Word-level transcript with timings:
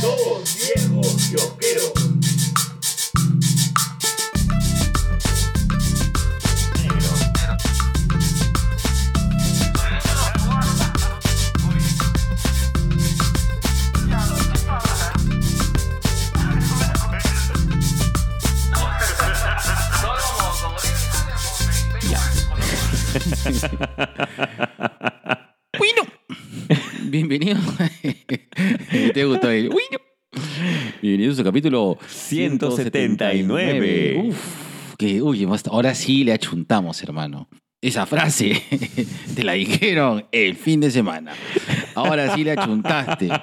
Dos 0.00 0.56
viejos 0.76 1.16
kiosqueros. 1.28 2.17
Capítulo 31.58 31.98
179. 32.06 34.28
Uf, 34.28 34.94
que, 34.96 35.20
uy, 35.20 35.44
ahora 35.70 35.92
sí 35.96 36.22
le 36.22 36.32
achuntamos, 36.32 37.02
hermano. 37.02 37.48
Esa 37.80 38.06
frase 38.06 38.60
te 39.36 39.44
la 39.44 39.52
dijeron 39.52 40.26
el 40.32 40.56
fin 40.56 40.80
de 40.80 40.90
semana. 40.90 41.32
Ahora 41.94 42.34
sí 42.34 42.42
le 42.42 42.50
achuntaste. 42.52 43.28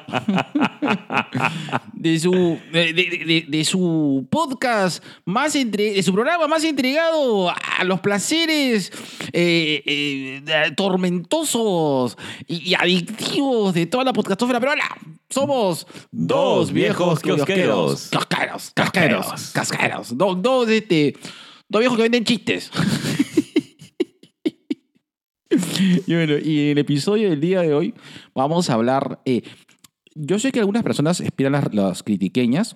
De 1.93 2.19
su, 2.19 2.31
de, 2.71 2.93
de- 2.93 3.23
de- 3.25 3.45
de 3.47 3.65
su 3.65 4.27
podcast 4.29 5.03
más 5.25 5.55
entre, 5.55 5.93
de 5.93 6.03
su 6.03 6.13
programa 6.13 6.47
más 6.47 6.63
entregado 6.63 7.49
a 7.49 7.83
los 7.83 7.99
placeres 8.01 8.91
eh, 9.33 9.81
eh, 9.85 10.41
tormentosos 10.77 12.15
y, 12.47 12.69
y 12.71 12.75
adictivos 12.75 13.73
de 13.73 13.87
toda 13.87 14.03
la 14.03 14.13
podcastófera 14.13 14.59
peruana. 14.59 14.83
Somos 15.29 15.87
Dos 16.11 16.71
viejos 16.71 17.19
kiosqueros. 17.21 18.09
Casqueros, 18.11 18.71
casqueros, 18.75 19.51
casqueros. 19.53 20.15
Dos, 20.17 20.39
dos, 20.41 20.69
este, 20.69 21.15
dos 21.67 21.79
viejos 21.79 21.97
que 21.97 22.03
venden 22.03 22.23
chistes. 22.23 22.69
Y 26.07 26.13
bueno, 26.13 26.33
y 26.43 26.59
en 26.65 26.67
el 26.71 26.77
episodio 26.79 27.29
del 27.29 27.39
día 27.41 27.61
de 27.61 27.73
hoy 27.73 27.93
vamos 28.33 28.69
a 28.69 28.73
hablar. 28.73 29.19
eh, 29.25 29.41
yo 30.15 30.39
sé 30.39 30.51
que 30.51 30.59
algunas 30.59 30.83
personas 30.83 31.19
esperan 31.19 31.51
las, 31.53 31.73
las 31.73 32.01
critiqueñas, 32.03 32.75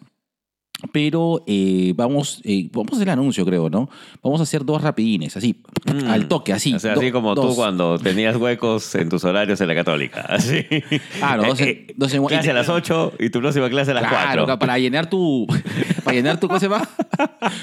pero 0.93 1.43
eh, 1.47 1.93
vamos, 1.95 2.41
eh, 2.43 2.69
vamos 2.73 2.91
a 2.93 2.95
hacer 2.95 3.07
el 3.07 3.13
anuncio, 3.13 3.45
creo, 3.45 3.69
¿no? 3.69 3.89
Vamos 4.23 4.39
a 4.39 4.43
hacer 4.43 4.63
dos 4.65 4.81
rapidines, 4.81 5.35
así, 5.37 5.61
Mm. 5.85 6.09
al 6.09 6.27
toque, 6.27 6.51
así. 6.53 6.73
O 6.73 6.79
sea, 6.79 6.93
do- 6.95 6.99
así 7.01 7.11
como 7.11 7.33
dos. 7.35 7.47
tú 7.49 7.55
cuando 7.55 7.97
tenías 7.97 8.35
huecos 8.35 8.93
en 8.95 9.07
tus 9.09 9.23
horarios 9.23 9.59
en 9.61 9.67
la 9.69 9.75
católica. 9.75 10.21
Así. 10.29 10.65
Ah, 11.21 11.37
no, 11.37 11.43
dos 11.47 11.59
en- 11.61 11.67
Eh, 11.67 11.85
eh, 11.89 11.93
dos 11.97 12.13
en- 12.13 12.25
clase 12.25 12.51
a 12.51 12.53
las 12.53 12.67
8 12.69 13.13
y 13.19 13.29
tu 13.29 13.39
próxima 13.39 13.69
clase 13.69 13.91
a 13.91 13.95
las 13.95 14.03
Claro, 14.07 14.43
4. 14.45 14.59
para 14.59 14.77
llenar 14.77 15.09
tu. 15.09 15.47
Para 16.03 16.15
llenar 16.15 16.39
tu 16.39 16.47
cosa 16.47 16.67
más. 16.69 16.87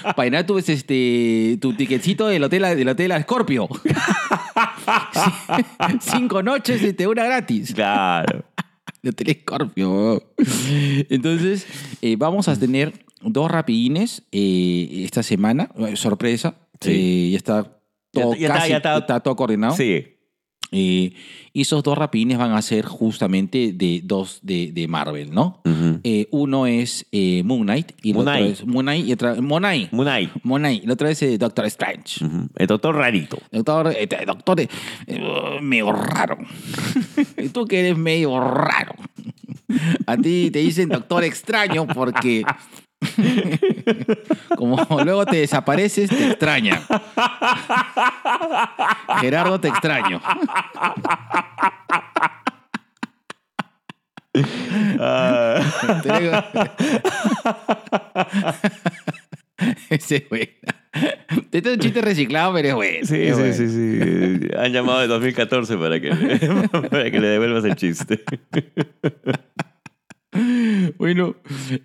Para 0.03 0.25
llenar 0.25 0.47
tu, 0.47 0.59
este, 0.59 1.59
tu 1.61 1.73
ticketcito 1.75 2.27
del 2.29 2.45
hotel, 2.45 2.63
del 2.77 2.89
hotel 2.89 3.13
a 3.13 3.23
Scorpio. 3.23 3.69
Cinco 6.01 6.43
noches, 6.43 6.83
este, 6.83 7.07
una 7.07 7.25
gratis. 7.25 7.75
Claro. 7.75 8.45
El 9.03 9.11
hotel 9.11 9.39
Scorpio. 9.43 10.23
Entonces, 11.09 11.67
eh, 12.03 12.17
vamos 12.19 12.49
a 12.49 12.59
tener 12.59 12.93
dos 13.23 13.51
rapidines 13.51 14.23
eh, 14.33 15.03
esta 15.05 15.23
semana. 15.23 15.71
Sorpresa. 15.95 16.55
Sí. 16.81 16.91
Eh, 16.91 17.31
ya 17.33 17.37
está 17.39 17.79
todo, 18.13 18.35
Ya- 18.35 18.49
ya 18.49 18.55
está- 18.55 18.69
ya 18.69 18.77
está- 18.99 19.21
todo 19.21 19.37
coordinado. 19.37 19.77
Sí. 19.77 20.07
Eh, 20.73 21.13
y 21.53 21.61
esos 21.63 21.83
dos 21.83 21.97
rapidines 21.97 22.39
van 22.39 22.53
a 22.53 22.61
ser 22.61 22.85
justamente 22.85 23.73
de 23.73 24.01
dos 24.05 24.41
de, 24.43 24.73
de 24.73 24.89
Marvel, 24.89 25.33
¿no? 25.33 25.61
Ujú. 25.65 26.01
Eh, 26.05 26.27
uno 26.31 26.67
es 26.67 27.07
eh, 27.13 27.43
Moon 27.45 27.63
Knight 27.63 27.93
y 28.03 28.11
el 28.11 28.17
Moon 28.17 28.29
otro 28.29 28.41
Knight. 28.41 28.53
es 28.53 28.67
Moon 28.67 28.85
Knight 28.85 29.07
y 29.07 29.13
otra 29.13 29.35
Monai. 29.41 29.89
Knight. 29.91 30.83
Y 30.83 30.87
la 30.87 30.93
otra 30.93 31.11
es 31.11 31.39
Doctor 31.39 31.67
Strange. 31.67 32.25
Ujú. 32.25 32.49
El 32.57 32.67
doctor 32.67 32.97
rarito. 32.97 33.39
Doctor, 33.51 33.95
eh, 33.97 34.09
doctor 34.27 34.61
eh, 34.61 34.69
medio 35.63 35.93
raro. 35.93 36.37
tú 37.53 37.65
que 37.67 37.81
eres 37.81 37.97
medio 37.97 38.39
raro. 38.41 38.95
A 40.07 40.17
ti 40.17 40.51
te 40.53 40.59
dicen 40.61 40.89
doctor 40.89 41.25
extraño 41.25 41.87
porque 41.87 42.45
como 44.57 44.87
luego 45.05 45.27
te 45.27 45.37
desapareces, 45.37 46.11
te 46.11 46.29
extraña. 46.29 46.83
Gerardo 49.21 49.61
te 49.61 49.69
extraño. 49.69 50.21
Ah, 54.99 55.61
Ese 59.89 60.17
es 60.17 60.29
bueno. 60.29 60.53
Este 61.53 61.71
es 61.71 61.75
un 61.75 61.79
chiste 61.79 62.01
reciclado, 62.03 62.53
pero 62.55 62.69
es 62.69 62.75
bueno. 62.75 63.07
sí, 63.07 63.23
es 63.23 63.37
sí, 63.37 63.43
bueno. 63.43 63.55
sí, 63.55 63.69
sí. 63.69 64.49
Han 64.59 64.73
llamado 64.73 65.01
de 65.01 65.07
2014 65.07 65.77
para 65.77 66.01
que, 66.01 66.11
para 66.91 67.11
que 67.11 67.21
le 67.21 67.29
devuelvas 67.29 67.65
el 67.65 67.77
chiste. 67.77 68.23
Bueno, 70.99 71.37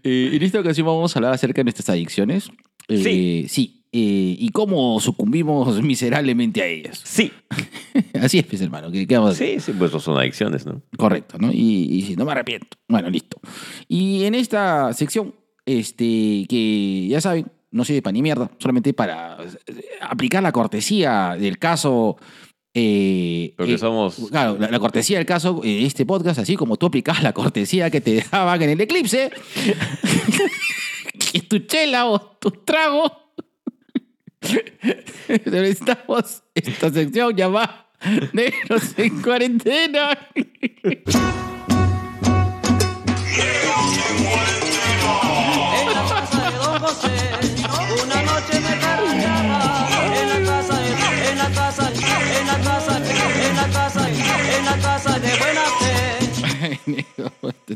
eh, 0.03 0.29
en 0.33 0.41
esta 0.43 0.59
ocasión 0.59 0.87
vamos 0.87 1.15
a 1.15 1.19
hablar 1.19 1.33
acerca 1.33 1.59
de 1.59 1.65
nuestras 1.65 1.89
adicciones. 1.89 2.49
Eh, 2.87 2.97
Sí. 2.97 3.45
Sí. 3.49 3.83
eh, 3.93 4.35
y 4.39 4.49
cómo 4.49 4.99
sucumbimos 4.99 5.81
miserablemente 5.83 6.61
a 6.61 6.65
ellas. 6.67 7.01
Sí. 7.03 7.31
Así 8.21 8.39
es, 8.39 8.45
pues, 8.45 8.61
hermano. 8.61 8.91
¿Qué, 8.91 9.05
qué 9.07 9.15
vamos 9.17 9.31
a 9.31 9.33
hacer? 9.33 9.59
Sí, 9.61 9.71
sí, 9.71 9.77
pues 9.77 9.91
son 9.91 10.17
adicciones, 10.17 10.65
¿no? 10.65 10.81
Correcto, 10.97 11.37
¿no? 11.39 11.51
Y, 11.51 12.05
y 12.11 12.15
no 12.17 12.25
me 12.25 12.31
arrepiento. 12.31 12.77
Bueno, 12.87 13.09
listo. 13.09 13.39
Y 13.87 14.23
en 14.25 14.35
esta 14.35 14.93
sección, 14.93 15.33
este, 15.65 16.45
que 16.49 17.07
ya 17.09 17.21
saben, 17.21 17.47
no 17.71 17.85
sirve 17.85 18.01
para 18.01 18.11
ni 18.13 18.21
mierda, 18.21 18.51
solamente 18.59 18.93
para 18.93 19.37
eh, 19.67 19.73
aplicar 20.01 20.43
la 20.43 20.51
cortesía 20.51 21.35
del 21.39 21.57
caso. 21.57 22.17
Eh, 22.73 23.53
Porque 23.57 23.73
eh, 23.73 23.77
somos 23.77 24.15
Claro, 24.29 24.57
la, 24.59 24.69
la 24.69 24.79
cortesía 24.79 25.17
del 25.17 25.25
caso, 25.25 25.61
eh, 25.63 25.85
este 25.85 26.05
podcast, 26.05 26.39
así 26.39 26.55
como 26.55 26.77
tú 26.77 26.85
aplicabas 26.87 27.23
la 27.23 27.33
cortesía 27.33 27.89
que 27.89 28.01
te 28.01 28.23
daban 28.31 28.61
en 28.61 28.69
el 28.71 28.81
eclipse, 28.81 29.31
que 31.31 31.41
tu 31.41 31.59
chela 31.59 32.05
o 32.07 32.19
tu 32.19 32.51
trago, 32.51 33.11
necesitamos 35.27 36.43
esta 36.55 36.91
sección 36.91 37.35
llamada 37.35 37.89
Negros 38.33 38.97
en 38.97 39.21
Cuarentena. 39.21 40.17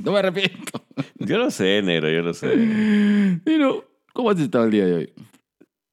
No 0.04 0.12
me 0.12 0.20
arrepiento. 0.20 0.86
Yo 1.20 1.38
lo 1.38 1.52
sé, 1.52 1.82
negro, 1.82 2.10
yo 2.10 2.22
lo 2.22 2.34
sé. 2.34 3.40
Pero, 3.44 3.86
¿cómo 4.14 4.30
has 4.30 4.40
estado 4.40 4.66
el 4.66 4.72
día 4.72 4.86
de 4.86 4.94
hoy? 4.94 5.14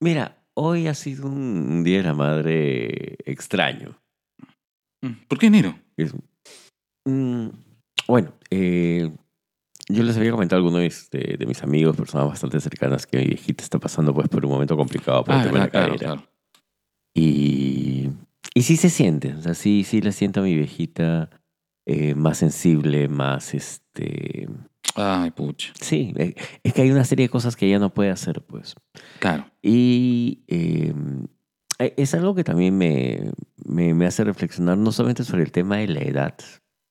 Mira, 0.01 0.39
hoy 0.55 0.87
ha 0.89 0.95
sido 0.95 1.27
un 1.27 1.85
día 1.85 1.99
de 1.99 2.03
la 2.05 2.15
madre 2.15 3.17
extraño. 3.25 3.97
¿Por 5.29 5.39
qué 5.39 5.47
enero? 5.47 5.79
Es- 5.97 6.15
Mm, 7.05 7.49
bueno, 8.07 8.33
eh, 8.51 9.11
yo 9.89 10.03
les 10.05 10.17
había 10.17 10.31
comentado 10.31 10.59
a 10.59 10.61
algunos 10.61 10.79
de 10.79 10.85
mis, 10.85 11.11
de, 11.11 11.47
mis 11.47 11.61
amigos, 11.65 11.97
personas 11.97 12.29
bastante 12.29 12.61
cercanas, 12.61 13.09
que 13.09 13.17
mi 13.19 13.25
viejita 13.25 13.65
está 13.65 13.81
pasando 13.81 14.15
pues 14.15 14.29
por 14.29 14.45
un 14.47 14.53
momento 14.53 14.77
complicado 14.77 15.25
por 15.25 15.35
el 15.35 15.43
tema 15.43 15.55
de 15.55 15.59
la 15.59 15.65
Ah, 15.65 15.71
claro, 15.71 15.97
cadera. 15.97 16.15
claro. 16.15 16.29
Y, 17.13 18.09
y 18.55 18.63
sí 18.63 18.77
se 18.77 18.89
siente, 18.89 19.35
o 19.35 19.43
sea, 19.43 19.55
sí, 19.55 19.83
sí 19.85 20.01
la 20.01 20.13
siento 20.13 20.41
a 20.41 20.43
mi 20.45 20.55
viejita 20.55 21.29
eh, 21.87 22.15
más 22.15 22.39
sensible, 22.39 23.09
más 23.09 23.55
este... 23.55 24.49
Ay, 24.95 25.31
pucha. 25.31 25.73
Sí, 25.81 26.13
eh, 26.17 26.35
es 26.63 26.73
que 26.75 26.83
hay 26.83 26.91
una 26.91 27.05
serie 27.05 27.27
de 27.27 27.31
cosas 27.31 27.57
que 27.57 27.67
ella 27.67 27.79
no 27.79 27.95
puede 27.95 28.11
hacer, 28.11 28.43
pues. 28.43 28.75
Claro. 29.21 29.47
Y 29.63 30.41
eh, 30.49 30.93
eh, 31.79 31.95
es 31.97 32.15
algo 32.15 32.35
que 32.35 32.45
también 32.45 32.77
me, 32.77 33.31
me, 33.65 33.95
me 33.95 34.07
hace 34.07 34.23
reflexionar, 34.25 34.77
no 34.77 34.93
solamente 34.93 35.25
sobre 35.25 35.45
el 35.45 35.53
tema 35.53 35.79
de 35.79 35.89
la 35.89 36.01
edad, 36.01 36.35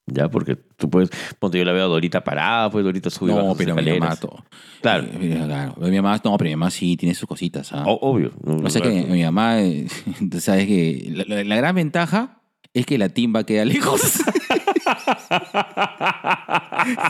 ¿ya? 0.08 0.30
Porque 0.30 0.56
tú 0.56 0.90
puedes, 0.90 1.12
ponte 1.38 1.60
yo 1.60 1.66
la 1.66 1.74
veo 1.74 1.84
a 1.86 1.88
Dorita 1.90 2.24
parada, 2.24 2.72
pues 2.72 2.84
Dorita 2.84 3.10
sube 3.12 3.34
No, 3.34 3.54
pero 3.56 3.76
mi 3.76 4.00
mamá, 4.00 4.16
todo. 4.16 4.44
Claro, 4.82 5.04
Eh, 5.04 5.18
mira, 5.20 5.46
claro. 5.46 5.76
Mi 5.78 5.96
mamá, 6.02 6.20
no, 6.24 6.36
pero 6.38 6.48
mi 6.50 6.56
mamá 6.56 6.72
sí 6.72 6.98
tiene 6.98 7.14
sus 7.14 7.28
cositas. 7.28 7.72
¿ah? 7.72 7.84
o- 7.86 8.00
obvio. 8.10 8.32
O 8.44 8.70
sea 8.70 8.82
que 8.82 9.04
mi 9.04 9.22
mamá, 9.24 9.62
eh, 9.62 9.86
sabes 10.40 10.66
que 10.66 11.12
la, 11.14 11.24
la- 11.36 11.44
la 11.44 11.56
gran 11.56 11.76
ventaja 11.76 12.41
es 12.74 12.86
que 12.86 12.98
la 12.98 13.10
timba 13.10 13.44
queda 13.46 13.66
lejos. 13.66 14.02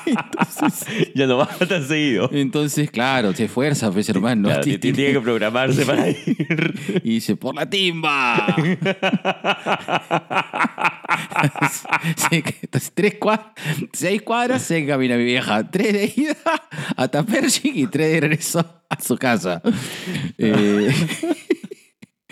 Entonces, 0.05 1.11
ya 1.15 1.25
no 1.27 1.37
va 1.37 1.45
tan 1.47 1.87
seguido. 1.87 2.29
entonces, 2.33 2.91
claro, 2.91 3.33
se 3.33 3.45
esfuerza, 3.45 3.91
pues 3.91 4.09
hermano. 4.09 4.49
Claro, 4.49 4.63
Ti- 4.63 4.77
tiene 4.77 4.95
tiene- 4.97 5.13
que 5.13 5.21
programarse 5.21 5.85
para 5.85 6.09
ir. 6.09 6.73
Y 7.03 7.09
dice, 7.15 7.35
por 7.35 7.55
la 7.55 7.69
timba. 7.69 8.55
Entonces, 12.31 12.91
tres 12.93 13.15
cuadras, 13.15 13.47
seis 13.93 14.21
cuadras 14.21 14.61
se 14.61 14.85
camina 14.85 15.15
mi 15.17 15.23
vieja. 15.25 15.69
Tres 15.69 15.93
de 15.93 16.13
ida 16.21 16.35
hasta 16.95 17.23
Pershing 17.23 17.77
y 17.77 17.87
tres 17.87 18.11
de 18.13 18.19
regreso 18.21 18.83
a 18.89 18.99
su 19.01 19.17
casa. 19.17 19.61
Eh, 20.37 20.91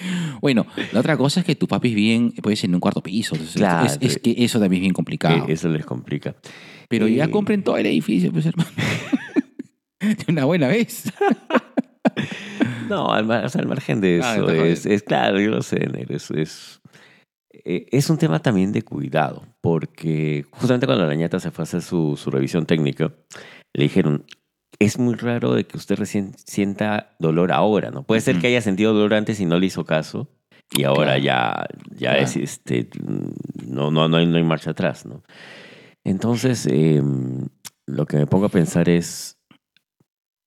bueno, 0.42 0.66
la 0.92 1.00
otra 1.00 1.18
cosa 1.18 1.40
es 1.42 1.46
que 1.46 1.56
tus 1.56 1.68
papis 1.70 1.94
viven, 1.96 2.32
puedes 2.42 2.64
en 2.64 2.74
un 2.74 2.80
cuarto 2.80 3.02
piso. 3.02 3.36
Claro. 3.56 3.86
es, 3.88 3.98
es 4.02 4.18
que 4.20 4.36
eso 4.38 4.60
también 4.60 4.82
es 4.82 4.86
bien 4.86 4.94
complicado. 4.94 5.46
Eh, 5.48 5.54
Eso 5.54 5.68
les 5.70 5.86
complica. 5.86 6.36
Pero 6.88 7.08
ya 7.08 7.26
eh, 7.26 7.30
compren 7.32 7.64
todo 7.64 7.78
el 7.78 7.86
edificio, 7.86 8.32
pues 8.32 8.46
hermano. 8.46 8.70
De 10.00 10.26
una 10.30 10.46
buena 10.46 10.68
vez. 10.68 11.12
No, 12.90 13.12
al, 13.12 13.26
mar- 13.26 13.46
o 13.46 13.50
sea, 13.50 13.62
al 13.62 13.68
margen 13.68 14.02
de 14.02 14.20
Ah, 14.24 14.36
eso, 14.36 14.50
está 14.50 14.66
es, 14.66 14.86
es 14.88 15.04
claro, 15.04 15.40
yo 15.40 15.52
lo 15.52 15.62
sé, 15.62 15.78
negro, 15.88 16.16
es, 16.16 16.32
es, 16.32 16.82
eh, 17.54 17.86
es 17.92 18.10
un 18.10 18.18
tema 18.18 18.42
también 18.42 18.72
de 18.72 18.82
cuidado, 18.82 19.46
porque 19.62 20.44
justamente 20.50 20.88
cuando 20.88 21.06
la 21.06 21.14
ñata 21.14 21.40
se 21.40 21.52
fue 21.52 21.62
a 21.62 21.66
hacer 21.66 21.84
su, 21.84 22.18
su 22.18 22.32
revisión 22.32 22.66
técnica, 22.66 23.14
le 23.76 23.84
dijeron, 23.84 24.26
es 24.80 24.98
muy 24.98 25.16
raro 25.16 25.54
de 25.54 25.66
que 25.66 25.78
usted 25.78 25.98
recién 25.98 26.34
sienta 26.46 27.16
dolor 27.20 27.52
ahora, 27.52 27.92
¿no? 27.92 28.04
Puede 28.04 28.22
ser 28.22 28.40
que 28.40 28.48
haya 28.48 28.62
sentido 28.62 28.94
dolor 28.94 29.14
antes 29.14 29.40
y 29.40 29.46
no 29.46 29.60
le 29.60 29.66
hizo 29.66 29.84
caso, 29.86 30.30
y 30.72 30.84
ahora 30.84 31.16
Claro. 31.20 31.24
ya, 31.24 31.66
ya 31.92 32.12
Claro. 32.12 32.20
es, 32.24 32.36
este, 32.38 32.90
no, 33.68 33.92
no, 33.92 34.08
no, 34.08 34.18
hay, 34.18 34.26
no 34.26 34.38
hay 34.38 34.44
marcha 34.44 34.72
atrás, 34.72 35.06
¿no? 35.06 35.24
Entonces, 36.06 36.66
eh, 36.72 37.02
lo 37.88 38.06
que 38.06 38.18
me 38.18 38.28
pongo 38.28 38.46
a 38.46 38.50
pensar 38.50 38.88
es, 38.88 39.38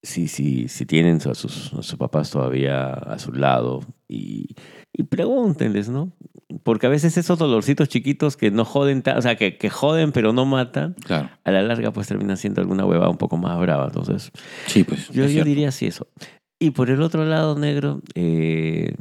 si, 0.02 0.26
si, 0.28 0.68
si 0.68 0.84
tienen 0.86 1.16
a 1.16 1.34
sus, 1.34 1.72
a 1.74 1.82
sus 1.82 1.94
papás 1.96 2.30
todavía 2.30 2.92
a 2.92 3.18
su 3.18 3.32
lado 3.32 3.80
y, 4.08 4.56
y 4.92 5.04
pregúntenles, 5.04 5.88
¿no? 5.88 6.12
Porque 6.64 6.86
a 6.86 6.90
veces 6.90 7.16
esos 7.16 7.38
dolorcitos 7.38 7.88
chiquitos 7.88 8.36
que 8.36 8.50
no 8.50 8.64
joden, 8.64 9.02
o 9.16 9.22
sea, 9.22 9.36
que, 9.36 9.56
que 9.56 9.70
joden 9.70 10.12
pero 10.12 10.32
no 10.32 10.44
matan, 10.44 10.94
Claro. 11.04 11.30
a 11.44 11.50
la 11.50 11.62
larga 11.62 11.92
pues 11.92 12.08
terminan 12.08 12.36
siendo 12.36 12.60
alguna 12.60 12.84
hueva 12.84 13.08
un 13.08 13.16
poco 13.16 13.36
más 13.36 13.58
brava. 13.60 13.86
Entonces, 13.86 14.30
Sí, 14.66 14.84
pues. 14.84 15.08
yo, 15.10 15.26
yo 15.26 15.44
diría 15.44 15.68
así 15.68 15.86
eso. 15.86 16.08
Y 16.58 16.70
por 16.72 16.90
el 16.90 17.00
otro 17.02 17.24
lado, 17.24 17.58
negro, 17.58 18.02
eh, 18.14 18.94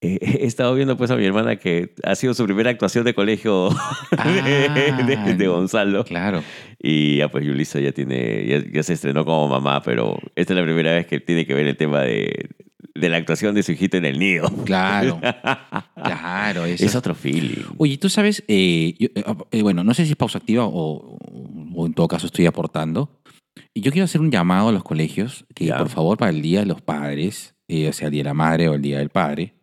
eh, 0.00 0.18
he 0.40 0.46
estado 0.46 0.74
viendo 0.74 0.96
pues 0.96 1.10
a 1.10 1.16
mi 1.16 1.24
hermana 1.24 1.56
que 1.56 1.94
ha 2.04 2.14
sido 2.14 2.34
su 2.34 2.44
primera 2.44 2.70
actuación 2.70 3.04
de 3.04 3.14
colegio 3.14 3.70
de, 4.24 5.04
de- 5.16 5.34
de 5.34 5.46
Gonzalo. 5.48 6.04
Claro. 6.04 6.42
Y 6.82 7.16
ya 7.18 7.28
pues 7.30 7.44
Yulisa 7.44 7.80
ya 7.80 7.92
tiene, 7.92 8.46
ya, 8.46 8.62
ya 8.72 8.82
se 8.82 8.94
estrenó 8.94 9.24
como 9.24 9.48
mamá, 9.48 9.82
pero 9.82 10.18
esta 10.36 10.52
es 10.54 10.58
la 10.58 10.64
primera 10.64 10.92
vez 10.92 11.06
que 11.06 11.20
tiene 11.20 11.46
que 11.46 11.54
ver 11.54 11.66
el 11.66 11.76
tema 11.76 12.00
de, 12.02 12.48
de 12.94 13.08
la 13.10 13.18
actuación 13.18 13.54
de 13.54 13.62
su 13.62 13.72
hijito 13.72 13.96
en 13.98 14.06
el 14.06 14.18
nido. 14.18 14.48
Claro. 14.64 15.20
Claro. 16.02 16.64
eso 16.64 16.84
es 16.86 16.94
otro 16.96 17.14
feeling. 17.14 17.62
Oye, 17.76 17.98
tú 17.98 18.08
sabes, 18.08 18.42
eh, 18.48 18.94
yo- 18.98 19.08
eh, 19.14 19.24
eh, 19.50 19.62
bueno, 19.62 19.84
no 19.84 19.92
sé 19.94 20.04
si 20.06 20.12
es 20.12 20.16
pausa 20.16 20.38
activa 20.38 20.64
o, 20.66 21.18
o 21.74 21.86
en 21.86 21.92
todo 21.92 22.08
caso 22.08 22.26
estoy 22.26 22.46
aportando. 22.46 23.20
Y 23.74 23.82
Yo 23.82 23.92
quiero 23.92 24.04
hacer 24.06 24.20
un 24.20 24.30
llamado 24.30 24.68
a 24.68 24.72
los 24.72 24.82
colegios 24.82 25.44
que, 25.54 25.66
Ya. 25.66 25.76
por 25.78 25.88
favor, 25.90 26.16
para 26.18 26.30
el 26.30 26.40
Día 26.42 26.60
de 26.60 26.66
los 26.66 26.80
Padres, 26.80 27.54
o 27.68 27.92
sea, 27.92 28.06
el 28.06 28.12
Día 28.12 28.20
de 28.22 28.28
la 28.30 28.34
Madre 28.34 28.68
o 28.68 28.74
el 28.74 28.82
Día 28.82 28.98
del 28.98 29.10
Padre, 29.10 29.54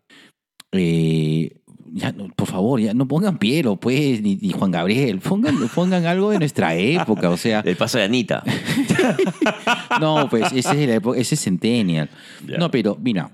eh, 0.72 1.58
ya, 1.94 2.14
por 2.36 2.48
favor, 2.48 2.80
ya 2.82 2.94
no 2.94 3.08
pongan 3.08 3.38
Piero, 3.40 3.78
pues, 3.78 4.22
ni, 4.22 4.36
ni 4.36 4.52
Juan 4.52 4.72
Gabriel, 4.72 5.20
pongan, 5.20 5.56
pongan 5.70 6.06
algo 6.06 6.32
de 6.32 6.40
nuestra 6.40 6.76
época, 6.76 7.30
o 7.30 7.38
sea, 7.38 7.62
El 7.62 7.78
paso 7.78 7.98
de 7.98 8.04
Anita. 8.04 8.44
no, 10.02 10.28
pues, 10.30 10.52
ese 10.54 10.84
es, 10.84 10.88
la 10.90 10.96
época- 10.96 11.18
ese 11.20 11.36
es 11.36 11.42
Centennial. 11.42 12.10
No, 12.46 12.70
pero 12.72 12.98
mira, 13.02 13.32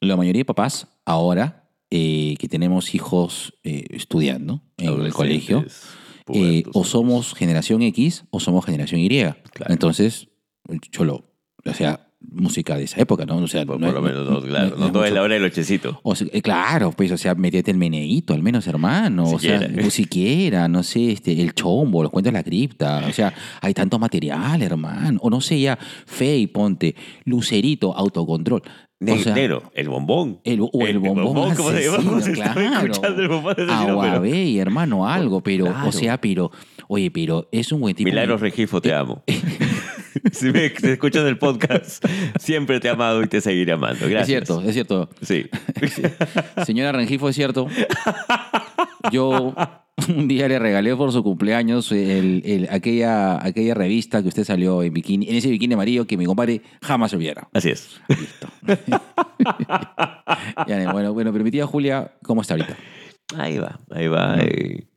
la 0.00 0.16
mayoría 0.16 0.40
de 0.40 0.44
papás 0.44 0.88
ahora 1.04 1.68
eh, 1.90 2.36
que 2.38 2.48
tenemos 2.48 2.94
hijos 2.94 3.54
eh, 3.64 3.84
estudiando 3.90 4.62
en 4.76 5.00
el 5.04 5.12
colegio, 5.12 5.64
eh, 6.32 6.62
o 6.74 6.84
somos 6.84 7.34
generación 7.34 7.82
X 7.82 8.24
o 8.30 8.40
somos 8.40 8.64
generación 8.64 9.00
Y. 9.00 9.08
Claro. 9.08 9.34
Entonces, 9.72 10.28
cholo, 10.90 11.30
o 11.64 11.74
sea, 11.74 12.07
música 12.30 12.76
de 12.76 12.84
esa 12.84 13.00
época, 13.00 13.24
¿no? 13.26 13.36
O 13.36 13.48
sea, 13.48 13.64
Por, 13.64 13.80
no 13.80 13.86
por 13.86 13.88
es- 13.88 13.94
lo 13.94 14.02
menos, 14.02 14.30
no, 14.30 14.40
claro. 14.46 14.70
no 14.70 14.76
No, 14.76 14.86
es 14.86 14.92
todo 14.92 15.04
es 15.04 15.10
mucho- 15.10 15.14
la 15.14 15.22
hora 15.22 15.34
del 15.34 15.44
ochecito. 15.44 16.00
o 16.02 16.14
sea, 16.14 16.26
eh, 16.32 16.42
claro, 16.42 16.92
pues, 16.92 17.10
o 17.12 17.16
sea, 17.16 17.34
metete 17.34 17.70
el 17.70 17.78
meneíto, 17.78 18.34
al 18.34 18.42
menos, 18.42 18.66
hermano. 18.66 19.24
O 19.24 19.38
sea, 19.38 19.60
o 19.86 19.90
siquiera, 19.90 20.68
no 20.68 20.82
sé, 20.82 21.12
este, 21.12 21.40
el 21.40 21.54
chombo, 21.54 22.02
los 22.02 22.12
cuentos 22.12 22.32
de 22.32 22.38
la 22.38 22.42
cripta. 22.44 23.04
O 23.08 23.12
sea, 23.12 23.32
hay 23.60 23.74
tanto 23.74 23.98
material, 23.98 24.60
hermano. 24.62 25.18
O 25.22 25.30
no 25.30 25.40
sé, 25.40 25.60
ya, 25.60 25.78
fe 26.06 26.36
y 26.36 26.46
ponte, 26.46 26.94
lucerito, 27.24 27.94
autocontrol. 27.96 28.62
Ne- 29.00 29.12
o 29.12 29.18
sea, 29.18 29.32
negro, 29.32 29.62
el 29.74 29.88
bombón. 29.88 30.40
el, 30.42 30.60
o 30.60 30.70
el, 30.84 30.98
bombón, 30.98 31.54
como 31.54 31.70
se 31.70 31.84
llama, 31.84 31.98
asesino, 31.98 32.10
como 32.10 32.20
se 32.20 32.32
estaba 32.32 32.54
claro. 32.54 32.86
escuchando 32.92 33.22
el 33.22 33.28
bombón 33.28 33.54
pero- 33.56 34.60
hermano, 34.60 35.06
algo, 35.06 35.40
pero, 35.40 35.66
Claro. 35.66 35.88
o 35.88 35.92
sea, 35.92 36.20
pero, 36.20 36.50
oye, 36.88 37.08
pero 37.12 37.48
es 37.52 37.70
un 37.70 37.80
buen 37.80 37.94
tipo. 37.94 38.08
Milagros 38.10 38.40
Regifo, 38.40 38.80
te 38.82 38.92
amo. 38.92 39.22
si 40.32 40.50
me 40.50 40.66
escuchas 40.66 41.24
el 41.26 41.38
podcast, 41.38 42.04
siempre 42.38 42.80
te 42.80 42.88
he 42.88 42.90
amado 42.90 43.22
y 43.22 43.26
te 43.28 43.40
seguiré 43.40 43.72
amando. 43.72 44.08
Gracias. 44.08 44.20
Es 44.22 44.26
cierto, 44.26 44.62
es 44.62 44.74
cierto. 44.74 45.08
Sí. 45.22 45.46
Señora 46.66 46.92
Rengifo, 46.92 47.28
es 47.28 47.36
cierto. 47.36 47.66
Yo 49.12 49.54
un 50.08 50.28
día 50.28 50.48
le 50.48 50.58
regalé 50.58 50.94
por 50.96 51.12
su 51.12 51.22
cumpleaños 51.22 51.90
el- 51.92 52.42
el- 52.44 52.68
aquella, 52.70 53.44
aquella 53.44 53.74
revista 53.74 54.22
que 54.22 54.28
usted 54.28 54.44
salió 54.44 54.82
en 54.82 54.92
bikini, 54.92 55.28
en 55.28 55.34
ese 55.36 55.50
bikini 55.50 55.74
amarillo 55.74 56.06
que 56.06 56.16
mi 56.16 56.24
compadre 56.24 56.62
jamás 56.82 57.12
olvidara. 57.12 57.48
Así 57.52 57.70
es. 57.70 58.00
Listo. 58.08 58.48
Ya, 60.66 60.92
bueno, 60.92 61.12
bueno, 61.14 61.32
pero 61.32 61.44
mi 61.44 61.50
tía 61.50 61.66
Julia, 61.66 62.12
¿cómo 62.22 62.42
está 62.42 62.54
ahorita? 62.54 62.76
Ahí 63.36 63.58
va, 63.58 63.78
ahí 63.90 64.06
va. 64.08 64.36
eh, 64.40 64.88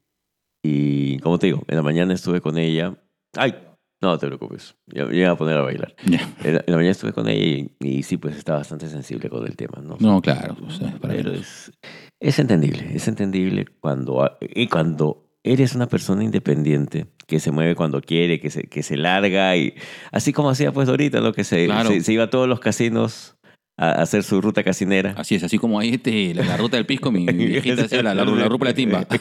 y 0.63 1.17
como 1.19 1.39
te 1.39 1.47
digo, 1.47 1.63
en 1.67 1.75
la 1.75 1.81
mañana 1.83 2.13
estuve 2.13 2.41
con 2.41 2.57
ella. 2.57 2.95
Ay, 3.35 3.53
no 4.01 4.17
te 4.17 4.27
preocupes. 4.27 4.75
Ya 4.87 5.05
me 5.05 5.15
iba 5.17 5.29
a 5.31 5.37
poner 5.37 5.57
a 5.57 5.61
bailar. 5.61 5.95
Ya. 6.05 6.19
En 6.43 6.55
la, 6.55 6.59
en 6.59 6.71
la 6.71 6.75
mañana 6.75 6.91
estuve 6.91 7.13
con 7.13 7.27
ella 7.27 7.43
y, 7.45 7.71
y 7.79 8.03
sí, 8.03 8.17
pues 8.17 8.35
está 8.35 8.55
bastante 8.55 8.87
sensible 8.89 9.29
con 9.29 9.45
el 9.45 9.55
tema, 9.55 9.79
¿no? 9.83 9.97
No, 9.99 10.21
claro. 10.21 10.57
o 10.65 10.71
sea, 10.71 10.91
para 10.99 11.13
Pero 11.13 11.31
es, 11.33 11.71
es 12.19 12.39
entendible, 12.39 12.89
es 12.95 13.07
entendible 13.07 13.65
cuando, 13.79 14.37
y 14.41 14.67
cuando 14.67 15.27
eres 15.43 15.73
una 15.75 15.87
persona 15.87 16.23
independiente 16.23 17.07
que 17.27 17.39
se 17.39 17.51
mueve 17.51 17.75
cuando 17.75 18.01
quiere, 18.01 18.39
que 18.39 18.49
se, 18.49 18.63
que 18.63 18.83
se 18.83 18.97
larga 18.97 19.55
y 19.55 19.73
así 20.11 20.33
como 20.33 20.49
hacía 20.49 20.71
pues 20.71 20.89
ahorita, 20.89 21.21
¿no? 21.21 21.31
Que 21.33 21.43
se, 21.43 21.65
Claro. 21.65 21.89
se, 21.89 22.01
se 22.01 22.13
iba 22.13 22.25
a 22.25 22.29
todos 22.29 22.47
los 22.47 22.59
casinos 22.59 23.37
a 23.83 24.01
hacer 24.01 24.23
su 24.23 24.39
ruta 24.41 24.63
casinera. 24.63 25.13
Así 25.17 25.35
es, 25.35 25.43
así 25.43 25.57
como 25.57 25.79
ahí 25.79 25.95
este, 25.95 26.33
la, 26.35 26.43
la 26.43 26.57
ruta 26.57 26.77
del 26.77 26.85
pisco, 26.85 27.11
mi, 27.11 27.25
mi 27.25 27.45
viejita 27.47 27.83
hacía 27.85 28.03
la, 28.03 28.13
la, 28.13 28.23
la 28.25 28.47
ruta 28.47 28.65
de 28.65 28.71
la 28.71 28.75
timba. 28.75 29.07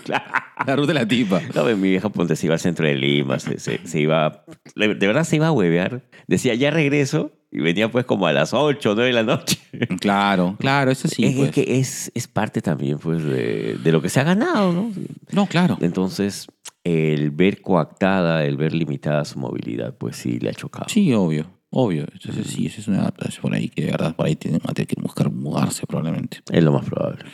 La 0.67 0.77
ruta 0.77 0.89
de 0.89 0.99
la 1.01 1.09
timba. 1.09 1.41
No, 1.55 1.65
mi 1.75 1.89
vieja 1.89 2.11
ponte 2.11 2.37
se 2.37 2.45
iba 2.47 2.55
al 2.55 2.61
centro 2.61 2.87
de 2.87 2.95
Lima, 2.95 3.39
se, 3.39 3.59
se- 3.59 3.81
se 3.87 3.99
iba, 4.01 4.45
de 4.77 4.89
verdad 4.95 5.25
se 5.25 5.37
iba 5.37 5.47
a 5.47 5.53
huevear. 5.53 6.03
Decía, 6.27 6.55
ya 6.55 6.71
regreso, 6.71 7.33
y 7.51 7.61
venía 7.61 7.91
pues 7.91 8.05
como 8.05 8.27
a 8.27 8.33
las 8.35 8.53
8 8.53 8.91
o 8.91 8.95
9 8.95 9.09
de 9.09 9.15
la 9.15 9.23
noche. 9.23 9.57
Claro, 10.01 10.57
claro, 10.61 10.91
eso 10.91 11.09
sí. 11.09 11.25
es, 11.25 11.31
es 11.31 11.37
pues. 11.39 11.51
que 11.53 11.79
es, 11.79 12.13
es 12.15 12.29
parte 12.29 12.61
también 12.61 12.99
pues 12.99 13.23
de, 13.25 13.79
de 13.83 13.93
lo 13.93 14.03
que 14.03 14.11
se 14.11 14.21
ha 14.21 14.25
ganado, 14.25 14.73
¿no? 14.75 14.93
No, 15.33 15.47
claro. 15.47 15.79
Entonces, 15.81 16.47
el 16.85 17.31
ver 17.31 17.63
coactada, 17.63 18.45
el 18.45 18.57
ver 18.59 18.75
limitada 18.75 19.25
su 19.25 19.39
movilidad, 19.39 19.95
pues 19.97 20.17
sí 20.17 20.39
le 20.41 20.51
ha 20.51 20.55
chocado. 20.55 20.87
Sí, 20.91 21.15
obvio, 21.15 21.47
obvio. 21.71 22.07
Entonces 22.13 22.47
sí, 22.49 22.67
esa 22.67 22.81
es 22.81 22.89
una 22.89 23.01
adaptación 23.01 23.43
por 23.43 23.55
ahí 23.55 23.69
que 23.69 23.83
de 23.85 23.91
verdad 23.93 24.15
por 24.17 24.27
ahí 24.27 24.37
tienen 24.37 24.61
va 24.61 24.71
a 24.71 24.75
tener 24.75 24.89
que 24.89 25.01
buscar 25.01 25.31
mudarse 25.31 25.87
probablemente. 25.87 26.39
Es 26.51 26.63
lo 26.63 26.73
más 26.73 26.85
probable. 26.85 27.25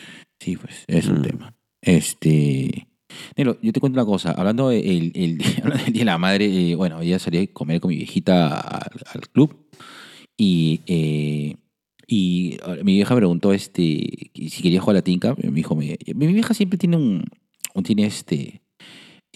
Sí, 0.41 0.57
pues, 0.57 0.85
es 0.87 1.07
un 1.09 1.21
Mm. 1.21 1.23
tema. 1.23 1.55
Este. 1.83 2.87
Nelo, 3.37 3.59
yo 3.63 3.73
te 3.73 3.81
cuento 3.81 3.99
una 3.99 4.05
cosa. 4.07 4.33
Hablando 4.33 4.69
del 4.69 4.85
el, 4.85 5.13
el- 5.15 5.39
Día 5.93 6.01
de 6.01 6.05
la 6.05 6.19
Madre, 6.19 6.47
eh, 6.71 6.75
bueno, 6.75 7.01
ella 7.01 7.19
salí 7.19 7.39
a 7.39 7.47
comer 7.53 7.81
con 7.81 7.89
mi 7.91 7.97
viejita 7.97 8.59
al, 8.61 8.91
al 9.15 9.29
club 9.31 9.57
y, 10.37 10.81
eh, 10.87 11.57
y 12.07 12.59
mi 12.83 12.95
vieja 12.95 13.15
preguntó 13.17 13.53
este, 13.53 14.31
si 14.35 14.63
quería 14.63 14.81
jugar 14.81 14.97
a 14.97 14.99
la 14.99 15.03
tinca. 15.05 15.35
Mi 15.43 15.61
hijo 15.61 15.75
me, 15.75 15.97
mi 16.15 16.27
vieja 16.33 16.53
siempre 16.55 16.79
tiene 16.79 16.97
un, 16.97 17.25
un- 17.75 17.83
tiene 17.85 18.05
este, 18.07 18.61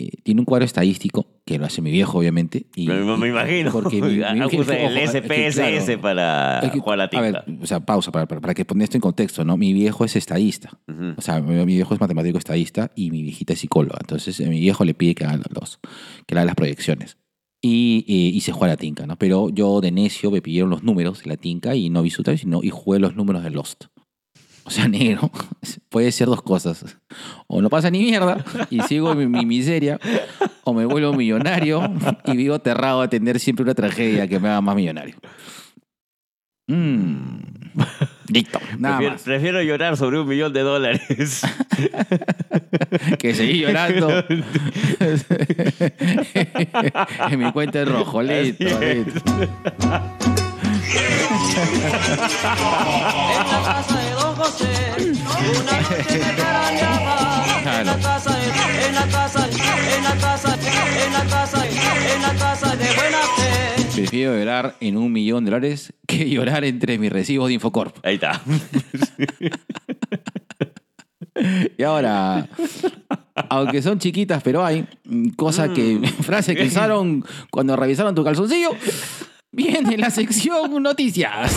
eh, 0.04 0.10
tiene 0.22 0.40
un 0.40 0.44
cuadro 0.44 0.64
estadístico 0.64 1.26
que 1.44 1.58
lo 1.58 1.66
hace 1.66 1.82
mi 1.82 1.90
viejo, 1.90 2.18
obviamente. 2.18 2.66
Y, 2.76 2.86
me, 2.86 3.28
imagino. 3.28 3.70
Porque 3.72 4.00
mi, 4.00 4.08
mi- 4.18 4.22
usa 4.58 4.76
el 4.78 4.96
ojo, 4.96 5.16
es 5.16 5.22
que, 5.22 5.50
SPSS 5.52 5.84
claro, 5.84 6.00
para 6.00 6.60
es 6.60 6.70
que, 6.72 6.78
jugar 6.80 6.94
a 6.94 6.96
la 6.96 7.04
a 7.04 7.10
tinta. 7.10 7.44
ver, 7.46 7.58
o 7.62 7.66
sea, 7.66 7.80
pausa 7.80 8.10
para, 8.12 8.26
para, 8.26 8.40
para 8.40 8.54
que 8.54 8.64
poner 8.64 8.84
esto 8.84 8.96
en 8.96 9.00
contexto, 9.02 9.44
¿no? 9.44 9.56
Mi 9.56 9.72
viejo 9.72 10.04
es 10.04 10.16
estadista. 10.16 10.78
O 11.16 11.20
sea, 11.20 11.40
mi, 11.40 11.54
mi 11.64 11.74
viejo 11.74 11.94
es 11.94 12.00
matemático 12.00 12.38
estadista 12.38 12.90
y 12.94 13.10
mi 13.10 13.22
viejita 13.22 13.52
es 13.52 13.60
psicóloga. 13.60 13.98
Entonces, 14.00 14.38
eh, 14.40 14.46
mi 14.48 14.60
viejo 14.60 14.84
le 14.84 14.94
pide 14.94 15.14
que 15.14 15.24
haga, 15.24 15.40
los, 15.50 15.78
que 16.26 16.34
haga 16.34 16.44
las 16.44 16.54
proyecciones. 16.54 17.16
Y, 17.62 18.06
eh, 18.08 18.12
y 18.34 18.40
se 18.40 18.52
juega 18.52 18.72
la 18.72 18.76
tinca, 18.78 19.06
¿no? 19.06 19.16
Pero 19.16 19.50
yo 19.50 19.82
de 19.82 19.90
necio 19.90 20.30
me 20.30 20.40
pidieron 20.40 20.70
los 20.70 20.82
números 20.82 21.22
de 21.22 21.28
la 21.28 21.36
tinca 21.36 21.74
y 21.74 21.90
no 21.90 22.02
vi 22.02 22.08
su 22.10 22.22
sino 22.22 22.60
y 22.62 22.70
jugué 22.70 22.98
los 23.00 23.16
números 23.16 23.42
de 23.42 23.50
Lost. 23.50 23.84
O 24.70 24.72
sea, 24.76 24.86
negro, 24.86 25.30
puede 25.88 26.12
ser 26.12 26.28
dos 26.28 26.42
cosas. 26.42 26.96
O 27.48 27.60
no 27.60 27.68
pasa 27.68 27.90
ni 27.90 27.98
mierda 27.98 28.44
y 28.70 28.80
sigo 28.82 29.16
mi, 29.16 29.26
mi 29.26 29.44
miseria, 29.44 29.98
o 30.62 30.72
me 30.72 30.84
vuelvo 30.86 31.12
millonario 31.12 31.92
y 32.24 32.36
vivo 32.36 32.54
aterrado 32.54 33.02
a 33.02 33.08
tener 33.08 33.40
siempre 33.40 33.64
una 33.64 33.74
tragedia 33.74 34.28
que 34.28 34.38
me 34.38 34.48
haga 34.48 34.60
más 34.60 34.76
millonario. 34.76 35.16
Mm. 36.68 37.40
Listo, 38.28 38.60
nada 38.78 38.98
Prefiero, 38.98 39.14
más. 39.14 39.22
prefiero 39.24 39.60
llorar 39.60 39.96
sobre 39.96 40.20
un 40.20 40.28
millón 40.28 40.52
de 40.52 40.60
dólares. 40.60 41.42
Que 43.18 43.34
seguí 43.34 43.60
llorando. 43.60 44.08
en 47.30 47.38
mi 47.38 47.50
cuenta 47.52 47.82
es 47.82 47.88
rojo, 47.88 48.22
listo, 48.22 48.64
listo. 48.64 49.22
En 50.92 50.98
la 53.50 53.62
casa 53.62 53.96
de 54.00 54.10
Don 54.10 54.34
José, 54.34 54.68
una 55.60 55.80
noche 55.80 56.18
me 56.18 56.34
carañaba. 56.34 57.44
En 57.80 57.86
la 57.86 57.96
casa, 57.98 58.36
de- 58.36 58.86
en 58.88 58.94
la 58.94 59.06
casa, 59.06 59.46
en 59.46 60.04
la 60.04 60.14
casa, 60.16 60.54
en 61.06 61.12
la 61.12 61.24
casa, 61.26 61.66
en 61.66 62.22
la 62.22 62.34
casa 62.34 62.76
de 62.76 62.84
buena 62.94 63.18
fe. 63.36 63.84
Prefiero 63.94 64.36
llorar 64.36 64.74
en 64.80 64.96
un 64.96 65.12
millón 65.12 65.44
de 65.44 65.50
dólares 65.52 65.92
que 66.06 66.28
llorar 66.28 66.64
entre 66.64 66.98
mis 66.98 67.12
recibos 67.12 67.48
de 67.48 67.54
Infocorp. 67.54 67.96
Ahí 68.04 68.14
está. 68.16 68.40
Y 71.78 71.82
ahora, 71.84 72.48
aunque 73.48 73.80
son 73.80 73.98
chiquitas, 73.98 74.42
pero 74.42 74.62
hay 74.62 74.84
cosas 75.36 75.70
que, 75.70 75.98
frases 76.20 76.54
que 76.54 76.64
usaron 76.66 77.24
cuando 77.50 77.76
revisaron 77.76 78.14
tu 78.14 78.22
calzoncillo, 78.22 78.70
viene 79.52 79.96
la 79.96 80.10
sección 80.10 80.82
noticias. 80.82 81.52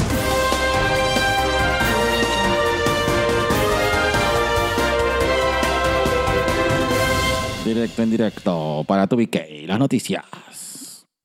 Directo 7.66 8.04
en 8.04 8.12
directo 8.12 8.84
para 8.88 9.08
tu 9.08 9.18
K, 9.30 9.40
las 9.66 9.80
noticias. 9.80 10.26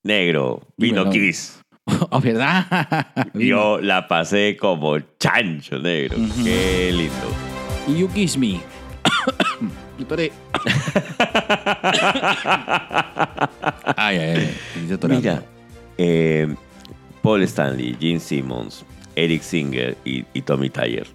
Negro, 0.04 0.62
vino 0.76 1.04
Dímelo. 1.04 1.10
Kiss. 1.10 1.54
Oh, 2.10 2.20
¿verdad? 2.20 3.06
Yo 3.34 3.80
la 3.80 4.06
pasé 4.08 4.58
como 4.60 4.98
chancho, 5.18 5.78
negro. 5.78 6.18
Qué 6.44 6.92
lindo. 6.92 7.98
You 7.98 8.08
kiss 8.08 8.36
me. 8.36 8.60
Ay, 13.96 14.16
ay, 14.18 14.36
ay. 14.36 14.56
Mira, 15.08 15.42
eh, 15.98 16.54
Paul 17.22 17.42
Stanley, 17.42 17.96
Gene 18.00 18.20
Simmons, 18.20 18.84
Eric 19.16 19.42
Singer 19.42 19.96
y, 20.04 20.24
y 20.32 20.42
Tommy 20.42 20.70
Tyler. 20.70 21.06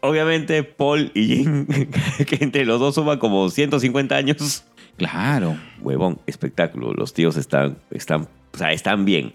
Obviamente, 0.00 0.64
Paul 0.64 1.12
y 1.14 1.44
Gene, 1.44 1.66
que 2.26 2.44
entre 2.44 2.64
los 2.64 2.80
dos 2.80 2.96
suman 2.96 3.18
como 3.18 3.48
150 3.48 4.14
años. 4.14 4.64
Claro. 4.96 5.56
Huevón, 5.80 6.20
espectáculo. 6.26 6.92
Los 6.92 7.14
tíos 7.14 7.36
están, 7.36 7.78
están, 7.90 8.28
o 8.52 8.58
sea, 8.58 8.72
están 8.72 9.04
bien. 9.04 9.32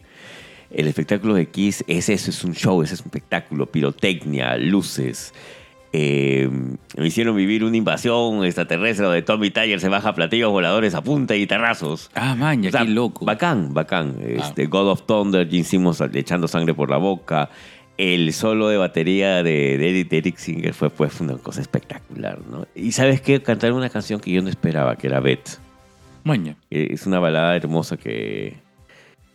El 0.70 0.88
espectáculo 0.88 1.34
de 1.34 1.48
Kiss 1.48 1.84
es 1.88 2.10
eso, 2.10 2.30
es 2.30 2.44
un 2.44 2.54
show, 2.54 2.82
es 2.82 2.92
un 2.92 3.06
espectáculo, 3.06 3.68
pirotecnia, 3.68 4.58
luces. 4.58 5.34
Eh, 5.94 6.50
me 6.98 7.08
hicieron 7.08 7.36
vivir 7.36 7.64
una 7.64 7.78
invasión 7.78 8.44
extraterrestre 8.44 9.06
donde 9.06 9.22
Tommy 9.22 9.50
Tyler 9.52 9.80
se 9.80 9.88
baja 9.90 10.14
platillos 10.14 10.52
voladores 10.52 10.94
a 10.96 11.02
punta 11.02 11.36
y 11.36 11.40
guitarrazos. 11.40 12.12
Ah, 12.14 12.36
man, 12.36 12.62
ya 12.62 12.70
O 12.70 12.72
sea, 12.72 12.82
qué 12.82 12.90
loco. 12.90 13.26
Bacán, 13.26 13.74
bacán. 13.74 14.16
Este, 14.22 14.66
God 14.68 14.90
of 14.90 15.04
Thunder, 15.06 15.50
Gene 15.50 15.64
Simmons 15.64 16.02
echando 16.14 16.48
sangre 16.48 16.74
por 16.74 16.90
la 16.90 16.98
boca. 16.98 17.50
El 17.98 18.32
solo 18.34 18.68
de 18.68 18.78
batería 18.78 19.42
de, 19.42 19.78
de 19.78 20.08
Eric, 20.18 20.38
Singer 20.38 20.74
fue 20.74 20.90
pues 20.92 21.20
una 21.20 21.36
cosa 21.38 21.62
espectacular, 21.62 22.40
¿no? 22.48 22.68
Y 22.76 22.92
¿sabes 22.92 23.22
qué? 23.22 23.42
Cantaron 23.42 23.78
una 23.78 23.90
canción 23.90 24.20
que 24.20 24.32
yo 24.32 24.42
no 24.44 24.50
esperaba, 24.50 24.96
que 24.98 25.08
era 25.08 25.20
Beth. 25.20 25.58
Maña. 26.24 26.58
Eh, 26.70 26.90
Es 26.92 27.08
una 27.08 27.20
balada 27.20 27.56
hermosa 27.56 27.98
que... 27.98 28.58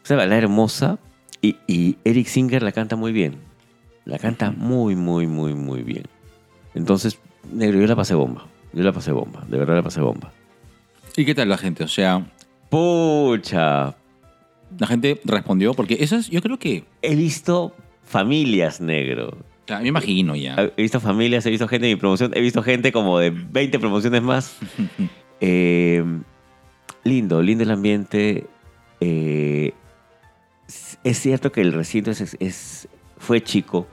Es 0.05 0.11
una 0.11 0.19
balada 0.19 0.39
hermosa 0.39 0.99
y, 1.41 1.57
y 1.67 1.97
Eric 2.05 2.27
Singer 2.27 2.63
la 2.63 2.71
canta 2.73 2.95
muy 2.95 3.11
bien. 3.11 3.37
La 4.05 4.19
canta 4.19 4.51
muy, 4.53 4.95
muy, 4.95 5.27
muy, 5.27 5.55
muy 5.55 5.83
bien. 5.83 6.05
Entonces, 6.75 7.19
negro, 7.53 7.81
yo 7.81 7.87
la 7.87 7.97
pasé 7.97 8.15
bomba. 8.15 8.47
Yo 8.73 8.83
la 8.83 8.93
pasé 8.93 9.13
bomba. 9.13 9.45
De 9.49 9.59
verdad 9.59 9.75
la 9.77 9.83
pasé 9.83 10.01
bomba. 10.01 10.33
¿Y 11.17 11.25
qué 11.25 11.35
tal 11.35 11.49
la 11.49 11.59
gente? 11.59 11.85
O 11.85 11.89
sea, 11.89 12.25
Pucha, 12.71 13.95
la 14.79 14.87
gente 14.87 15.21
respondió 15.25 15.75
porque 15.75 15.99
eso 16.01 16.17
es, 16.17 16.31
yo 16.31 16.41
creo 16.41 16.59
que, 16.59 16.85
he 17.03 17.15
visto 17.15 17.75
familias 18.05 18.81
negro. 18.81 19.37
sea, 19.69 19.81
me 19.81 19.89
imagino 19.89 20.35
ya. 20.35 20.57
He 20.77 20.81
visto 20.83 20.99
familias, 21.01 21.45
he 21.45 21.51
visto 21.51 21.69
gente 21.69 21.87
en 21.87 21.97
mi 21.97 22.01
promoción, 22.01 22.33
he 22.35 22.41
visto 22.41 22.63
gente 22.63 22.91
como 22.91 23.19
de 23.19 23.29
20 23.31 23.79
promociones 23.79 24.23
más. 24.23 24.57
Eh, 25.45 26.05
lindo, 27.03 27.43
lindo 27.43 27.65
el 27.65 27.73
ambiente. 27.73 28.47
Eh, 29.01 29.73
es 31.03 31.19
cierto 31.19 31.51
que 31.51 31.63
el 31.63 31.73
recinto 31.73 32.13
es, 32.13 32.37
es- 32.39 32.87
fue 33.19 33.43
chico. 33.43 33.89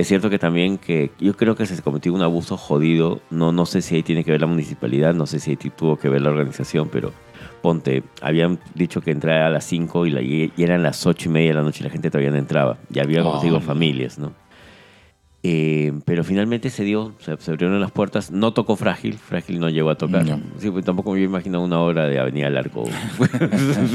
Es 0.00 0.08
cierto 0.08 0.30
que 0.30 0.38
también 0.38 0.78
que 0.78 1.10
yo 1.20 1.36
creo 1.36 1.54
que 1.56 1.66
se 1.66 1.80
cometió 1.82 2.14
un 2.14 2.22
abuso 2.22 2.56
jodido. 2.56 3.20
No, 3.30 3.52
no 3.52 3.66
sé 3.66 3.82
si 3.82 3.96
ahí 3.96 4.02
tiene 4.02 4.24
que 4.24 4.30
ver 4.30 4.40
la 4.40 4.46
municipalidad, 4.46 5.12
no 5.12 5.26
sé 5.26 5.40
si 5.40 5.50
ahí 5.50 5.56
tuvo 5.56 5.98
que 5.98 6.08
ver 6.08 6.22
la 6.22 6.30
organización, 6.30 6.88
pero 6.90 7.12
ponte, 7.60 8.02
habían 8.22 8.58
dicho 8.74 9.02
que 9.02 9.10
entrara 9.10 9.46
a 9.46 9.50
las 9.50 9.64
5 9.64 10.06
y, 10.06 10.10
la- 10.10 10.22
y 10.22 10.50
eran 10.56 10.82
las 10.82 11.06
8 11.06 11.28
y 11.28 11.32
media 11.32 11.48
de 11.50 11.54
la 11.56 11.62
noche 11.62 11.80
y 11.82 11.84
la 11.84 11.90
gente 11.90 12.08
todavía 12.10 12.30
no 12.30 12.38
entraba. 12.38 12.78
Y 12.90 12.98
había, 12.98 13.22
como 13.22 13.42
digo, 13.42 13.58
Oh. 13.58 13.60
familias, 13.60 14.18
¿no? 14.18 14.32
Eh, 15.42 15.92
pero 16.06 16.24
finalmente 16.24 16.70
se 16.70 16.84
dio, 16.84 17.12
se, 17.18 17.32
abrieron 17.32 17.78
las 17.78 17.90
puertas. 17.90 18.30
No 18.30 18.52
tocó 18.54 18.76
Frágil, 18.76 19.14
Frágil 19.18 19.58
no 19.60 19.68
llegó 19.68 19.90
a 19.90 19.96
tocar. 19.96 20.24
No. 20.24 20.40
Sí, 20.58 20.70
pues 20.70 20.84
tampoco 20.84 21.10
me 21.10 21.16
había 21.16 21.26
imaginado 21.26 21.62
una 21.64 21.80
hora 21.80 22.06
de 22.08 22.18
Avenida 22.18 22.48
Largo. 22.48 22.84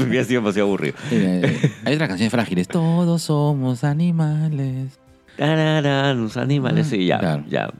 Hubiera 0.08 0.24
sido 0.24 0.40
demasiado 0.40 0.68
aburrido. 0.68 0.94
Eh, 1.10 1.70
hay 1.84 1.94
otras 1.94 2.08
canciones 2.10 2.30
frágiles. 2.32 2.68
Todos 2.68 3.22
somos 3.22 3.82
animales. 3.82 4.98
Tararán, 5.36 6.22
los 6.22 6.36
animales, 6.36 6.86
sí, 6.88 7.06
ya, 7.06 7.18
Claro. 7.18 7.44
ya. 7.48 7.70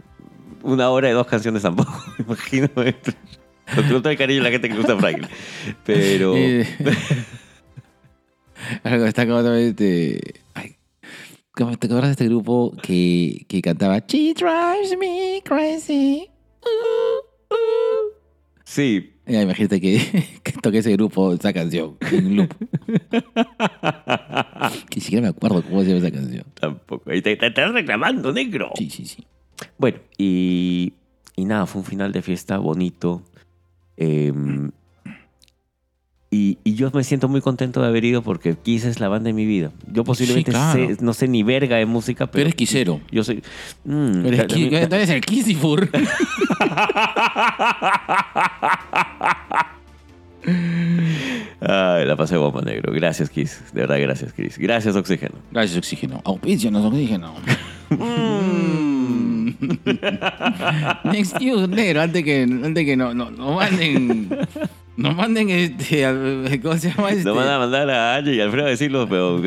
Una 0.63 0.91
hora 0.91 1.09
de 1.09 1.15
dos 1.15 1.27
canciones 1.27 1.63
tampoco, 1.63 1.93
me 2.19 2.25
imagino. 2.29 2.69
Con 2.75 3.89
todo 4.03 4.11
el 4.11 4.17
cariño 4.19 4.41
a 4.41 4.45
la 4.45 4.51
gente 4.51 4.69
que 4.69 4.77
gusta 4.77 4.97
Frágil. 4.97 5.27
Pero. 5.85 6.35
Algo 8.85 9.05
está 9.05 9.27
como 9.27 9.43
también 9.43 9.69
este. 9.71 10.21
Ay, 10.55 10.77
¿cómo 11.53 11.77
¿Te 11.77 11.87
acuerdas 11.87 12.09
de 12.09 12.13
este 12.13 12.25
grupo 12.27 12.73
que, 12.83 13.45
que 13.49 13.61
cantaba 13.63 13.99
She 14.07 14.35
drives 14.35 14.97
me 14.99 15.43
crazy? 15.45 16.29
Uh, 16.63 17.55
uh"? 17.55 18.16
Sí. 18.67 19.13
Ya, 19.27 19.43
imagínate 19.43 19.81
que, 19.81 20.01
que 20.43 20.53
toque 20.61 20.79
ese 20.79 20.93
grupo 20.93 21.33
esa 21.33 21.53
canción 21.53 21.97
en 22.13 22.37
loop. 22.37 22.53
que 24.91 24.97
ni 24.97 25.01
siquiera 25.01 25.23
me 25.23 25.29
acuerdo 25.29 25.63
cómo 25.63 25.83
se 25.83 25.89
llama 25.89 26.01
esa 26.01 26.11
canción. 26.11 26.45
Tampoco. 26.61 27.11
Te, 27.11 27.23
te 27.37 27.47
estás 27.47 27.73
reclamando, 27.73 28.33
negro. 28.33 28.73
Sí, 28.77 28.91
sí, 28.91 29.07
sí. 29.07 29.25
Bueno, 29.79 29.99
y, 30.19 30.93
y 31.37 31.45
nada, 31.45 31.67
fue 31.67 31.81
un 31.81 31.87
final 31.87 32.13
de 32.13 32.23
fiesta 32.23 32.59
bonito. 32.59 33.23
Eh, 33.97 34.33
y, 36.31 36.59
y 36.65 36.75
yo 36.75 36.91
me 36.93 37.05
siento 37.05 37.29
muy 37.29 37.41
contento 37.41 37.81
de 37.81 37.87
haber 37.89 38.05
ido 38.05 38.23
porque 38.23 38.57
Kiss 38.57 38.85
es 38.85 38.99
la 39.01 39.09
banda 39.09 39.29
de 39.29 39.33
mi 39.33 39.47
vida. 39.47 39.71
Yo 39.93 40.05
posiblemente 40.05 40.51
Sí, 40.51 40.57
claro. 40.57 40.89
sé- 40.89 40.97
no 41.05 41.13
sé 41.15 41.29
ni 41.29 41.43
verga 41.43 41.77
de 41.77 41.87
música, 41.87 42.27
Pero 42.27 42.33
pero 42.33 42.43
eres 42.47 42.55
quisero. 42.57 43.01
yo 43.11 43.23
soy... 43.25 43.43
Mm, 43.85 44.25
qui- 44.49 44.73
eres 44.93 45.09
el 45.11 45.21
Kissifur. 45.21 45.89
Ay, 51.61 52.05
la 52.07 52.17
pasé 52.17 52.37
bomba, 52.37 52.61
negro. 52.63 52.93
Gracias, 52.93 53.31
Kiss. 53.31 53.63
De 53.73 53.81
verdad, 53.83 53.99
gracias, 54.01 54.33
Kiss. 54.33 54.59
Gracias, 54.59 54.95
Oxígeno. 54.97 55.35
Gracias, 55.51 55.77
oxígeno. 55.79 56.21
Auspicianos, 56.25 56.85
oxígeno. 56.85 57.35
Mm. 57.91 59.51
Next 61.13 61.41
news, 61.41 61.69
negro, 61.69 62.03
antes 62.03 62.23
que, 62.25 62.43
antes 62.43 62.85
que 62.85 62.97
no, 62.97 63.15
no, 63.15 63.31
no 63.31 63.55
manden. 63.55 64.29
No 64.97 65.13
manden 65.13 65.51
este. 65.51 66.05
al- 66.07 66.59
¿Cómo 66.63 66.77
se 66.79 66.91
llama 66.91 67.11
este? 67.11 67.25
Nos 67.25 67.37
van 67.37 67.49
a 67.49 67.59
mandar 67.59 67.91
a 67.91 68.17
Angie 68.17 68.35
y 68.37 68.41
Alfredo 68.41 68.67
a 68.67 68.71
decirlo, 68.71 69.07
pero 69.09 69.41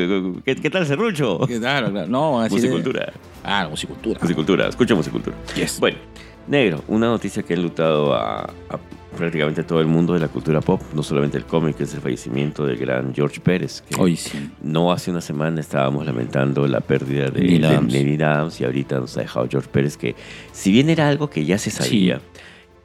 ¿qué, 0.44 0.56
qué 0.56 0.70
tal 0.70 0.86
Serrucho? 0.86 1.38
Claro, 1.40 1.90
claro. 1.90 2.06
No, 2.08 2.40
así 2.40 2.54
de- 2.56 2.62
Musicultura. 2.62 3.12
Ah, 3.42 3.66
musicultura. 3.68 4.18
Musicultura. 4.20 4.68
Escucha 4.68 4.94
musicultura. 4.94 5.36
Yes. 5.56 5.80
Bueno, 5.80 5.98
negro, 6.46 6.84
una 6.88 7.06
noticia 7.08 7.42
que 7.42 7.54
ha 7.54 7.56
enlutado 7.56 8.14
a, 8.14 8.42
a 8.42 8.78
prácticamente 9.16 9.64
todo 9.64 9.80
el 9.80 9.86
mundo 9.88 10.14
de 10.14 10.20
la 10.20 10.28
cultura 10.28 10.60
pop, 10.60 10.80
no 10.94 11.02
solamente 11.02 11.36
el 11.36 11.44
cómic, 11.44 11.76
que 11.76 11.82
es 11.82 11.94
el 11.94 12.00
fallecimiento 12.00 12.64
del 12.64 12.76
gran 12.78 13.12
George 13.12 13.40
Pérez. 13.40 13.82
Que 13.82 14.00
Hoy 14.00 14.14
sí. 14.16 14.50
No 14.62 14.92
hace 14.92 15.10
una 15.10 15.20
semana 15.20 15.60
estábamos 15.60 16.06
lamentando 16.06 16.64
la 16.68 16.80
pérdida 16.80 17.28
de 17.28 17.40
Neil 17.40 17.60
de 17.62 17.66
Adams. 17.66 17.92
Neil 17.92 18.22
Adams 18.22 18.60
y 18.60 18.64
ahorita 18.64 19.00
nos 19.00 19.16
ha 19.16 19.22
dejado 19.22 19.48
George 19.50 19.68
Pérez, 19.72 19.96
que 19.96 20.14
si 20.52 20.70
bien 20.70 20.90
era 20.90 21.08
algo 21.08 21.28
que 21.28 21.44
ya 21.44 21.58
se 21.58 21.70
sabía, 21.72 22.20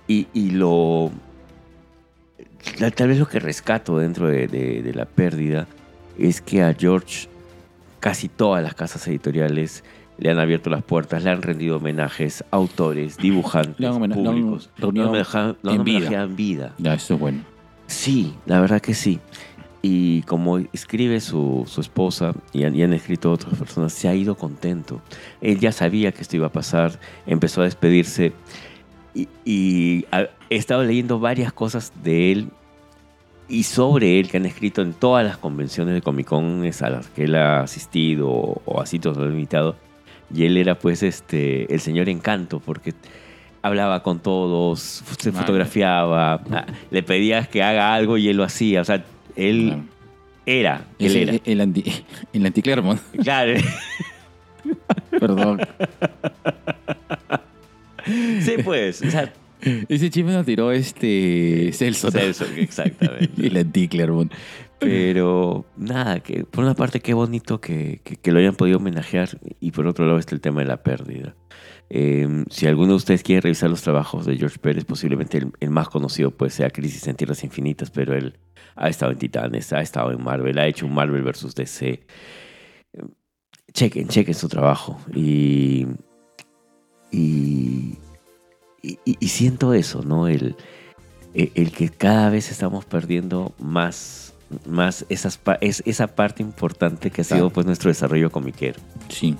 y, 0.08 0.26
y 0.34 0.50
lo... 0.52 1.12
Tal 2.96 3.08
vez 3.08 3.20
lo 3.20 3.28
que 3.28 3.40
rescato 3.40 3.98
dentro 3.98 4.28
de, 4.28 4.48
de- 4.48 4.82
de 4.82 4.94
la 4.94 5.06
pérdida 5.06 5.68
es 6.18 6.42
que 6.42 6.62
a 6.64 6.74
George 6.74 7.28
casi 8.00 8.28
todas 8.30 8.64
las 8.64 8.74
casas 8.76 9.08
editoriales 9.08 9.84
le 10.18 10.30
han 10.32 10.40
abierto 10.40 10.70
las 10.70 10.84
puertas, 10.84 11.24
le 11.24 11.30
han 11.32 11.42
rendido 11.42 11.78
homenajes, 11.78 12.44
autores, 12.52 13.18
dibujantes, 13.20 13.80
Le 13.80 13.88
han 13.88 13.94
homena- 13.94 14.16
le 14.16 14.22
han 14.22 14.36
públicos. 14.36 14.70
en 14.78 14.92
vida. 14.94 15.08
homenajeado 15.10 16.26
en 16.26 16.36
vida. 16.36 16.74
Ya, 16.78 16.94
eso 16.94 17.14
es 17.16 17.20
bueno. 17.20 17.40
Sí, 17.88 18.34
la 18.46 18.60
verdad 18.62 18.82
que 18.82 18.94
sí. 18.94 19.20
Y 19.82 20.24
como 20.24 20.58
escribe 20.58 21.20
su, 21.22 21.64
su 21.68 21.80
esposa 21.82 22.34
y 22.52 22.64
han, 22.64 22.76
y 22.76 22.82
han 22.82 22.94
escrito 22.94 23.32
otras 23.32 23.56
personas, 23.60 23.94
se 23.94 24.08
ha 24.08 24.16
ido 24.16 24.36
contento. 24.36 25.00
Él 25.42 25.60
ya 25.60 25.72
sabía 25.72 26.12
que 26.12 26.24
esto 26.24 26.36
iba 26.38 26.48
a 26.48 26.52
pasar, 26.52 27.00
empezó 27.28 27.62
a 27.62 27.66
despedirse 27.66 28.34
y, 29.46 30.06
he 30.50 30.56
estado 30.56 30.84
leyendo 30.84 31.20
varias 31.20 31.52
cosas 31.54 31.92
de 32.04 32.32
él 32.32 32.50
y 33.48 33.64
sobre 33.64 34.20
él 34.20 34.30
que 34.30 34.38
han 34.38 34.46
escrito 34.46 34.82
en 34.82 34.94
todas 34.94 35.24
las 35.26 35.38
convenciones 35.38 35.94
de 35.94 36.02
Comic 36.02 36.28
Con 36.28 36.64
a 36.66 36.90
las 36.90 37.08
que 37.08 37.26
él 37.26 37.36
ha 37.36 37.62
asistido 37.62 38.30
o, 38.30 38.62
o 38.66 38.82
a 38.82 38.86
sitios 38.86 39.14
donde 39.14 39.28
lo 39.28 39.34
han 39.34 39.38
invitado. 39.40 39.76
Y 40.34 40.46
él 40.46 40.58
era 40.58 40.78
pues 40.80 41.04
este 41.04 41.72
el 41.74 41.80
señor 41.80 42.10
encanto 42.10 42.60
porque 42.60 42.94
hablaba 43.62 44.02
con 44.04 44.20
todos, 44.20 44.80
se 45.20 45.32
fotografiaba, 45.32 46.42
ah, 46.52 46.66
le 46.92 47.04
pedías 47.04 47.48
que 47.48 47.62
haga 47.64 47.94
algo 47.94 48.18
y 48.18 48.28
él 48.30 48.38
lo 48.38 48.44
hacía. 48.44 48.82
O 48.82 48.86
sea, 48.86 49.04
él 49.36 49.68
Claro. 49.68 49.84
era, 50.46 50.86
él 51.00 51.06
Es 51.08 51.16
era. 51.16 51.32
el, 51.34 51.42
el 51.46 51.62
anti, 51.62 51.84
el 52.34 52.46
anti-Claremont. 52.46 53.02
Claro. 53.24 53.54
Perdón. 55.12 55.62
sí, 58.42 58.54
pues. 58.64 59.02
O 59.02 59.10
sea, 59.12 59.32
Ese 59.90 60.10
chisme 60.10 60.34
lo 60.34 60.44
tiró 60.44 60.72
este 60.72 61.72
Celso. 61.74 62.12
Celso, 62.12 62.46
exactamente. 62.58 63.32
El 63.48 63.58
anti-Claremont. 63.58 64.32
Pero 64.80 65.66
nada, 65.78 66.20
que 66.20 66.44
por 66.44 66.64
una 66.66 66.74
parte 66.76 67.00
qué 67.00 67.14
bonito 67.14 67.62
que, 67.62 68.02
que- 68.04 68.18
que 68.18 68.32
lo 68.32 68.40
hayan 68.40 68.56
podido 68.56 68.78
homenajear 68.78 69.40
y 69.60 69.72
por 69.72 69.88
otro 69.88 70.06
lado 70.06 70.20
está 70.20 70.36
el 70.36 70.42
tema 70.42 70.62
de 70.62 70.68
la 70.68 70.84
pérdida. 70.84 71.36
Eh, 71.90 72.44
si 72.50 72.68
alguno 72.68 72.90
de 72.90 72.96
ustedes 72.98 73.24
quiere 73.24 73.42
revisar 73.42 73.70
los 73.70 73.82
trabajos 73.84 74.26
de 74.26 74.38
George 74.38 74.60
Pérez, 74.60 74.84
posiblemente 74.86 75.38
el, 75.38 75.52
el 75.62 75.70
más 75.70 75.88
conocido 75.88 76.32
pues 76.32 76.54
sea 76.54 76.70
Crisis 76.72 77.08
en 77.08 77.16
Tierras 77.16 77.44
Infinitas, 77.46 77.90
pero 77.90 78.14
él 78.16 78.38
ha 78.76 78.90
estado 78.90 79.14
en 79.14 79.18
Titanes, 79.18 79.72
ha 79.72 79.82
estado 79.82 80.12
en 80.12 80.22
Marvel, 80.22 80.58
ha 80.60 80.68
hecho 80.68 80.86
un 80.86 80.94
Marvel 80.94 81.22
versus 81.24 81.56
DC. 81.56 81.88
Eh, 81.88 83.02
Chequen, 83.74 84.08
chequen 84.10 84.34
su 84.36 84.48
trabajo 84.50 85.00
y, 85.14 85.86
y, 87.12 87.96
y, 89.06 89.18
y 89.20 89.28
siento 89.30 89.74
eso, 89.74 90.02
¿no? 90.04 90.28
El, 90.28 90.56
el 91.34 91.52
el 91.56 91.72
que 91.72 91.90
cada 91.90 92.30
vez 92.30 92.52
estamos 92.52 92.86
perdiendo 92.86 93.54
más, 93.60 94.34
más 94.68 95.06
esas, 95.10 95.40
es, 95.62 95.82
esa 95.86 96.08
parte 96.08 96.42
importante 96.44 97.12
que 97.12 97.22
ha 97.22 97.24
sido 97.26 97.50
pues 97.50 97.66
nuestro 97.66 97.90
desarrollo 97.90 98.32
comiquero. 98.32 98.80
Sí. 99.10 99.36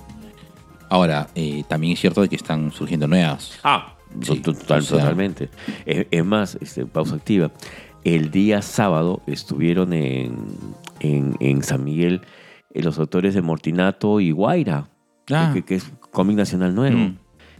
Ahora, 0.88 1.28
eh, 1.34 1.64
también 1.68 1.94
es 1.94 2.00
cierto 2.00 2.22
de 2.22 2.28
que 2.28 2.36
están 2.36 2.70
surgiendo 2.72 3.06
nuevas. 3.08 3.52
Ah, 3.64 3.92
Sí, 4.22 4.38
total- 4.40 4.78
o 4.78 4.82
sea- 4.82 4.98
totalmente. 4.98 5.50
Es, 5.84 6.06
es 6.10 6.24
más, 6.24 6.56
este, 6.60 6.86
pausa 6.86 7.16
activa. 7.16 7.50
El 8.04 8.30
día 8.30 8.62
sábado 8.62 9.20
estuvieron 9.26 9.92
en, 9.92 10.36
en, 11.00 11.34
en 11.40 11.62
San 11.64 11.82
Miguel 11.82 12.20
eh, 12.72 12.82
los 12.82 12.98
autores 13.00 13.34
de 13.34 13.42
Mortinato 13.42 14.20
y 14.20 14.30
Guaira, 14.30 14.88
Ah. 15.30 15.50
que, 15.52 15.64
que 15.64 15.74
es 15.74 15.90
cómic 16.12 16.36
nacional 16.36 16.72
nuevo. 16.74 16.96
Mm. 16.98 17.18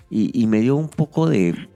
Y, 0.08 0.40
y 0.40 0.46
me 0.46 0.60
dio 0.60 0.76
un 0.76 0.88
poco 0.88 1.28
de. 1.28 1.68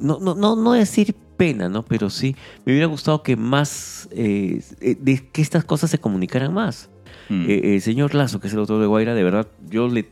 No, 0.00 0.18
no, 0.20 0.34
no, 0.34 0.56
no 0.56 0.72
decir 0.72 1.14
pena, 1.36 1.68
¿no? 1.68 1.82
Pero 1.84 2.10
sí, 2.10 2.34
me 2.64 2.72
hubiera 2.72 2.86
gustado 2.86 3.22
que 3.22 3.36
más. 3.36 4.08
eh, 4.12 4.60
eh, 4.80 4.96
de 5.00 5.28
que 5.30 5.42
estas 5.42 5.64
cosas 5.64 5.90
se 5.90 5.98
comunicaran 5.98 6.52
más. 6.52 6.90
Mm. 7.28 7.44
Eh, 7.48 7.74
el 7.74 7.80
señor 7.80 8.14
Lazo, 8.14 8.40
que 8.40 8.48
es 8.48 8.52
el 8.54 8.60
autor 8.60 8.80
de 8.80 8.86
Guaira, 8.86 9.14
de 9.14 9.22
verdad, 9.22 9.46
yo 9.68 9.88
le. 9.88 10.08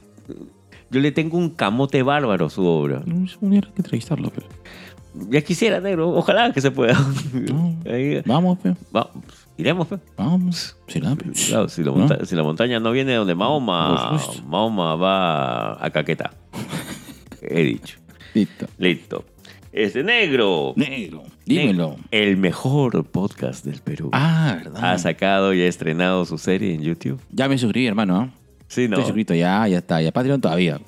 Yo 0.91 1.01
le 1.01 1.13
tengo 1.13 1.37
un 1.37 1.51
camote 1.51 2.03
bárbaro 2.03 2.47
a 2.47 2.51
su 2.51 2.65
obra. 2.65 3.03
No, 3.05 3.25
es 3.27 3.37
un 3.41 3.51
que 3.61 3.69
entrevistarlo, 3.77 4.31
pero. 4.35 4.47
Ya 5.31 5.41
quisiera, 5.43 5.81
negro. 5.81 6.11
Ojalá 6.11 6.53
que 6.53 6.61
se 6.61 6.71
pueda. 6.71 6.99
No. 7.35 7.77
Vamos, 8.25 8.59
pe. 8.59 8.75
va, 8.95 9.11
iremos. 9.57 9.89
Vamos. 10.17 10.77
Pe. 10.87 11.01
Claro, 11.01 11.69
si, 11.69 11.83
la 11.83 11.91
¿No? 11.91 11.97
monta- 11.97 12.25
si 12.25 12.35
la 12.37 12.43
montaña 12.43 12.79
no 12.81 12.91
viene 12.93 13.15
donde 13.15 13.35
Mahoma. 13.35 14.19
Mahoma 14.47 14.95
va 14.97 15.85
a 15.85 15.91
Caquetá. 15.91 16.31
He 17.43 17.65
dicho. 17.65 17.99
Listo. 18.35 18.67
Listo. 18.79 19.25
Este 19.73 20.03
negro. 20.03 20.73
Negro. 20.77 21.25
Dímelo. 21.45 21.97
El 22.11 22.37
mejor 22.37 23.05
podcast 23.05 23.65
del 23.65 23.81
Perú. 23.81 24.11
Ah, 24.13 24.57
¿verdad? 24.63 24.93
Ha 24.93 24.99
sacado 24.99 25.53
y 25.53 25.61
ha 25.61 25.67
estrenado 25.67 26.25
su 26.25 26.39
serie 26.39 26.75
en 26.75 26.83
YouTube. 26.83 27.21
Ya 27.31 27.49
me 27.49 27.59
suscribí, 27.59 27.87
hermano. 27.87 28.17
¿ah? 28.17 28.31
Sí, 28.67 28.89
no. 28.89 28.97
Estoy 28.97 29.05
suscrito 29.09 29.35
ya, 29.35 29.67
ya 29.69 29.79
está. 29.79 30.01
Ya 30.01 30.13
Patreon 30.13 30.41
todavía. 30.41 30.81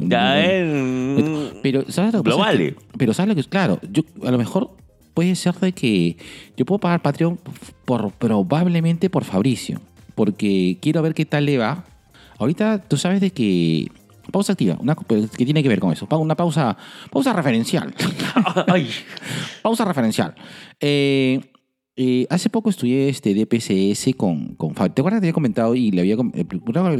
Ya 0.00 0.44
en. 0.46 1.54
Pero, 1.62 1.84
¿sabes 1.90 2.12
lo 2.14 2.22
que 2.22 2.30
Lo 2.30 2.36
pasa? 2.36 2.50
vale. 2.50 2.76
Pero, 2.96 3.14
¿sabes 3.14 3.28
lo 3.28 3.34
que 3.34 3.40
es? 3.40 3.48
Claro, 3.48 3.80
yo 3.90 4.02
a 4.24 4.30
lo 4.30 4.38
mejor 4.38 4.70
puede 5.14 5.34
ser 5.34 5.54
de 5.56 5.72
que 5.72 6.16
yo 6.56 6.64
puedo 6.64 6.78
pagar 6.78 7.02
Patreon 7.02 7.38
por, 7.84 8.12
probablemente 8.12 9.10
por 9.10 9.24
Fabricio. 9.24 9.80
Porque 10.14 10.78
quiero 10.80 11.02
ver 11.02 11.14
qué 11.14 11.24
tal 11.24 11.46
le 11.46 11.58
va. 11.58 11.84
Ahorita 12.38 12.80
tú 12.80 12.96
sabes 12.96 13.20
de 13.20 13.30
que. 13.32 13.88
Pausa 14.30 14.52
activa, 14.52 14.76
una, 14.80 14.94
que 14.94 15.44
tiene 15.44 15.62
que 15.62 15.68
ver 15.68 15.80
con 15.80 15.92
eso. 15.92 16.06
Una 16.10 16.36
pausa, 16.36 16.76
pausa 17.10 17.32
referencial. 17.32 17.94
Ay. 18.66 18.88
pausa 19.62 19.84
referencial. 19.84 20.34
Eh, 20.80 21.40
eh, 21.96 22.26
hace 22.30 22.48
poco 22.48 22.70
estudié 22.70 23.08
este 23.10 23.34
DPCS 23.34 24.14
con, 24.16 24.54
con 24.54 24.74
Fabri. 24.74 24.94
¿Te 24.94 25.02
acuerdas 25.02 25.18
que 25.18 25.22
te 25.22 25.26
había 25.26 25.34
comentado 25.34 25.74
y 25.74 25.90
le 25.90 26.00
había 26.00 26.14
eh, 26.34 26.46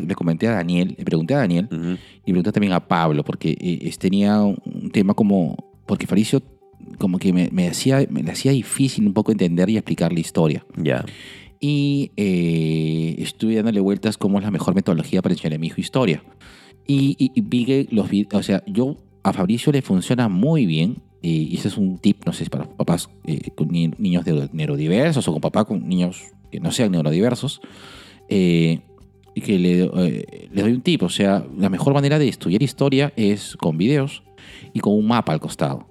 le 0.06 0.14
comenté 0.14 0.46
a 0.46 0.52
Daniel, 0.52 0.94
le 0.98 1.04
pregunté 1.04 1.34
a 1.34 1.38
Daniel 1.38 1.68
Ujú. 1.70 1.96
y 2.26 2.32
pregunté 2.32 2.52
también 2.52 2.74
a 2.74 2.86
Pablo, 2.86 3.24
porque 3.24 3.56
eh, 3.58 3.90
tenía 3.98 4.42
un 4.42 4.90
tema 4.92 5.14
como. 5.14 5.56
Porque 5.86 6.06
Faricio, 6.06 6.42
como 6.98 7.18
que 7.18 7.32
me, 7.32 7.48
me 7.50 7.68
hacía, 7.68 8.06
me 8.10 8.22
le 8.22 8.30
hacía 8.30 8.52
difícil 8.52 9.06
un 9.06 9.14
poco 9.14 9.32
entender 9.32 9.70
y 9.70 9.76
explicar 9.76 10.12
la 10.12 10.20
historia. 10.20 10.66
Ya. 10.76 11.04
Y 11.60 12.10
eh, 12.16 13.16
estuve 13.18 13.56
dándole 13.56 13.80
vueltas 13.80 14.16
cómo 14.18 14.38
es 14.38 14.44
la 14.44 14.50
mejor 14.50 14.74
metodología 14.74 15.22
para 15.22 15.32
enseñarle 15.34 15.56
a 15.56 15.58
mi 15.60 15.68
hijo 15.68 15.80
historia. 15.80 16.22
Y, 16.86 17.14
y- 17.18 17.30
y 17.34 17.40
vi 17.42 17.64
que 17.64 17.86
los 17.90 18.08
o 18.32 18.42
sea, 18.42 18.62
yo 18.66 18.96
a 19.22 19.32
Fabricio 19.32 19.72
le 19.72 19.82
funciona 19.82 20.28
muy 20.28 20.66
bien. 20.66 20.96
eh, 21.22 21.28
y 21.50 21.54
ese 21.56 21.68
es 21.68 21.76
un 21.76 21.98
tip, 21.98 22.24
no 22.24 22.32
sé, 22.32 22.46
para 22.48 22.64
papás 22.64 23.10
eh, 23.26 23.50
con 23.54 23.68
ni- 23.68 23.90
niños 23.98 24.24
de- 24.24 24.48
neurodiversos 24.54 25.28
o 25.28 25.32
con 25.32 25.40
papás 25.42 25.66
con 25.66 25.86
niños 25.86 26.22
que 26.50 26.60
no 26.60 26.70
sean 26.72 26.92
neurodiversos. 26.92 27.60
eh, 28.28 28.80
y 29.34 29.40
que 29.42 29.58
le, 29.58 29.84
eh, 29.84 30.48
le 30.52 30.62
doy 30.62 30.72
un 30.72 30.80
tip, 30.82 31.02
o 31.04 31.08
sea, 31.08 31.44
la 31.56 31.68
mejor 31.68 31.94
manera 31.94 32.18
de 32.18 32.26
estudiar 32.28 32.62
historia 32.62 33.12
es 33.16 33.56
con 33.56 33.76
videos 33.78 34.22
y 34.72 34.80
con 34.80 34.94
un 34.94 35.06
mapa 35.06 35.32
al 35.32 35.40
costado. 35.40 35.86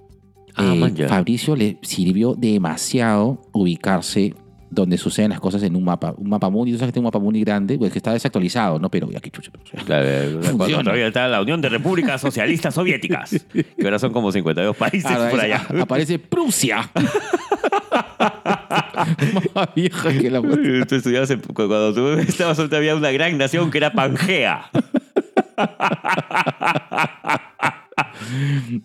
Ah, 0.56 0.74
Eh. 0.96 1.06
Fabricio 1.08 1.54
le 1.56 1.78
sirvió 1.82 2.34
demasiado 2.34 3.40
ubicarse 3.52 4.34
donde 4.70 4.96
suceden 4.98 5.30
las 5.30 5.40
cosas 5.40 5.62
en 5.64 5.74
un 5.76 5.84
mapa. 5.84 6.14
Un 6.16 6.28
mapa 6.28 6.48
mundi, 6.48 6.72
tú 6.72 6.78
sabes 6.78 6.90
que 6.90 6.92
tiene 6.94 7.04
un 7.04 7.08
mapa 7.08 7.18
mundi 7.18 7.40
grande, 7.40 7.76
pues 7.76 7.92
que 7.92 7.98
está 7.98 8.12
desactualizado, 8.12 8.78
¿no? 8.78 8.88
Pero 8.90 9.10
ya 9.10 9.18
que 9.20 9.30
chucha. 9.30 9.50
pero, 9.52 9.64
o 9.64 9.66
sea, 9.66 9.84
Claro, 9.84 10.08
eh, 10.08 10.38
cuando 10.56 10.78
todavía 10.84 11.08
está 11.08 11.26
la 11.28 11.42
Unión 11.42 11.60
de 11.60 11.68
Repúblicas 11.68 12.20
Socialistas 12.20 12.74
Soviéticas, 12.74 13.30
que 13.52 13.66
ahora 13.84 13.98
son 13.98 14.12
como 14.12 14.30
52 14.32 14.76
países 14.76 15.10
por 15.30 15.40
allá. 15.40 15.66
aparece 15.80 16.18
Prusia. 16.18 16.88
Más 19.54 19.68
vieja 19.74 20.12
que 20.12 20.30
la 20.30 20.40
Tú 20.40 20.94
estudiabas 20.94 21.30
en- 21.30 21.40
cuando 21.40 21.92
tú 21.94 22.08
estabas 22.20 22.58
había 22.58 22.94
una 22.94 23.10
gran 23.10 23.36
nación 23.38 23.70
que 23.70 23.78
era 23.78 23.92
Pangea. 23.92 24.70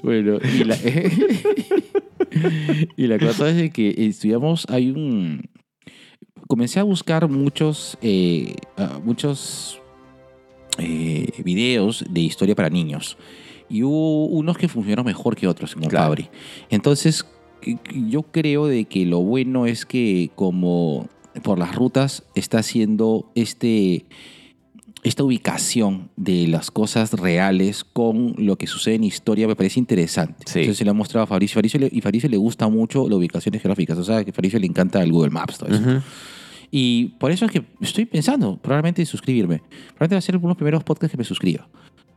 Bueno, 0.03 0.37
y 0.43 0.63
la, 0.63 0.77
y 2.97 3.07
la 3.07 3.19
cosa 3.19 3.49
es 3.49 3.55
de 3.57 3.69
que 3.71 3.93
estudiamos, 4.07 4.65
hay 4.69 4.89
un... 4.91 5.49
Comencé 6.47 6.79
a 6.79 6.83
buscar 6.83 7.27
muchos, 7.29 7.97
eh, 8.01 8.55
ah, 8.77 8.99
muchos 9.03 9.79
eh, 10.77 11.29
videos 11.43 12.05
de 12.09 12.21
historia 12.21 12.55
para 12.55 12.69
niños. 12.69 13.17
Y 13.69 13.81
hubo 13.83 14.25
unos 14.27 14.57
que 14.57 14.67
funcionaron 14.67 15.05
mejor 15.05 15.35
que 15.35 15.47
otros, 15.47 15.73
como 15.73 15.87
Claro. 15.87 16.05
Fabri. 16.05 16.29
Entonces, 16.69 17.25
yo 17.93 18.21
creo 18.23 18.67
de 18.67 18.85
que 18.85 19.05
lo 19.07 19.21
bueno 19.21 19.65
es 19.65 19.85
que 19.87 20.29
como 20.35 21.09
por 21.41 21.57
las 21.57 21.73
rutas 21.75 22.23
está 22.35 22.59
haciendo 22.59 23.31
este 23.35 24.05
esta 25.03 25.23
ubicación 25.23 26.09
de 26.15 26.47
las 26.47 26.71
cosas 26.71 27.11
reales 27.13 27.83
con 27.83 28.33
lo 28.39 28.55
que 28.55 28.65
sucede 28.65 28.95
en 28.95 29.03
historia 29.03 29.47
me 29.47 29.55
parece 29.55 29.79
interesante. 29.79 30.45
Sí. 30.47 30.59
Entonces 30.61 30.79
se 30.79 30.83
le 30.83 30.89
ha 30.89 30.93
mostrado 30.93 31.23
a 31.25 31.27
Fabricio. 31.27 31.53
Fabricio 31.55 31.79
le- 31.79 31.89
y 31.91 32.01
Fabricio 32.01 32.27
le 32.27 32.37
gusta 32.37 32.67
mucho 32.69 33.07
las 33.07 33.15
ubicaciones 33.17 33.61
geográficas. 33.61 33.99
O 33.99 34.03
sea, 34.03 34.23
que 34.23 34.31
a 34.31 34.33
Fabricio 34.33 34.57
le 34.59 34.65
encanta 34.65 35.03
el 35.03 35.11
Google 35.11 35.29
Maps, 35.29 35.59
todo 35.59 35.69
eso. 35.69 35.79
Ujú. 35.79 36.01
Y 36.77 37.05
por 37.19 37.31
eso 37.31 37.45
es 37.45 37.51
que 37.53 37.63
estoy 37.79 38.03
pensando 38.05 38.57
probablemente 38.57 39.01
en 39.01 39.05
suscribirme. 39.05 39.59
Probablemente 39.59 40.15
va 40.15 40.17
a 40.17 40.21
ser 40.21 40.35
uno 40.35 40.41
de 40.43 40.49
los 40.49 40.57
primeros 40.57 40.83
podcasts 40.83 41.11
que 41.11 41.17
me 41.17 41.23
suscriba. 41.23 41.69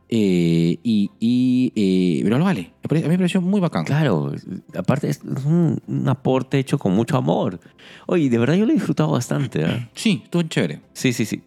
Eh, 0.09 0.77
y, 0.83 1.09
y, 1.17 1.71
eh, 1.77 2.19
pero 2.25 2.37
lo 2.39 2.43
vale. 2.43 2.73
A 2.83 2.93
mí 2.93 3.01
me 3.07 3.17
pareció 3.17 3.39
muy 3.39 3.61
bacán. 3.61 3.85
Claro, 3.85 4.33
aparte 4.75 5.07
es 5.07 5.21
un, 5.45 5.79
un 5.87 6.09
aporte 6.09 6.59
hecho 6.59 6.77
con 6.77 6.93
mucho 6.93 7.15
amor. 7.15 7.61
Oye, 8.05 8.29
de 8.29 8.37
verdad 8.37 8.55
yo 8.55 8.65
lo 8.65 8.71
he 8.71 8.75
disfrutado 8.75 9.11
bastante. 9.11 9.63
¿ah? 9.63 9.89
Sí, 9.95 10.23
estuvo 10.25 10.41
chévere. 10.43 10.81
Sí, 10.91 11.13
sí, 11.13 11.23
sí. 11.23 11.41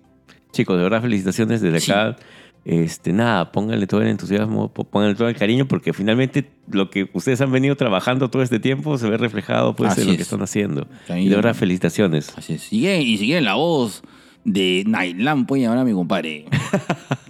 Chicos, 0.53 0.79
de 0.79 0.83
verdad 0.85 1.03
felicitaciones 1.03 1.61
desde 1.61 1.81
Sí. 1.81 1.91
acá. 1.93 2.17
Este, 2.65 3.13
nada, 3.13 3.51
pónganle 3.51 3.87
todo 3.89 4.03
el 4.03 4.09
entusiasmo, 4.09 4.69
pónganle 4.73 5.17
todo 5.17 5.29
el 5.29 5.35
cariño, 5.37 5.67
porque 5.67 5.93
finalmente 5.93 6.49
lo 6.71 6.91
que 6.91 7.11
ustedes 7.13 7.41
han 7.41 7.51
venido 7.51 7.75
trabajando 7.77 8.31
todo 8.31 8.41
este 8.43 8.61
tiempo 8.61 8.97
se 8.99 9.11
ve 9.11 9.17
reflejado 9.17 9.75
pues, 9.75 9.93
Así 9.93 10.03
en 10.03 10.07
lo 10.07 10.13
es. 10.13 10.17
que 10.19 10.23
están 10.23 10.43
haciendo. 10.43 10.87
Ahí- 11.09 11.27
Y 11.27 11.29
de 11.29 11.35
verdad, 11.37 11.55
felicitaciones. 11.55 12.33
Así 12.37 12.53
es. 12.55 12.73
Y, 12.73 12.89
y 12.89 13.17
si 13.19 13.25
quieren 13.27 13.45
la 13.47 13.55
voz 13.55 14.03
de 14.45 14.85
Nailam, 14.87 15.47
pueden 15.47 15.65
llamar 15.65 15.79
a 15.79 15.85
mi 15.85 15.93
compadre. 15.93 16.45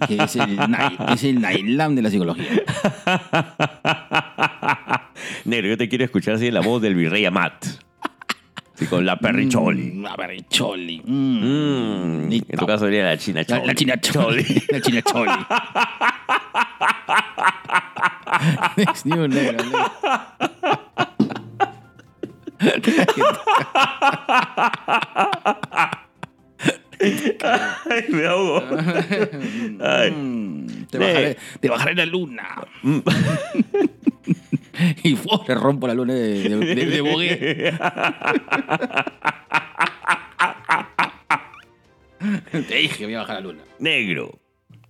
Que 0.07 0.21
es 0.21 0.35
el, 0.35 0.59
es 1.13 1.23
el 1.23 1.39
Nailam 1.39 1.95
de 1.95 2.01
la 2.01 2.09
psicología. 2.09 2.45
Negro, 5.45 5.69
yo 5.69 5.77
te 5.77 5.87
quiero 5.87 6.03
escuchar 6.03 6.35
así 6.35 6.51
la 6.51 6.59
voz 6.61 6.81
del 6.81 6.95
virrey 6.95 7.23
Amat. 7.25 7.65
Sí, 8.75 8.87
con 8.87 9.05
la 9.05 9.15
perricholi. 9.17 9.91
Mm, 9.93 10.03
La 10.03 10.15
perricholi. 10.15 11.01
Mm. 11.05 12.25
Mm, 12.27 12.31
en 12.33 12.57
tu 12.57 12.65
caso 12.65 12.85
sería 12.85 13.05
la 13.05 13.17
china 13.17 13.41
La, 13.41 13.45
choli. 13.45 13.67
la 13.67 13.73
china 13.75 13.99
choli. 14.01 14.45
La 14.69 14.81
china 14.81 15.01
choli. 15.03 15.31
Next 18.77 19.05
new 19.05 19.27
negro, 19.27 19.63
negro. 19.63 19.91
Ay, 27.89 28.05
me 28.09 28.25
ahogo. 28.25 28.63
Ay. 29.81 30.11
Mm, 30.11 30.67
Te 30.89 30.99
Ne- 30.99 31.05
bajaré, 31.07 31.37
te 31.59 31.69
bajaré 31.69 31.95
la 31.95 32.05
luna. 32.05 32.47
y 35.03 35.15
¡fua! 35.15 35.41
le 35.47 35.55
rompo 35.55 35.87
la 35.87 35.93
luna 35.93 36.13
de, 36.13 36.49
de, 36.49 36.55
de- 36.75 36.85
de 36.85 37.01
Bogué. 37.01 37.73
Te 42.51 42.75
dije 42.75 42.97
que 42.97 43.05
me 43.05 43.11
iba 43.13 43.21
a 43.21 43.23
bajar 43.23 43.43
la 43.43 43.49
luna. 43.51 43.63
Negro. 43.79 44.39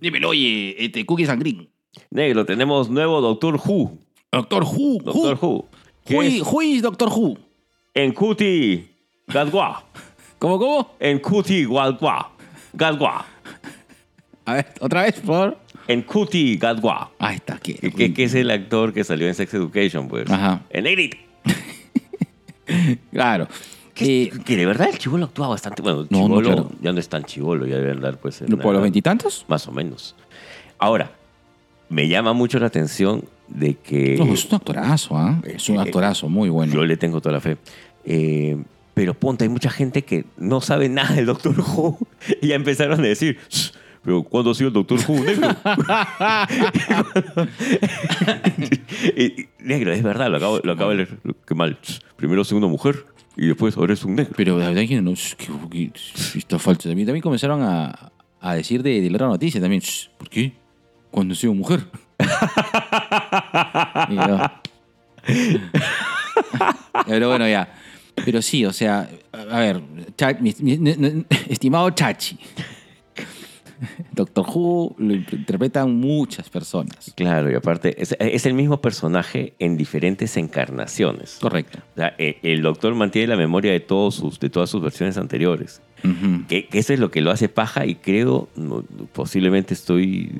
Dímelo, 0.00 0.28
oye, 0.30 0.76
este 0.84 1.04
Cookies 1.04 1.28
and 1.28 1.40
Green. 1.42 1.68
Negro, 2.10 2.44
tenemos 2.44 2.88
nuevo 2.90 3.20
Doctor 3.20 3.56
Who. 3.64 3.98
Doctor 4.30 4.62
Who. 4.64 4.98
Doctor 5.02 5.38
Who. 5.40 5.68
Who. 6.10 6.22
es 6.22 6.34
is- 6.34 6.42
who 6.42 6.62
is 6.62 6.82
Doctor 6.82 7.08
Who? 7.08 7.36
en 7.94 8.12
Cuti 8.12 8.88
Gadwa. 9.28 9.84
¿Cómo, 10.38 10.58
cómo? 10.58 10.94
En 11.00 11.18
Cuti 11.20 11.64
Gadwa. 11.64 12.32
Gadwa. 12.72 13.24
A 14.46 14.54
ver, 14.54 14.66
otra 14.80 15.02
vez, 15.04 15.14
por 15.20 15.24
favor. 15.26 15.58
En 15.88 16.02
Cuti 16.02 16.56
Gadwa. 16.56 17.10
Ahí 17.18 17.36
está. 17.36 17.58
¿qué? 17.58 17.74
Que, 17.74 18.12
que- 18.14 18.24
es 18.24 18.34
el 18.34 18.50
actor 18.50 18.92
que 18.92 19.04
salió 19.04 19.26
en 19.28 19.34
Sex 19.34 19.52
Education, 19.54 20.08
pues. 20.08 20.30
Ajá. 20.30 20.62
En 20.70 20.84
Negrito. 20.84 21.16
Claro. 23.12 23.48
Que, 23.94 24.24
Eh, 24.24 24.32
que 24.44 24.56
de 24.56 24.66
verdad 24.66 24.88
el 24.90 24.98
chivolo 24.98 25.26
actúa 25.26 25.48
bastante. 25.48 25.82
Bueno, 25.82 26.06
No, 26.10 26.20
no, 26.20 26.26
chivolo 26.26 26.40
claro. 26.42 26.70
ya 26.80 26.92
no 26.92 26.98
es 27.00 27.08
tan 27.08 27.24
chivolo, 27.24 27.66
ya 27.66 27.76
debe 27.76 27.92
andar 27.92 28.18
pues. 28.18 28.40
en 28.42 28.48
¿Por 28.56 28.72
los 28.72 28.82
veintitantos? 28.82 29.44
Más 29.48 29.68
o 29.68 29.72
menos. 29.72 30.16
Ahora, 30.78 31.12
me 31.88 32.08
llama 32.08 32.32
mucho 32.32 32.58
la 32.58 32.66
atención 32.66 33.24
de 33.48 33.74
que 33.74 34.16
No, 34.18 34.32
es 34.32 34.46
un 34.46 34.54
actorazo, 34.56 35.16
¿ah? 35.16 35.40
Es 35.44 35.68
un 35.68 35.76
eh, 35.76 35.80
actorazo 35.82 36.28
muy 36.28 36.48
bueno. 36.48 36.72
yo 36.72 36.84
le 36.84 36.96
tengo 36.96 37.20
toda 37.20 37.34
la 37.34 37.40
fe. 37.40 37.56
Eh, 38.04 38.56
pero 38.94 39.14
ponte, 39.14 39.44
hay 39.44 39.48
mucha 39.50 39.70
gente 39.70 40.02
que 40.02 40.24
no 40.38 40.60
sabe 40.60 40.88
nada 40.88 41.14
del 41.14 41.26
Doctor 41.26 41.54
Who 41.60 41.98
y 42.42 42.48
ya 42.48 42.54
empezaron 42.56 43.00
a 43.00 43.02
decir, 43.04 43.38
"Shh, 43.48 43.72
pero 44.04 44.22
¿cuándo 44.22 44.50
ha 44.50 44.54
sido 44.54 44.68
el 44.68 44.74
Doctor 44.74 44.98
Who, 45.08 45.24
negro? 45.24 45.48
Negro, 49.58 49.92
es 49.92 50.02
verdad, 50.02 50.30
lo 50.30 50.36
acabo, 50.36 50.60
lo 50.62 50.72
acabo 50.72 50.90
de 50.90 50.96
leer. 50.96 51.18
Qué 51.46 51.54
mal. 51.54 51.78
Primero 52.16 52.42
una 52.52 52.66
mujer 52.66 53.04
y 53.36 53.46
después 53.46 53.76
ahora 53.76 53.94
es 53.94 54.04
un 54.04 54.14
negro. 54.14 54.34
Pero 54.36 54.58
la 54.58 54.68
verdad 54.68 54.82
que 54.86 55.00
no, 55.00 55.12
es 55.12 55.34
que, 55.36 55.46
que- 55.70 55.92
está 56.38 56.58
falso. 56.58 56.88
También, 56.88 57.06
también 57.06 57.22
comenzaron 57.22 57.62
a, 57.62 58.12
a 58.40 58.54
decir 58.54 58.82
de, 58.82 59.00
de 59.00 59.10
la 59.10 59.16
otra 59.16 59.28
noticia 59.28 59.60
también. 59.60 59.80
"Shh, 59.82 60.08
¿Por 60.18 60.28
qué? 60.28 60.52
Cuando 61.10 61.34
he 61.34 61.36
sido 61.36 61.54
mujer. 61.54 61.84
Pero 67.06 67.28
bueno, 67.28 67.48
ya. 67.48 67.72
Pero 68.24 68.40
sí, 68.42 68.64
o 68.64 68.72
sea, 68.72 69.08
a 69.32 69.58
ver, 69.58 69.80
Cha- 70.16 70.38
mi- 70.40 70.54
estimado 71.48 71.90
Chachi. 71.90 72.38
Doctor 74.12 74.44
Who 74.46 74.94
lo 74.98 75.14
interpretan 75.14 75.94
muchas 75.98 76.48
personas. 76.50 77.12
Claro, 77.16 77.50
y 77.50 77.54
aparte, 77.54 78.00
es, 78.00 78.16
es 78.18 78.46
el 78.46 78.54
mismo 78.54 78.80
personaje 78.80 79.54
en 79.58 79.76
diferentes 79.76 80.36
encarnaciones. 80.36 81.38
Correcto. 81.40 81.78
O 81.94 81.96
sea, 81.98 82.14
eh, 82.18 82.38
el 82.42 82.62
doctor 82.62 82.94
mantiene 82.94 83.28
la 83.28 83.36
memoria 83.36 83.72
de, 83.72 83.80
todos 83.80 84.14
sus, 84.16 84.38
de 84.40 84.50
todas 84.50 84.70
sus 84.70 84.82
versiones 84.82 85.16
anteriores. 85.18 85.80
Que, 86.48 86.66
que 86.66 86.78
eso 86.80 86.92
es 86.92 87.00
lo 87.00 87.10
que 87.10 87.22
lo 87.22 87.30
hace 87.30 87.48
paja 87.48 87.86
y 87.86 87.94
creo, 87.94 88.48
no, 88.56 88.84
posiblemente 89.14 89.72
estoy 89.72 90.32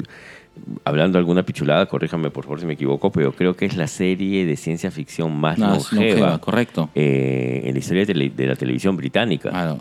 hablando 0.85 1.19
alguna 1.19 1.43
pichulada, 1.43 1.87
corríjame 1.87 2.31
por 2.31 2.45
favor 2.45 2.61
si 2.61 2.67
me 2.67 2.75
equivoco, 2.75 3.11
pero 3.11 3.33
creo 3.33 3.57
que 3.57 3.65
es 3.65 3.75
la 3.75 3.87
serie 3.87 4.45
de 4.45 4.57
ciencia 4.57 4.91
ficción 4.91 5.35
más 5.35 5.59
No, 5.59 5.69
longeva, 5.71 6.01
longeva, 6.03 6.39
correcto. 6.39 6.91
eh, 6.95 7.63
en 7.65 7.73
la 7.73 7.79
historia 7.79 8.05
de, 8.05 8.13
tele- 8.15 8.31
de 8.37 8.47
la 8.47 8.57
televisión 8.57 8.95
británica. 8.97 9.49
Claro. 9.49 9.79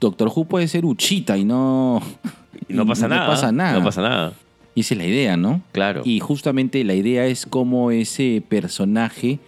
Doctor 0.00 0.28
Who 0.34 0.44
puede 0.44 0.66
ser 0.68 0.84
Uchita 0.84 1.38
y 1.38 1.44
no. 1.44 2.02
Y 2.68 2.74
no 2.74 2.86
pasa 2.86 3.08
nada. 3.08 3.24
No 3.26 3.30
pasa 3.30 3.52
nada. 3.52 3.78
No 3.78 3.84
pasa 3.84 4.02
nada. 4.02 4.32
Y 4.74 4.80
esa 4.80 4.94
es 4.94 4.98
la 4.98 5.06
idea, 5.06 5.36
¿no? 5.36 5.62
Claro. 5.72 6.02
Y 6.04 6.20
justamente 6.20 6.84
la 6.84 6.94
idea 6.94 7.26
es 7.26 7.46
cómo 7.46 7.90
ese 7.90 8.42
personaje 8.46 9.38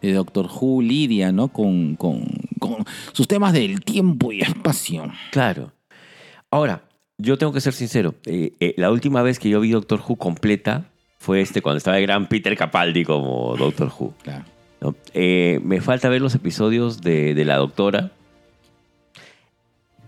de 0.00 0.12
Doctor 0.14 0.48
Who 0.48 0.82
lidia, 0.82 1.30
¿no? 1.30 1.48
Con, 1.48 1.96
con, 1.96 2.24
con 2.58 2.84
sus 3.12 3.28
temas 3.28 3.52
del 3.52 3.80
tiempo 3.82 4.32
y 4.32 4.40
espacio. 4.40 5.12
Claro. 5.30 5.72
Ahora, 6.50 6.82
yo 7.18 7.36
tengo 7.38 7.52
que 7.52 7.60
ser 7.60 7.72
sincero. 7.74 8.14
eh, 8.26 8.54
eh, 8.60 8.74
la 8.78 8.90
última 8.90 9.22
vez 9.22 9.38
que 9.38 9.48
yo 9.50 9.60
vi 9.60 9.70
Doctor 9.70 10.00
Who 10.06 10.16
completa 10.16 10.86
fue 11.18 11.40
este 11.40 11.60
cuando 11.62 11.76
estaba 11.78 11.98
el 11.98 12.02
gran 12.06 12.26
Peter 12.28 12.56
Capaldi 12.56 13.04
como 13.04 13.54
Doctor 13.56 13.92
Who. 13.96 14.14
Claro. 14.22 14.44
¿no? 14.80 14.96
Eh, 15.14 15.60
me 15.62 15.80
falta 15.80 16.08
ver 16.08 16.20
los 16.22 16.34
episodios 16.34 17.00
de, 17.02 17.34
de 17.34 17.44
la 17.44 17.56
doctora. 17.58 18.10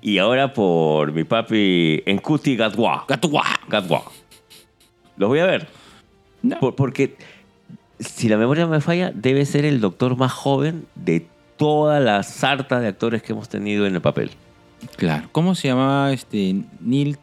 Y 0.07 0.19
ahora 0.19 0.53
por 0.53 1.13
mi 1.13 1.25
papi 1.25 2.03
Enkuti 2.05 2.57
Gadwa. 2.57 3.07
Gatua. 3.09 3.43
Gadwa. 3.69 4.03
Los 5.17 5.29
voy 5.31 5.39
a 5.39 5.47
ver. 5.47 5.67
No. 6.43 6.61
Por- 6.61 6.75
porque 6.75 7.17
si 7.99 8.29
la 8.29 8.37
memoria 8.37 8.67
me 8.67 8.83
falla, 8.83 9.11
debe 9.15 9.47
ser 9.47 9.65
el 9.65 9.81
doctor 9.81 10.15
más 10.19 10.31
joven 10.31 10.85
de 10.95 11.27
toda 11.57 12.01
la 12.01 12.23
sarta 12.23 12.81
de 12.81 12.89
actores 12.89 13.23
que 13.23 13.33
hemos 13.33 13.49
tenido 13.49 13.87
en 13.87 13.95
el 13.95 14.03
papel. 14.03 14.31
Claro. 14.97 15.27
¿Cómo 15.33 15.55
se 15.55 15.69
llamaba 15.69 16.13
este 16.13 16.55
Neil? 16.81 17.17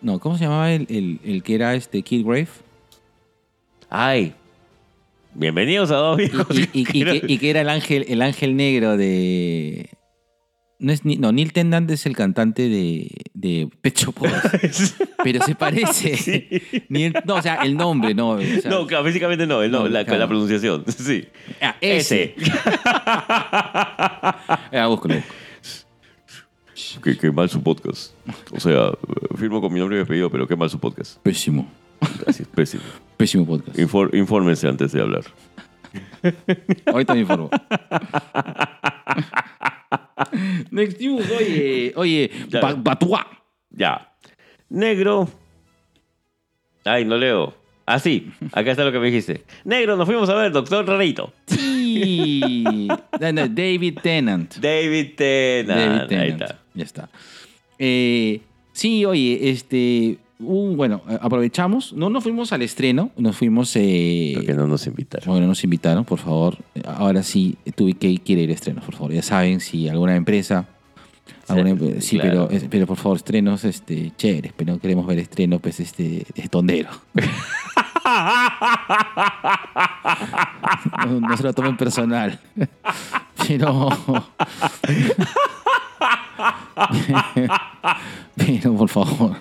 No, 0.00 0.18
¿cómo 0.18 0.36
se 0.36 0.42
llamaba 0.44 0.72
el, 0.72 0.86
el, 0.90 1.20
el 1.24 1.42
que 1.44 1.54
era 1.54 1.74
este 1.76 2.02
Killgrave? 2.02 2.48
¡Ay! 3.90 4.34
Bienvenidos 5.34 5.92
a 5.92 5.96
dos 5.96 6.16
viejos. 6.16 6.48
y- 6.50 6.68
y- 6.72 6.80
y 6.80 6.84
que, 7.04 7.22
y 7.28 7.38
que 7.38 7.50
era 7.50 7.60
el 7.60 7.68
ángel, 7.68 8.04
el 8.08 8.22
ángel 8.22 8.56
negro 8.56 8.96
de. 8.96 9.88
No, 10.80 10.92
es, 10.92 11.04
no, 11.04 11.30
Neil 11.32 11.52
Tennant 11.52 11.88
es 11.90 12.04
el 12.04 12.16
cantante 12.16 12.68
de, 12.68 13.08
de 13.32 13.68
Pet 13.80 13.96
Shop 13.96 14.14
Boys. 14.18 14.96
Pero 15.22 15.42
se 15.44 15.54
parece. 15.54 16.60
Neil- 16.88 17.14
no, 17.24 17.36
o 17.36 17.42
sea, 17.42 17.56
el 17.56 17.76
nombre, 17.76 18.12
no. 18.14 18.30
o 18.30 18.40
sea, 18.40 18.70
no, 18.70 18.86
claro, 18.86 19.04
físicamente 19.04 19.46
no, 19.46 19.62
el 19.62 19.70
no, 19.70 19.84
No, 19.84 19.88
la, 19.88 20.04
claro. 20.04 20.18
la 20.20 20.26
pronunciación. 20.28 20.84
Sí. 20.88 21.26
ah, 21.62 21.76
ese. 21.80 22.34
Ah, 24.72 24.86
búscalo. 24.88 25.22
Qué, 27.02 27.16
qué 27.18 27.30
mal 27.30 27.48
su 27.48 27.62
podcast. 27.62 28.12
O 28.52 28.58
sea, 28.60 28.90
firmo 29.36 29.60
con 29.60 29.72
mi 29.72 29.78
nombre 29.80 29.98
y 29.98 30.02
apellido, 30.02 30.30
pero 30.30 30.46
qué 30.48 30.56
mal 30.56 30.68
su 30.70 30.78
podcast. 30.78 31.18
Pésimo. 31.22 31.70
Gracias, 32.20 32.48
pésimo. 32.48 32.82
Pésimo 33.16 33.46
podcast. 33.46 33.78
Infor- 33.78 34.14
infórmense 34.14 34.66
antes 34.68 34.92
de 34.92 35.00
hablar. 35.00 35.22
Ahorita 36.86 37.14
me 37.14 37.20
informo. 37.20 37.48
Next 40.70 41.00
news, 41.00 41.30
oye, 41.30 41.92
oye, 41.96 42.30
Ya. 42.48 42.60
Ba- 42.60 42.74
Batua. 42.74 43.26
Ya. 43.70 44.12
Negro. 44.68 45.28
Ay, 46.84 47.04
no 47.04 47.16
leo. 47.16 47.54
Ah, 47.86 47.98
sí. 47.98 48.30
Acá 48.52 48.70
está 48.70 48.84
lo 48.84 48.92
que 48.92 48.98
me 48.98 49.06
dijiste. 49.06 49.44
Negro, 49.64 49.96
nos 49.96 50.06
fuimos 50.06 50.28
a 50.30 50.34
ver, 50.34 50.52
doctor 50.52 50.86
Rarito. 50.86 51.32
Sí. 51.46 52.88
No, 53.20 53.32
no, 53.32 53.48
David 53.48 53.98
Tennant. 54.02 54.54
David 54.56 55.14
Tennant. 55.16 55.68
David 55.68 56.00
Ahí 56.00 56.08
Tennant. 56.08 56.42
está. 56.42 56.58
Ya 56.74 56.84
está. 56.84 57.08
Eh, 57.78 58.40
sí, 58.72 59.04
oye, 59.04 59.50
este. 59.50 60.18
Un- 60.40 60.76
bueno, 60.76 61.02
aprovechamos. 61.20 61.92
No 61.92 62.10
nos 62.10 62.22
fuimos 62.22 62.52
al 62.52 62.62
estreno, 62.62 63.10
nos 63.16 63.36
fuimos. 63.36 63.74
Eh, 63.76 64.32
Porque 64.34 64.54
no 64.54 64.66
nos 64.66 64.86
invitaron. 64.86 65.28
Bueno, 65.30 65.46
nos 65.46 65.62
invitaron, 65.64 66.04
por 66.04 66.18
favor. 66.18 66.56
Ahora 66.84 67.22
sí, 67.22 67.56
tuve 67.74 67.94
que 67.94 68.18
quiere 68.18 68.42
ir 68.42 68.50
a 68.50 68.54
estrenos, 68.54 68.84
por 68.84 68.94
favor. 68.94 69.12
Ya 69.12 69.22
saben, 69.22 69.60
si 69.60 69.88
alguna 69.88 70.16
empresa. 70.16 70.66
alguna 71.48 71.74
sí, 72.00 72.18
claro. 72.18 72.48
pero, 72.50 72.66
pero 72.70 72.86
por 72.86 72.96
favor, 72.96 73.16
estrenos 73.18 73.64
este, 73.64 74.12
chéveres, 74.16 74.52
pero 74.56 74.72
no 74.74 74.78
queremos 74.80 75.06
ver 75.06 75.18
estrenos, 75.18 75.60
pues, 75.60 75.80
este, 75.80 76.26
de 76.34 76.48
tondero. 76.48 76.90
no, 81.06 81.20
no 81.20 81.36
se 81.36 81.42
lo 81.42 81.52
tomen 81.52 81.76
personal. 81.76 82.38
Pero. 83.46 83.88
pero, 88.36 88.74
por 88.76 88.88
favor. 88.88 89.36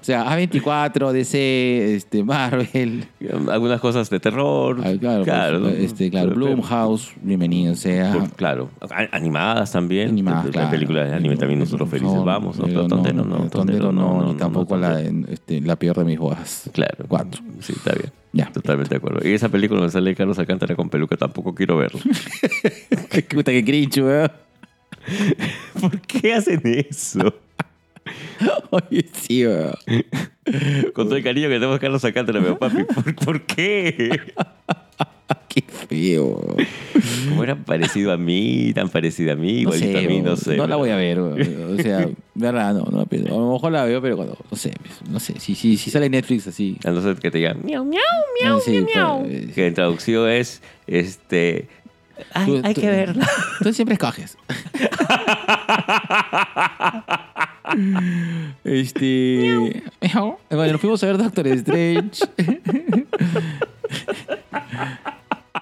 O 0.00 0.04
sea, 0.04 0.24
A24, 0.26 1.12
DC, 1.12 1.94
este, 1.94 2.24
Marvel. 2.24 3.06
Algunas 3.50 3.80
cosas 3.80 4.08
de 4.10 4.20
terror. 4.20 4.80
ah, 4.84 4.92
Claro, 4.98 5.24
claro, 5.24 5.60
pues, 5.60 5.72
¿no? 5.78 5.84
este, 5.84 6.10
claro, 6.10 6.34
Blumhouse, 6.34 7.12
bienvenido 7.22 7.74
sea. 7.74 8.16
Claro, 8.36 8.70
animadas 9.12 9.72
también. 9.72 10.08
Animadas, 10.10 10.44
Las 10.46 10.52
claro. 10.52 10.70
películas 10.70 11.08
de 11.10 11.16
anime 11.16 11.36
también 11.36 11.60
nosotros 11.60 11.88
felices 11.88 12.14
No, 12.14 12.24
vamos, 12.24 12.58
¿no? 12.58 12.64
pero 12.66 12.86
tontero 12.86 13.24
no, 13.24 13.36
Tontero 13.48 13.92
no, 13.92 14.22
ni 14.24 14.32
no, 14.32 14.36
tampoco 14.36 14.76
la, 14.76 15.02
tontero. 15.02 15.32
este, 15.32 15.60
la 15.60 15.76
peor 15.76 15.96
de 15.98 16.04
mis 16.04 16.18
bodas. 16.18 16.70
Claro. 16.72 17.04
Cuatro. 17.08 17.42
Sí, 17.60 17.72
está 17.76 17.92
bien. 17.92 18.12
Ya. 18.32 18.50
Totalmente 18.52 18.90
de 18.90 18.96
acuerdo. 18.98 19.26
Y 19.26 19.32
esa 19.32 19.48
película 19.48 19.80
donde 19.80 19.92
sale 19.92 20.14
Carlos 20.14 20.38
Alcántara 20.38 20.76
con 20.76 20.90
peluca 20.90 21.16
tampoco 21.16 21.54
quiero 21.54 21.76
verla. 21.78 22.00
Qué 23.10 23.22
puta 23.22 23.52
que 23.52 23.64
cringe, 23.64 23.98
weón. 24.02 24.30
¿Por 25.80 26.00
qué 26.02 26.34
hacen 26.34 26.60
eso? 26.64 27.34
Oye, 28.70 29.06
sí, 29.12 29.46
weón. 29.46 29.74
Con 30.94 31.06
todo 31.06 31.16
el 31.16 31.22
cariño 31.24 31.48
que 31.48 31.54
tenemos 31.54 31.78
Carlos 31.78 32.04
Alcántara, 32.04 32.40
pero 32.40 32.58
papi, 32.58 32.84
¿por, 32.84 33.14
por 33.14 33.42
qué? 33.42 34.20
Qué 35.48 35.62
feo. 35.62 36.56
Como 37.28 37.42
era 37.44 37.54
parecido 37.56 38.12
a 38.12 38.16
mí, 38.16 38.72
tan 38.74 38.88
parecido 38.88 39.32
a 39.32 39.36
mí, 39.36 39.54
No 39.64 39.74
igualito 39.74 39.98
sé, 39.98 40.04
a 40.04 40.08
mí, 40.08 40.20
no 40.20 40.36
sé. 40.36 40.56
No 40.56 40.66
la 40.66 40.76
voy 40.76 40.90
a 40.90 40.96
ver. 40.96 41.18
O 41.18 41.36
sea, 41.82 42.08
verdad, 42.34 42.74
no, 42.74 42.84
no 42.90 42.98
la 42.98 43.04
pienso. 43.06 43.34
A 43.34 43.38
lo 43.38 43.52
mejor 43.52 43.72
la 43.72 43.84
veo, 43.84 44.00
pero 44.00 44.16
cuando, 44.16 44.38
no 44.50 44.56
sé, 44.56 44.72
no 45.10 45.18
sé. 45.20 45.38
Si, 45.40 45.54
si, 45.54 45.76
si 45.76 45.90
sale 45.90 46.08
Netflix 46.10 46.46
así. 46.46 46.76
A 46.84 46.90
no 46.90 47.00
ser 47.02 47.16
que 47.16 47.30
te 47.30 47.38
digan, 47.38 47.60
miau, 47.64 47.84
miau, 47.84 48.02
ah, 48.44 48.58
sí, 48.64 48.84
pues, 48.92 49.54
que 49.54 49.66
en 49.66 49.74
traducción 49.74 50.28
es, 50.30 50.62
este... 50.86 51.68
Hay, 52.34 52.46
Tú- 52.46 52.60
hay 52.64 52.74
tú- 52.74 52.80
que 52.80 52.90
verla. 52.90 53.28
Tú 53.62 53.72
siempre 53.72 53.94
escoges. 53.94 54.36
este. 58.64 59.82
Bueno, 60.50 60.72
nos 60.72 60.80
fuimos 60.80 61.02
a 61.02 61.06
ver 61.06 61.18
Doctor 61.18 61.46
Strange. 61.48 62.24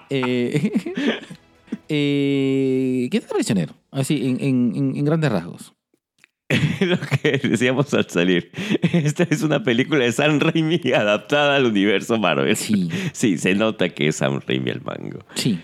eh, 0.09 0.71
eh, 1.89 3.07
¿Qué 3.11 3.19
te 3.21 3.27
pareció, 3.27 3.55
Nero? 3.55 3.73
Así, 3.91 4.27
en, 4.27 4.39
en- 4.41 4.73
en- 4.75 4.95
en 4.97 5.05
grandes 5.05 5.31
rasgos. 5.31 5.73
Lo 6.79 6.97
que 6.99 7.39
decíamos 7.43 7.93
al 7.93 8.09
salir. 8.09 8.51
Esta 8.93 9.23
es 9.29 9.43
una 9.43 9.63
película 9.63 10.05
de 10.05 10.11
Sam 10.13 10.39
Raimi 10.39 10.79
adaptada 10.95 11.57
al 11.57 11.65
universo 11.65 12.17
Marvel. 12.17 12.55
Sí. 12.55 12.89
Sí, 13.11 13.37
se 13.37 13.53
nota 13.53 13.89
que 13.89 14.07
es 14.07 14.15
Sam 14.17 14.39
Raimi 14.47 14.69
el 14.69 14.81
mango. 14.81 15.19
Sí. 15.35 15.59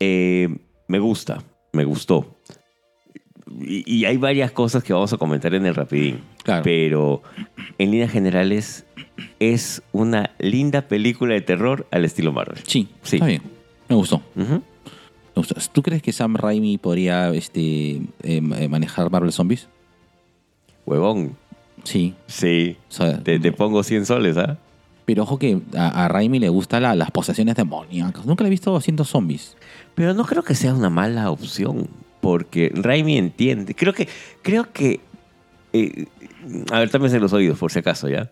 Eh, 0.00 0.48
me 0.86 0.98
gusta, 0.98 1.42
me 1.72 1.84
gustó. 1.84 2.37
Y, 3.60 3.84
y 3.92 4.04
hay 4.04 4.16
varias 4.16 4.50
cosas 4.52 4.82
que 4.84 4.92
vamos 4.92 5.12
a 5.12 5.16
comentar 5.16 5.54
en 5.54 5.66
el 5.66 5.74
rapidín. 5.74 6.20
Claro. 6.42 6.62
Pero 6.64 7.22
en 7.78 7.90
líneas 7.90 8.10
generales 8.12 8.84
es 9.40 9.82
una 9.92 10.30
linda 10.38 10.82
película 10.82 11.34
de 11.34 11.40
terror 11.40 11.86
al 11.90 12.04
estilo 12.04 12.32
Marvel. 12.32 12.58
Sí. 12.66 12.88
Sí. 13.02 13.16
Está 13.16 13.26
bien. 13.26 13.42
Me 13.88 13.96
gustó. 13.96 14.16
Ujú. 14.36 14.54
Me 14.54 14.62
gustó. 15.36 15.54
¿Tú 15.72 15.82
crees 15.82 16.02
que 16.02 16.12
Sam 16.12 16.36
Raimi 16.36 16.78
podría 16.78 17.30
este, 17.34 18.02
eh, 18.22 18.40
manejar 18.40 19.10
Marvel 19.10 19.32
Zombies? 19.32 19.68
Huevón. 20.86 21.36
Sí. 21.84 22.14
Sí. 22.26 22.76
O 22.88 22.92
sea, 22.92 23.22
Te, 23.22 23.38
te 23.38 23.52
pongo 23.52 23.82
100 23.82 24.06
soles, 24.06 24.36
¿ah? 24.36 24.58
Pero 25.04 25.22
ojo 25.22 25.38
que 25.38 25.58
a, 25.74 26.04
a 26.04 26.08
Raimi 26.08 26.38
le 26.38 26.48
gustan 26.50 26.82
la- 26.82 26.94
las 26.94 27.10
posesiones 27.10 27.54
demoníacas. 27.56 28.26
Nunca 28.26 28.44
le 28.44 28.48
he 28.48 28.50
visto 28.50 28.74
haciendo 28.76 29.04
zombies. 29.04 29.56
Pero 29.94 30.12
no 30.12 30.24
creo 30.24 30.42
que 30.42 30.54
sea 30.54 30.74
una 30.74 30.90
mala 30.90 31.30
opción, 31.30 31.88
porque 32.20 32.70
Raimi 32.74 33.16
entiende. 33.18 33.74
Creo 33.74 33.92
que, 33.92 34.08
creo 34.42 34.72
que, 34.72 35.00
eh, 35.72 36.06
a 36.72 36.78
ver, 36.80 36.90
tápense 36.90 37.18
los 37.20 37.32
oídos 37.32 37.58
por 37.58 37.70
si 37.72 37.78
acaso, 37.80 38.08
¿ya? 38.08 38.30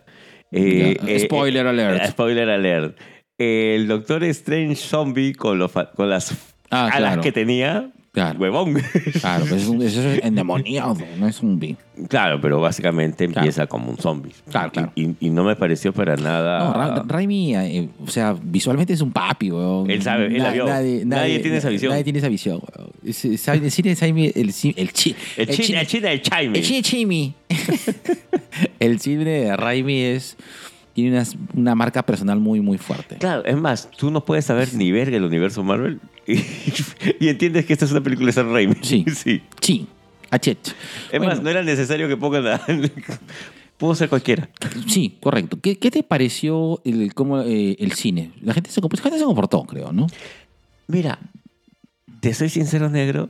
Eh, 0.51 0.97
Ya, 1.05 1.19
spoiler 1.19 1.67
alert. 1.67 2.03
eh, 2.03 2.07
spoiler 2.11 2.49
alert. 2.49 2.97
El 3.37 3.87
Doctor 3.87 4.23
Strange 4.23 4.75
Zombie 4.75 5.33
con, 5.35 5.59
los 5.59 5.71
con 5.71 6.09
las 6.09 6.31
Ah, 6.69 6.85
alas 6.87 6.97
claro. 6.97 7.21
que 7.21 7.31
tenía, 7.31 7.91
Claro. 8.17 8.39
huevón. 8.39 8.73
Claro, 9.21 9.43
pero 9.45 9.55
es 9.57 9.67
un, 9.67 9.81
eso 9.81 10.01
es 10.01 10.23
endemoniado, 10.23 10.97
no 11.19 11.27
es 11.27 11.41
un 11.43 11.51
zombie. 11.51 11.75
claro, 12.09 12.39
pero 12.41 12.59
básicamente 12.59 13.25
Claro. 13.27 13.41
empieza 13.41 13.67
como 13.67 13.91
un 13.91 13.97
zombie. 13.97 14.31
Claro, 14.49 14.71
claro. 14.71 14.91
Y, 14.95 15.15
y 15.19 15.29
no 15.29 15.43
me 15.43 15.55
pareció 15.55 15.93
para 15.93 16.15
nada... 16.15 16.59
No, 16.59 16.73
Ra- 16.73 17.03
Raimi, 17.07 17.55
eh, 17.55 17.89
o 18.03 18.07
sea, 18.09 18.35
visualmente 18.41 18.93
es 18.93 19.01
un 19.01 19.11
papi, 19.11 19.51
weón. 19.51 19.89
Él 19.91 20.01
sabe, 20.01 20.27
él 20.27 20.39
la 20.41 20.51
vio. 20.51 20.65
Nadie 20.65 21.39
tiene 21.39 21.57
esa 21.57 21.69
visión. 21.69 21.91
Nadie 21.91 22.03
tiene 22.03 22.19
esa 22.19 22.29
visión, 22.29 22.59
weón. 22.59 22.89
El 23.03 23.13
cine 23.71 23.89
de 23.89 23.95
Raimi, 23.95 24.25
el, 24.33 24.49
ci- 24.51 24.73
el, 24.75 24.91
chi- 24.93 25.15
el, 25.37 25.49
el 25.49 25.55
chi- 25.87 25.97
el 26.03 26.21
Chaime. 26.21 26.57
el 26.59 26.65
cine 26.65 26.81
Chimi. 26.81 27.33
el 28.79 28.99
cine 28.99 29.23
de 29.25 29.55
Raimi 29.57 30.01
es, 30.01 30.37
tiene 30.93 31.11
una, 31.17 31.23
una 31.53 31.75
marca 31.75 32.03
personal 32.03 32.39
muy, 32.39 32.61
muy 32.61 32.77
fuerte. 32.77 33.17
Claro, 33.17 33.45
es 33.45 33.55
más, 33.57 33.89
tú 33.97 34.11
no 34.11 34.25
puedes 34.25 34.45
saber 34.45 34.73
ni 34.73 34.91
ver 34.91 35.13
el 35.13 35.23
universo 35.23 35.63
Marvel 35.63 35.99
y, 37.19 37.25
y 37.25 37.29
entiendes 37.29 37.65
que 37.65 37.73
esta 37.73 37.85
es 37.85 37.91
una 37.91 38.01
película 38.01 38.27
de 38.27 38.33
Sam 38.33 38.51
Raimi. 38.51 38.75
Sí. 38.81 39.05
sí. 39.15 39.41
Sí, 39.61 39.87
achet. 40.29 40.59
Es 40.67 41.19
Bueno, 41.19 41.27
más, 41.27 41.41
no 41.41 41.49
era 41.49 41.63
necesario 41.63 42.07
que 42.07 42.17
pongan 42.17 42.43
la... 42.43 42.61
Pudo 43.77 43.93
ser 43.93 44.09
cualquiera. 44.09 44.49
Sí, 44.87 45.17
correcto. 45.21 45.59
¿Qué, 45.61 45.77
qué 45.77 45.91
te 45.91 46.01
pareció 46.01 46.81
el, 46.83 47.13
cómo, 47.13 47.41
eh, 47.41 47.75
el 47.79 47.91
cine? 47.91 48.31
La 48.41 48.53
gente, 48.55 48.71
se, 48.71 48.81
la 48.81 48.87
gente 48.89 49.19
se 49.19 49.23
comportó, 49.25 49.63
creo, 49.65 49.91
¿no? 49.93 50.07
Mira, 50.87 51.19
te 52.19 52.33
soy 52.33 52.49
sincero, 52.49 52.89
negro. 52.89 53.29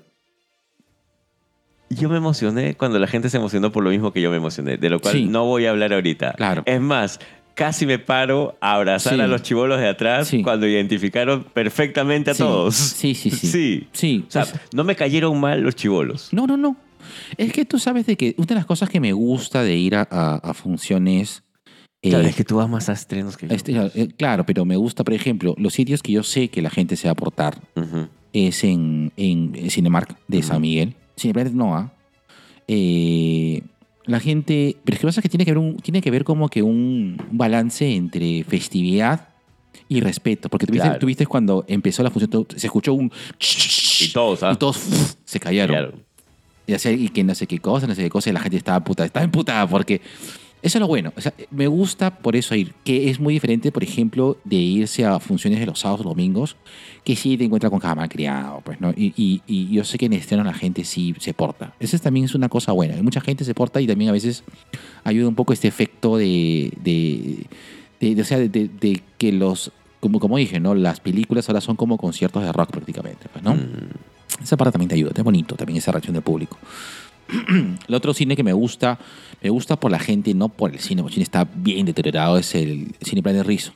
Yo 1.89 2.07
me 2.09 2.15
emocioné 2.17 2.75
cuando 2.75 2.97
la 2.99 3.07
gente 3.07 3.29
se 3.29 3.37
emocionó 3.37 3.71
por 3.73 3.83
lo 3.83 3.89
mismo 3.89 4.11
que 4.13 4.21
yo 4.21 4.29
me 4.29 4.37
emocioné, 4.37 4.77
de 4.77 4.89
lo 4.89 4.99
cual 5.01 5.15
Sí. 5.15 5.25
no 5.25 5.45
voy 5.45 5.65
a 5.65 5.71
hablar 5.71 5.93
ahorita. 5.93 6.33
Claro. 6.33 6.63
Es 6.65 6.79
más, 6.79 7.19
casi 7.57 7.85
me 7.87 7.97
paro 7.97 8.55
a 8.61 8.75
abrazar 8.75 9.15
Sí. 9.15 9.19
a 9.19 9.25
los 9.27 9.41
chivolos 9.41 9.79
de 9.79 9.87
atrás 9.89 10.27
Sí. 10.27 10.43
cuando 10.43 10.67
identificaron 10.67 11.43
perfectamente 11.43 12.29
a 12.31 12.33
Sí. 12.35 12.43
todos. 12.43 12.75
Sí, 12.75 13.15
sí, 13.15 13.31
sí. 13.31 13.47
Sí. 13.51 13.87
Sí, 13.91 14.23
O 14.27 14.31
sea, 14.31 14.43
es- 14.43 14.53
no 14.73 14.83
me 14.83 14.95
cayeron 14.95 15.39
mal 15.39 15.61
los 15.61 15.75
chivolos. 15.75 16.29
No, 16.31 16.45
no, 16.45 16.55
no. 16.55 16.77
Es 17.37 17.51
que 17.51 17.65
tú 17.65 17.79
sabes 17.79 18.05
de 18.05 18.15
que 18.15 18.35
una 18.37 18.45
de 18.47 18.55
las 18.55 18.65
cosas 18.65 18.89
que 18.89 18.99
me 18.99 19.11
gusta 19.13 19.63
de 19.63 19.75
ir 19.75 19.95
a, 19.95 20.07
a- 20.09 20.35
a 20.35 20.53
funciones. 20.53 21.43
eh, 22.03 22.09
Claro, 22.11 22.27
es 22.27 22.35
que 22.35 22.43
tú 22.43 22.57
vas 22.57 22.69
más 22.69 22.89
a 22.89 22.93
estrenos 22.93 23.35
que 23.37 23.47
yo. 23.47 23.55
este, 23.55 23.71
eh, 23.95 24.07
claro, 24.15 24.45
pero 24.45 24.63
me 24.65 24.75
gusta, 24.77 25.03
por 25.03 25.15
ejemplo, 25.15 25.55
los 25.57 25.73
sitios 25.73 26.03
que 26.03 26.11
yo 26.11 26.21
sé 26.21 26.49
que 26.49 26.61
la 26.61 26.69
gente 26.69 26.95
se 26.95 27.07
va 27.07 27.11
a 27.11 27.13
aportar 27.13 27.57
es 28.33 28.63
en, 28.63 29.11
en 29.17 29.71
Cinemark 29.71 30.15
de 30.27 30.43
San 30.43 30.61
Miguel. 30.61 30.93
Cineplanet 31.17 31.53
no, 31.53 31.75
¿ah? 31.75 31.91
Eh, 32.67 33.63
la 34.07 34.19
gente. 34.19 34.77
Pero 34.83 34.95
es 34.95 34.99
que 35.01 35.07
pasa 35.07 35.21
que 35.21 35.29
tiene 35.29 35.45
que 35.45 35.51
ver, 35.51 35.57
un, 35.59 35.77
tiene 35.77 36.01
que 36.01 36.09
ver 36.11 36.23
como 36.23 36.49
que 36.49 36.61
un 36.63 37.17
balance 37.31 37.89
entre 37.95 38.43
festividad 38.43 39.29
y 39.89 39.99
respeto. 40.01 40.49
Porque 40.49 40.65
tuviste, 40.65 40.87
Claro. 40.87 40.99
tuviste 40.99 41.25
cuando 41.27 41.63
empezó 41.67 42.03
la 42.03 42.09
función, 42.09 42.29
todo- 42.31 42.47
se 42.55 42.67
escuchó 42.67 42.93
un. 42.93 43.11
Y 44.01 44.07
todos, 44.11 44.43
¿ah? 44.43 44.51
Y 44.53 44.55
todos 44.57 44.79
se 45.25 45.39
callaron. 45.39 45.75
Claro. 45.75 45.93
Y, 46.65 46.73
así, 46.73 46.89
y 46.89 47.09
que 47.09 47.23
no 47.23 47.33
sé 47.33 47.47
qué 47.47 47.59
cosa, 47.59 47.87
no 47.87 47.95
sé 47.95 48.03
qué 48.03 48.09
cosa, 48.09 48.29
y 48.29 48.33
la 48.33 48.41
gente 48.41 48.57
estaba 48.57 48.83
puta, 48.83 49.05
estaba 49.05 49.23
emputada 49.23 49.67
porque 49.67 50.01
eso 50.61 50.77
es 50.77 50.81
lo 50.81 50.87
bueno. 50.87 51.13
O 51.15 51.21
sea, 51.21 51.33
me 51.51 51.67
gusta 51.67 52.11
por 52.17 52.35
eso 52.35 52.55
ir, 52.55 52.73
que 52.83 53.09
es 53.09 53.19
muy 53.19 53.33
diferente, 53.35 53.71
por 53.71 53.83
ejemplo, 53.83 54.37
de 54.43 54.55
irse 54.55 55.05
a 55.05 55.19
funciones 55.19 55.59
de 55.59 55.65
los 55.65 55.79
sábados 55.79 56.05
o 56.05 56.09
domingos, 56.09 56.55
que 57.03 57.15
sí 57.15 57.37
te 57.37 57.45
encuentras 57.45 57.69
con 57.69 57.79
cada 57.79 57.95
mal 57.95 58.09
criado, 58.09 58.61
pues, 58.65 58.81
¿no? 58.81 58.91
Y, 58.91 59.13
y- 59.15 59.41
y 59.47 59.69
yo 59.73 59.83
sé 59.83 59.97
que 59.97 60.07
en 60.07 60.13
estrenos 60.13 60.45
la 60.45 60.53
gente 60.53 60.83
sí 60.83 61.13
se 61.19 61.33
porta. 61.33 61.73
Eso 61.79 61.97
también 61.99 62.25
es 62.25 62.35
una 62.35 62.49
cosa 62.49 62.71
buena. 62.71 63.01
Mucha 63.01 63.21
gente 63.21 63.43
se 63.45 63.53
porta 63.53 63.79
y 63.79 63.87
también 63.87 64.09
a 64.09 64.13
veces 64.13 64.43
ayuda 65.03 65.27
un 65.27 65.35
poco 65.35 65.53
este 65.53 65.67
efecto 65.67 66.17
de, 66.17 66.73
de, 66.83 67.45
de- 67.99 68.15
de- 68.15 68.21
o 68.21 68.25
sea, 68.25 68.37
de 68.39 69.01
que 69.17 69.31
los, 69.31 69.71
como, 69.99 70.19
como 70.19 70.37
dije, 70.37 70.59
¿no? 70.59 70.75
Las 70.75 70.99
películas 70.99 71.47
ahora 71.49 71.61
son 71.61 71.75
como 71.75 71.97
conciertos 71.97 72.43
de 72.43 72.51
rock 72.51 72.71
prácticamente, 72.71 73.27
pues, 73.31 73.43
¿no? 73.43 73.55
Mm. 73.55 74.43
Esa 74.43 74.57
parte 74.57 74.73
también 74.73 74.89
te 74.89 74.95
ayuda, 74.95 75.11
es 75.15 75.23
bonito 75.23 75.55
también 75.55 75.77
esa 75.77 75.91
reacción 75.91 76.13
del 76.13 76.21
público. 76.23 76.57
el 77.87 77.93
otro 77.95 78.13
cine 78.13 78.35
que 78.35 78.43
me 78.43 78.53
gusta, 78.53 78.99
me 79.41 79.49
gusta 79.49 79.79
por 79.79 79.91
la 79.91 79.99
gente, 79.99 80.33
no 80.33 80.49
por 80.49 80.71
el 80.71 80.79
cine, 80.79 81.01
porque 81.01 81.13
el 81.13 81.15
cine 81.15 81.23
está 81.23 81.43
bien 81.55 81.85
deteriorado, 81.85 82.37
es 82.37 82.55
el 82.55 82.95
Cineplanet 83.03 83.45
Rizo. 83.45 83.73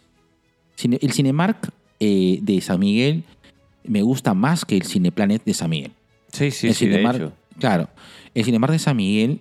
Cine- 0.77 0.99
el 1.01 1.11
Cinemark 1.11 1.69
eh, 1.99 2.39
de 2.41 2.61
San 2.61 2.79
Miguel 2.79 3.23
me 3.83 4.01
gusta 4.01 4.33
más 4.33 4.63
que 4.65 4.75
el 4.77 4.83
Cineplanet 4.83 5.43
de 5.43 5.53
San 5.53 5.69
Miguel. 5.69 5.91
Sí, 6.31 6.51
sí, 6.51 6.67
el 6.67 6.75
sí, 6.75 6.85
de 6.87 6.93
Cinemark, 6.95 7.17
hecho. 7.21 7.33
claro, 7.59 7.89
el 8.33 8.45
Cinemark 8.45 8.71
de 8.73 8.79
San 8.79 8.95
Miguel, 8.95 9.39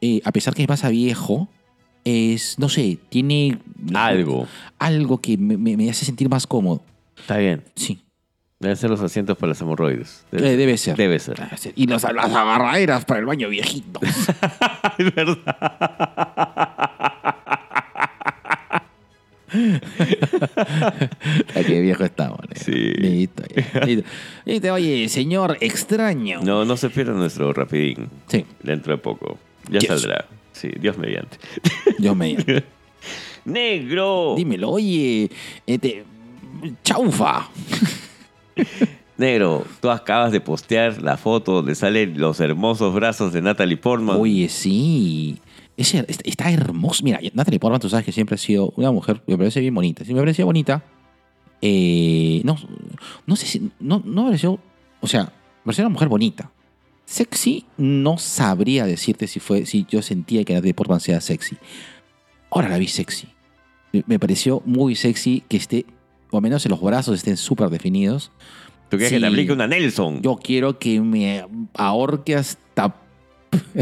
eh, 0.00 0.20
a 0.24 0.32
pesar 0.32 0.54
que 0.54 0.62
es 0.62 0.68
más 0.68 0.84
a 0.84 0.88
viejo, 0.88 1.48
es, 2.04 2.58
no 2.58 2.68
sé, 2.68 2.98
tiene 3.08 3.58
Algo. 3.94 4.46
algo 4.78 5.20
que 5.20 5.38
me, 5.38 5.56
me- 5.56 5.76
me 5.76 5.88
hace 5.88 6.04
sentir 6.04 6.28
más 6.28 6.46
cómodo. 6.46 6.82
Está 7.16 7.38
bien. 7.38 7.62
Sí, 7.76 8.00
Deben 8.64 8.76
ser 8.78 8.88
los 8.90 9.00
asientos 9.02 9.36
para 9.36 9.48
los 9.50 9.60
hemorroides. 9.60 10.24
Eh, 10.32 10.40
debe 10.56 10.78
ser. 10.78 10.96
Debe 10.96 11.18
ser. 11.18 11.36
Debe 11.38 11.56
ser. 11.58 11.72
Y 11.76 11.86
los- 11.86 12.02
las 12.02 12.32
agarraderas 12.34 13.04
para 13.04 13.20
el 13.20 13.26
baño 13.26 13.48
viejito. 13.50 14.00
es 14.98 15.14
verdad. 15.14 15.36
Qué 21.66 21.80
viejo 21.80 22.04
estamos. 22.04 22.38
¿no? 22.40 22.54
Sí. 22.56 22.72
Listo, 22.72 23.42
listo. 23.84 24.08
Listo, 24.44 24.72
Oye, 24.74 25.08
señor 25.08 25.56
extraño. 25.60 26.40
No, 26.42 26.64
no 26.64 26.76
se 26.76 26.90
pierda 26.90 27.12
nuestro 27.12 27.52
rapidín. 27.52 28.08
Sí, 28.28 28.44
Dentro 28.62 28.92
de 28.92 28.98
poco. 28.98 29.38
Ya 29.70 29.80
saldrá. 29.80 30.26
Sí, 30.52 30.70
Dios 30.80 30.98
mediante. 30.98 31.38
Dios 31.98 32.16
mediante. 32.16 32.64
Negro. 33.44 34.34
Dímelo, 34.36 34.70
oye, 34.70 35.30
este, 35.66 36.04
chaufa. 36.82 37.48
Negro, 39.16 39.64
tú 39.80 39.90
acabas 39.90 40.32
de 40.32 40.40
postear 40.40 41.00
la 41.00 41.16
foto 41.16 41.52
donde 41.52 41.74
salen 41.74 42.18
los 42.18 42.40
hermosos 42.40 42.92
brazos 42.94 43.32
de 43.32 43.42
Natalie 43.42 43.76
Portman. 43.76 44.16
Oye, 44.18 44.48
sí. 44.48 45.38
Está, 45.76 46.50
hermoso. 46.50 47.04
Mira, 47.04 47.20
Natalie 47.32 47.60
Portman, 47.60 47.80
tú 47.80 47.88
sabes 47.88 48.04
que 48.04 48.12
siempre 48.12 48.34
ha 48.34 48.38
sido 48.38 48.72
una 48.76 48.90
mujer, 48.90 49.22
me 49.26 49.36
parece 49.36 49.60
bien 49.60 49.74
bonita. 49.74 50.04
Sí, 50.04 50.14
me 50.14 50.20
parecía 50.20 50.44
bonita. 50.44 50.84
Eh, 51.62 52.42
no, 52.44 52.56
no 53.26 53.36
sé 53.36 53.46
si. 53.46 53.70
No, 53.78 54.02
no 54.04 54.22
me 54.22 54.28
pareció. 54.30 54.58
O 55.00 55.06
sea, 55.06 55.24
me 55.24 55.64
pareció 55.66 55.84
una 55.84 55.92
mujer 55.92 56.08
bonita. 56.08 56.50
Sexy, 57.04 57.66
no 57.76 58.18
sabría 58.18 58.84
decirte 58.86 59.26
si 59.26 59.38
fue. 59.38 59.64
Si 59.64 59.86
yo 59.88 60.02
sentía 60.02 60.44
que 60.44 60.54
Natalie 60.54 60.74
Portman 60.74 61.00
sea 61.00 61.20
sexy. 61.20 61.56
Ahora 62.50 62.68
la 62.68 62.78
vi 62.78 62.88
sexy. 62.88 63.28
Me 64.06 64.18
pareció 64.18 64.60
muy 64.64 64.96
sexy 64.96 65.42
que 65.48 65.56
esté. 65.56 65.86
O 66.34 66.36
al 66.36 66.42
menos 66.42 66.66
en 66.66 66.70
los 66.70 66.82
brazos 66.82 67.14
estén 67.14 67.36
súper 67.36 67.70
definidos. 67.70 68.32
¿Tú 68.88 68.96
quieres 68.96 69.10
sí. 69.10 69.14
que 69.14 69.20
te 69.20 69.26
aplique 69.28 69.52
una 69.52 69.68
Nelson? 69.68 70.20
Yo 70.20 70.34
quiero 70.34 70.80
que 70.80 71.00
me 71.00 71.46
ahorque 71.74 72.34
hasta. 72.34 72.96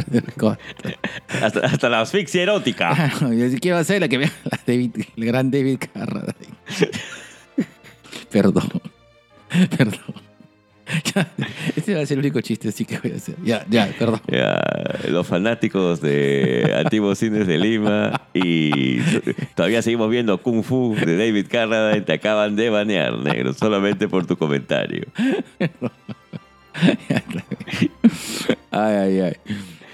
Hasta, 1.40 1.60
hasta 1.60 1.88
la 1.88 2.02
asfixia 2.02 2.42
erótica. 2.42 2.94
Claro, 2.94 3.32
yo 3.32 3.48
sí 3.48 3.58
quiero 3.58 3.78
hacer 3.78 4.02
la 4.02 4.08
que 4.08 4.18
vea 4.18 4.30
el 4.66 5.24
gran 5.24 5.50
David 5.50 5.78
Carradine. 5.94 6.58
Perdón. 8.30 8.68
Perdón. 9.78 10.14
Este 11.76 11.94
va 11.94 12.02
a 12.02 12.06
ser 12.06 12.18
el 12.18 12.24
único 12.24 12.40
chiste 12.40 12.68
así 12.68 12.84
que 12.84 12.98
voy 12.98 13.12
a 13.12 13.16
hacer. 13.16 13.36
Ya, 13.44 13.64
ya, 13.70 13.88
perdón. 13.98 14.20
Ya, 14.30 14.60
los 15.08 15.26
fanáticos 15.26 16.00
de 16.00 16.72
antiguos 16.84 17.18
cines 17.18 17.46
de 17.46 17.58
Lima 17.58 18.20
y 18.34 18.98
todavía 19.54 19.80
seguimos 19.82 20.10
viendo 20.10 20.38
Kung 20.42 20.62
Fu 20.62 20.94
de 20.94 21.16
David 21.16 21.46
Carradine 21.50 22.02
te 22.02 22.12
acaban 22.12 22.56
de 22.56 22.70
banear, 22.70 23.16
negro, 23.18 23.52
solamente 23.54 24.08
por 24.08 24.26
tu 24.26 24.36
comentario. 24.36 25.06
Ay, 28.70 28.94
ay, 28.96 29.20
ay. 29.20 29.32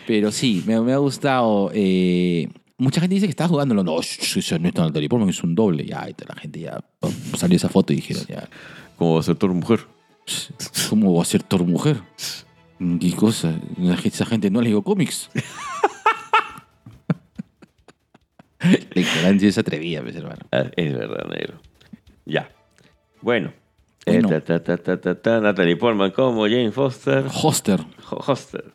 Pero 0.06 0.32
sí, 0.32 0.62
me, 0.66 0.80
me 0.80 0.92
ha 0.92 0.98
gustado. 0.98 1.70
eh, 1.74 2.48
mucha 2.78 3.00
gente 3.00 3.14
dice 3.14 3.26
que 3.26 3.30
está 3.30 3.46
jugándolo. 3.48 3.84
No, 3.84 3.96
sh- 3.98 4.58
no 4.60 4.68
está 4.68 4.82
Natalie 4.82 5.08
Portman, 5.08 5.28
es 5.30 5.42
un 5.42 5.54
doble. 5.54 5.84
Ya, 5.84 6.06
la 6.26 6.34
gente 6.40 6.60
ya 6.60 6.80
salió 7.36 7.56
esa 7.56 7.68
foto 7.68 7.92
y 7.92 7.96
dijeron, 7.96 8.24
ya, 8.28 8.48
Como 8.96 9.14
va 9.14 9.20
a 9.20 9.22
ser 9.22 9.36
tu 9.36 9.48
mujer. 9.48 9.80
¿Cómo 10.90 11.14
va 11.14 11.22
a 11.22 11.26
ser 11.26 11.42
Thor 11.42 11.64
mujer? 11.64 12.00
¿Qué 13.00 13.12
cosa? 13.14 13.58
Esa 14.04 14.24
gente 14.26 14.50
no 14.50 14.60
leyó 14.60 14.82
cómics. 14.82 15.30
La 18.60 19.00
ignorancia 19.00 19.48
es 19.48 19.58
atrevida, 19.58 20.02
pues, 20.02 20.16
hermano. 20.16 20.40
Ah, 20.50 20.64
Es 20.76 20.92
verdad, 20.92 21.26
negro. 21.30 21.60
Ya. 22.26 22.50
Bueno. 23.22 23.52
Eh, 24.04 24.20
Bueno. 24.20 24.28
ta, 24.28 24.40
ta, 24.40 24.62
ta, 24.62 24.76
ta, 24.76 25.00
ta, 25.00 25.14
ta, 25.20 25.40
Natalie 25.40 25.76
Portman 25.76 26.10
como 26.10 26.42
Jane 26.44 26.72
Foster. 26.72 27.24
Hoster. 27.30 27.80
Ho- 28.10 28.16
Hoster. 28.26 28.72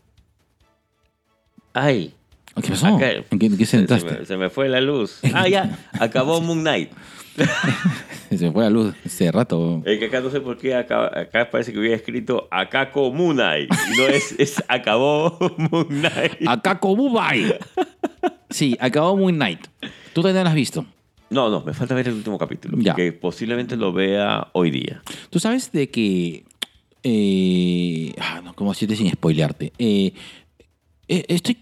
Ay. 1.74 2.14
¿Qué 2.62 2.70
pasó? 2.70 2.88
Acá- 2.98 3.12
¿En 3.32 3.40
qué, 3.40 3.66
Se 3.66 3.80
me, 3.80 4.26
se 4.26 4.38
me 4.38 4.50
fue 4.50 4.70
la 4.70 4.82
luz. 4.82 5.20
Ah, 5.34 5.48
ya. 5.48 5.78
Acabó 6.00 6.40
Moon 6.42 6.62
Knight. 6.62 6.92
Se 8.30 8.46
me 8.46 8.52
fue 8.52 8.64
la 8.64 8.70
luz 8.70 8.94
hace 9.06 9.32
rato. 9.32 9.82
Es 9.86 9.98
que 10.00 10.06
acá 10.06 10.22
no 10.22 10.30
sé 10.30 10.40
por 10.40 10.58
qué 10.58 10.76
acá, 10.76 11.06
acá 11.20 11.50
parece 11.50 11.72
que 11.74 11.80
hubiera 11.80 11.96
escrito 11.96 12.48
Akako 12.52 13.12
Moon 13.12 13.36
Knight. 13.36 13.72
Y 13.94 13.98
no 13.98 14.06
es, 14.08 14.36
es 14.38 14.64
acabó 14.68 15.38
Moon 15.58 15.88
Knight. 15.88 16.48
Acá 16.48 16.80
Kobubai. 16.80 17.56
Sí, 18.52 18.78
acabó 18.80 19.18
Moon 19.18 19.34
Knight. 19.36 19.62
¿Tú 20.14 20.22
todavía 20.22 20.44
no 20.44 20.50
has 20.50 20.56
visto? 20.56 20.86
No, 21.32 21.50
no, 21.50 21.62
me 21.62 21.74
falta 21.74 21.96
ver 21.96 22.08
el 22.08 22.14
último 22.16 22.38
capítulo. 22.38 22.78
Ya. 22.80 22.94
Que 22.94 23.12
posiblemente 23.12 23.76
lo 23.76 23.92
vea 23.94 24.50
hoy 24.54 24.70
día. 24.70 25.02
Tú 25.32 25.40
sabes 25.40 25.72
de 25.72 25.90
que. 25.90 26.44
eh, 27.02 28.14
ah, 28.20 28.42
no, 28.44 28.54
¿cómo 28.54 28.72
decirte 28.72 28.96
sin 28.96 29.10
spoilearte? 29.12 29.74
Eh, 29.80 30.14
eh, 31.08 31.26
estoy. 31.28 31.58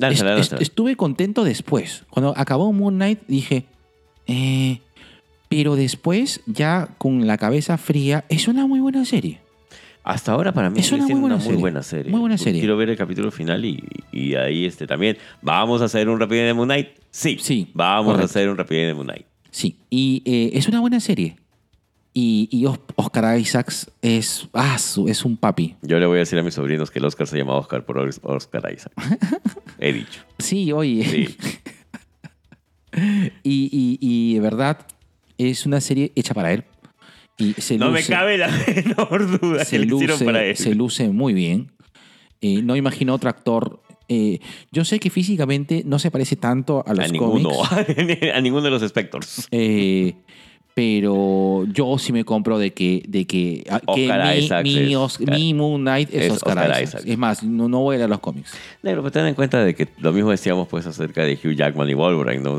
Est- 0.00 0.52
estuve 0.60 0.96
contento 0.96 1.44
después. 1.44 2.04
Cuando 2.10 2.34
acabó 2.36 2.72
Moon 2.72 2.94
Knight 2.94 3.20
dije. 3.28 3.64
eh, 4.26 4.80
pero 5.48 5.76
después, 5.76 6.40
ya 6.46 6.88
con 6.98 7.26
la 7.26 7.38
cabeza 7.38 7.78
fría, 7.78 8.24
es 8.28 8.48
una 8.48 8.66
muy 8.66 8.80
buena 8.80 9.04
serie. 9.04 9.40
Hasta 10.02 10.32
ahora 10.32 10.52
para 10.52 10.70
mí 10.70 10.78
Es 10.80 10.90
una 10.92 11.04
muy 11.04 11.12
buena 11.14 11.26
una 11.26 11.36
muy 11.36 11.44
serie. 11.44 11.60
buena 11.60 11.82
serie. 11.82 12.10
Muy 12.12 12.20
buena 12.20 12.38
serie. 12.38 12.60
Quiero 12.60 12.76
ver 12.76 12.90
el 12.90 12.96
capítulo 12.96 13.30
final 13.30 13.64
y, 13.64 13.82
y 14.12 14.34
ahí 14.34 14.64
este 14.64 14.86
también. 14.86 15.16
¿Vamos 15.42 15.82
a 15.82 15.86
hacer 15.86 16.08
un 16.08 16.18
Rapid 16.20 16.36
de 16.36 16.54
Moon 16.54 16.66
Knight? 16.68 16.88
Sí. 17.10 17.38
Sí, 17.40 17.68
Vamos 17.74 18.06
correcto. 18.14 18.22
a 18.22 18.24
hacer 18.26 18.48
un 18.48 18.56
Rapid 18.56 18.76
de 18.76 18.94
Moon 18.94 19.06
Knight. 19.06 19.26
Sí, 19.50 19.78
y 19.90 20.22
eh, 20.24 20.50
es 20.54 20.68
una 20.68 20.80
buena 20.80 21.00
serie. 21.00 21.36
Y, 22.18 22.48
y 22.50 22.64
Os- 22.64 22.80
Oscar 22.94 23.38
Isaacs 23.38 23.90
es, 24.00 24.48
ah, 24.54 24.76
es 25.06 25.24
un 25.26 25.36
papi. 25.36 25.76
Yo 25.82 25.98
le 25.98 26.06
voy 26.06 26.16
a 26.16 26.20
decir 26.20 26.38
a 26.38 26.42
mis 26.42 26.54
sobrinos 26.54 26.90
que 26.90 26.98
el 26.98 27.04
Oscar 27.04 27.26
se 27.26 27.36
llama 27.36 27.54
Oscar 27.56 27.84
por 27.84 27.98
Os- 27.98 28.20
Oscar 28.22 28.72
Isaac. 28.74 28.92
He 29.78 29.92
dicho. 29.92 30.22
Sí, 30.38 30.72
oye. 30.72 31.04
Sí. 31.04 31.36
y, 33.42 33.68
y- 33.70 33.98
y 34.00 34.34
de 34.34 34.40
verdad 34.40 34.86
es 35.38 35.66
una 35.66 35.80
serie 35.82 36.12
hecha 36.14 36.32
para 36.32 36.52
él. 36.52 36.64
Y 37.38 37.52
se 37.60 37.76
No 37.76 37.90
me 37.90 38.00
luce- 38.00 38.12
cabe 38.12 38.38
la 38.38 38.48
menor 38.66 39.38
duda 39.38 39.64
se 39.66 39.72
que 39.72 39.78
le 39.80 39.84
hicieron 39.94 40.08
luce, 40.14 40.24
para 40.24 40.42
él. 40.44 40.56
se 40.56 40.74
luce 40.74 41.08
muy 41.10 41.34
bien. 41.34 41.70
Eh, 42.40 42.62
no 42.62 42.76
imagino 42.76 43.12
otro 43.14 43.28
actor. 43.28 43.82
eh, 44.08 44.38
yo 44.72 44.84
sé 44.84 45.00
que 45.00 45.10
físicamente 45.10 45.82
no 45.84 45.98
se 45.98 46.10
parece 46.10 46.36
tanto 46.36 46.82
a 46.86 46.94
los 46.94 47.04
a 47.04 47.08
ninguno. 47.08 47.50
cómics. 47.50 48.22
a 48.34 48.40
ninguno 48.40 48.62
de 48.62 48.70
los 48.70 48.82
Spectors. 48.88 49.48
eh, 49.50 50.14
pero 50.76 51.64
yo 51.72 51.96
sí 51.96 52.12
me 52.12 52.22
compro 52.26 52.58
de 52.58 52.74
que, 52.74 53.02
de 53.08 53.26
que, 53.26 53.64
ah, 53.70 53.80
que 53.94 54.12
mi, 54.12 54.44
Isaacs 54.44 54.62
mi 54.68 54.90
es- 54.92 54.96
Os- 54.96 55.20
mi 55.20 55.54
Moon 55.54 55.80
Knight 55.80 56.10
es, 56.12 56.24
es 56.24 56.32
Oscar. 56.32 56.82
Isaacs. 56.82 57.02
Es 57.06 57.16
más, 57.16 57.42
no, 57.42 57.66
no 57.66 57.80
voy 57.80 57.94
a 57.94 57.98
leer 58.00 58.10
los 58.10 58.20
cómics. 58.20 58.52
Negro, 58.82 59.00
pero 59.00 59.10
ten 59.10 59.24
en 59.24 59.34
cuenta 59.34 59.64
de 59.64 59.74
que 59.74 59.88
lo 60.00 60.12
mismo 60.12 60.30
decíamos 60.32 60.68
pues 60.68 60.84
acerca 60.86 61.22
de 61.24 61.32
Hugh 61.42 61.54
Jackman 61.56 61.88
y 61.88 61.94
Wolverine. 61.94 62.42
No, 62.42 62.58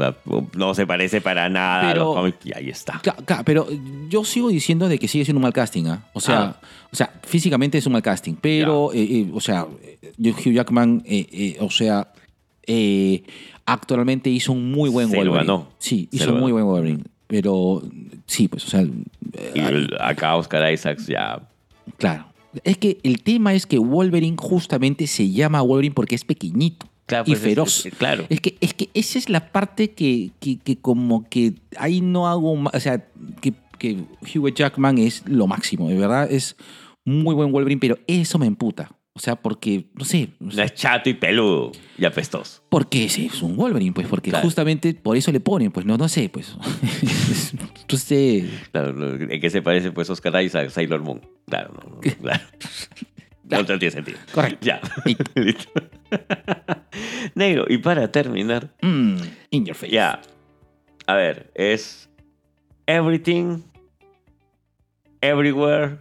no 0.55 0.73
se 0.73 0.87
parece 0.87 1.21
para 1.21 1.47
nada 1.47 1.91
Pero- 1.93 2.01
a 2.01 2.05
los 2.05 2.15
cómics. 2.15 2.37
Y 2.43 2.57
ahí 2.57 2.69
está. 2.71 2.93
Cla- 3.03 3.23
cla- 3.23 3.43
pero 3.45 3.67
yo 4.09 4.23
sigo 4.23 4.49
diciendo 4.49 4.89
de 4.89 4.97
que 4.97 5.07
sigue 5.07 5.23
siendo 5.23 5.37
un 5.37 5.43
mal 5.43 5.53
casting, 5.53 5.85
¿ah? 5.85 6.07
O 6.13 6.19
sea, 6.19 6.39
Ah. 6.41 6.61
o 6.91 6.95
sea, 6.95 7.13
físicamente 7.21 7.77
es 7.77 7.85
un 7.85 7.93
mal 7.93 8.01
casting, 8.01 8.33
pero, 8.41 8.93
eh, 8.93 9.03
eh, 9.03 9.27
o 9.31 9.39
sea, 9.41 9.67
eh, 9.83 10.31
Hugh 10.31 10.53
Jackman, 10.53 11.03
eh, 11.05 11.27
eh, 11.31 11.57
o 11.59 11.69
sea, 11.69 12.11
eh, 12.65 13.21
actualmente 13.67 14.31
hizo 14.31 14.53
un 14.53 14.71
muy 14.71 14.89
buen 14.89 15.07
Se 15.09 15.17
lo 15.17 15.19
Wolverine. 15.21 15.45
ganó. 15.53 15.67
Sí, 15.77 16.09
hizo 16.11 16.33
un 16.33 16.39
muy 16.39 16.51
buen 16.51 16.65
Wolverine. 16.65 17.03
Pero 17.27 17.83
sí, 18.25 18.47
pues, 18.47 18.65
o 18.65 18.69
sea, 18.69 18.81
eh, 18.81 19.51
Y 19.55 19.59
el- 19.59 19.89
acá 19.99 20.35
Oscar 20.35 20.71
Isaacs 20.71 21.07
ya. 21.07 21.41
claro. 21.97 22.25
Es 22.63 22.77
que 22.77 22.97
el 23.03 23.21
tema 23.21 23.53
es 23.53 23.65
que 23.67 23.77
Wolverine 23.77 24.37
justamente 24.39 25.05
se 25.05 25.29
llama 25.29 25.61
Wolverine 25.61 25.93
porque 25.93 26.15
es 26.15 26.23
pequeñito 26.23 26.87
Claro, 27.05 27.25
y 27.27 27.31
pues, 27.31 27.39
es- 27.39 27.43
feroz. 27.43 27.85
es- 27.85 27.93
claro. 27.95 28.25
Es 28.29 28.39
que, 28.41 28.57
es 28.61 28.73
que 28.73 28.89
esa 28.93 29.19
es 29.19 29.29
la 29.29 29.51
parte 29.51 29.91
que, 29.91 30.31
que, 30.39 30.57
que 30.57 30.77
como 30.77 31.27
que 31.29 31.53
ahí 31.77 32.01
no 32.01 32.27
hago 32.27 32.53
O 32.53 32.79
sea, 32.79 33.05
que, 33.41 33.53
que 33.77 33.97
Hugh 34.35 34.53
Jackman 34.53 34.97
es 34.97 35.23
lo 35.27 35.45
máximo, 35.47 35.89
de 35.89 35.97
verdad. 35.97 36.31
Es 36.31 36.55
muy 37.05 37.35
buen 37.35 37.51
Wolverine, 37.51 37.79
pero 37.79 37.99
eso 38.07 38.39
me 38.39 38.47
emputa. 38.47 38.91
O 39.17 39.19
sea, 39.19 39.35
porque, 39.35 39.87
no 39.95 40.05
sé, 40.05 40.29
No 40.39 40.61
es 40.61 40.73
chato 40.75 41.09
y 41.09 41.15
peludo 41.15 41.71
y 41.97 42.05
apestoso. 42.05 42.61
porque 42.69 43.05
ese 43.05 43.25
es 43.25 43.41
un 43.41 43.57
Wolverine, 43.57 43.91
pues, 43.91 44.05
porque 44.07 44.29
Claro. 44.29 44.45
justamente 44.45 44.93
por 44.93 45.17
eso 45.17 45.31
le 45.31 45.39
ponen, 45.39 45.71
pues, 45.71 45.87
no, 45.87 45.97
no 45.97 46.07
sé, 46.07 46.29
pues. 46.29 46.55
Entonces, 47.81 48.45
Claro, 48.71 49.15
¿En 49.15 49.41
qué 49.41 49.49
se 49.49 49.63
parece 49.63 49.91
pues 49.91 50.07
Oscar 50.11 50.39
Isaac 50.43 50.67
a 50.67 50.69
Sailor 50.69 51.01
Moon? 51.01 51.21
Claro, 51.47 51.73
no, 51.73 51.95
no, 51.95 51.99
claro. 52.21 52.43
No, 53.43 53.57
no 53.63 53.65
tiene 53.79 53.89
sentido. 53.91 54.19
Correcto. 54.33 54.59
Ya. 54.65 54.81
Listo. 55.35 55.71
Negro, 57.33 57.65
y 57.67 57.79
para 57.79 58.11
terminar, 58.11 58.71
mm, 58.83 59.15
in 59.49 59.65
your 59.65 59.75
face. 59.75 59.91
ya. 59.91 60.21
A 61.07 61.15
ver, 61.15 61.49
es 61.55 62.07
Everything, 62.85 63.61
Everywhere, 65.21 65.97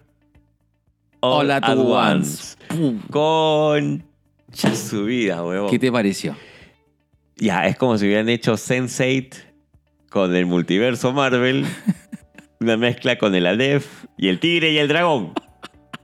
All, 1.20 1.46
All 1.46 1.50
at 1.50 1.64
at 1.64 1.79
once. 1.79 2.57
Concha 3.11 4.74
su 4.74 5.05
vida, 5.05 5.44
huevón. 5.44 5.70
¿Qué 5.70 5.79
te 5.79 5.90
pareció? 5.90 6.37
Ya, 7.37 7.66
es 7.66 7.76
como 7.76 7.98
si 7.98 8.07
hubieran 8.07 8.29
hecho 8.29 8.55
Sense8 8.55 9.35
con 10.11 10.35
el 10.35 10.46
multiverso 10.46 11.12
Marvel. 11.12 11.66
una 12.61 12.76
mezcla 12.76 13.18
con 13.18 13.35
el 13.35 13.46
Aleph 13.46 14.05
y 14.16 14.29
el 14.29 14.40
tigre 14.40 14.72
y 14.72 14.79
el 14.79 14.88
dragón. 14.88 15.33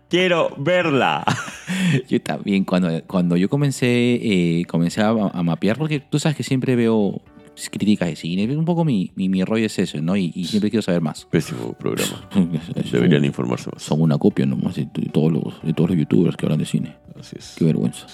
Quiero 0.08 0.54
verla. 0.58 1.24
Yo 2.08 2.20
también, 2.20 2.64
cuando, 2.64 3.02
cuando 3.06 3.36
yo 3.36 3.48
comencé, 3.48 3.86
eh, 3.86 4.64
comencé 4.68 5.00
a, 5.00 5.08
a 5.08 5.42
mapear, 5.42 5.78
porque 5.78 6.00
tú 6.00 6.18
sabes 6.18 6.36
que 6.36 6.42
siempre 6.42 6.76
veo 6.76 7.22
críticas 7.70 8.08
de 8.08 8.16
cine, 8.16 8.56
un 8.56 8.64
poco 8.64 8.84
mi, 8.84 9.12
mi, 9.14 9.28
mi 9.28 9.44
rollo 9.44 9.66
es 9.66 9.78
eso, 9.78 10.00
¿no? 10.00 10.16
Y, 10.16 10.32
y 10.34 10.44
siempre 10.46 10.70
quiero 10.70 10.82
saber 10.82 11.00
más. 11.00 11.24
Pésimo 11.26 11.72
programa. 11.74 12.28
Deberían 12.92 13.24
informarse 13.24 13.70
más. 13.72 13.82
Son 13.82 14.00
una 14.00 14.18
copia 14.18 14.46
nomás 14.46 14.76
de, 14.76 14.88
de 14.92 15.06
todos 15.10 15.32
los, 15.32 15.62
de 15.62 15.72
todos 15.72 15.90
los 15.90 15.98
youtubers 15.98 16.36
que 16.36 16.46
hablan 16.46 16.58
de 16.58 16.66
cine. 16.66 16.96
Así 17.18 17.36
es. 17.38 17.54
Qué 17.58 17.64
vergüenza. 17.64 18.06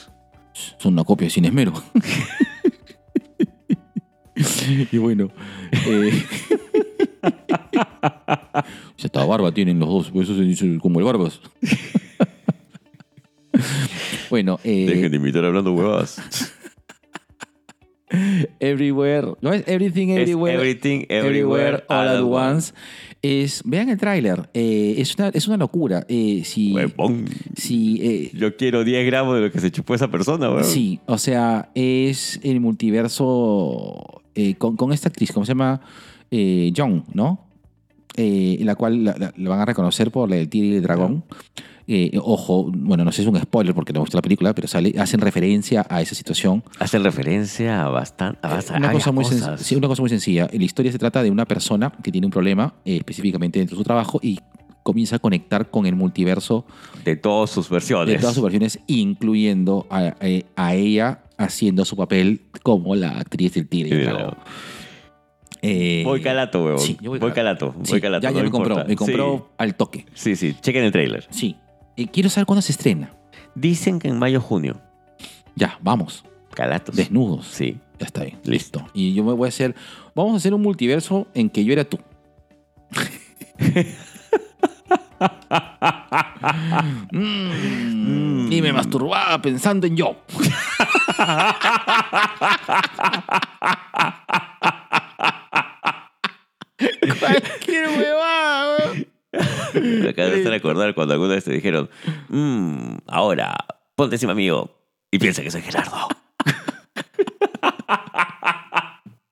Son 0.79 0.93
una 0.93 1.05
copia 1.05 1.27
de 1.27 1.31
Cine 1.31 1.49
Esmero. 1.49 1.73
Y 4.93 4.99
bueno. 4.99 5.31
eh, 5.73 6.13
ya 8.97 9.07
está, 9.07 9.25
barba 9.25 9.53
tienen 9.53 9.79
los 9.81 9.89
dos, 9.89 10.11
por 10.11 10.23
eso 10.23 10.35
se 10.37 10.43
dice 10.43 10.79
como 10.81 11.01
el 11.01 11.05
barbas. 11.05 11.41
bueno, 14.31 14.61
eh, 14.63 14.87
Dejen 14.87 15.11
de 15.11 15.17
invitar 15.17 15.45
hablando 15.45 15.73
huevadas. 15.73 16.21
Everywhere. 18.61 19.35
¿No 19.41 19.53
es 19.53 19.65
Everything 19.67 20.09
Es 20.11 20.19
Everywhere? 20.21 20.55
everything, 20.57 21.05
everywhere, 21.09 21.85
all 21.89 22.09
at 22.09 22.23
once. 22.23 22.73
Es, 23.23 23.63
vean 23.65 23.89
el 23.89 23.99
tráiler. 23.99 24.49
eh, 24.55 24.95
es, 24.99 25.15
una, 25.17 25.29
es 25.29 25.47
una 25.49 25.57
locura. 25.57 26.05
Eh, 26.09 26.43
si, 26.45 26.73
Huevón. 26.73 27.27
si, 27.57 28.01
eh, 28.03 28.31
Yo 28.35 28.57
quiero 28.57 28.85
10 28.85 29.07
gramos 29.07 29.35
de 29.37 29.43
lo 29.43 29.51
que 29.53 29.61
se 29.61 29.71
chupó 29.71 29.95
esa 29.95 30.09
persona, 30.09 30.49
weón. 30.51 30.65
Sí, 30.65 31.01
o 31.07 31.19
sea, 31.19 31.71
es 31.75 32.41
el 32.43 32.61
multiverso 32.61 34.23
con, 34.59 34.77
con 34.77 34.93
esta 34.93 35.09
actriz, 35.09 35.33
¿cómo 35.33 35.45
se 35.45 35.51
llama? 35.51 35.81
Young, 36.31 37.03
¿no? 37.13 37.45
La 38.17 38.75
cual 38.77 39.05
la, 39.05 39.17
la- 39.19 39.33
la 39.37 39.51
van 39.51 39.61
a 39.61 39.65
reconocer 39.65 40.11
por 40.11 40.33
el 40.33 40.49
Tigre 40.49 40.69
y 40.69 40.75
el 40.77 40.83
Dragón. 40.83 41.25
Eh, 41.91 42.19
ojo, 42.23 42.71
bueno, 42.71 43.03
no 43.03 43.11
sé 43.11 43.23
si 43.23 43.23
es 43.23 43.35
un 43.35 43.41
spoiler 43.41 43.75
porque 43.75 43.95
no 43.95 44.01
he 44.01 44.03
visto 44.03 44.19
la 44.19 44.23
película, 44.23 44.55
pero 44.55 44.69
sale, 44.69 44.95
hacen 44.99 45.21
referencia 45.23 45.87
a 45.89 46.03
esa 46.03 46.15
situación. 46.15 46.63
Hacen 46.79 47.03
referencia 47.03 47.83
a 47.83 47.89
bastante. 47.89 48.41
A 48.43 48.59
Eh, 48.59 48.65
una, 48.69 48.79
varias 48.89 48.93
cosa 48.93 49.13
muy 49.13 49.25
sí, 49.25 49.75
una 49.75 49.89
cosa 49.89 50.03
muy 50.03 50.11
sencilla. 50.11 50.51
La 50.53 50.65
historia 50.65 50.93
se 50.93 50.99
trata 50.99 51.23
de 51.23 51.31
una 51.31 51.47
persona 51.47 51.91
que 52.03 52.13
tiene 52.13 52.27
un 52.27 52.31
problema 52.31 52.75
eh, 52.85 52.99
específicamente 52.99 53.59
dentro 53.59 53.75
de 53.75 53.81
su 53.81 53.85
trabajo 53.85 54.21
y 54.23 54.39
comienza 54.83 55.17
a 55.17 55.19
conectar 55.19 55.71
con 55.71 55.87
el 55.87 55.95
multiverso 55.97 56.67
De 57.07 57.17
todas 57.17 57.49
sus 57.49 57.71
versiones. 57.71 58.13
de 58.13 58.21
todas 58.21 58.35
sus 58.35 58.43
versiones, 58.45 58.81
incluyendo 58.87 59.87
a, 59.89 60.15
ella 60.75 61.23
haciendo 61.39 61.87
su 61.87 61.97
papel 61.97 62.43
como 62.63 62.97
la 62.97 63.19
actriz 63.19 63.55
del 63.55 63.67
Tigre 63.67 63.99
Sí, 63.99 64.11
claro. 64.11 64.37
Eh, 65.63 66.03
Voy 66.05 66.21
calato, 66.21 66.65
weón. 66.65 66.79
Sí, 66.79 66.99
voy, 67.03 67.19
voy 67.19 67.33
calato. 67.33 67.75
Sí, 67.83 67.93
Voy 67.93 68.01
calato. 68.03 68.23
ya, 68.25 68.31
ya 68.31 68.39
no 68.39 68.45
me 68.45 68.51
compró, 68.51 68.85
me 68.85 68.95
compró 68.95 69.53
al 69.57 69.75
toque. 69.75 70.05
Sí, 70.13 70.37
sí, 70.37 70.51
sí. 70.53 70.57
Chequen 70.61 70.85
el 70.85 70.93
trailer. 70.93 71.27
Sí. 71.31 71.57
Eh, 71.99 72.07
quiero 72.07 72.31
saber 72.31 72.47
cuándo 72.47 72.63
se 72.63 72.71
estrena. 72.71 73.11
Dicen 73.57 73.99
que 73.99 74.07
en 74.07 74.21
mayo 74.21 74.41
junio. 74.41 74.81
Ya, 75.57 75.77
vamos. 75.83 76.25
Calatos. 76.55 76.95
Desnudos. 76.95 77.49
Sí. 77.49 77.81
Ya 77.99 78.07
está 78.07 78.23
bien. 78.23 78.39
Listo. 78.45 78.87
Y 78.95 79.15
yo 79.15 79.25
me 79.25 79.33
voy 79.33 79.47
a 79.47 79.49
hacer. 79.49 79.75
Vamos 80.15 80.35
a 80.35 80.37
hacer 80.37 80.55
un 80.55 80.63
multiverso 80.63 81.27
en 81.35 81.51
que 81.51 81.65
yo 81.65 81.73
era 81.73 81.83
tú. 81.83 81.99
Mm, 87.11 88.53
y 88.53 88.63
me 88.63 88.73
masturbaba 88.73 89.43
pensando 89.43 89.89
en 89.89 89.97
yo. 89.97 90.23
Cualquier 97.19 97.89
huevada. 97.89 98.95
Me 99.75 100.09
acabo 100.11 100.29
de 100.31 100.41
hacer 100.41 100.53
acordar 100.53 100.95
cuando 100.95 101.15
alguna 101.15 101.35
vez 101.35 101.45
te 101.45 101.53
dijeron, 101.53 101.89
"Mm, 102.29 102.97
ahora, 103.07 103.57
ponte 103.95 104.17
encima 104.17 104.35
mío 104.35 104.71
y 105.11 105.19
piensa 105.19 105.43
que 105.43 105.51
soy 105.51 105.63
Gerardo. 105.63 106.09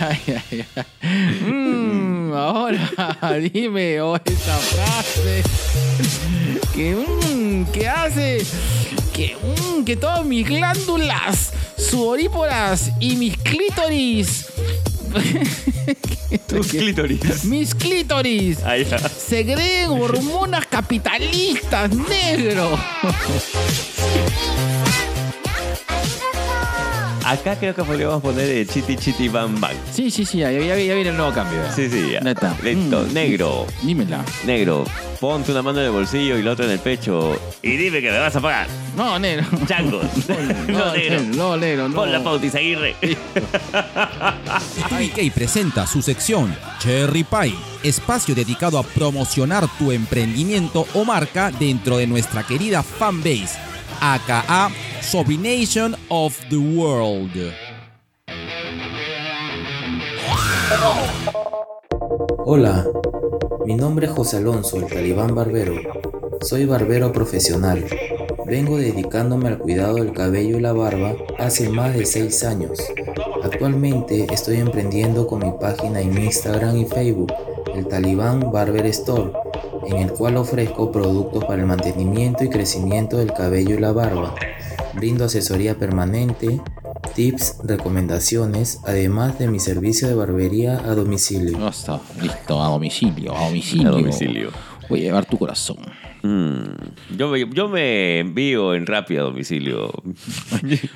Ay, 0.00 0.40
ay. 0.50 0.64
Mm, 1.44 2.32
ahora 2.32 2.88
dime 3.52 4.00
oh, 4.00 4.16
esa 4.16 4.56
frase 4.56 5.42
que, 6.74 6.96
mm, 6.96 7.29
que 7.66 7.88
hace 7.88 8.44
que, 9.12 9.36
mm, 9.36 9.84
que 9.84 9.96
todas 9.96 10.24
mis 10.24 10.46
glándulas 10.46 11.52
sudoríporas 11.76 12.90
y 13.00 13.16
mis 13.16 13.36
clítoris 13.38 14.46
Tus 16.46 16.68
clítoris. 16.68 17.44
mis 17.44 17.74
clítoris 17.74 18.62
Ahí 18.62 18.84
va. 18.84 18.98
segreguen 18.98 19.90
hormonas 19.90 20.66
capitalistas, 20.66 21.90
negro. 21.92 22.78
Acá 27.30 27.56
creo 27.56 27.74
que 27.74 27.84
podríamos 27.84 28.20
poner 28.20 28.48
el 28.50 28.68
chiti 28.68 28.96
chiti 28.96 29.28
bam 29.28 29.60
bam. 29.60 29.70
Sí, 29.92 30.10
sí, 30.10 30.24
sí, 30.24 30.38
ya, 30.38 30.50
ya- 30.50 30.60
ya 30.60 30.74
viene 30.74 31.10
el 31.10 31.16
nuevo 31.16 31.32
cambio. 31.32 31.60
Sí, 31.74 31.88
sí, 31.88 32.10
ya. 32.12 32.20
Neta. 32.20 32.56
Listo. 32.62 33.06
Mm. 33.08 33.12
Negro. 33.14 33.66
Dímela. 33.82 34.24
Negro. 34.44 34.84
Ponte 35.20 35.52
una 35.52 35.62
mano 35.62 35.78
en 35.78 35.86
el 35.86 35.90
bolsillo 35.92 36.36
y 36.38 36.42
la 36.42 36.52
otra 36.52 36.64
en 36.64 36.72
el 36.72 36.78
pecho. 36.80 37.38
Y 37.62 37.76
dime 37.76 38.00
que 38.00 38.10
me 38.10 38.18
vas 38.18 38.34
a 38.34 38.40
pagar. 38.40 38.66
No, 38.96 39.18
negro. 39.18 39.46
Changos. 39.68 40.04
No, 40.68 40.86
no, 40.86 40.92
negro. 40.92 41.20
No, 41.36 41.56
negro, 41.56 41.88
no. 41.88 41.94
Pon 41.94 42.10
la 42.10 42.22
pauta 42.22 42.46
Izaguirre. 42.46 42.96
IK 45.00 45.32
presenta 45.32 45.86
su 45.86 46.02
sección 46.02 46.54
Cherry 46.80 47.22
Pie, 47.24 47.54
espacio 47.82 48.34
dedicado 48.34 48.78
a 48.78 48.82
promocionar 48.82 49.66
tu 49.78 49.92
emprendimiento 49.92 50.86
o 50.94 51.04
marca 51.04 51.50
dentro 51.52 51.96
de 51.98 52.06
nuestra 52.06 52.42
querida 52.42 52.82
fanbase, 52.82 53.58
aka 54.00 54.70
Sobrination 55.02 55.94
of 56.08 56.38
the 56.48 56.56
World. 56.56 57.52
Hola, 62.46 62.86
mi 63.66 63.74
nombre 63.74 64.06
es 64.06 64.12
José 64.12 64.38
Alonso, 64.38 64.78
el 64.78 64.86
talibán 64.86 65.34
barbero. 65.34 65.74
Soy 66.40 66.64
barbero 66.64 67.12
profesional. 67.12 67.84
Vengo 68.46 68.78
dedicándome 68.78 69.48
al 69.48 69.58
cuidado 69.58 69.96
del 69.96 70.12
cabello 70.12 70.56
y 70.56 70.60
la 70.60 70.72
barba 70.72 71.14
hace 71.38 71.68
más 71.68 71.94
de 71.94 72.06
6 72.06 72.44
años. 72.44 72.78
Actualmente 73.44 74.26
estoy 74.32 74.56
emprendiendo 74.56 75.26
con 75.26 75.40
mi 75.40 75.52
página 75.60 76.00
en 76.00 76.16
Instagram 76.16 76.78
y 76.78 76.86
Facebook, 76.86 77.32
el 77.74 77.86
Talibán 77.86 78.50
Barber 78.50 78.86
Store, 78.86 79.32
en 79.86 79.96
el 79.96 80.12
cual 80.12 80.36
ofrezco 80.36 80.92
productos 80.92 81.44
para 81.44 81.60
el 81.60 81.66
mantenimiento 81.66 82.44
y 82.44 82.50
crecimiento 82.50 83.16
del 83.16 83.32
cabello 83.32 83.74
y 83.74 83.78
la 83.78 83.92
barba. 83.92 84.34
Brindo 84.94 85.24
asesoría 85.24 85.76
permanente, 85.76 86.60
tips, 87.14 87.58
recomendaciones, 87.64 88.80
además 88.84 89.38
de 89.38 89.48
mi 89.48 89.60
servicio 89.60 90.08
de 90.08 90.14
barbería 90.14 90.78
a 90.78 90.94
domicilio. 90.94 91.58
No 91.58 91.68
está. 91.68 92.00
Listo, 92.20 92.62
a 92.62 92.68
domicilio, 92.68 93.36
a 93.36 93.46
domicilio. 93.46 93.88
A 93.88 93.92
domicilio. 93.92 94.50
Voy 94.88 95.00
a 95.00 95.02
llevar 95.04 95.26
tu 95.26 95.38
corazón. 95.38 95.78
Mm, 96.22 97.16
yo, 97.16 97.28
me, 97.30 97.48
yo 97.50 97.68
me 97.68 98.18
envío 98.18 98.74
en 98.74 98.86
rápido 98.86 99.22
a 99.22 99.24
domicilio. 99.24 99.90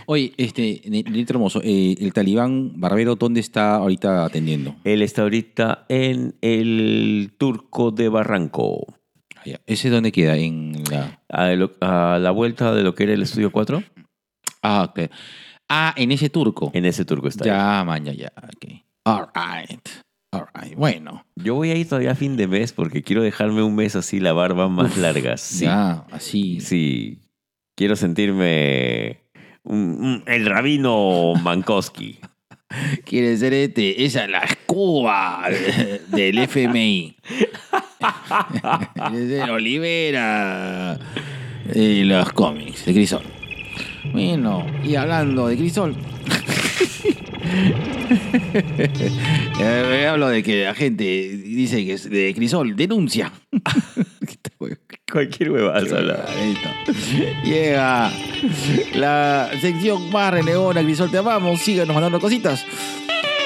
Oye, 0.07 0.33
este, 0.37 0.83
Negrito 0.87 1.33
Hermoso, 1.33 1.61
eh, 1.63 1.97
el 1.99 2.13
talibán 2.13 2.73
barbero, 2.81 3.17
¿dónde 3.17 3.41
está 3.41 3.77
ahorita 3.77 4.25
atendiendo? 4.25 4.77
Él 4.85 5.03
está 5.03 5.23
ahorita 5.23 5.87
en 5.89 6.35
el 6.43 7.33
Turco 7.39 7.91
de 7.91 8.09
Barranco. 8.09 8.87
Ah, 9.37 9.43
ya. 9.47 9.61
¿Ese 9.67 9.91
dónde 9.91 10.13
queda? 10.13 10.37
En 10.37 10.85
la. 10.91 11.21
A, 11.29 12.19
la 12.19 12.31
vuelta 12.31 12.75
de 12.75 12.83
lo 12.83 12.95
que 12.95 13.05
era 13.05 13.15
el 13.15 13.23
estudio 13.23 13.51
4. 13.51 13.83
Ah, 14.63 14.91
ok. 14.91 15.11
Ah, 15.69 15.95
en 15.97 16.13
ese 16.13 16.29
turco. 16.29 16.71
En 16.75 16.85
ese 16.85 17.05
turco 17.05 17.29
está. 17.29 17.45
Ya, 17.45 17.83
maña, 17.85 18.13
ya. 18.13 18.33
Ok. 18.37 18.83
All 19.05 19.27
right. 19.35 19.89
All 20.35 20.47
right. 20.55 20.75
Bueno. 20.77 21.25
Yo 21.37 21.55
voy 21.55 21.71
a 21.71 21.77
ir 21.77 21.89
todavía 21.89 22.13
a 22.13 22.15
fin 22.15 22.37
de 22.37 22.47
mes 22.47 22.73
porque 22.73 23.03
quiero 23.03 23.23
dejarme 23.23 23.63
un 23.63 23.75
mes 23.75 23.97
así 23.97 24.21
la 24.21 24.33
barba 24.33 24.69
más 24.69 24.97
larga. 24.97 25.37
Sí. 25.37 25.65
Ya, 25.65 26.05
así. 26.11 26.61
Sí. 26.61 27.21
Quiero 27.77 27.97
sentirme 27.97 29.21
un- 29.65 29.99
un- 30.01 30.23
el 30.27 30.47
rabino 30.47 31.35
Mankowski. 31.43 32.19
Quiere 33.05 33.37
ser 33.37 33.53
este, 33.55 34.05
esa 34.05 34.25
es 34.25 34.31
la 34.31 34.41
escoba 34.41 35.45
de- 35.49 36.01
del 36.09 36.39
FMI. 36.39 37.17
Quiere 39.11 39.29
ser 39.29 39.51
Olivera 39.51 40.99
y 41.75 42.05
los 42.05 42.33
cómics 42.33 42.85
de 42.85 42.93
Crisol. 42.93 43.23
Bueno, 44.13 44.67
y 44.85 44.97
hablando 44.97 45.47
de 45.49 45.57
Crisol. 45.57 45.95
Eh, 49.61 50.07
hablo 50.09 50.29
de 50.29 50.43
que 50.43 50.65
la 50.65 50.75
gente 50.75 51.05
dice 51.05 51.85
que 51.85 51.95
es 51.95 52.11
de 52.11 52.35
Crisol, 52.35 52.77
denuncia. 52.77 53.33
Cualquier. 55.11 55.51
Listo. 55.51 56.69
Llega 57.45 58.11
la 58.95 59.51
sección 59.61 60.11
más 60.11 60.33
renegona, 60.33 60.83
Crisol, 60.83 61.11
te 61.11 61.19
amamos. 61.19 61.61
Síganos 61.61 61.95
mandando 61.95 62.21
cositas. 62.21 62.65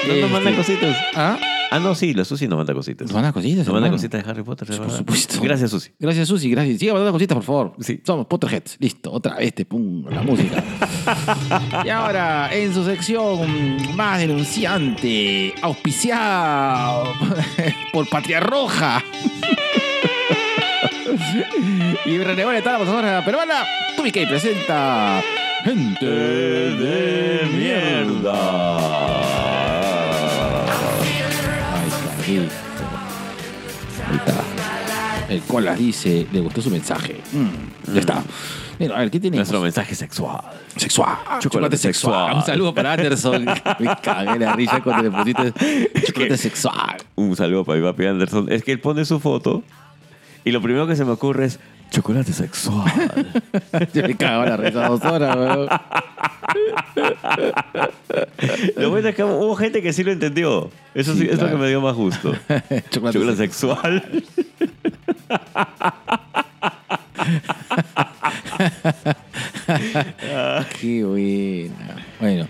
¿No 0.07 0.15
nos 0.15 0.31
mandan 0.31 0.53
Este, 0.53 0.73
cositas? 0.73 0.97
¿Ah? 1.15 1.37
Ah, 1.71 1.77
no, 1.77 1.93
sí, 1.93 2.15
la 2.15 2.25
Susi 2.25 2.47
nos 2.47 2.57
manda 2.57 2.73
cositas. 2.73 3.05
Nos 3.07 3.13
mandan 3.13 3.31
cositas. 3.31 3.57
Nos 3.59 3.67
manda 3.67 3.87
hermano. 3.87 3.97
cositas 3.97 4.23
de 4.23 4.29
Harry 4.31 4.41
Potter, 4.41 4.67
de 4.67 4.75
Por 4.77 4.85
verdad. 4.87 4.97
supuesto. 4.97 5.39
Gracias, 5.39 5.69
Susi. 5.69 5.91
Gracias, 5.99 6.27
Susi, 6.27 6.49
gracias. 6.49 6.79
Siga 6.79 6.93
mandando 6.93 7.11
cositas, 7.13 7.35
por 7.35 7.43
favor. 7.43 7.73
Sí. 7.79 8.01
Somos 8.03 8.25
Potterheads. 8.25 8.77
Listo, 8.79 9.11
otra 9.11 9.35
vez 9.35 9.53
te 9.53 9.65
pongo 9.65 10.09
la 10.09 10.23
música. 10.23 10.63
y 11.85 11.89
ahora, 11.89 12.49
en 12.51 12.73
su 12.73 12.83
sección 12.83 13.95
más 13.95 14.19
denunciante, 14.19 15.53
auspiciado 15.61 17.13
por 17.93 18.09
Patria 18.09 18.39
Roja. 18.39 19.03
Y 22.05 22.17
René 22.19 22.57
está 22.57 22.73
la 22.73 22.79
pasadora 22.79 23.25
peruana. 23.25 23.63
Tubique 23.95 24.25
presenta. 24.27 25.21
Gente 25.63 26.05
de 26.05 27.47
mierda. 27.51 29.48
Ahí 32.29 32.37
está, 32.37 32.43
listo. 32.43 34.03
Ahí 34.07 34.17
está. 34.17 35.33
El 35.33 35.41
cola 35.41 35.75
dice, 35.75 36.27
le 36.31 36.39
gustó 36.41 36.61
su 36.61 36.69
mensaje. 36.69 37.21
Mm, 37.31 37.93
ya 37.93 37.99
está. 37.99 38.23
Bueno, 38.77 38.95
a 38.95 38.99
ver, 38.99 39.11
¿qué 39.11 39.19
tenemos? 39.19 39.37
Nuestro 39.37 39.61
mensaje 39.61 39.95
sexual. 39.95 40.41
Sexual. 40.75 41.17
Chocolate 41.39 41.77
sexual. 41.77 42.35
Un 42.35 42.43
saludo 42.43 42.73
para 42.73 42.93
Anderson. 42.93 43.45
Me 43.79 43.95
cagué 44.01 44.39
la 44.39 44.53
risa 44.53 44.81
cuando 44.81 45.03
le 45.03 45.11
pusiste 45.11 45.53
chocolate 46.05 46.37
sexual. 46.37 46.97
Un 47.15 47.35
saludo 47.35 47.65
para 47.65 47.79
mi 47.79 47.85
papi 47.85 48.05
Anderson. 48.05 48.51
Es 48.51 48.63
que 48.63 48.71
él 48.71 48.79
pone 48.79 49.05
su 49.05 49.19
foto 49.19 49.63
y 50.45 50.51
lo 50.51 50.61
primero 50.61 50.87
que 50.87 50.95
se 50.95 51.05
me 51.05 51.11
ocurre 51.11 51.45
es 51.45 51.59
chocolate 51.91 52.31
sexual. 52.31 53.33
Yo 53.93 54.03
me 54.03 54.15
cago 54.15 54.45
la 54.45 54.55
risa 54.57 54.87
dos 54.87 55.03
horas, 55.03 55.35
weón. 55.35 55.67
Lo 58.75 58.89
bueno 58.89 59.09
es 59.09 59.15
que 59.15 59.23
hubo 59.23 59.55
gente 59.55 59.81
que 59.81 59.93
sí 59.93 60.03
lo 60.03 60.11
entendió. 60.11 60.69
Eso 60.93 61.13
sí, 61.13 61.21
Sí, 61.21 61.27
es 61.31 61.39
lo 61.41 61.49
que 61.49 61.55
me 61.55 61.67
dio 61.67 61.81
más 61.81 61.95
gusto. 61.95 62.31
Chocolate 62.91 63.19
chocolate 63.19 63.37
sexual. 63.37 64.03
Qué 70.79 71.03
buena. 71.03 71.95
Bueno, 72.19 72.47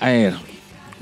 a 0.00 0.08
ver. 0.08 0.34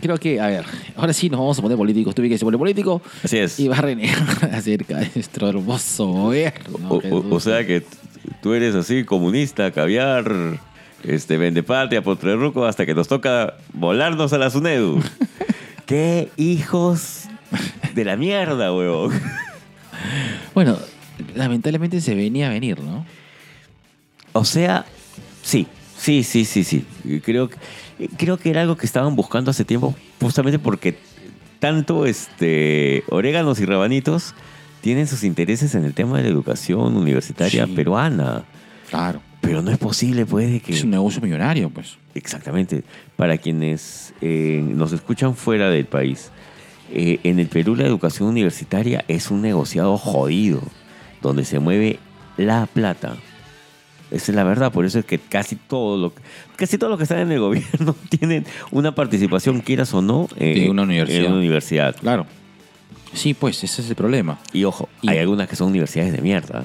Creo 0.01 0.17
que, 0.17 0.41
a 0.41 0.47
ver, 0.47 0.65
ahora 0.97 1.13
sí 1.13 1.29
nos 1.29 1.39
vamos 1.41 1.59
a 1.59 1.63
poner 1.63 1.77
políticos. 1.77 2.15
Tuve 2.15 2.31
que 2.31 2.39
se 2.39 2.45
pone 2.47 2.57
político 2.57 3.03
Así 3.23 3.37
es. 3.37 3.61
y 3.61 3.69
va 3.69 3.77
a 3.77 3.83
renegar 3.83 4.17
acerca 4.55 4.97
de 4.97 5.11
nuestro 5.15 5.49
hermoso 5.51 6.07
gobierno. 6.07 6.79
O, 6.89 6.97
o- 6.97 7.01
Jesús. 7.03 7.25
o 7.31 7.41
sea 7.41 7.67
que 7.67 7.85
tú 8.43 8.55
eres 8.55 8.75
así, 8.75 9.05
comunista, 9.05 9.71
caviar, 9.73 10.59
este, 11.05 11.37
vende 11.37 11.63
patria, 11.63 12.03
potrerruco, 12.03 12.65
hasta 12.67 12.87
que 12.87 12.95
nos 12.95 13.09
toca 13.09 13.55
volarnos 13.73 14.33
a 14.33 14.39
la 14.39 14.51
SUNEDU. 14.51 15.03
¡Qué 15.87 16.31
hijos 16.37 17.25
de 17.95 18.05
la 18.05 18.17
mierda, 18.17 18.73
huevón! 18.73 19.13
Bueno, 20.55 20.79
lamentablemente 21.35 22.01
se 22.01 22.15
venía 22.15 22.47
a 22.49 22.51
venir, 22.51 22.81
¿no? 22.81 23.05
O 24.33 24.45
sea, 24.45 24.85
sí, 25.43 25.67
sí, 25.97 26.23
sí, 26.23 26.45
sí, 26.45 26.65
sí. 26.65 26.85
Creo, 27.25 27.49
que- 27.51 27.57
creo 28.17 28.37
que 28.39 28.51
era 28.51 28.61
algo 28.63 28.77
que 28.77 28.87
estaban 28.87 29.17
buscando 29.17 29.51
hace 29.51 29.65
tiempo, 29.65 29.95
justamente 30.21 30.59
porque 30.59 30.97
tanto 31.59 32.07
este, 32.07 33.03
oréganos 33.11 33.59
y 33.61 33.65
rabanitos 33.67 34.35
tienen 34.81 35.07
sus 35.09 35.25
intereses 35.25 35.75
en 35.75 35.85
el 35.85 35.93
tema 35.93 36.17
de 36.19 36.23
la 36.25 36.29
educación 36.31 36.97
universitaria 36.97 37.67
Sí. 37.67 37.73
peruana. 37.73 38.45
Claro. 38.89 39.21
Pero 39.51 39.63
no 39.63 39.73
es 39.73 39.79
posible, 39.79 40.25
pues, 40.27 40.49
de 40.49 40.61
que... 40.61 40.73
Es 40.73 40.85
un 40.85 40.91
negocio 40.91 41.21
millonario, 41.21 41.71
pues. 41.71 41.97
Exactamente. 42.15 42.85
Para 43.17 43.37
quienes 43.37 44.15
eh, 44.21 44.63
nos 44.65 44.93
escuchan 44.93 45.35
fuera 45.35 45.71
del 45.71 45.87
país, 45.87 46.31
eh, 46.93 47.19
en 47.25 47.41
el 47.41 47.49
Perú 47.49 47.75
la 47.75 47.85
educación 47.85 48.29
universitaria 48.29 49.05
es 49.09 49.29
un 49.33 49.43
negociado 49.43 49.99
jodido, 49.99 50.63
donde 51.21 51.45
se 51.45 51.59
mueve 51.59 51.99
la 52.37 52.67
plata. 52.67 53.17
Esa 54.13 54.31
es 54.31 54.37
la 54.37 54.45
verdad, 54.45 54.71
por 54.71 54.85
eso 54.85 55.01
es 55.01 55.05
que 55.05 55.19
casi 55.19 55.57
todo 55.57 55.97
lo 55.99 56.13
casi 56.57 56.79
todo 56.79 56.91
lo 56.91 56.97
que 56.97 57.03
está 57.03 57.21
en 57.21 57.33
el 57.33 57.41
gobierno 57.49 57.97
tienen 58.09 58.47
una 58.71 58.95
participación, 58.95 59.63
quieras 59.63 59.93
o 59.95 60.01
no, 60.01 60.29
eh, 60.37 60.61
De 60.61 60.71
una 60.71 60.83
universidad. 60.83 61.21
en 61.25 61.27
una 61.27 61.39
universidad. 61.39 61.97
Claro. 61.97 62.25
Sí, 63.15 63.35
pues, 63.35 63.65
ese 63.65 63.83
es 63.83 63.89
el 63.89 63.97
problema. 63.97 64.39
Y 64.53 64.63
ojo, 64.63 64.89
Y- 65.03 65.11
hay 65.11 65.19
algunas 65.19 65.49
que 65.49 65.57
son 65.57 65.71
universidades 65.71 66.13
de 66.13 66.23
mierda. 66.23 66.65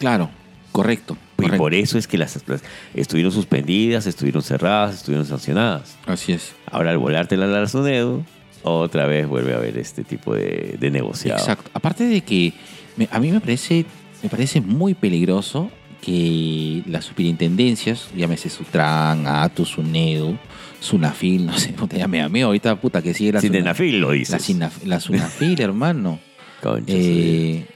Claro, 0.00 0.28
correcto. 0.72 1.16
Y 1.42 1.50
por 1.56 1.74
eso 1.74 1.98
es 1.98 2.06
que 2.06 2.18
las, 2.18 2.38
las 2.46 2.62
estuvieron 2.94 3.32
suspendidas, 3.32 4.06
estuvieron 4.06 4.42
cerradas, 4.42 4.96
estuvieron 4.96 5.26
sancionadas. 5.26 5.96
Así 6.06 6.32
es. 6.32 6.52
Ahora 6.70 6.90
al 6.90 6.98
volártela 6.98 7.44
al 7.46 7.54
Arzunedo, 7.56 8.24
otra 8.62 9.06
vez 9.06 9.26
vuelve 9.26 9.54
a 9.54 9.56
haber 9.56 9.78
este 9.78 10.04
tipo 10.04 10.34
de, 10.34 10.76
de 10.78 10.90
negociado. 10.90 11.38
Exacto. 11.38 11.70
Aparte 11.74 12.04
de 12.04 12.20
que 12.22 12.52
me- 12.96 13.08
a 13.10 13.18
mí 13.20 13.30
me 13.32 13.40
parece, 13.40 13.84
me 14.22 14.28
parece 14.28 14.60
muy 14.60 14.94
peligroso 14.94 15.70
que 16.02 16.82
las 16.86 17.04
superintendencias, 17.04 18.08
llámese 18.16 18.48
Sutran, 18.50 19.26
Atus, 19.26 19.68
Sunedu, 19.70 20.36
Sunafil, 20.80 21.44
no 21.46 21.58
sé, 21.58 21.72
puta, 21.74 21.96
ya 21.98 22.08
me 22.08 22.22
amé 22.22 22.42
ahorita, 22.42 22.76
puta, 22.76 23.02
que 23.02 23.12
sigue 23.14 23.32
la 23.32 23.40
Sin 23.40 23.48
Suna- 23.48 23.58
Denafil 23.58 24.00
lo 24.00 24.10
dices. 24.12 24.30
La, 24.32 24.38
Sinaf- 24.68 24.84
la 24.84 25.00
Sunafil, 25.00 25.60
hermano. 25.62 26.18
Concha 26.62 26.92
Eh, 26.94 27.66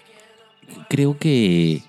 creo 0.88 1.18
que, 1.18 1.82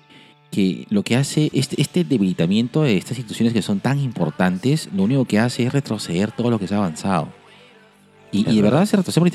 que 0.56 0.86
lo 0.88 1.02
que 1.02 1.16
hace 1.16 1.50
este, 1.52 1.78
este 1.82 2.02
debilitamiento 2.02 2.80
de 2.80 2.96
estas 2.96 3.18
instituciones 3.18 3.52
que 3.52 3.60
son 3.60 3.80
tan 3.80 4.00
importantes, 4.00 4.88
lo 4.96 5.02
único 5.02 5.26
que 5.26 5.38
hace 5.38 5.64
es 5.64 5.72
retroceder 5.74 6.32
todo 6.32 6.50
lo 6.50 6.58
que 6.58 6.66
se 6.66 6.74
ha 6.74 6.78
avanzado. 6.78 7.28
Y, 8.32 8.42
de 8.42 8.62
verdad. 8.62 8.86
se 8.86 8.96
retrocede. 8.96 9.32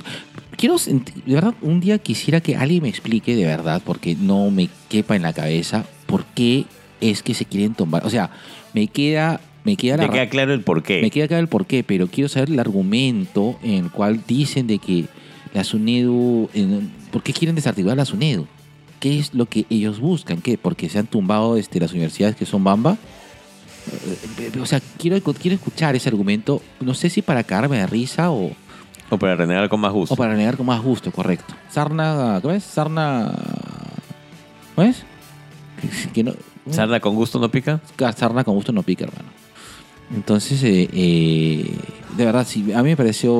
Quiero, 0.57 0.77
de 0.79 1.33
verdad, 1.35 1.53
un 1.61 1.79
día 1.79 1.99
quisiera 1.99 2.41
que 2.41 2.55
alguien 2.55 2.81
me 2.81 2.89
explique 2.89 3.35
de 3.35 3.45
verdad, 3.45 3.83
porque 3.85 4.15
no 4.15 4.49
me 4.49 4.67
quepa 4.89 5.15
en 5.15 5.21
la 5.21 5.31
cabeza, 5.31 5.85
por 6.07 6.25
qué 6.25 6.65
es 7.01 7.21
que 7.21 7.35
se 7.35 7.45
quieren 7.45 7.75
tomar. 7.75 8.03
O 8.03 8.09
sea, 8.09 8.31
me 8.73 8.87
queda, 8.87 9.41
me 9.63 9.77
queda 9.77 9.97
la 9.97 10.09
queda 10.09 10.27
claro 10.27 10.55
el 10.55 10.61
porqué. 10.61 11.03
me 11.03 11.11
queda 11.11 11.27
claro 11.27 11.43
el 11.43 11.49
porqué, 11.49 11.83
pero 11.83 12.07
quiero 12.07 12.29
saber 12.29 12.49
el 12.49 12.59
argumento 12.59 13.59
en 13.61 13.85
el 13.85 13.91
cual 13.91 14.23
dicen 14.27 14.65
de 14.65 14.79
que 14.79 15.05
la 15.53 15.63
SUNEDU, 15.63 16.49
¿por 17.11 17.21
qué 17.21 17.31
quieren 17.31 17.53
desarticular 17.53 17.95
la 17.95 18.05
SUNEDU? 18.05 18.47
¿Qué 19.01 19.19
es 19.19 19.33
lo 19.33 19.47
que 19.47 19.65
ellos 19.69 19.99
buscan? 19.99 20.39
¿Qué? 20.41 20.57
¿Porque 20.57 20.87
se 20.87 20.97
han 20.99 21.07
tumbado 21.07 21.57
este, 21.57 21.79
las 21.81 21.91
universidades 21.91 22.37
que 22.37 22.45
son 22.45 22.63
Bamba? 22.63 22.95
Eh, 24.39 24.51
O 24.61 24.65
sea, 24.65 24.79
quiero, 24.97 25.19
quiero 25.33 25.55
escuchar 25.55 25.95
ese 25.95 26.07
argumento, 26.07 26.61
no 26.79 26.93
sé 26.93 27.09
si 27.09 27.21
para 27.21 27.43
cagarme 27.43 27.79
de 27.79 27.87
risa 27.87 28.31
o, 28.31 28.51
O 29.09 29.17
para 29.17 29.35
renegar 29.35 29.67
con 29.69 29.79
más 29.81 29.91
gusto. 29.91 30.13
o 30.13 30.17
para 30.17 30.35
negar 30.35 30.55
con 30.55 30.65
más 30.67 30.81
gusto, 30.81 31.11
correcto. 31.11 31.53
Sarna, 31.69 32.39
¿cómo 32.41 32.53
es? 32.53 32.63
Sarna... 32.63 33.33
¿Cómo 34.75 34.87
es? 34.87 35.03
Que- 36.13 36.23
no- 36.23 36.33
¿Sarda 36.69 36.99
con 36.99 37.15
gusto 37.15 37.39
no 37.39 37.49
pica? 37.49 37.81
sarna 38.15 38.43
con 38.43 38.53
gusto 38.53 38.71
no 38.71 38.83
pica, 38.83 39.05
hermano. 39.05 39.29
Entonces, 40.15 40.61
eh, 40.63 40.87
eh, 40.93 41.75
de 42.17 42.25
verdad, 42.25 42.45
sí, 42.47 42.71
a 42.71 42.83
mí 42.83 42.89
me 42.91 42.97
pareció 42.97 43.33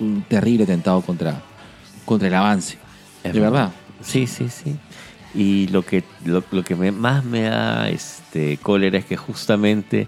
un 0.00 0.24
terrible 0.28 0.64
atentado 0.64 1.02
contra, 1.02 1.42
contra 2.06 2.28
el 2.28 2.34
avance. 2.34 2.78
Es 3.22 3.34
de 3.34 3.40
verdad. 3.40 3.70
Sí, 4.00 4.26
sí, 4.26 4.48
sí. 4.48 4.76
Y 5.34 5.66
lo 5.68 5.82
que, 5.82 6.04
lo, 6.24 6.42
lo 6.52 6.62
que 6.62 6.76
me- 6.76 6.92
más 6.92 7.24
me 7.24 7.42
da 7.42 7.88
este, 7.90 8.56
cólera 8.58 8.98
es 8.98 9.04
que 9.04 9.16
justamente 9.16 10.06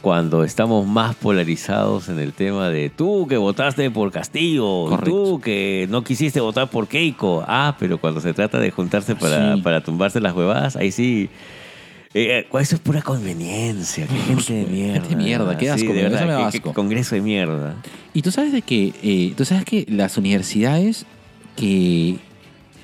cuando 0.00 0.44
estamos 0.44 0.86
más 0.86 1.14
polarizados 1.16 2.08
en 2.08 2.18
el 2.20 2.32
tema 2.32 2.70
de 2.70 2.88
tú 2.88 3.26
que 3.28 3.36
votaste 3.36 3.90
por 3.90 4.10
Castillo, 4.10 4.86
Correcto. 4.88 5.10
tú 5.10 5.40
que 5.40 5.86
no 5.90 6.02
quisiste 6.04 6.40
votar 6.40 6.70
por 6.70 6.88
Keiko, 6.88 7.44
ah, 7.46 7.76
pero 7.78 7.98
cuando 8.00 8.20
se 8.20 8.32
trata 8.32 8.58
de 8.60 8.70
juntarse 8.70 9.14
para, 9.14 9.56
Sí. 9.56 9.60
para 9.60 9.82
tumbarse 9.82 10.20
las 10.20 10.34
huevadas, 10.34 10.76
ahí 10.76 10.90
sí. 10.92 11.28
eh, 12.14 12.46
eso 12.60 12.74
es 12.76 12.80
pura 12.80 13.02
conveniencia, 13.02 14.06
qué 14.06 14.14
gente 14.16 14.52
de 14.54 14.64
Gente 14.64 14.70
mierda. 14.72 15.08
de 15.08 15.16
mierda, 15.16 15.58
qué 15.58 15.66
Sí, 15.66 15.70
asco, 15.70 15.92
de 15.92 16.02
me- 16.02 16.08
eso 16.16 16.26
verdad, 16.26 16.50
qué- 16.52 16.60
congreso 16.60 17.14
de 17.14 17.20
mierda. 17.20 17.76
Y 18.14 18.22
tú 18.22 18.30
sabes 18.32 18.52
de 18.52 18.62
que, 18.62 18.92
eh, 19.02 19.34
tú 19.36 19.44
sabes 19.44 19.64
que 19.64 19.84
las 19.88 20.16
universidades 20.16 21.04
que, 21.56 22.16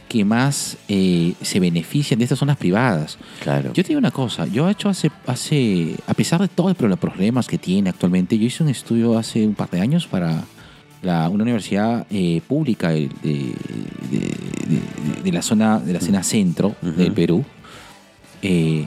que 0.08 0.24
más 0.24 0.76
eh, 0.88 1.34
se 1.42 1.58
benefician 1.60 2.18
de 2.18 2.24
estas 2.24 2.38
son 2.38 2.48
las 2.48 2.56
privadas. 2.56 3.18
Claro. 3.42 3.72
Yo 3.72 3.82
te 3.82 3.88
digo 3.88 3.98
una 3.98 4.10
cosa, 4.12 4.46
yo 4.46 4.68
he 4.68 4.72
hecho 4.72 4.88
hace, 4.88 5.10
hace 5.26 5.96
a 6.06 6.14
pesar 6.14 6.40
de 6.40 6.48
todos 6.48 6.76
los 6.80 6.98
problemas 6.98 7.46
que 7.48 7.58
tiene 7.58 7.90
actualmente, 7.90 8.38
yo 8.38 8.46
hice 8.46 8.62
un 8.62 8.68
estudio 8.68 9.18
hace 9.18 9.46
un 9.46 9.54
par 9.54 9.68
de 9.70 9.80
años 9.80 10.06
para 10.06 10.44
la, 11.02 11.28
una 11.28 11.42
universidad 11.42 12.06
eh, 12.10 12.40
pública 12.46 12.90
de, 12.90 13.08
de- 13.22 13.52
de- 14.10 14.18
de- 14.68 15.22
de 15.24 15.32
la 15.32 15.42
zona 15.42 15.78
de 15.80 15.92
la 15.92 15.98
escena 15.98 16.22
centro 16.22 16.68
Ujú. 16.82 16.92
del 16.92 17.12
Perú. 17.12 17.44
Eh, 18.42 18.86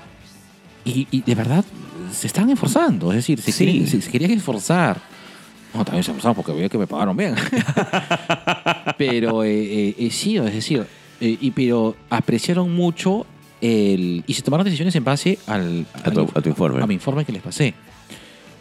y, 0.86 1.08
y 1.12 1.22
de 1.22 1.36
verdad 1.36 1.66
se 2.14 2.28
están 2.28 2.50
esforzando, 2.50 3.12
es 3.12 3.18
decir, 3.18 3.42
se, 3.42 3.52
Sí. 3.52 3.66
quieren- 3.66 3.88
se- 3.88 4.02
se 4.02 4.10
querían 4.10 4.32
esforzar. 4.32 5.00
No, 5.74 5.86
también 5.86 6.04
se 6.04 6.10
esforzaron 6.12 6.36
porque 6.36 6.52
veía 6.54 6.68
que 6.70 6.78
me 6.80 6.88
pagaron 6.88 7.16
bien. 7.16 7.36
pero 8.98 9.44
eh, 9.44 10.10
sí, 10.12 10.38
es 10.38 10.54
decir, 10.54 10.86
eh, 11.22 11.38
y, 11.40 11.52
pero 11.52 11.96
apreciaron 12.10 12.74
mucho 12.76 13.26
el, 13.62 14.24
y 14.26 14.34
se 14.34 14.42
tomaron 14.42 14.64
decisiones 14.66 14.96
en 14.96 15.04
base 15.04 15.38
al, 15.48 15.86
A 16.04 16.12
tu- 16.12 16.22
al- 16.22 16.28
a 16.36 16.42
tu 16.42 16.50
informe. 16.50 16.82
A 16.82 16.88
mi 16.88 16.94
informe 16.96 17.26
que 17.26 17.32
les 17.32 17.42
pasé. 17.42 17.74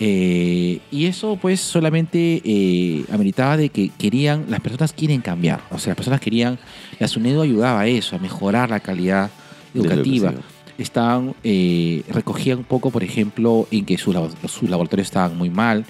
Eh, 0.00 0.78
y 0.92 1.06
eso 1.06 1.36
pues 1.40 1.60
solamente 1.60 2.40
eh, 2.44 3.04
ameritaba 3.12 3.56
de 3.56 3.68
que 3.70 3.90
querían, 3.98 4.44
las 4.48 4.60
personas 4.60 4.92
quieren 4.92 5.20
cambiar. 5.20 5.60
O 5.70 5.78
sea, 5.78 5.90
las 5.90 5.96
personas 5.96 6.20
querían, 6.20 6.58
la 7.00 7.08
SUNEDO 7.08 7.42
ayudaba 7.42 7.80
a 7.80 7.86
eso, 7.88 8.14
a 8.14 8.18
mejorar 8.20 8.70
la 8.70 8.80
calidad 8.80 9.30
educativa. 9.74 10.32
Estaban, 10.78 11.34
eh, 11.42 12.02
recogían 12.10 12.58
un 12.58 12.64
poco, 12.64 12.90
por 12.92 13.02
ejemplo, 13.02 13.66
en 13.72 13.84
que 13.84 13.98
sus, 13.98 14.14
sus 14.46 14.70
laboratorios 14.70 15.08
estaban 15.08 15.36
muy 15.36 15.50
mal. 15.50 15.84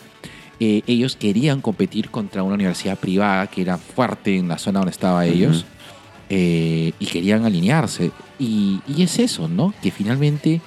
Eh, 0.61 0.81
ellos 0.87 1.15
querían 1.15 1.61
competir 1.61 2.09
contra 2.09 2.43
una 2.43 2.55
universidad 2.55 2.99
privada 2.99 3.47
que 3.47 3.61
era 3.61 3.77
fuerte 3.77 4.37
en 4.39 4.49
la 4.49 4.57
zona 4.59 4.79
donde 4.81 4.93
estaban 4.93 5.27
ellos. 5.27 5.67
Eh, 6.29 6.93
y 6.99 7.07
querían 7.07 7.45
alinearse. 7.45 8.11
Y, 8.39 8.81
es 8.99 9.19
eso, 9.19 9.49
¿no? 9.49 9.73
Que 9.83 9.91
finalmente 9.91 10.61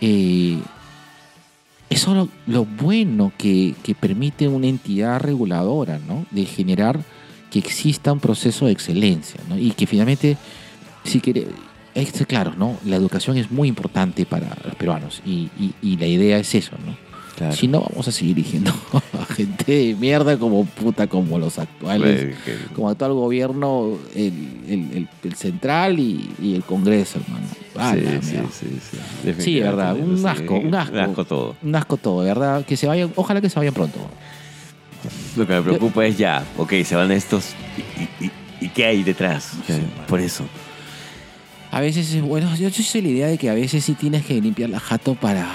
eh, 0.00 0.58
eso 1.90 2.14
lo, 2.14 2.28
lo 2.46 2.64
bueno 2.64 3.32
que, 3.36 3.74
que 3.82 3.94
permite 3.94 4.48
una 4.48 4.66
entidad 4.66 5.20
reguladora, 5.20 5.98
¿no? 5.98 6.26
De 6.30 6.44
generar 6.46 7.00
que 7.50 7.58
exista 7.58 8.12
un 8.12 8.20
proceso 8.20 8.66
de 8.66 8.72
excelencia, 8.72 9.40
¿no? 9.48 9.58
Y 9.58 9.72
que 9.72 9.86
finalmente, 9.86 10.36
si 11.04 11.20
quiere, 11.20 11.48
es 11.94 12.12
claro, 12.26 12.54
¿no? 12.56 12.78
La 12.86 12.96
educación 12.96 13.36
es 13.36 13.50
muy 13.50 13.68
importante 13.68 14.24
para 14.24 14.56
los 14.64 14.74
peruanos 14.76 15.20
y, 15.26 15.50
y- 15.58 15.74
y 15.82 15.96
la 15.98 16.06
idea 16.06 16.38
es 16.38 16.54
eso, 16.54 16.72
¿no? 16.86 17.11
Claro. 17.36 17.56
Si 17.56 17.66
no, 17.66 17.80
vamos 17.80 18.06
a 18.06 18.12
seguir 18.12 18.36
eligiendo 18.36 18.72
a 19.18 19.24
gente 19.34 19.72
de 19.72 19.94
mierda 19.94 20.36
como 20.38 20.64
puta, 20.66 21.06
como 21.06 21.38
los 21.38 21.58
actuales 21.58 22.36
que- 22.44 22.56
como 22.74 22.90
actual 22.90 23.14
gobierno, 23.14 23.96
el, 24.14 24.32
el- 24.68 24.96
el- 24.96 25.08
el 25.24 25.34
central 25.34 25.98
y, 25.98 26.30
y 26.40 26.54
el 26.54 26.62
Congreso, 26.62 27.20
hermano. 27.20 27.46
Ah, 27.76 27.94
sí, 27.94 28.04
sí, 28.20 28.36
sí, 28.52 28.78
sí. 29.32 29.42
Sí, 29.42 29.60
verdad, 29.60 29.96
un 29.96 30.24
asco, 30.26 30.56
un 30.56 30.74
asco. 30.74 30.92
Un 30.94 30.98
asco 31.00 31.24
todo. 31.24 31.56
Un 31.62 31.74
asco 31.74 31.96
todo, 31.96 32.22
¿verdad? 32.24 32.64
Que 32.66 32.76
se 32.76 32.86
vayan, 32.86 33.10
ojalá 33.16 33.40
que 33.40 33.48
se 33.48 33.58
vayan 33.58 33.72
pronto. 33.72 33.98
Lo 35.36 35.46
que 35.46 35.54
me 35.54 35.62
preocupa 35.62 36.04
es 36.06 36.18
ya, 36.18 36.44
ok, 36.58 36.74
se 36.84 36.94
van 36.94 37.10
estos 37.12 37.54
y, 37.98 38.24
y- 38.24 38.26
y- 38.26 38.66
¿y 38.66 38.68
qué 38.68 38.84
hay 38.86 39.02
detrás? 39.02 39.52
Sí. 39.66 39.72
Por 40.06 40.20
eso. 40.20 40.44
A 41.70 41.80
veces, 41.80 42.12
es 42.12 42.20
bueno, 42.22 42.54
yo 42.56 42.68
yo 42.68 42.82
soy 42.84 43.00
la 43.00 43.08
idea 43.08 43.26
de 43.28 43.38
que 43.38 43.48
a 43.48 43.54
veces 43.54 43.82
sí 43.84 43.94
tienes 43.94 44.24
que 44.26 44.38
limpiar 44.40 44.68
la 44.68 44.78
jato 44.78 45.14
para, 45.14 45.48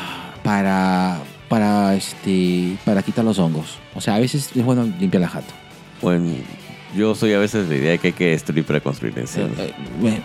para, 0.44 1.20
para, 1.50 1.96
este, 1.96 2.76
para 2.86 3.02
quitar 3.04 3.26
los 3.26 3.40
hongos. 3.40 3.78
O 3.96 4.02
sea, 4.02 4.16
a 4.16 4.20
veces 4.20 4.52
es 4.56 4.64
bueno 4.64 4.88
limpiar 5.00 5.22
la 5.22 5.30
jato. 5.30 5.54
Bueno, 6.02 6.32
yo 6.96 7.16
soy 7.16 7.34
a 7.34 7.40
veces 7.40 7.68
de 7.68 7.76
la 7.76 7.82
idea 7.82 7.92
de 7.92 7.98
que 8.00 8.08
hay 8.08 8.14
que 8.14 8.28
destruir 8.30 8.64
para 8.66 8.80
construir 8.80 9.18
en 9.18 9.28
serio. 9.28 9.52
Eh, 9.58 9.74
bueno, 10.00 10.18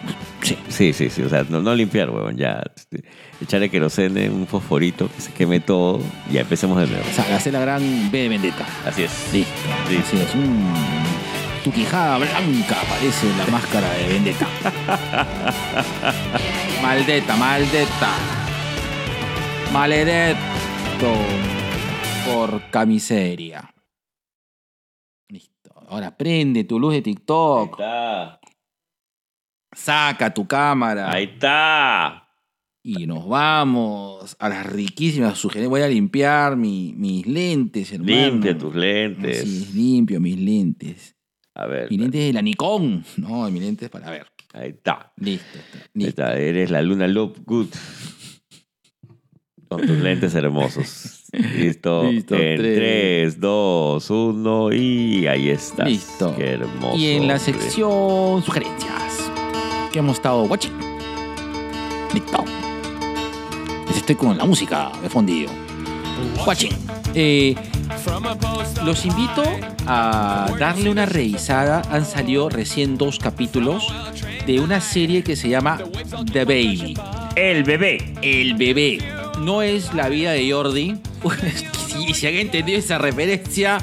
sí. 0.42 0.56
Sí, 0.68 0.92
sí, 0.92 1.10
sí. 1.10 1.22
O 1.22 1.28
sea, 1.28 1.44
no, 1.48 1.60
no 1.60 1.74
limpiar, 1.74 2.10
huevón, 2.10 2.36
ya. 2.36 2.62
este, 2.74 3.04
Echarle 3.40 3.70
querosene, 3.70 4.30
un 4.30 4.46
fosforito, 4.46 5.08
que 5.14 5.20
se 5.20 5.32
queme 5.32 5.60
todo 5.60 6.00
y 6.30 6.34
ya 6.34 6.42
empecemos 6.42 6.78
de 6.78 6.86
nuevo. 6.86 7.04
O 7.10 7.14
sea, 7.14 7.36
hacer 7.36 7.52
la 7.52 7.60
gran 7.60 8.10
B 8.10 8.18
de 8.18 8.28
vendetta. 8.28 8.64
Así 8.86 9.02
es. 9.02 9.10
Listo. 9.32 9.52
Sí. 9.88 9.96
Así 9.98 10.16
es. 10.20 10.34
Mm. 10.34 11.62
Tu 11.64 11.70
quijada 11.70 12.18
blanca 12.18 12.76
parece 12.88 13.26
la 13.38 13.46
máscara 13.46 13.88
de 13.92 14.08
Vendetta. 14.08 14.46
maldeta, 16.82 17.36
maldeta. 17.36 18.10
Maledetto. 21.02 22.32
Por 22.32 22.70
camiseria. 22.70 23.74
Listo. 25.28 25.72
Ahora 25.88 26.16
prende 26.16 26.64
tu 26.64 26.78
luz 26.78 26.92
de 26.92 26.96
Ahí 26.98 27.02
TikTok. 27.02 27.72
está. 27.72 28.40
Saca 29.74 30.32
tu 30.32 30.46
cámara. 30.46 31.10
Ahí 31.10 31.24
está. 31.24 32.28
Y 32.84 33.06
nos 33.06 33.26
vamos 33.28 34.36
a 34.38 34.48
las 34.48 34.66
riquísimas 34.66 35.38
sugerencias. 35.38 35.70
Voy 35.70 35.82
a 35.82 35.88
limpiar 35.88 36.56
mi- 36.56 36.92
mis 36.96 37.26
lentes, 37.26 37.92
hermano. 37.92 38.12
Limpia 38.12 38.58
tus 38.58 38.74
lentes. 38.74 39.38
Sí, 39.40 39.70
limpio 39.74 40.20
mis 40.20 40.38
lentes. 40.38 41.16
A 41.54 41.66
ver. 41.66 41.90
Mi 41.90 41.98
lente 41.98 42.18
es 42.20 42.26
de 42.26 42.32
la 42.32 42.42
Nikon. 42.42 43.04
No, 43.18 43.48
mi 43.50 43.60
lente 43.60 43.84
es 43.86 43.90
para 43.90 44.10
ver. 44.10 44.26
Ahí 44.52 44.70
está. 44.70 45.12
Listo. 45.16 45.58
está, 45.58 45.78
Ahí 45.78 45.90
listo. 45.94 46.22
está. 46.22 46.36
Eres 46.38 46.70
la 46.70 46.82
luna 46.82 47.06
Love 47.08 47.38
Good. 47.44 47.68
Con 49.72 49.86
tus 49.86 49.98
lentes 49.98 50.34
hermosos. 50.34 51.24
Listo. 51.32 52.04
Listo, 52.10 52.34
En 52.36 52.58
tres. 52.58 53.34
3, 53.34 53.40
2, 53.40 54.10
1 54.10 54.72
y 54.72 55.26
ahí 55.26 55.48
estás. 55.48 55.88
Listo. 55.88 56.34
Qué 56.36 56.52
hermoso. 56.52 56.96
Y 56.96 57.12
en 57.12 57.26
la 57.26 57.36
hombre. 57.36 57.52
sección 57.52 58.42
sugerencias 58.44 59.30
que 59.92 59.98
hemos 59.98 60.16
estado 60.16 60.42
watching. 60.44 60.72
Listo. 62.12 62.44
Les 63.88 63.96
estoy 63.96 64.14
con 64.14 64.36
la 64.36 64.44
música 64.44 64.92
de 65.02 65.08
fondillo. 65.08 65.48
Watching. 66.46 66.72
Eh, 67.14 67.54
los 68.84 69.04
invito 69.04 69.42
a 69.86 70.54
darle 70.58 70.90
una 70.90 71.06
revisada. 71.06 71.82
Han 71.90 72.04
salido 72.04 72.48
recién 72.48 72.98
dos 72.98 73.18
capítulos 73.18 73.86
de 74.46 74.60
una 74.60 74.80
serie 74.80 75.22
que 75.22 75.36
se 75.36 75.48
llama 75.48 75.78
The 76.32 76.44
Baby. 76.44 76.94
El 77.36 77.64
bebé. 77.64 78.14
El 78.22 78.54
bebé. 78.54 78.98
No 79.42 79.62
es 79.62 79.92
la 79.94 80.08
vida 80.08 80.32
de 80.32 80.50
Jordi. 80.50 80.96
si, 81.88 82.14
si 82.14 82.26
alguien 82.26 82.46
entendido 82.46 82.78
esa 82.78 82.98
referencia, 82.98 83.78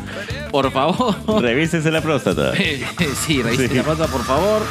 por 0.52 0.72
favor. 0.72 1.16
Revísese 1.42 1.92
la 1.92 2.02
próstata. 2.02 2.54
sí, 3.26 3.42
revisen 3.42 3.70
Sí. 3.70 3.76
la 3.76 3.84
nota, 3.84 4.08
por 4.08 4.24
favor. 4.24 4.62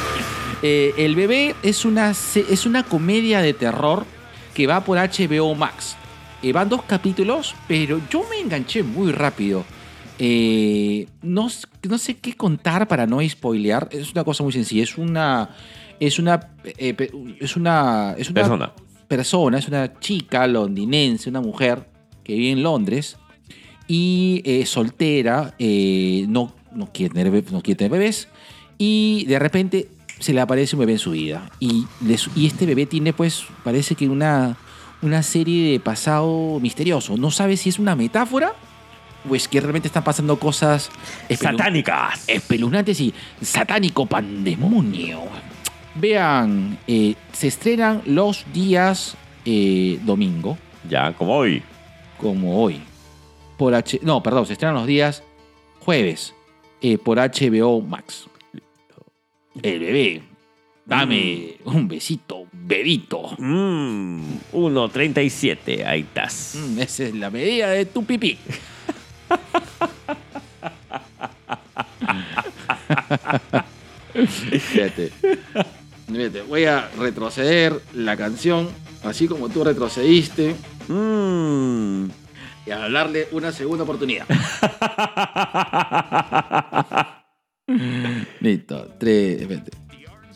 Eh, 0.61 0.93
el 0.97 1.15
bebé 1.15 1.55
es 1.63 1.85
una, 1.85 2.11
es 2.11 2.65
una 2.65 2.83
comedia 2.83 3.41
de 3.41 3.53
terror 3.53 4.05
que 4.53 4.67
va 4.67 4.83
por 4.83 4.97
HBO 4.97 5.55
Max. 5.55 5.95
Eh, 6.41 6.51
van 6.53 6.69
dos 6.69 6.83
capítulos, 6.83 7.55
pero 7.67 8.01
yo 8.09 8.25
me 8.29 8.39
enganché 8.39 8.83
muy 8.83 9.11
rápido. 9.11 9.63
Eh, 10.17 11.07
no, 11.21 11.47
no 11.87 11.97
sé 11.97 12.17
qué 12.17 12.33
contar 12.35 12.87
para 12.87 13.05
no 13.07 13.19
spoilear. 13.27 13.87
Es 13.91 14.11
una 14.11 14.23
cosa 14.23 14.43
muy 14.43 14.51
sencilla. 14.51 14.83
Es 14.83 14.97
una. 14.97 15.49
Es 15.99 16.19
una. 16.19 16.49
eh, 16.63 16.95
es 17.39 17.55
una. 17.55 18.15
Es 18.17 18.29
una 18.29 18.41
Persona. 18.41 18.71
Persona, 19.09 19.57
es 19.57 19.67
una 19.67 19.99
chica 19.99 20.47
londinense, 20.47 21.29
una 21.29 21.41
mujer 21.41 21.89
que 22.23 22.35
vive 22.35 22.51
en 22.51 22.63
Londres 22.63 23.17
y 23.87 24.41
eh, 24.45 24.65
soltera, 24.65 25.55
eh, 25.59 26.25
no, 26.29 26.53
no, 26.73 26.89
quiere 26.93 27.13
tener, 27.13 27.31
be- 27.31 27.51
no 27.51 27.61
quiere 27.61 27.77
tener 27.77 27.91
bebés 27.91 28.27
y 28.77 29.25
de 29.27 29.39
repente 29.39 29.87
se 30.19 30.33
le 30.33 30.41
aparece 30.41 30.75
un 30.75 30.81
bebé 30.81 30.93
en 30.93 30.99
su 30.99 31.11
vida 31.11 31.49
y, 31.59 31.85
le 32.05 32.17
su- 32.17 32.29
y 32.35 32.45
este 32.45 32.65
bebé 32.65 32.85
tiene 32.85 33.11
pues, 33.13 33.43
parece 33.63 33.95
que 33.95 34.07
una, 34.07 34.57
una 35.01 35.23
serie 35.23 35.71
de 35.71 35.79
pasado 35.79 36.59
misterioso. 36.61 37.17
No 37.17 37.31
sabe 37.31 37.57
si 37.57 37.69
es 37.69 37.79
una 37.79 37.95
metáfora 37.95 38.53
o 39.29 39.35
es 39.35 39.47
que 39.47 39.59
realmente 39.59 39.87
están 39.87 40.03
pasando 40.03 40.37
cosas 40.39 40.89
Satánicas. 41.35 42.23
espeluznantes 42.27 42.99
y 43.01 43.13
satánico 43.41 44.05
pandemonio. 44.05 45.21
Vean, 45.95 46.77
eh, 46.87 47.15
se 47.33 47.47
estrenan 47.47 48.01
los 48.05 48.45
días 48.53 49.15
eh, 49.45 49.99
domingo, 50.03 50.57
Ya, 50.89 51.13
como 51.13 51.35
hoy. 51.35 51.61
como 52.17 52.61
hoy. 52.63 52.79
Por 53.57 53.75
H 53.75 53.99
no, 54.03 54.23
perdón, 54.23 54.45
se 54.45 54.53
estrenan 54.53 54.75
los 54.75 54.87
días 54.87 55.23
jueves 55.79 56.33
eh, 56.81 56.97
por 56.97 57.17
HBO 57.17 57.81
Max. 57.81 58.27
El 59.61 59.79
bebé. 59.79 60.23
Dame 60.85 61.57
un 61.65 61.87
besito, 61.87 62.45
bebito. 62.51 63.35
Mmm, 63.37 64.21
1.37. 64.53 65.85
Ahí 65.85 66.01
estás. 66.01 66.55
Mm, 66.57 66.79
esa 66.79 67.03
es 67.03 67.15
la 67.15 67.29
medida 67.29 67.69
de 67.69 67.85
tu 67.85 68.03
pipí. 68.03 68.37
Fíjate. 74.27 75.11
Fíjate, 76.07 76.41
Voy 76.43 76.65
a 76.65 76.89
retroceder 76.97 77.79
la 77.93 78.17
canción 78.17 78.69
así 79.03 79.27
como 79.27 79.49
tú 79.49 79.63
retrocediste 79.63 80.55
Mmm. 80.87 82.05
y 82.65 82.71
a 82.71 82.89
darle 82.89 83.27
una 83.31 83.51
segunda 83.51 83.83
oportunidad. 83.83 84.25
Listo. 88.39 88.95
Tres. 88.99 89.41
Espérate. 89.41 89.71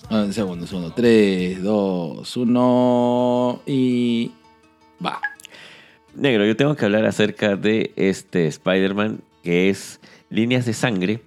Un 0.10 0.34
segundo, 0.34 0.64
un 0.64 0.68
segundo. 0.68 0.94
Tres, 0.94 1.64
dos, 1.64 2.38
uno. 2.38 3.62
Y. 3.66 4.32
Va. 5.04 5.20
Negro, 6.16 6.46
yo 6.46 6.56
tengo 6.56 6.76
que 6.76 6.86
hablar 6.86 7.06
acerca 7.06 7.56
de 7.56 7.92
este 7.96 8.46
Spider-Man 8.48 9.22
que 9.42 9.70
es 9.70 10.00
Líneas 10.30 10.66
de 10.66 10.74
Sangre 10.74 11.22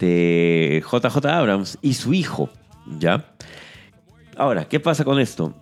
de 0.00 0.82
JJ 0.82 1.26
Abrams 1.26 1.78
y 1.80 1.94
su 1.94 2.12
hijo, 2.12 2.50
¿ya? 2.98 3.24
Ahora, 4.36 4.64
¿qué 4.64 4.80
pasa 4.80 5.04
con 5.04 5.20
esto? 5.20 5.54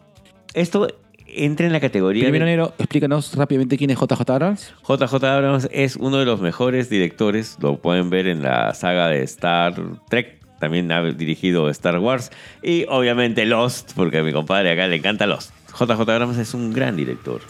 Esto 0.54 0.88
entra 1.26 1.66
en 1.66 1.72
la 1.72 1.80
categoría 1.80 2.24
Primero, 2.24 2.44
de... 2.44 2.50
Negro, 2.52 2.74
explícanos 2.78 3.34
rápidamente 3.34 3.76
quién 3.76 3.90
es 3.90 3.98
JJ 3.98 4.30
Abrams. 4.30 4.74
JJ 4.88 5.24
Abrams 5.24 5.68
es 5.72 5.96
uno 5.96 6.18
de 6.18 6.24
los 6.24 6.40
mejores 6.40 6.88
directores, 6.88 7.58
lo 7.60 7.76
pueden 7.76 8.08
ver 8.08 8.26
en 8.26 8.42
la 8.42 8.72
saga 8.74 9.08
de 9.08 9.22
Star 9.24 9.74
Trek, 10.08 10.38
también 10.58 10.90
ha 10.90 11.02
dirigido 11.02 11.68
Star 11.70 11.98
Wars 11.98 12.30
y 12.62 12.86
obviamente 12.88 13.44
Lost, 13.44 13.92
porque 13.94 14.18
a 14.18 14.22
mi 14.22 14.32
compadre 14.32 14.70
acá 14.70 14.86
le 14.86 14.96
encanta 14.96 15.26
Lost. 15.26 15.52
JJ 15.78 16.00
Abrams 16.00 16.38
es 16.38 16.54
un 16.54 16.72
gran 16.72 16.96
director. 16.96 17.40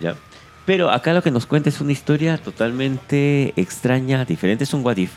¿ya? 0.00 0.16
Pero 0.64 0.90
acá 0.90 1.12
lo 1.12 1.22
que 1.22 1.30
nos 1.30 1.46
cuenta 1.46 1.68
es 1.68 1.80
una 1.80 1.92
historia 1.92 2.38
totalmente 2.38 3.52
extraña, 3.56 4.24
diferente, 4.24 4.64
es 4.64 4.74
un 4.74 4.84
what 4.84 4.96
if, 4.96 5.12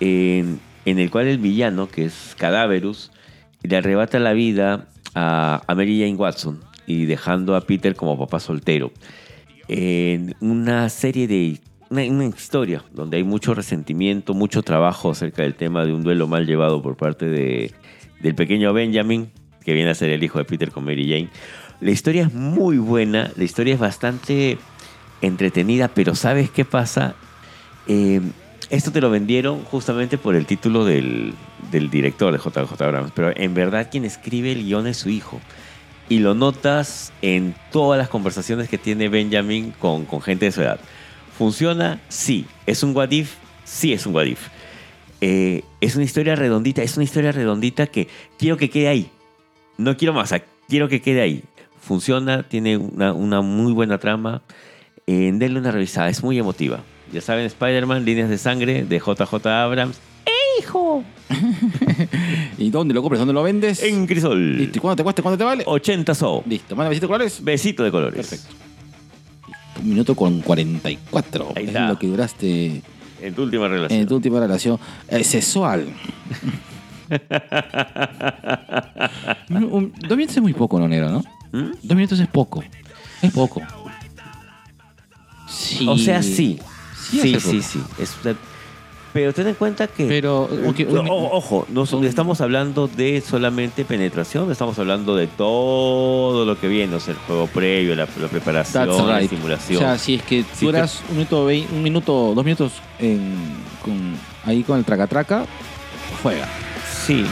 en, 0.00 0.60
el 0.84 1.10
cual 1.10 1.26
el 1.26 1.38
villano, 1.38 1.88
que 1.88 2.06
es 2.06 2.34
Cadaverus, 2.38 3.10
le 3.62 3.76
arrebata 3.76 4.18
la 4.18 4.32
vida 4.32 4.88
a, 5.14 5.62
Mary 5.68 6.00
Jane 6.00 6.14
Watson 6.14 6.60
y 6.86 7.06
dejando 7.06 7.56
a 7.56 7.62
Peter 7.62 7.94
como 7.94 8.18
papá 8.18 8.40
soltero. 8.40 8.92
En 9.68 10.36
una 10.40 10.88
serie 10.88 11.26
de 11.26 11.58
una, 11.90 12.02
una 12.04 12.26
historia 12.26 12.84
donde 12.92 13.16
hay 13.16 13.24
mucho 13.24 13.54
resentimiento, 13.54 14.34
mucho 14.34 14.62
trabajo 14.62 15.10
acerca 15.10 15.42
del 15.42 15.54
tema 15.54 15.84
de 15.84 15.92
un 15.92 16.02
duelo 16.02 16.28
mal 16.28 16.46
llevado 16.46 16.82
por 16.82 16.96
parte 16.96 17.26
de, 17.26 17.72
del 18.20 18.34
pequeño 18.34 18.72
Benjamin, 18.72 19.30
que 19.64 19.72
viene 19.72 19.90
a 19.90 19.94
ser 19.94 20.10
el 20.10 20.22
hijo 20.22 20.38
de 20.38 20.44
Peter 20.44 20.70
con 20.70 20.84
Mary 20.84 21.08
Jane. 21.08 21.28
La 21.80 21.90
historia 21.90 22.22
es 22.22 22.32
muy 22.32 22.78
buena, 22.78 23.30
la 23.36 23.44
historia 23.44 23.74
es 23.74 23.80
bastante 23.80 24.58
entretenida, 25.20 25.88
pero 25.88 26.14
¿sabes 26.14 26.50
qué 26.50 26.64
pasa? 26.64 27.14
Eh, 27.86 28.20
esto 28.70 28.90
te 28.90 29.00
lo 29.00 29.10
vendieron 29.10 29.62
justamente 29.64 30.18
por 30.18 30.34
el 30.34 30.46
título 30.46 30.84
del, 30.84 31.34
del 31.70 31.90
director 31.90 32.32
de 32.32 32.38
JJ 32.38 32.80
Abrams, 32.82 33.12
pero 33.14 33.32
en 33.34 33.54
verdad 33.54 33.88
quien 33.90 34.04
escribe 34.04 34.52
el 34.52 34.64
guion 34.64 34.86
es 34.86 34.96
su 34.96 35.08
hijo. 35.08 35.40
Y 36.08 36.20
lo 36.20 36.34
notas 36.34 37.12
en 37.20 37.54
todas 37.72 37.98
las 37.98 38.08
conversaciones 38.08 38.68
que 38.68 38.78
tiene 38.78 39.08
Benjamin 39.08 39.72
con, 39.72 40.04
con 40.04 40.20
gente 40.20 40.46
de 40.46 40.52
su 40.52 40.62
edad. 40.62 40.78
¿Funciona? 41.36 42.00
Sí. 42.08 42.46
¿Es 42.64 42.82
un 42.82 42.96
what 42.96 43.10
if? 43.10 43.34
Sí, 43.64 43.92
es 43.92 44.06
un 44.06 44.14
what. 44.14 44.26
Eh, 45.20 45.62
es 45.80 45.96
una 45.96 46.04
historia 46.04 46.36
redondita, 46.36 46.82
es 46.82 46.96
una 46.96 47.04
historia 47.04 47.32
redondita 47.32 47.88
que 47.88 48.08
quiero 48.38 48.56
que 48.56 48.70
quede 48.70 48.88
ahí. 48.88 49.10
No 49.78 49.96
quiero 49.96 50.14
más, 50.14 50.32
quiero 50.68 50.88
que 50.88 51.02
quede 51.02 51.20
ahí. 51.22 51.42
Funciona, 51.80 52.44
tiene 52.44 52.76
una, 52.76 53.12
una 53.12 53.40
muy 53.40 53.72
buena 53.72 53.98
trama. 53.98 54.42
Eh, 55.06 55.30
denle 55.34 55.58
una 55.58 55.72
revisada, 55.72 56.08
es 56.08 56.22
muy 56.22 56.38
emotiva. 56.38 56.82
Ya 57.12 57.20
saben, 57.20 57.46
Spider-Man, 57.46 58.04
líneas 58.04 58.28
de 58.28 58.38
sangre 58.38 58.84
de 58.84 58.98
JJ 58.98 59.46
Abrams. 59.46 59.96
¡Eh, 60.26 60.30
hijo! 60.60 61.04
¿Y 62.58 62.70
dónde 62.70 62.94
lo 62.94 63.02
compras? 63.02 63.20
¿Dónde 63.20 63.34
lo 63.34 63.42
vendes? 63.42 63.82
En 63.82 64.06
Crisol. 64.06 64.56
Listo. 64.58 64.78
¿Y 64.78 64.80
cuánto 64.80 64.96
te 64.96 65.02
cuesta? 65.04 65.22
¿Cuánto 65.22 65.38
te 65.38 65.44
vale? 65.44 65.62
80 65.66 66.14
so. 66.14 66.42
Listo. 66.46 66.74
Manda 66.76 66.88
besitos 66.90 67.08
colores. 67.08 67.42
Besito 67.42 67.84
de 67.84 67.90
colores. 67.90 68.26
Perfecto. 68.28 68.54
Un 69.80 69.88
minuto 69.90 70.14
con 70.16 70.40
44. 70.40 71.52
Ahí 71.54 71.64
es 71.64 71.68
está. 71.68 71.88
lo 71.88 71.98
que 71.98 72.06
duraste 72.06 72.82
En 73.20 73.34
tu 73.34 73.42
última 73.42 73.68
relación. 73.68 74.00
en 74.00 74.06
tu 74.08 74.16
última 74.16 74.40
relación 74.40 74.78
eh, 75.08 75.22
sexual. 75.22 75.86
Un- 79.50 79.64
un- 79.72 79.92
dos 80.08 80.16
minutos 80.16 80.36
es 80.36 80.42
muy 80.42 80.52
poco, 80.54 80.78
no, 80.80 80.88
negro, 80.88 81.10
¿no? 81.10 81.18
¿Mm? 81.52 81.72
Dos 81.82 81.96
minutos 81.96 82.18
es 82.20 82.28
poco. 82.28 82.62
Es 83.22 83.32
poco. 83.32 83.62
Sí. 85.48 85.86
O 85.88 85.96
sea, 85.96 86.22
sí. 86.22 86.58
Sí, 87.10 87.38
Sí, 87.40 87.62
sí. 87.62 87.80
Es- 87.98 88.16
pero 89.12 89.32
ten 89.32 89.46
en 89.46 89.54
cuenta 89.54 89.86
que... 89.86 90.04
Pero, 90.06 90.42
ok, 90.42 90.80
O- 90.90 91.00
un- 91.00 91.08
o- 91.08 91.30
ojo, 91.32 91.66
no 91.70 91.84
estamos 92.04 92.42
hablando 92.42 92.86
de 92.86 93.22
solamente 93.22 93.86
penetración, 93.86 94.50
estamos 94.52 94.78
hablando 94.78 95.16
de 95.16 95.26
todo 95.26 96.44
lo 96.44 96.60
que 96.60 96.68
viene, 96.68 96.94
o 96.96 97.00
sea, 97.00 97.14
el 97.14 97.20
juego 97.20 97.46
previo, 97.46 97.94
la, 97.94 98.06
la 98.20 98.28
preparación, 98.28 98.86
That's 98.86 99.06
la 99.06 99.18
right. 99.20 99.30
simulación. 99.30 99.78
O 99.78 99.80
sea, 99.86 99.98
si 99.98 100.16
es 100.16 100.22
que 100.22 100.44
Sí, 100.52 100.66
duras 100.66 101.02
un 101.08 101.16
minuto, 101.16 101.46
un 101.46 101.82
minuto, 101.82 102.32
dos 102.34 102.44
minutos 102.44 102.72
en- 102.98 103.54
con, 103.82 104.16
ahí 104.44 104.62
con 104.62 104.78
el 104.78 104.84
traca-traca, 104.84 105.46
juega. 106.22 106.46
sí. 107.06 107.24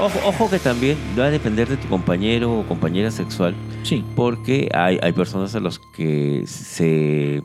Ojo, 0.00 0.18
ojo 0.26 0.50
que 0.50 0.58
también 0.58 0.98
va 1.18 1.26
a 1.26 1.30
depender 1.30 1.66
de 1.68 1.76
tu 1.78 1.88
compañero 1.88 2.52
o 2.52 2.66
compañera 2.66 3.10
sexual, 3.10 3.54
Sí. 3.84 4.04
porque 4.14 4.68
hay, 4.74 4.98
hay 5.02 5.12
personas 5.12 5.54
a 5.54 5.60
los 5.60 5.78
que 5.96 6.42
se... 6.46 7.42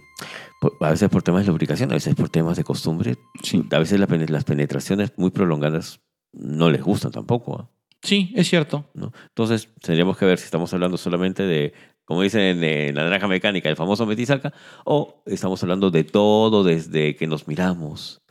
A 0.82 0.89
veces 0.91 1.09
por 1.09 1.24
temas 1.24 1.41
de 1.45 1.47
lubricación, 1.51 1.91
a 1.91 1.95
veces 1.95 2.16
por 2.16 2.30
temas 2.30 2.57
de 2.57 2.64
costumbre, 2.64 3.18
Sí. 3.41 3.64
a 3.72 3.80
veces 3.80 3.99
las 3.99 4.43
penetraciones 4.43 5.14
muy 5.18 5.32
prolongadas 5.32 6.01
no 6.32 6.70
les 6.70 6.82
gustan 6.82 7.11
tampoco. 7.11 7.59
¿ah? 7.59 7.70
Sí, 8.01 8.34
es 8.36 8.49
cierto. 8.49 8.89
¿no? 8.93 9.11
Entonces, 9.30 9.70
tendríamos 9.82 10.18
que 10.18 10.26
ver 10.26 10.38
si 10.39 10.45
estamos 10.45 10.74
hablando 10.74 10.97
solamente 10.97 11.43
de, 11.43 11.74
como 12.05 12.22
dicen 12.22 12.64
en, 12.64 12.95
la 12.95 13.03
naranja 13.03 13.28
mecánica, 13.28 13.70
el 13.70 13.76
famoso 13.76 14.05
metisaca, 14.05 14.53
o 14.86 15.24
estamos 15.26 15.61
hablando 15.64 15.89
de 15.91 16.03
todo 16.03 16.64
desde 16.64 17.16
que 17.16 17.28
nos 17.28 17.47
miramos 17.47 18.22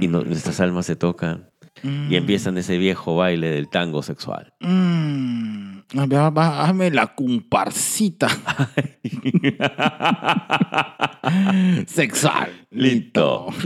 y 0.00 0.08
no- 0.08 0.22
nuestras 0.22 0.60
almas 0.60 0.86
se 0.86 0.96
tocan 0.96 1.50
y 1.82 2.16
empiezan 2.16 2.58
ese 2.58 2.76
viejo 2.78 3.16
baile 3.16 3.50
del 3.50 3.68
tango 3.68 4.02
sexual. 4.02 4.54
Mm. 4.60 5.80
Hazme 5.94 6.90
la 6.90 7.14
comparsita 7.14 8.28
sexual. 11.86 12.66
Listo. 12.70 13.48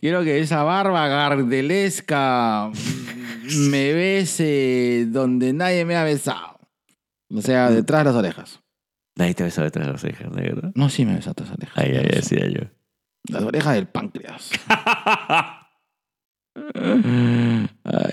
Quiero 0.00 0.24
que 0.24 0.40
esa 0.40 0.62
barba 0.62 1.06
gardelesca 1.08 2.70
me 3.70 3.92
bese 3.92 5.06
donde 5.08 5.52
nadie 5.52 5.84
me 5.84 5.96
ha 5.96 6.04
besado. 6.04 6.58
O 7.34 7.42
sea, 7.42 7.70
detrás 7.70 8.00
de 8.00 8.04
las 8.04 8.14
orejas. 8.14 8.60
Nadie 9.16 9.34
te 9.34 9.44
besa 9.44 9.62
detrás 9.62 9.86
de 9.86 9.92
las 9.92 10.00
cejas, 10.00 10.30
¿no? 10.30 10.72
No, 10.74 10.88
sí 10.88 11.04
me 11.04 11.14
besa 11.14 11.30
detrás 11.30 11.50
de 11.50 11.66
las 11.66 11.76
orejas. 11.76 11.84
Ay, 11.84 11.96
ay, 11.96 12.08
decía 12.16 12.48
yo. 12.48 12.62
Las 13.28 13.42
orejas 13.42 13.74
del 13.74 13.88
páncreas. 13.88 14.50
ay, 16.74 17.70
ay, 17.84 18.12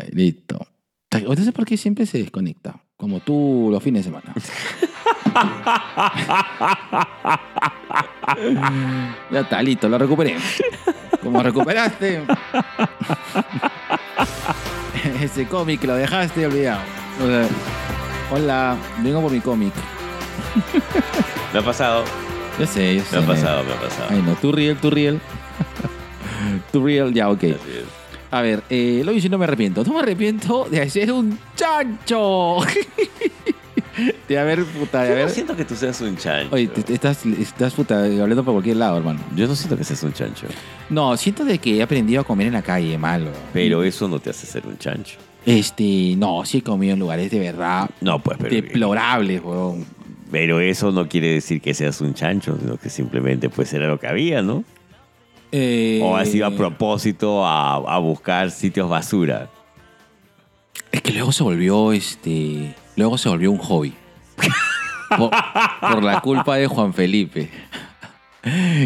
ay, 0.00 0.08
listo. 0.12 0.66
Entonces, 1.10 1.52
¿por 1.52 1.64
qué 1.64 1.76
siempre 1.76 2.06
se 2.06 2.18
desconecta? 2.18 2.82
Como 2.96 3.20
tú 3.20 3.68
los 3.70 3.82
fines 3.82 4.04
de 4.04 4.10
semana. 4.10 4.34
ya 9.30 9.40
está, 9.40 9.62
listo, 9.62 9.88
lo 9.88 9.98
recuperé. 9.98 10.36
Como 11.22 11.42
recuperaste 11.42 12.22
ese 15.20 15.46
cómic, 15.46 15.82
lo 15.84 15.94
dejaste 15.94 16.46
olvidado. 16.46 16.80
O 17.22 17.26
sea, 17.26 17.46
hola, 18.30 18.76
vengo 19.02 19.22
por 19.22 19.32
mi 19.32 19.40
cómic. 19.40 19.72
Me 21.52 21.58
ha 21.58 21.62
pasado, 21.64 22.04
Yo 22.58 22.66
sé, 22.66 22.96
yo 22.96 23.04
sé. 23.04 23.18
me 23.18 23.24
ha 23.24 23.26
pasado, 23.26 23.64
me 23.64 23.72
ha 23.72 23.80
pasado. 23.80 24.08
Ay, 24.10 24.22
no, 24.22 24.34
tú 24.34 24.52
real, 24.52 24.76
tú 24.76 24.90
real. 24.90 25.20
tú 26.72 26.84
real, 26.84 27.12
ya, 27.12 27.30
ok. 27.30 27.44
A 28.30 28.42
ver, 28.42 28.62
eh, 28.68 29.02
lo 29.04 29.12
hice 29.12 29.28
y 29.28 29.30
no 29.30 29.38
me 29.38 29.44
arrepiento. 29.44 29.82
No 29.84 29.94
me 29.94 30.00
arrepiento 30.00 30.66
de 30.70 30.82
hacer 30.82 31.10
un 31.12 31.38
chancho. 31.56 32.58
de 34.28 34.38
haber, 34.38 34.64
puta, 34.64 35.02
de 35.02 35.16
Yo 35.18 35.22
no 35.24 35.28
siento 35.30 35.56
que 35.56 35.64
tú 35.64 35.74
seas 35.74 36.00
un 36.02 36.16
chancho. 36.16 36.54
Oye, 36.54 36.68
te- 36.68 36.82
te 36.82 36.94
estás, 36.94 37.24
estás 37.26 37.72
puta 37.74 38.04
hablando 38.04 38.44
por 38.44 38.52
cualquier 38.54 38.76
lado, 38.76 38.98
hermano. 38.98 39.20
Yo 39.34 39.46
no 39.46 39.56
siento 39.56 39.76
que 39.76 39.84
seas 39.84 40.02
un 40.02 40.12
chancho. 40.12 40.46
No, 40.90 41.16
siento 41.16 41.44
de 41.44 41.58
que 41.58 41.78
he 41.78 41.82
aprendido 41.82 42.20
a 42.20 42.24
comer 42.24 42.48
en 42.48 42.52
la 42.52 42.62
calle, 42.62 42.96
malo. 42.98 43.30
Pero 43.52 43.82
eso 43.82 44.06
no 44.08 44.18
te 44.18 44.30
hace 44.30 44.46
ser 44.46 44.66
un 44.66 44.76
chancho. 44.78 45.16
Este, 45.46 46.14
no, 46.18 46.44
sí 46.44 46.58
he 46.58 46.62
comido 46.62 46.92
en 46.92 46.98
lugares 46.98 47.30
de 47.30 47.38
verdad 47.38 47.88
No, 48.02 48.18
pues, 48.18 48.36
pero... 48.38 48.54
deplorables, 48.54 49.42
weón. 49.42 49.86
Pero 50.30 50.60
eso 50.60 50.92
no 50.92 51.08
quiere 51.08 51.28
decir 51.32 51.62
que 51.62 51.72
seas 51.72 52.02
un 52.02 52.12
chancho, 52.12 52.58
sino 52.60 52.76
que 52.76 52.90
simplemente 52.90 53.48
pues 53.48 53.72
era 53.72 53.86
lo 53.88 53.98
que 53.98 54.06
había, 54.08 54.42
¿no? 54.42 54.62
Eh, 55.52 56.00
O 56.02 56.16
has 56.16 56.34
ido 56.34 56.46
a 56.46 56.50
propósito 56.50 57.44
a, 57.44 57.76
a 57.76 57.98
buscar 57.98 58.50
sitios 58.50 58.88
basura. 58.88 59.50
Es 60.92 61.02
que 61.02 61.12
luego 61.12 61.32
se 61.32 61.42
volvió, 61.42 61.92
este, 61.92 62.74
luego 62.96 63.18
se 63.18 63.28
volvió 63.28 63.50
un 63.50 63.58
hobby. 63.58 63.94
por, 65.16 65.30
por 65.80 66.02
la 66.02 66.20
culpa 66.20 66.56
de 66.56 66.66
Juan 66.66 66.92
Felipe. 66.92 67.50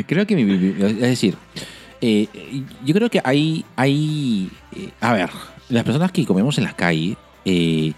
Creo 0.06 0.26
que 0.26 0.34
mi, 0.36 0.82
es 0.82 1.00
decir, 1.00 1.36
eh, 2.00 2.26
yo 2.84 2.94
creo 2.94 3.10
que 3.10 3.20
hay, 3.24 3.64
hay, 3.76 4.50
eh, 4.74 4.90
a 5.00 5.12
ver, 5.12 5.30
las 5.68 5.84
personas 5.84 6.10
que 6.10 6.24
comemos 6.26 6.58
en 6.58 6.64
la 6.64 6.74
calle, 6.74 7.16
eh, 7.44 7.92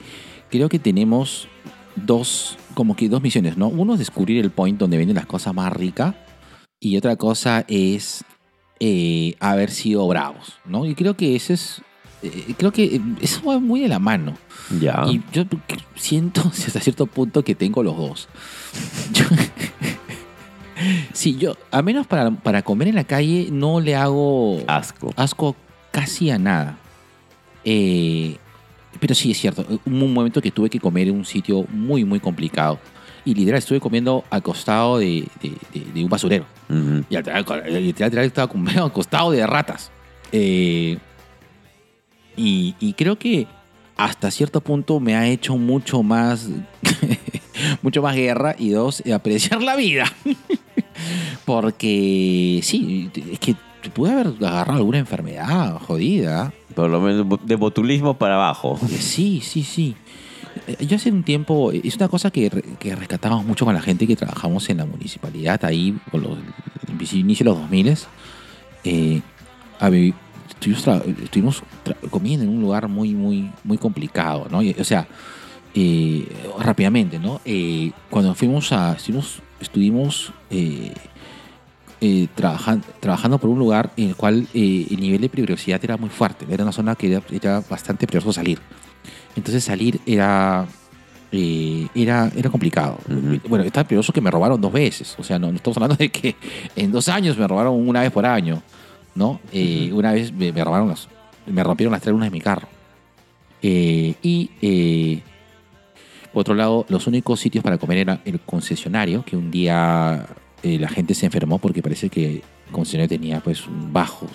creo 0.51 0.69
que 0.69 0.79
tenemos 0.79 1.49
dos, 1.97 2.59
como 2.75 2.97
que 2.97 3.09
dos 3.09 3.23
misiones, 3.23 3.57
¿no? 3.57 3.69
Uno 3.69 3.95
es 3.95 3.99
descubrir 3.99 4.45
el 4.45 4.51
point 4.51 4.79
donde 4.79 4.99
venden 4.99 5.17
las 5.17 5.27
cosas 5.27 5.55
más 5.55 5.73
ricas 5.73 6.15
y 6.81 6.97
otra 6.97 7.17
cosa 7.17 7.65
es 7.69 8.25
eh, 8.87 9.37
haber 9.41 9.71
sido 9.71 10.07
bravos, 10.09 10.55
¿no? 10.67 10.85
Y 10.85 10.95
creo 10.95 11.17
que 11.17 11.35
ese 11.37 11.55
es, 11.55 11.81
eh, 12.23 12.55
creo 12.59 12.71
que 12.73 12.85
eh, 12.97 13.01
eso 13.23 13.41
va 13.45 13.59
muy 13.59 13.81
de 13.81 13.89
la 13.89 13.99
mano. 13.99 14.37
Ya. 14.81 15.05
Y 15.09 15.23
yo 15.33 15.45
siento 15.95 16.43
hasta 16.67 16.81
cierto 16.81 17.07
punto 17.07 17.43
que 17.43 17.55
tengo 17.55 17.83
los 17.83 17.97
dos. 17.97 18.29
Yo- 19.13 19.25
sí, 21.13 21.37
yo, 21.37 21.57
a 21.71 21.83
menos 21.83 22.07
para, 22.07 22.31
para 22.31 22.63
comer 22.63 22.89
en 22.89 22.97
la 22.97 23.05
calle, 23.05 23.49
no 23.51 23.81
le 23.81 23.95
hago 23.95 24.59
Asco. 24.67 25.13
asco 25.17 25.57
casi 25.93 26.31
a 26.31 26.39
nada. 26.39 26.77
Eh, 27.65 28.37
pero 29.01 29.15
sí 29.15 29.31
es 29.31 29.39
cierto, 29.39 29.65
hubo 29.69 30.05
un 30.05 30.13
momento 30.13 30.43
que 30.43 30.51
tuve 30.51 30.69
que 30.69 30.79
comer 30.81 31.09
en 31.09 31.15
un 31.17 31.25
sitio 31.25 31.65
muy, 31.71 32.05
muy 32.05 32.21
complicado. 32.21 32.79
Y 33.25 33.35
literal, 33.35 33.59
estuve 33.59 33.81
comiendo 33.81 34.23
al 34.31 34.43
costado 34.43 34.99
de, 34.99 35.27
de- 35.43 35.53
de- 35.73 35.93
de 35.93 36.05
un 36.05 36.11
basurero. 36.11 36.45
Ujú. 36.69 37.05
Y 37.09 37.17
al 37.17 37.25
literal, 37.85 38.25
estaba 38.27 38.49
comiendo 38.49 38.85
al 38.85 38.93
costado 38.93 39.31
de 39.31 39.47
ratas. 39.47 39.91
Eh, 40.33 40.99
y, 42.37 42.75
y 42.81 42.93
creo 42.95 43.17
que 43.19 43.47
hasta 43.97 44.31
cierto 44.31 44.61
punto 44.61 44.99
me 45.01 45.15
ha 45.15 45.27
hecho 45.29 45.57
mucho 45.57 46.03
más, 46.03 46.49
mucho 47.83 48.03
más 48.03 48.15
guerra 48.17 48.57
y 48.59 48.71
dos, 48.71 49.03
apreciar 49.07 49.63
la 49.63 49.77
vida. 49.77 50.05
Porque 51.45 52.61
sí, 52.63 53.11
es 53.33 53.39
que 53.39 53.55
pude 53.93 54.13
haber 54.13 54.29
agarrado 54.47 54.79
alguna 54.79 54.99
enfermedad 54.99 55.79
jodida. 55.81 56.53
Por 56.75 56.91
lo 56.91 57.01
menos 57.01 57.27
de 57.47 57.57
botulismo 57.57 58.15
para 58.15 58.35
abajo. 58.35 58.79
Sí, 58.89 59.41
sí, 59.43 59.63
sí. 59.63 59.95
Eh, 60.67 60.87
yo 60.87 60.97
hace 60.97 61.11
un 61.11 61.23
tiempo, 61.23 61.73
eh, 61.73 61.81
es 61.85 61.97
una 61.97 62.09
cosa 62.09 62.31
que, 62.31 62.51
que 62.79 62.95
rescatamos 62.97 63.45
mucho 63.45 63.65
con 63.65 63.75
la 63.75 63.81
gente 63.83 64.07
que 64.07 64.17
trabajamos 64.17 64.69
en 64.71 64.79
la 64.79 64.87
municipalidad, 64.87 65.65
ahí, 65.65 65.97
con 66.11 66.23
los 66.23 66.39
inicio 67.13 67.45
de 67.45 67.51
los 67.51 67.61
2000 67.61 67.95
eh, 68.85 69.21
estuvimos, 71.23 71.63
comiendo 72.11 72.45
en 72.45 72.51
un 72.51 72.61
lugar 72.61 72.89
muy, 72.89 73.15
muy, 73.15 73.51
muy 73.65 73.79
complicado, 73.79 74.47
¿no? 74.51 74.61
O 74.79 74.85
sea, 74.85 75.07
eh, 75.75 76.27
rápidamente, 76.59 77.19
¿no? 77.19 77.41
Eh, 77.45 77.91
cuando 78.11 78.35
fuimos 78.35 78.73
a, 78.73 78.93
estuvimos, 78.93 79.43
estuvimos 79.61 80.33
eh, 80.51 80.95
eh, 82.01 82.29
trabajan- 82.35 82.83
trabajando 83.01 83.39
por 83.39 83.51
un 83.51 83.59
lugar 83.59 83.91
en 83.97 84.09
el 84.11 84.17
cual 84.17 84.47
el 84.55 85.01
nivel 85.01 85.21
de 85.21 85.29
peligrosidad 85.29 85.81
era 85.83 85.97
muy 85.97 86.11
fuerte. 86.11 86.47
Era 86.49 86.63
una 86.63 86.73
zona 86.73 86.95
que 86.95 87.13
era, 87.13 87.23
era 87.31 87.61
bastante 87.69 88.07
peligroso 88.07 88.33
salir. 88.33 88.59
Entonces 89.37 89.65
salir 89.65 90.01
era, 90.07 90.67
eh, 91.33 91.89
era, 91.95 92.31
era 92.37 92.51
complicado. 92.51 92.99
Bueno, 93.49 93.65
estaba 93.65 93.87
peligroso 93.87 94.13
que 94.13 94.21
me 94.21 94.31
robaron 94.31 94.61
dos 94.61 94.73
veces. 94.73 95.15
O 95.19 95.25
sea, 95.25 95.39
no, 95.39 95.51
no 95.51 95.57
estamos 95.57 95.77
hablando 95.77 95.97
de 95.97 96.11
que 96.11 96.37
en 96.77 96.93
dos 96.93 97.09
años 97.09 97.37
me 97.37 97.47
robaron 97.47 97.75
una 97.89 98.03
vez 98.03 98.11
por 98.11 98.25
año. 98.25 98.63
¿no? 99.15 99.41
Eh, 99.53 99.91
Una 99.93 100.13
vez 100.13 100.33
me, 100.33 100.53
me 100.53 100.65
robaron 100.65 100.89
las, 100.89 101.09
me 101.47 101.63
rompieron 101.63 101.93
las 101.93 102.03
tres 102.03 102.13
lunas 102.13 102.27
de 102.27 102.33
mi 102.33 102.41
carro. 102.41 102.69
Eh, 103.63 104.15
y 104.23 104.51
eh, 104.61 105.23
por 106.33 106.43
otro 106.43 106.55
lado, 106.55 106.85
los 106.89 107.07
únicos 107.07 107.41
sitios 107.41 107.63
para 107.63 107.79
comer 107.79 107.99
era 107.99 108.21
el 108.25 108.41
concesionario, 108.41 109.25
que 109.25 109.37
un 109.37 109.51
día 109.51 110.27
eh, 110.63 110.79
la 110.79 110.89
gente 110.89 111.15
se 111.15 111.27
enfermó 111.27 111.59
porque 111.59 111.81
parece 111.81 112.11
que 112.11 112.37
el 112.37 112.43
concesionario 112.73 113.09
tenía 113.09 113.41
pues 113.41 113.67
un 113.67 113.93
bajo 113.93 114.29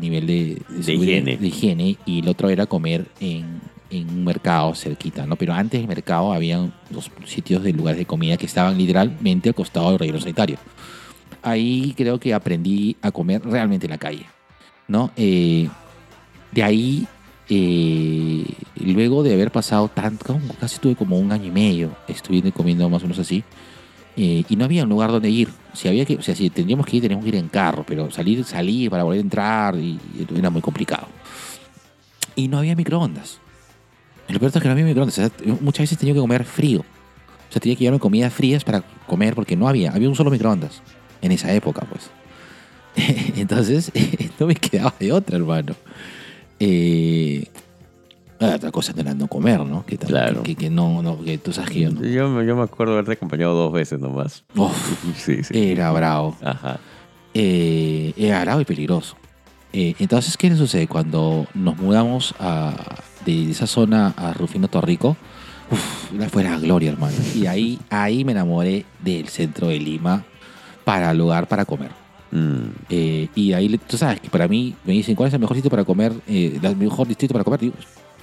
nivel 0.00 0.26
de, 0.26 0.62
higiene. 0.78 1.36
de 1.36 1.46
higiene, 1.46 1.96
y 2.06 2.20
el 2.20 2.28
otro 2.28 2.48
era 2.48 2.66
comer 2.66 3.06
en, 3.20 3.60
en 3.92 4.08
un 4.08 4.24
mercado 4.24 4.74
cerquita, 4.74 5.26
¿no? 5.26 5.36
Pero 5.36 5.52
antes 5.52 5.78
del 5.78 5.86
mercado 5.86 6.32
habían 6.32 6.72
los 6.90 7.10
sitios 7.26 7.62
de 7.62 7.72
lugares 7.72 7.98
de 7.98 8.06
comida 8.06 8.36
que 8.38 8.46
estaban 8.46 8.78
literalmente 8.78 9.50
al 9.50 9.54
costado 9.54 9.90
del 9.90 9.98
relleno 9.98 10.18
sanitario. 10.18 10.56
Ahí 11.42 11.92
creo 11.96 12.18
que 12.18 12.32
aprendí 12.32 12.96
a 13.02 13.10
comer 13.10 13.42
realmente 13.44 13.86
en 13.86 13.90
la 13.90 13.98
calle, 13.98 14.26
¿no? 14.88 15.10
Eh, 15.16 15.68
de 16.52 16.62
ahí, 16.62 17.06
eh, 17.50 18.44
luego 18.76 19.22
de 19.22 19.34
haber 19.34 19.50
pasado 19.50 19.88
tanto, 19.88 20.40
casi 20.58 20.78
tuve 20.78 20.96
como 20.96 21.18
un 21.18 21.30
año 21.30 21.46
y 21.46 21.50
medio, 21.50 21.94
estuve 22.08 22.50
comiendo 22.52 22.88
más 22.88 23.02
o 23.02 23.06
menos 23.06 23.18
así, 23.18 23.44
eh, 24.16 24.44
y 24.48 24.56
no 24.56 24.64
había 24.64 24.84
un 24.84 24.88
lugar 24.88 25.10
donde 25.10 25.28
ir. 25.28 25.48
Si 25.74 25.88
había 25.88 26.06
que, 26.06 26.16
o 26.16 26.22
sea, 26.22 26.34
si 26.34 26.48
tendríamos 26.48 26.86
que 26.86 26.96
ir, 26.96 27.02
teníamos 27.02 27.24
que 27.24 27.30
ir 27.30 27.36
en 27.36 27.48
carro, 27.48 27.84
pero 27.86 28.10
salir, 28.10 28.44
salir 28.44 28.90
para 28.90 29.02
volver 29.02 29.18
a 29.18 29.22
entrar 29.22 29.74
era 30.34 30.50
muy 30.50 30.62
complicado. 30.62 31.08
Y 32.36 32.48
no 32.48 32.58
había 32.58 32.74
microondas. 32.74 33.41
Y 34.32 34.34
lo 34.34 34.40
peor 34.40 34.50
es 34.54 34.62
que 34.62 34.66
no 34.68 34.72
había 34.72 34.86
microondas. 34.86 35.18
O 35.18 35.20
sea, 35.20 35.30
muchas 35.60 35.80
veces 35.82 35.98
tenía 35.98 36.14
que 36.14 36.20
comer 36.20 36.44
frío. 36.44 36.80
O 36.80 37.52
sea, 37.52 37.60
tenía 37.60 37.76
que 37.76 37.80
llevarme 37.80 38.00
comidas 38.00 38.32
frías 38.32 38.64
para 38.64 38.80
comer 39.06 39.34
porque 39.34 39.56
no 39.56 39.68
había. 39.68 39.90
Había 39.92 40.08
un 40.08 40.14
solo 40.16 40.30
microondas 40.30 40.80
en 41.20 41.32
esa 41.32 41.52
época, 41.52 41.86
pues. 41.90 42.08
Entonces, 43.36 43.92
no 44.40 44.46
me 44.46 44.54
quedaba 44.54 44.94
de 44.98 45.12
otra, 45.12 45.36
hermano. 45.36 45.74
Eh, 46.58 47.46
ah, 48.40 48.52
otra 48.56 48.70
cosa 48.70 48.94
era 48.96 49.12
no 49.12 49.26
comer, 49.28 49.60
¿no? 49.60 49.84
Que, 49.84 49.98
Claro. 49.98 50.42
que, 50.42 50.54
que 50.54 50.70
no, 50.70 51.02
no, 51.02 51.22
que 51.22 51.36
tú 51.36 51.52
sabes 51.52 51.70
que 51.70 51.80
yo 51.80 51.90
no. 51.90 52.02
Yo, 52.02 52.30
me- 52.30 52.46
yo 52.46 52.56
me 52.56 52.62
acuerdo 52.62 52.94
haberte 52.94 53.12
acompañado 53.12 53.52
dos 53.54 53.70
veces 53.72 54.00
nomás. 54.00 54.44
Uf, 54.56 54.72
Sí, 55.16 55.44
sí. 55.44 55.52
era 55.72 55.90
bravo. 55.92 56.36
Ajá. 56.42 56.80
eh, 57.34 58.14
era 58.16 58.40
bravo 58.42 58.62
y 58.62 58.64
peligroso. 58.64 59.16
Eh, 59.74 59.94
entonces, 59.98 60.36
¿qué 60.38 60.48
le 60.50 60.56
sucede? 60.56 60.86
Cuando 60.86 61.46
nos 61.54 61.76
mudamos 61.76 62.34
a- 62.38 62.96
de 63.24 63.50
esa 63.50 63.66
zona 63.66 64.14
a 64.16 64.32
Rufino 64.32 64.68
Torrico, 64.68 65.16
uf, 65.70 66.12
la 66.12 66.28
fue 66.28 66.44
la 66.44 66.58
gloria, 66.58 66.90
hermano. 66.90 67.16
Y 67.34 67.46
ahí, 67.46 67.78
ahí 67.90 68.24
me 68.24 68.32
enamoré 68.32 68.84
del 69.02 69.28
centro 69.28 69.68
de 69.68 69.78
Lima 69.78 70.24
para 70.84 71.12
lugar 71.14 71.46
para 71.48 71.64
comer. 71.64 71.90
Mm, 72.30 72.68
Eh, 72.88 73.28
y 73.34 73.52
ahí, 73.52 73.78
tú 73.78 73.96
sabes 73.96 74.20
que 74.20 74.30
para 74.30 74.48
mí 74.48 74.74
me 74.84 74.92
dicen, 74.94 75.14
¿cuál 75.14 75.28
es 75.28 75.34
el 75.34 75.40
mejor 75.40 75.56
sitio 75.56 75.70
para 75.70 75.84
comer? 75.84 76.12
Eh, 76.26 76.58
el 76.62 76.76
mejor 76.76 77.06
distrito 77.06 77.32
para 77.32 77.44
comer, 77.44 77.60
digo, 77.60 77.74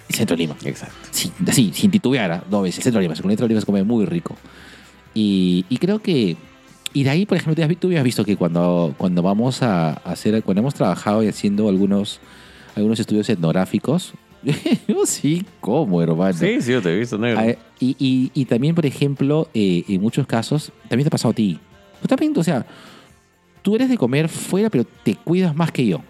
el 0.09 0.15
centro 0.15 0.35
de 0.35 0.41
Lima. 0.43 0.55
exacto. 0.65 0.95
Sí, 1.11 1.31
así, 1.47 1.71
sin 1.73 1.91
titubear, 1.91 2.43
dos 2.49 2.63
veces. 2.63 2.83
Centro 2.83 2.99
de 2.99 3.03
Lima, 3.03 3.13
el 3.13 3.21
centro 3.21 3.45
de 3.45 3.49
Lima 3.49 3.59
se 3.61 3.65
come 3.65 3.83
muy 3.83 4.05
rico. 4.05 4.35
Y, 5.13 5.65
y 5.69 5.77
creo 5.77 5.99
que. 5.99 6.37
Y 6.91 7.03
de 7.03 7.09
ahí, 7.11 7.25
por 7.27 7.37
ejemplo, 7.37 7.63
tú 7.79 7.87
habías 7.87 8.03
visto 8.03 8.25
que 8.25 8.35
cuando, 8.35 8.95
cuando 8.97 9.21
vamos 9.21 9.61
a 9.61 9.91
hacer. 9.93 10.41
Cuando 10.41 10.61
hemos 10.61 10.73
trabajado 10.73 11.23
y 11.23 11.27
haciendo 11.27 11.69
algunos, 11.69 12.19
algunos 12.75 12.99
estudios 12.99 13.29
etnográficos. 13.29 14.13
yo 14.87 15.05
sí, 15.05 15.45
como, 15.59 16.01
hermano. 16.01 16.33
Sí, 16.33 16.61
sí, 16.61 16.71
yo 16.71 16.81
te 16.81 16.93
he 16.93 16.99
visto 16.99 17.17
negro. 17.17 17.39
Ah, 17.41 17.55
y, 17.79 17.95
y- 17.99 18.31
y 18.33 18.45
también, 18.45 18.75
por 18.75 18.85
ejemplo, 18.85 19.49
eh, 19.53 19.83
en 19.87 20.01
muchos 20.01 20.25
casos, 20.27 20.71
también 20.87 21.03
te 21.05 21.09
ha 21.09 21.11
pasado 21.11 21.31
a 21.31 21.35
ti. 21.35 21.59
Tú 22.01 22.07
también, 22.07 22.33
o 22.37 22.43
sea, 22.43 22.65
tú 23.61 23.75
eres 23.75 23.89
de 23.89 23.97
comer 23.97 24.29
fuera, 24.29 24.69
pero 24.69 24.85
te 25.03 25.15
cuidas 25.15 25.55
más 25.55 25.71
que 25.71 25.85
yo. 25.85 26.01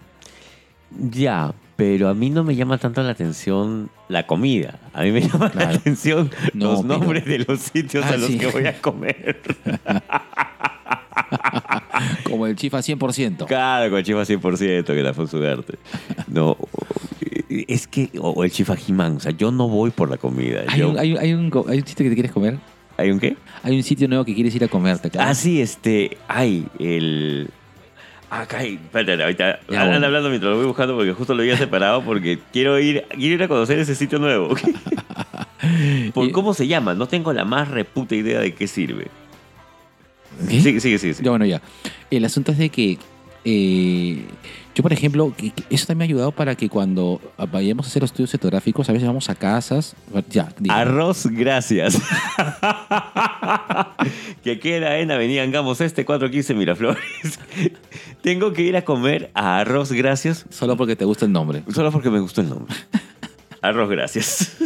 Ya, 1.12 1.54
pero 1.76 2.10
a 2.10 2.14
mí 2.14 2.30
no 2.30 2.44
me 2.44 2.56
llama 2.56 2.78
tanto 2.78 3.02
la 3.04 3.12
atención 3.12 3.90
la 4.08 4.26
comida. 4.28 4.80
A 4.94 5.04
mí 5.04 5.12
me 5.12 5.22
llama 5.28 5.46
la 5.46 5.52
Claro. 5.52 5.78
atención 5.78 6.32
No, 6.54 6.66
los 6.74 6.82
pero- 6.84 6.98
nombres 7.00 7.26
de 7.26 7.40
los 7.40 7.60
sitios 7.60 8.04
Ah, 8.06 8.10
a 8.14 8.18
los 8.18 8.28
sí. 8.28 8.38
que 8.38 8.48
voy 8.48 8.66
a 8.68 8.80
comer. 8.82 9.42
Como 12.24 12.48
el 12.48 12.56
chifa 12.56 12.80
100%. 12.80 13.46
Claro, 13.46 13.90
con 13.92 14.04
chifa 14.04 14.22
100%, 14.24 14.84
que 14.86 15.04
la 15.04 15.14
fue 15.14 15.28
su 15.28 15.38
arte. 15.44 15.76
No, 16.28 16.58
es 17.50 17.88
que, 17.88 18.10
o 18.20 18.30
o 18.32 18.44
el 18.44 18.52
chifa 18.52 18.76
jimán, 18.76 19.18
o 19.18 19.20
sea, 19.20 19.32
yo 19.32 19.52
no 19.52 19.68
voy 19.68 19.92
por 19.92 20.10
la 20.10 20.18
comida. 20.18 20.62
Hay 20.68 20.80
yo- 20.80 20.90
un, 20.92 21.00
hay, 21.00 21.14
un, 21.14 21.18
hay, 21.20 21.34
un, 21.34 21.50
co- 21.50 21.66
hay 21.68 21.80
un 21.80 21.86
sitio 21.88 22.04
que 22.06 22.10
te 22.10 22.16
quieres 22.16 22.32
comer. 22.32 22.58
¿Hay 22.98 23.12
un 23.12 23.20
qué? 23.20 23.38
Hay 23.64 23.76
un 23.78 23.84
sitio 23.84 24.08
nuevo 24.08 24.26
que 24.26 24.36
quieres 24.36 24.54
ir 24.56 24.64
a 24.64 24.68
comerte. 24.68 25.08
Ah, 25.08 25.12
claro. 25.12 25.34
sí, 25.36 25.62
este, 25.62 26.18
hay 26.28 26.66
el... 26.80 27.50
Ah, 28.30 28.42
acá 28.42 28.60
hay, 28.60 28.74
espérate, 28.76 29.24
ahorita, 29.24 29.44
Ya, 29.70 29.82
andan 29.82 29.88
bueno. 29.90 30.06
hablando 30.06 30.30
mientras 30.30 30.52
lo 30.52 30.58
voy 30.58 30.66
buscando 30.68 30.96
porque 30.96 31.14
justo 31.14 31.34
lo 31.34 31.42
había 31.42 31.58
separado 31.58 32.04
porque 32.04 32.38
quiero 32.54 32.78
ir, 32.78 33.06
quiero 33.10 33.36
ir 33.36 33.44
a 33.44 33.48
conocer 33.48 33.80
ese 33.80 33.96
sitio 33.96 34.20
nuevo. 34.20 34.50
¿Por 36.14 36.28
Y- 36.28 36.32
cómo 36.32 36.54
se 36.54 36.68
llama? 36.68 36.94
No 36.94 37.08
tengo 37.08 37.34
la 37.34 37.46
más 37.46 37.70
reputa 37.70 38.16
idea 38.16 38.40
de 38.40 38.54
qué 38.54 38.68
sirve. 38.68 39.08
¿Qué? 40.48 40.62
Sigue, 40.62 40.80
sigue, 40.80 40.98
sigue. 40.98 41.14
sigue. 41.14 41.26
Ya, 41.26 41.30
bueno, 41.32 41.46
ya. 41.46 41.62
El 42.12 42.26
asunto 42.26 42.52
es 42.52 42.58
de 42.58 42.70
que 42.70 42.98
eh, 43.46 44.24
yo, 44.76 44.84
por 44.84 44.94
ejemplo, 44.94 45.34
eso 45.70 45.86
también 45.88 45.98
me 45.98 46.04
ha 46.04 46.08
ayudado 46.08 46.32
para 46.32 46.56
que 46.56 46.70
cuando 46.70 47.20
vayamos 47.52 47.86
a 47.86 47.90
hacer 47.90 48.02
los 48.02 48.12
estudios 48.12 48.32
fotográficos, 48.32 48.90
a 48.90 48.94
veces 48.94 49.08
vamos 49.08 49.30
a 49.30 49.36
casas. 49.36 49.96
Ya. 50.30 50.50
Arroz, 50.70 51.26
gracias. 51.28 51.98
que 54.44 54.60
queda 54.60 55.00
en 55.00 55.12
Avenida 55.12 55.44
Angamos 55.44 55.82
Este, 55.82 56.06
415 56.06 56.54
Miraflores. 56.54 57.40
Tengo 58.22 58.54
que 58.54 58.64
ir 58.64 58.78
a 58.78 58.84
comer 58.84 59.32
a 59.34 59.60
Arroz, 59.60 59.92
gracias, 59.92 60.46
Solo 60.50 60.78
porque 60.78 60.96
te 60.96 61.06
gusta 61.06 61.26
el 61.26 61.32
nombre. 61.32 61.64
solo 61.74 61.92
porque 61.92 62.10
me 62.10 62.20
gustó 62.20 62.42
el 62.42 62.50
nombre. 62.50 62.76
Arroz, 63.62 63.90
gracias. 63.90 64.58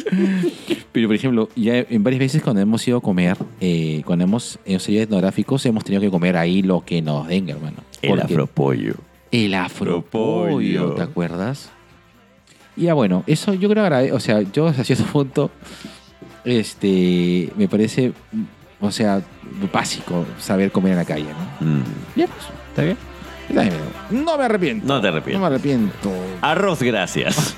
Pero, 0.91 1.07
por 1.07 1.15
ejemplo, 1.15 1.49
ya 1.55 1.77
en 1.77 2.03
varias 2.03 2.19
veces 2.19 2.41
cuando 2.43 2.61
hemos 2.61 2.87
ido 2.87 2.97
a 2.97 3.01
comer, 3.01 3.35
eh, 3.59 4.03
cuando 4.05 4.25
hemos 4.25 4.59
en 4.65 4.79
series 4.79 5.03
etnográficos, 5.03 5.65
hemos 5.65 5.83
tenido 5.83 6.01
que 6.01 6.11
comer 6.11 6.37
ahí 6.37 6.61
lo 6.61 6.81
que 6.85 7.01
nos 7.01 7.27
den, 7.27 7.49
hermano. 7.49 7.77
El 8.01 8.19
afropollo. 8.21 8.95
El 9.31 9.53
afropollo. 9.55 10.91
¿te 10.93 11.01
acuerdas? 11.01 11.71
Y 12.75 12.83
ya 12.83 12.93
bueno, 12.93 13.23
eso 13.27 13.53
yo 13.55 13.69
creo 13.69 13.83
agrade- 13.85 14.11
o 14.11 14.19
sea, 14.19 14.41
yo 14.41 14.67
hasta 14.67 14.83
cierto 14.83 15.05
punto, 15.05 15.49
este, 16.45 17.49
me 17.57 17.67
parece, 17.67 18.13
o 18.81 18.91
sea, 18.91 19.21
básico 19.71 20.25
saber 20.39 20.71
comer 20.71 20.91
en 20.93 20.97
la 20.97 21.05
calle, 21.05 21.25
¿no? 21.61 21.67
Mm, 21.67 21.83
Ya 22.15 22.27
pues, 22.27 22.39
está 22.69 22.83
bien. 22.83 22.97
No 24.09 24.37
me 24.37 24.45
arrepiento. 24.45 24.87
No 24.87 25.01
te 25.01 25.11
No 25.31 25.39
me 25.39 25.45
arrepiento. 25.45 26.11
Arroz, 26.41 26.81
gracias. 26.81 27.55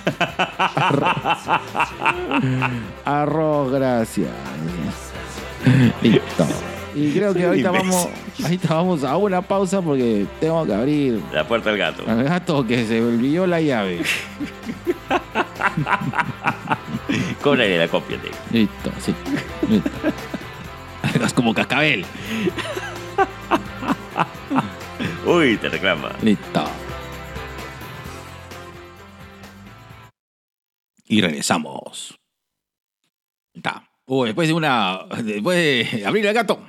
Arroz, 3.06 3.72
gracias. 3.72 4.30
Listo. 6.02 6.48
Y 6.96 7.12
creo 7.12 7.34
que 7.34 7.46
ahorita 7.46 7.72
vamos, 7.72 8.08
ahorita 8.42 8.74
vamos 8.74 9.04
a 9.04 9.18
una 9.18 9.42
pausa 9.42 9.82
porque 9.82 10.26
tengo 10.40 10.66
que 10.66 10.74
abrir 10.74 11.22
La 11.34 11.46
puerta 11.46 11.70
del 11.70 11.80
gato. 11.80 12.04
al 12.08 12.24
gato 12.24 12.66
que 12.66 12.86
se 12.86 13.04
olvidó 13.04 13.46
la 13.46 13.60
llave. 13.60 14.02
Cóbrale 17.42 17.78
la 17.78 17.88
copia, 17.90 18.18
digo. 18.18 18.36
Listo, 18.52 18.92
sí. 19.00 19.14
Listo. 19.70 19.90
Es 21.26 21.34
como 21.34 21.54
cascabel. 21.54 22.06
Uy, 25.26 25.57
te 25.57 25.67
reclama. 25.69 26.11
Listo. 26.21 26.63
Y 31.07 31.21
regresamos. 31.21 32.19
Está. 33.51 33.89
Uy, 34.05 34.28
después 34.28 34.47
de 34.47 34.53
una. 34.53 34.99
Después 35.23 35.57
de 35.57 36.05
abrir 36.05 36.28
el 36.28 36.34
gato. 36.34 36.61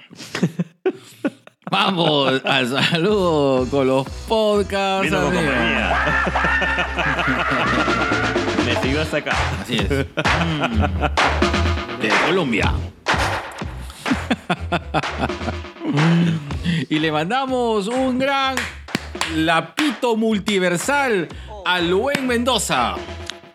Vamos 1.70 2.40
al 2.44 2.68
saludo 2.68 3.68
con 3.68 3.88
los 3.88 4.09
podcasts. 4.26 5.12
Con. 5.12 5.34
Me 8.64 8.74
siguió 8.80 9.02
hasta 9.02 9.18
acá. 9.18 9.36
Así 9.61 9.76
es. 9.76 9.90
Mm. 9.90 9.94
de 12.00 12.09
Colombia. 12.26 12.72
y 16.89 16.99
le 16.99 17.12
mandamos 17.12 17.89
un 17.89 18.19
gran 18.19 18.57
lapito 19.35 20.17
multiversal 20.17 21.29
a 21.64 21.81
Luen 21.81 22.27
Mendoza. 22.27 22.95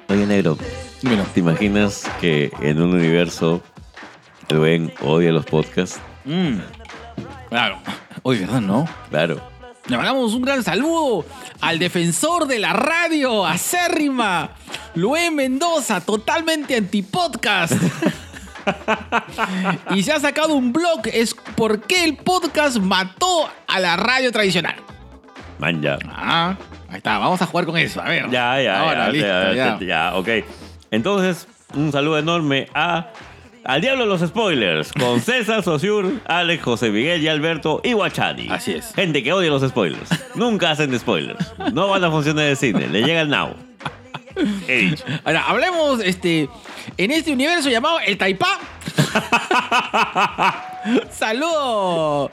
Oye, 0.10 0.26
negro, 0.26 0.58
Dímelo. 1.02 1.24
¿te 1.34 1.40
imaginas 1.40 2.10
que 2.20 2.52
en 2.62 2.82
un 2.82 2.94
universo 2.94 3.62
Rubén 4.50 4.94
odia 5.02 5.32
los 5.32 5.46
podcasts? 5.46 6.00
Mm. 6.26 6.58
Claro. 7.50 7.80
Oye, 8.24 8.42
¿verdad, 8.42 8.62
no? 8.62 8.88
Claro. 9.10 9.42
Le 9.88 9.98
mandamos 9.98 10.34
un 10.34 10.44
gran 10.44 10.64
saludo 10.64 11.26
al 11.60 11.80
defensor 11.80 12.48
de 12.48 12.60
la 12.60 12.74
radio, 12.74 13.46
acérrima, 13.46 14.52
Luen 14.96 15.36
Mendoza, 15.36 16.02
totalmente 16.02 16.76
antipodcast. 16.76 17.74
y 19.96 20.04
se 20.04 20.12
ha 20.12 20.20
sacado 20.20 20.54
un 20.56 20.72
blog, 20.74 21.02
es 21.14 21.34
por 21.56 21.82
qué 21.82 22.04
el 22.04 22.18
podcast 22.18 22.78
mató 22.78 23.50
a 23.68 23.80
la 23.80 23.96
radio 23.98 24.32
tradicional. 24.32 24.76
Man, 25.60 25.82
ya. 25.82 25.98
Ah, 26.10 26.56
ahí 26.90 26.98
está, 26.98 27.18
vamos 27.20 27.42
a 27.42 27.46
jugar 27.46 27.66
con 27.66 27.78
eso, 27.78 28.02
a 28.02 28.06
ver. 28.06 28.30
Ya, 28.30 28.62
ya, 28.62 28.80
Ahora, 28.82 29.06
ya, 29.08 29.12
listo, 29.12 29.28
ya, 29.28 29.54
ya. 29.54 29.80
ya, 29.80 30.16
ok. 30.16 30.28
Entonces, 30.90 31.48
un 31.76 31.92
saludo 31.92 32.18
enorme 32.18 32.68
a 32.74 33.08
Al 33.64 33.80
Diablo 33.80 34.06
los 34.08 34.22
Spoilers, 34.22 34.92
con 34.92 35.22
César, 35.22 35.62
Sosur, 35.64 36.20
Alex, 36.26 36.64
José 36.64 36.90
Miguel 36.90 37.22
y 37.22 37.28
Alberto 37.28 37.80
y 37.84 37.94
Guachani. 37.94 38.48
Así 38.50 38.74
es. 38.74 38.92
Gente 38.96 39.22
que 39.22 39.32
odia 39.34 39.50
los 39.52 39.62
spoilers. 39.68 40.10
Nunca 40.36 40.72
hacen 40.72 40.98
spoilers. 41.00 41.54
No 41.74 41.88
van 41.90 42.04
a 42.04 42.10
funcionar 42.10 42.46
de 42.46 42.56
cine, 42.56 42.88
le 42.88 43.04
llega 43.04 43.22
el 43.22 43.30
now. 43.30 43.54
Ahora, 45.24 45.46
hablemos 45.48 46.00
este, 46.02 46.50
en 46.98 47.12
este 47.12 47.32
universo 47.32 47.70
llamado 47.70 48.00
el 48.00 48.18
Taipá. 48.18 48.58
Saludo 51.12 52.32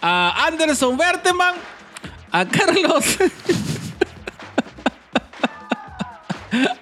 a 0.00 0.46
Anderson 0.46 0.96
Berteman, 0.96 1.54
a 2.32 2.46
Carlos. 2.46 3.04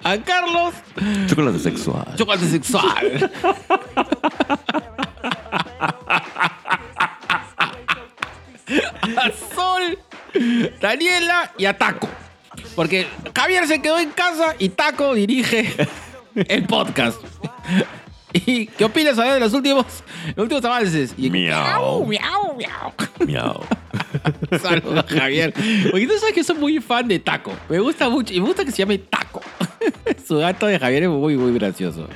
A 0.03 0.17
Carlos 0.17 0.73
Chocolate 1.27 1.59
sexual. 1.59 2.15
Chocolate 2.15 2.47
Sexual. 2.47 3.31
A 9.15 9.31
Sol, 9.53 9.99
Daniela 10.81 11.51
y 11.57 11.65
a 11.65 11.77
Taco. 11.77 12.07
Porque 12.79 13.07
Javier 13.35 13.67
se 13.67 13.81
quedó 13.81 13.99
en 13.99 14.09
casa 14.11 14.55
y 14.57 14.69
Taco 14.69 15.13
dirige 15.13 15.69
el 16.35 16.63
podcast. 16.63 17.21
¿Y 18.33 18.67
qué 18.67 18.85
opinas 18.85 19.17
de 19.17 19.37
los 19.37 19.51
últimos, 19.51 19.85
los 20.33 20.43
últimos 20.43 20.63
avances? 20.63 21.13
Y, 21.17 21.29
Miau. 21.29 22.05
miau, 22.05 22.55
miau. 22.55 22.93
Miau. 23.27 23.61
Saludos, 24.61 25.03
Javier. 25.09 25.53
Oye, 25.91 26.07
tú 26.07 26.13
sabes 26.19 26.33
que 26.33 26.41
soy 26.41 26.55
muy 26.55 26.79
fan 26.79 27.05
de 27.05 27.19
Taco. 27.19 27.51
Me 27.67 27.79
gusta 27.79 28.07
mucho. 28.07 28.33
Y 28.33 28.39
me 28.39 28.47
gusta 28.47 28.63
que 28.63 28.71
se 28.71 28.77
llame 28.77 28.97
Taco. 28.97 29.41
Su 30.25 30.37
gato 30.37 30.65
de 30.65 30.79
Javier 30.79 31.03
es 31.03 31.09
muy, 31.09 31.35
muy 31.35 31.51
gracioso. 31.51 32.07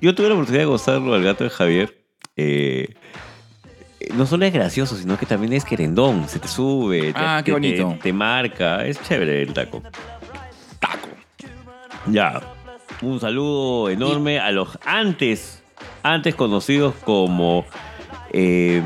Yo 0.00 0.14
tuve 0.14 0.28
la 0.28 0.34
oportunidad 0.34 0.62
de 0.62 0.66
gozarlo 0.66 1.12
al 1.12 1.24
gato 1.24 1.42
de 1.42 1.50
Javier. 1.50 2.06
Eh, 2.36 2.94
no 4.14 4.26
solo 4.26 4.44
es 4.46 4.52
gracioso, 4.52 4.96
sino 4.96 5.18
que 5.18 5.26
también 5.26 5.52
es 5.52 5.64
querendón. 5.64 6.28
Se 6.28 6.38
te 6.38 6.48
sube, 6.48 7.12
te, 7.12 7.18
Ah, 7.18 7.38
qué 7.44 7.46
te- 7.46 7.52
bonito. 7.52 7.88
te- 7.90 7.98
te 7.98 8.12
marca. 8.12 8.84
Es 8.86 9.02
chévere 9.02 9.42
el 9.42 9.52
taco. 9.52 9.82
Taco. 10.80 11.08
Ya. 12.06 12.40
Un 13.02 13.20
saludo 13.20 13.90
enorme 13.90 14.38
a 14.40 14.50
los 14.52 14.78
antes, 14.84 15.62
antes 16.02 16.34
conocidos 16.34 16.94
como. 17.04 17.64
eh, 18.32 18.82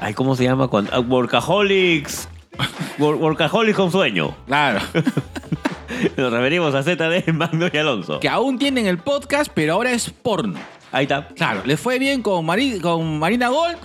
ay, 0.00 0.14
¿Cómo 0.14 0.34
se 0.36 0.44
llama? 0.44 0.68
Cuando, 0.68 0.90
ah, 0.94 1.00
workaholics. 1.00 2.28
Wor- 2.98 3.18
Workaholics 3.18 3.76
con 3.76 3.90
sueño. 3.90 4.34
Claro. 4.46 4.80
Nos 6.16 6.32
referimos 6.32 6.74
a 6.74 6.82
ZD, 6.82 7.32
Magno 7.32 7.68
y 7.72 7.76
Alonso. 7.78 8.20
que 8.20 8.28
aún 8.28 8.58
tienen 8.58 8.86
el 8.86 8.98
podcast, 8.98 9.50
pero 9.54 9.74
ahora 9.74 9.92
es 9.92 10.10
porno. 10.10 10.58
Ahí 10.92 11.04
está. 11.04 11.28
Claro, 11.28 11.62
les 11.64 11.78
fue 11.80 11.98
bien 11.98 12.22
con, 12.22 12.44
Mari- 12.46 12.80
con 12.80 13.18
Marina 13.18 13.48
Gold 13.48 13.76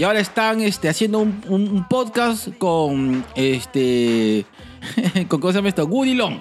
y 0.00 0.04
ahora 0.04 0.18
están 0.20 0.62
este, 0.62 0.88
haciendo 0.88 1.18
un, 1.18 1.42
un- 1.46 1.68
un 1.68 1.86
podcast 1.86 2.48
con 2.56 3.22
este. 3.34 4.46
con 5.28 5.40
¿Cómo 5.40 5.52
se 5.52 5.58
llama 5.58 5.68
esto? 5.68 5.84
Woody 5.84 6.14
Long. 6.14 6.38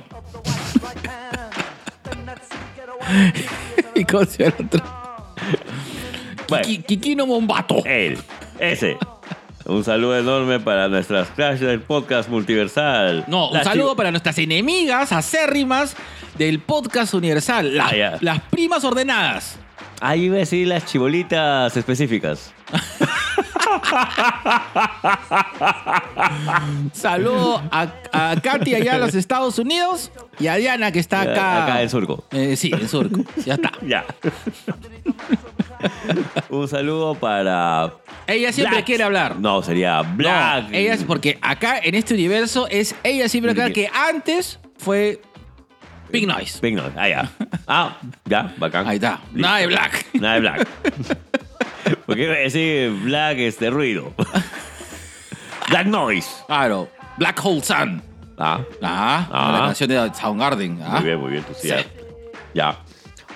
¿Y 3.95 4.05
cómo 4.05 4.24
se 4.24 4.45
llama 4.45 4.55
el 4.60 4.66
otro? 4.66 4.84
Bueno. 6.47 6.64
Kiki- 6.66 6.84
Kikino 6.86 7.28
Mombato. 7.28 7.84
Él, 7.86 8.18
ese. 8.60 8.97
Un 9.66 9.84
saludo 9.84 10.18
enorme 10.18 10.62
para 10.62 10.88
nuestras 10.88 11.28
Clash 11.32 11.60
del 11.60 11.82
podcast 11.82 12.30
multiversal. 12.30 13.26
No, 13.28 13.49
un 13.49 13.62
saludo 13.62 13.93
para 13.97 14.10
nuestras 14.10 14.38
enemigas 14.38 15.12
acérrimas 15.12 15.97
del 16.38 16.60
podcast 16.60 17.14
universal. 17.14 17.76
Las, 17.76 17.91
Ah, 17.91 18.18
las 18.22 18.39
primas 18.43 18.86
ordenadas. 18.86 19.57
Ahí 19.99 20.24
iba 20.28 20.38
a 20.38 20.39
decir 20.39 20.66
las 20.66 20.86
chibolitas 20.86 21.76
específicas. 21.76 22.53
Saludo 26.93 27.61
a, 27.71 27.88
a 28.11 28.36
Katy 28.41 28.75
allá 28.75 28.95
en 28.95 29.01
los 29.01 29.15
Estados 29.15 29.59
Unidos 29.59 30.11
y 30.39 30.47
a 30.47 30.55
Diana 30.55 30.91
que 30.91 30.99
está 30.99 31.21
acá. 31.21 31.63
Acá 31.63 31.82
en 31.82 31.89
Surco. 31.89 32.25
Eh, 32.32 32.55
sí, 32.55 32.71
en 32.73 32.88
Surco. 32.88 33.23
Ya 33.45 33.55
está. 33.55 33.71
Ya. 33.82 34.05
Un 36.49 36.67
saludo 36.67 37.15
para. 37.15 37.93
Ella 38.27 38.51
siempre 38.51 38.75
Black. 38.77 38.86
quiere 38.86 39.03
hablar. 39.03 39.39
No, 39.39 39.61
sería 39.63 40.01
Black. 40.01 40.69
No, 40.69 40.75
ella 40.75 40.93
es 40.93 41.03
porque 41.03 41.39
acá 41.41 41.80
en 41.80 41.95
este 41.95 42.13
universo 42.13 42.67
es 42.69 42.93
ella 43.03 43.30
siempre 43.30 43.55
quiere 43.55 43.71
que 43.71 43.89
antes 43.93 44.59
fue 44.77 45.21
Pink 46.11 46.27
Noise. 46.27 46.59
Pink 46.59 46.75
Noise. 46.77 46.93
Ah, 46.97 47.07
ya. 47.07 47.32
Ah, 47.67 47.97
ya, 48.25 48.53
bacán. 48.57 48.88
Ahí 48.88 48.95
está. 48.97 49.21
Listo. 49.32 49.39
Nada 49.39 49.57
de 49.59 49.67
Black. 49.67 50.05
Nada 50.13 50.34
de 50.36 50.39
Black. 50.41 50.67
Porque 52.10 52.24
iba 52.24 52.34
a 52.34 52.38
decir 52.38 52.91
Black 53.03 53.38
es 53.38 53.60
de 53.60 53.70
ruido. 53.70 54.14
Black 55.70 55.86
Noise. 55.88 56.30
Claro. 56.47 56.89
Black 57.18 57.39
Hole 57.43 57.62
Sun. 57.62 58.01
Ah, 58.38 58.62
Ah, 58.82 59.28
Ah. 59.32 59.51
la 59.53 59.60
canción 59.68 59.89
de 59.89 60.14
Soundgarden. 60.14 60.80
Ah. 60.84 60.91
muy 60.95 61.03
bien, 61.03 61.20
muy 61.20 61.32
bien. 61.32 61.43
Tú 61.43 61.53
sí, 61.53 61.68
Sí. 61.68 61.68
ya. 61.70 61.84
Ya. 62.53 62.78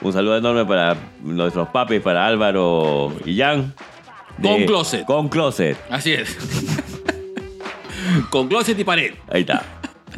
Un 0.01 0.11
saludo 0.13 0.37
enorme 0.37 0.65
para 0.65 0.95
nuestros 1.21 1.67
papis, 1.69 2.01
para 2.01 2.25
Álvaro 2.25 3.13
y 3.25 3.37
Jan. 3.37 3.73
de- 4.37 4.49
Con 4.49 4.63
Closet. 4.65 5.05
Con 5.05 5.29
Closet. 5.29 5.77
Así 5.89 6.13
es. 6.13 6.37
Con 8.29 8.47
closet 8.47 8.77
y 8.79 8.83
pared. 8.83 9.13
Ahí 9.31 9.41
está. 9.41 9.61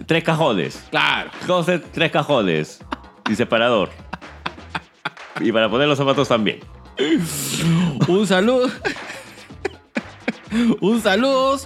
Tres 0.05 0.23
cajones. 0.23 0.83
Claro. 0.89 1.29
Closet, 1.45 1.85
tres 1.91 2.11
cajones. 2.11 2.79
Y 3.29 3.35
separador. 3.35 3.89
Y 5.39 5.51
para 5.51 5.69
poner 5.69 5.87
los 5.87 5.97
zapatos 5.97 6.27
también. 6.27 6.59
Un 8.07 8.27
saludo. 8.27 8.69
Un 10.79 11.01
saludo 11.01 11.59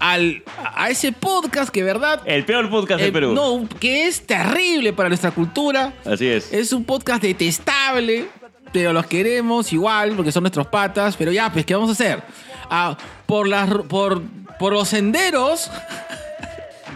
al, 0.00 0.42
a 0.74 0.90
ese 0.90 1.12
podcast 1.12 1.70
que, 1.70 1.82
verdad, 1.82 2.20
El 2.24 2.44
peor 2.44 2.68
podcast 2.68 3.00
de 3.00 3.08
eh, 3.08 3.12
Perú. 3.12 3.32
no, 3.32 3.68
que 3.78 4.06
es 4.08 4.26
terrible 4.26 4.92
para 4.92 5.08
nuestra 5.08 5.30
cultura. 5.30 5.92
Así 6.04 6.26
es. 6.26 6.52
Es 6.52 6.72
un 6.72 6.84
podcast 6.84 7.22
detestable, 7.22 8.26
pero 8.72 8.92
los 8.92 9.06
queremos 9.06 9.72
igual 9.72 10.14
porque 10.16 10.32
son 10.32 10.42
nuestros 10.42 10.66
patas. 10.66 11.16
Pero 11.16 11.30
ya, 11.30 11.52
pues, 11.52 11.64
¿qué 11.64 11.74
vamos 11.74 11.90
a 11.90 11.92
hacer? 11.92 12.22
Ah, 12.70 12.96
por, 13.26 13.46
las, 13.46 13.68
por, 13.88 14.22
por 14.58 14.72
los 14.72 14.88
senderos 14.88 15.70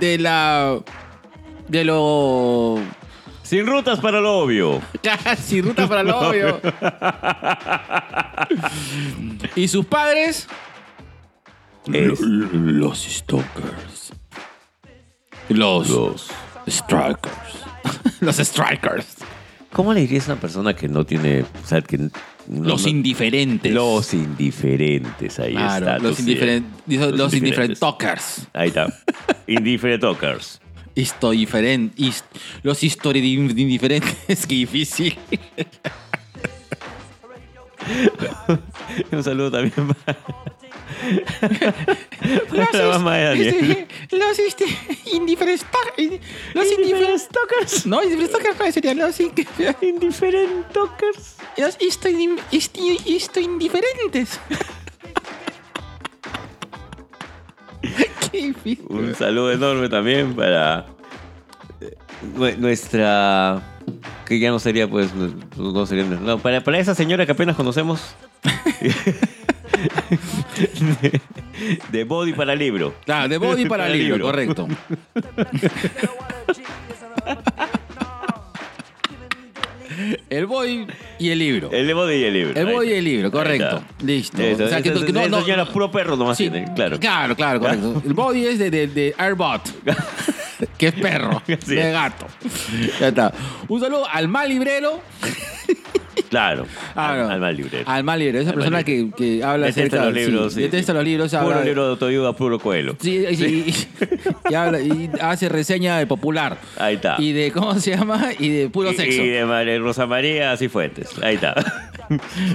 de 0.01 0.19
la. 0.19 0.81
de 1.69 1.85
lo. 1.85 2.81
Sin 3.53 3.67
rutas 3.67 4.01
para 4.01 4.19
lo 4.19 4.39
obvio. 4.39 4.81
Casi 5.03 5.61
ruta 5.61 5.87
para 5.87 6.01
el 6.01 6.07
novio. 6.07 6.59
y 9.55 9.69
sus 9.69 9.85
padres. 9.85 10.49
Es- 11.93 12.19
Los 12.21 13.01
Stalkers. 13.03 14.13
Los, 15.51 15.91
Los- 15.91 16.31
Strikers. 16.67 17.67
los 18.21 18.37
Strikers. 18.37 19.17
¿Cómo 19.71 19.93
le 19.93 20.01
dirías 20.01 20.31
a 20.31 20.33
una 20.33 20.41
persona 20.41 20.75
que 20.75 20.89
no 20.89 21.05
tiene. 21.05 21.43
O 21.43 21.67
sea, 21.67 21.83
que. 21.83 21.99
no- 21.99 22.11
Los 22.49 22.85
no- 22.85 22.89
indiferentes. 22.89 23.71
Los 23.71 24.15
indiferentes, 24.15 25.39
ahí 25.39 25.53
Claro, 25.53 25.87
está. 25.89 25.99
los, 25.99 26.17
tú 26.17 26.23
sí. 26.23 26.35
indiferen- 26.35 26.65
dijo, 26.87 27.05
los, 27.11 27.35
indiferentes. 27.35 27.81
talkers. 27.81 28.49
Ahí 28.55 28.69
está. 28.69 28.87
Indifferent 29.47 30.01
talkers. 30.01 30.59
Histo 30.95 31.31
diferent, 31.31 31.95
hist- 31.99 32.25
los 32.63 32.83
histori- 32.83 33.23
indiferentes. 33.23 34.47
Qué 34.47 34.55
difícil. 34.55 35.19
Un 39.11 39.25
saludo 39.25 39.51
también 39.51 39.89
para, 39.95 40.19
La 42.73 42.87
mamá 42.87 43.17
de 43.17 43.25
Daniel. 43.25 43.71
este, 43.71 43.89
los 44.17 44.39
este, 44.39 44.65
indiferentes. 45.13 45.67
Los 46.55 46.67
indiferentes 46.71 47.29
tokers. 47.29 47.87
No, 47.87 48.03
indiferentes 48.03 48.39
tokers 48.39 48.59
no 48.59 48.73
serían 48.73 48.99
los 48.99 49.19
indiferentes 49.21 50.21
tokers. 50.73 51.37
Los 51.57 51.77
esto, 51.81 52.09
esto, 52.53 52.81
esto 53.07 53.41
indiferentes. 53.41 54.39
Un 58.89 59.15
saludo 59.15 59.53
enorme 59.53 59.89
también 59.89 60.35
para 60.35 60.87
eh, 61.81 61.95
nue- 62.37 62.57
nuestra. 62.57 63.63
Que 64.27 64.39
ya 64.39 64.51
no 64.51 64.59
sería, 64.59 64.89
pues. 64.89 65.11
No 65.57 65.87
sería. 65.87 66.05
No, 66.05 66.39
para, 66.39 66.63
para 66.63 66.79
esa 66.79 66.95
señora 66.95 67.27
que 67.27 67.33
apenas 67.33 67.57
conocemos. 67.57 68.15
de, 70.81 71.21
de 71.93 72.05
body 72.05 72.33
para 72.33 72.55
libro. 72.55 72.95
Claro, 73.05 73.29
de 73.29 73.39
body 73.39 73.67
para 73.67 73.85
Para 73.85 73.95
libro, 73.95 74.17
libro. 74.17 74.27
correcto. 74.27 74.69
El 80.31 80.47
body 80.47 80.87
y 81.19 81.31
el 81.31 81.39
libro. 81.39 81.71
El 81.73 81.93
body 81.95 82.15
y 82.15 82.25
el 82.25 82.33
libro. 82.33 82.61
El 82.61 82.67
body 82.67 82.89
y 82.89 82.93
el 82.95 83.05
libro, 83.05 83.31
correcto. 83.31 83.83
Listo. 84.03 84.41
Eso, 84.43 84.65
O 84.65 84.69
sea, 84.69 84.83
que- 84.83 84.93
que 84.93 85.13
no- 85.13 85.21
esa 85.21 85.29
no- 85.29 85.41
señora 85.43 85.65
puro 85.67 85.91
perro 85.91 86.17
nomás 86.17 86.37
Sí, 86.39 86.51
claro. 86.75 86.99
Claro, 86.99 87.37
claro, 87.37 87.61
correcto. 87.61 88.03
El 88.05 88.15
body 88.15 88.47
es 88.47 88.59
de, 88.59 88.71
de, 88.71 88.87
de 88.89 89.15
Airbot, 89.19 89.63
que 90.79 90.89
es 90.89 90.95
perro, 90.95 91.43
de 91.47 91.91
gato. 91.93 92.27
Ya 93.01 93.09
está. 93.09 93.33
Un 93.69 93.81
saludo 93.81 94.07
al 94.11 94.29
mal 94.29 94.49
librero. 94.49 95.01
Claro. 96.33 96.65
Ah, 96.97 97.13
al, 97.13 97.19
no. 97.19 97.29
al 97.29 97.41
mal 97.41 97.57
librero. 97.57 97.85
Al 97.87 98.05
mal 98.05 98.19
librero, 98.19 98.41
esa 98.41 98.51
Al 98.51 98.57
persona 98.57 98.83
que, 98.85 99.11
que 99.15 99.45
habla 99.45 99.67
Detesta 99.67 99.97
acerca 99.99 100.05
los 100.07 100.15
libros. 100.15 100.53
sí, 100.55 100.57
sí, 100.57 100.63
detesta 100.63 100.93
sí. 100.93 100.97
los 100.97 101.05
libros. 101.05 101.31
Puro 101.31 101.43
habla- 101.43 101.63
libro 101.65 101.85
de 101.85 101.91
autoayuda, 101.91 102.33
puro 102.35 102.59
cuelo. 102.59 102.97
Sí, 103.01 103.19
y, 103.31 103.75
y 104.51 104.55
habla- 104.55 104.81
y 104.81 105.11
hace 105.21 105.51
reseña 105.51 105.99
de 105.99 106.07
popular. 106.07 106.57
Ahí 106.79 106.95
está. 106.95 107.17
Y 107.19 107.33
de, 107.33 107.53
¿cómo 107.53 107.75
se 107.79 107.91
llama? 107.95 108.31
Y 108.39 108.49
de 108.49 108.71
puro 108.71 108.93
Y- 108.93 108.97
sexo. 108.97 109.23
Y 109.23 109.29
de 109.29 109.79
Rosa 109.79 110.07
María 110.07 110.57
Cifuentes. 110.57 111.11
Ahí 111.23 111.35
está. 111.35 111.55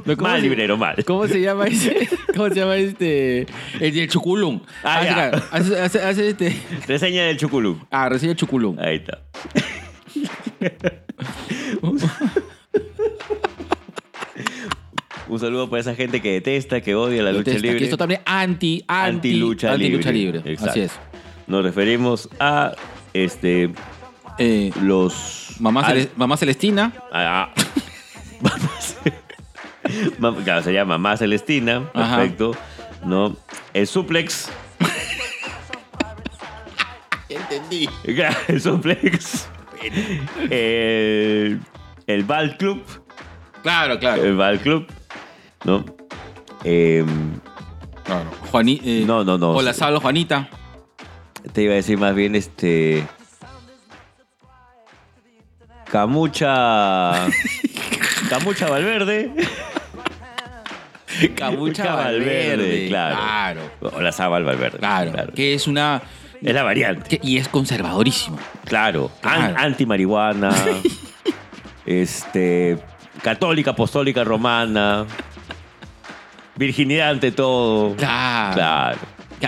No, 0.06 0.16
¿cómo 0.16 0.28
mal 0.30 0.38
se- 0.40 0.44
librero, 0.48 0.78
mal. 0.78 1.04
¿Cómo 1.06 1.28
se 1.28 1.42
llama 1.42 1.66
ese? 1.66 2.08
¿Cómo 2.36 2.50
se 2.50 2.56
llama 2.56 2.76
este? 2.76 3.48
El 3.80 3.94
del 3.94 4.08
chuculum. 4.08 4.62
Ah, 4.84 5.00
hace, 5.00 5.08
ya. 5.10 5.28
hace, 5.52 5.80
hace- 5.82 6.02
hace 6.02 6.28
este. 6.30 6.58
Reseña 6.88 7.24
del 7.26 7.38
Chuculú. 7.38 7.80
Ah, 7.90 8.08
recibe 8.10 8.36
chuculum. 8.36 8.78
Ahí 8.80 8.98
está. 8.98 9.20
Un 15.30 15.40
saludo 15.40 15.70
para 15.70 15.82
esa 15.82 15.94
gente 15.96 16.22
que 16.22 16.32
detesta, 16.34 16.80
que 16.82 16.96
odia 16.96 17.22
la 17.24 17.32
lucha 17.34 17.52
libre. 17.52 17.78
Que 17.78 17.84
esto 17.86 17.98
también 17.98 18.22
anti, 18.26 18.84
anti, 18.88 19.30
Anti-lucha 19.30 19.72
anti 19.74 19.84
libre. 19.84 19.98
lucha 19.98 20.12
libre. 20.12 20.40
Exacto. 20.46 20.72
Así 20.72 20.82
es. 20.82 20.92
Nos 21.48 21.64
referimos 21.64 22.30
a 22.40 22.74
este 23.14 23.72
Eh, 24.40 24.72
los 24.84 25.56
mamá, 25.60 25.82
al- 25.88 26.10
mamá 26.16 26.38
Celestina. 26.38 26.94
Ah, 27.12 27.52
ah. 27.54 27.62
Mamá 30.20 30.44
claro, 30.44 30.62
se 30.64 30.74
llama 30.74 30.98
Mamá 30.98 31.18
Celestina, 31.18 31.90
Ajá. 31.94 32.18
perfecto. 32.18 32.52
¿No? 33.06 33.36
El 33.74 33.88
suplex. 33.88 34.50
Entendí. 37.30 37.90
El 38.48 38.62
suplex. 38.62 39.48
El, 40.50 41.60
el 42.08 42.24
Ball 42.24 42.58
Club. 42.58 42.82
Claro, 43.68 44.00
claro. 44.00 44.24
El 44.24 44.38
Ball 44.38 44.60
Club. 44.60 44.88
¿No? 45.66 45.84
Em, 46.64 47.06
claro. 48.06 48.32
Juani, 48.50 48.80
eh, 48.82 49.04
No, 49.06 49.26
no, 49.26 49.38
no. 49.38 49.52
Hola, 49.52 49.74
Salvo, 49.74 50.00
Juanita. 50.00 50.48
te 51.52 51.64
iba 51.64 51.74
a 51.74 51.76
decir 51.76 51.98
más 51.98 52.16
bien 52.16 52.36
este. 52.36 53.06
Camucha. 55.92 57.28
Camucha 58.30 58.70
Valverde. 58.70 59.32
Camucha 61.36 61.94
Valverde. 61.94 62.88
claro. 62.88 63.16
Claro. 63.18 63.62
Hola 63.98 64.12
Zabal 64.14 64.46
Valverde. 64.46 64.78
Claro. 64.80 65.34
Que 65.36 65.54
es 65.54 65.68
una. 65.68 66.02
Es 66.42 66.54
la 66.54 66.64
variante. 66.64 67.18
que- 67.18 67.28
y 67.28 67.38
es 67.38 67.50
conservadorísimo. 67.50 68.38
Claro. 68.64 69.12
An- 69.24 69.40
Claro. 69.52 69.56
anti-marihuana. 69.58 70.52
este. 71.86 72.78
Católica, 73.22 73.72
apostólica, 73.72 74.24
romana. 74.24 75.06
Virginidad 76.56 77.10
ante 77.12 77.32
todo. 77.32 77.96
Claro. 77.96 78.56
Claro. 78.56 78.98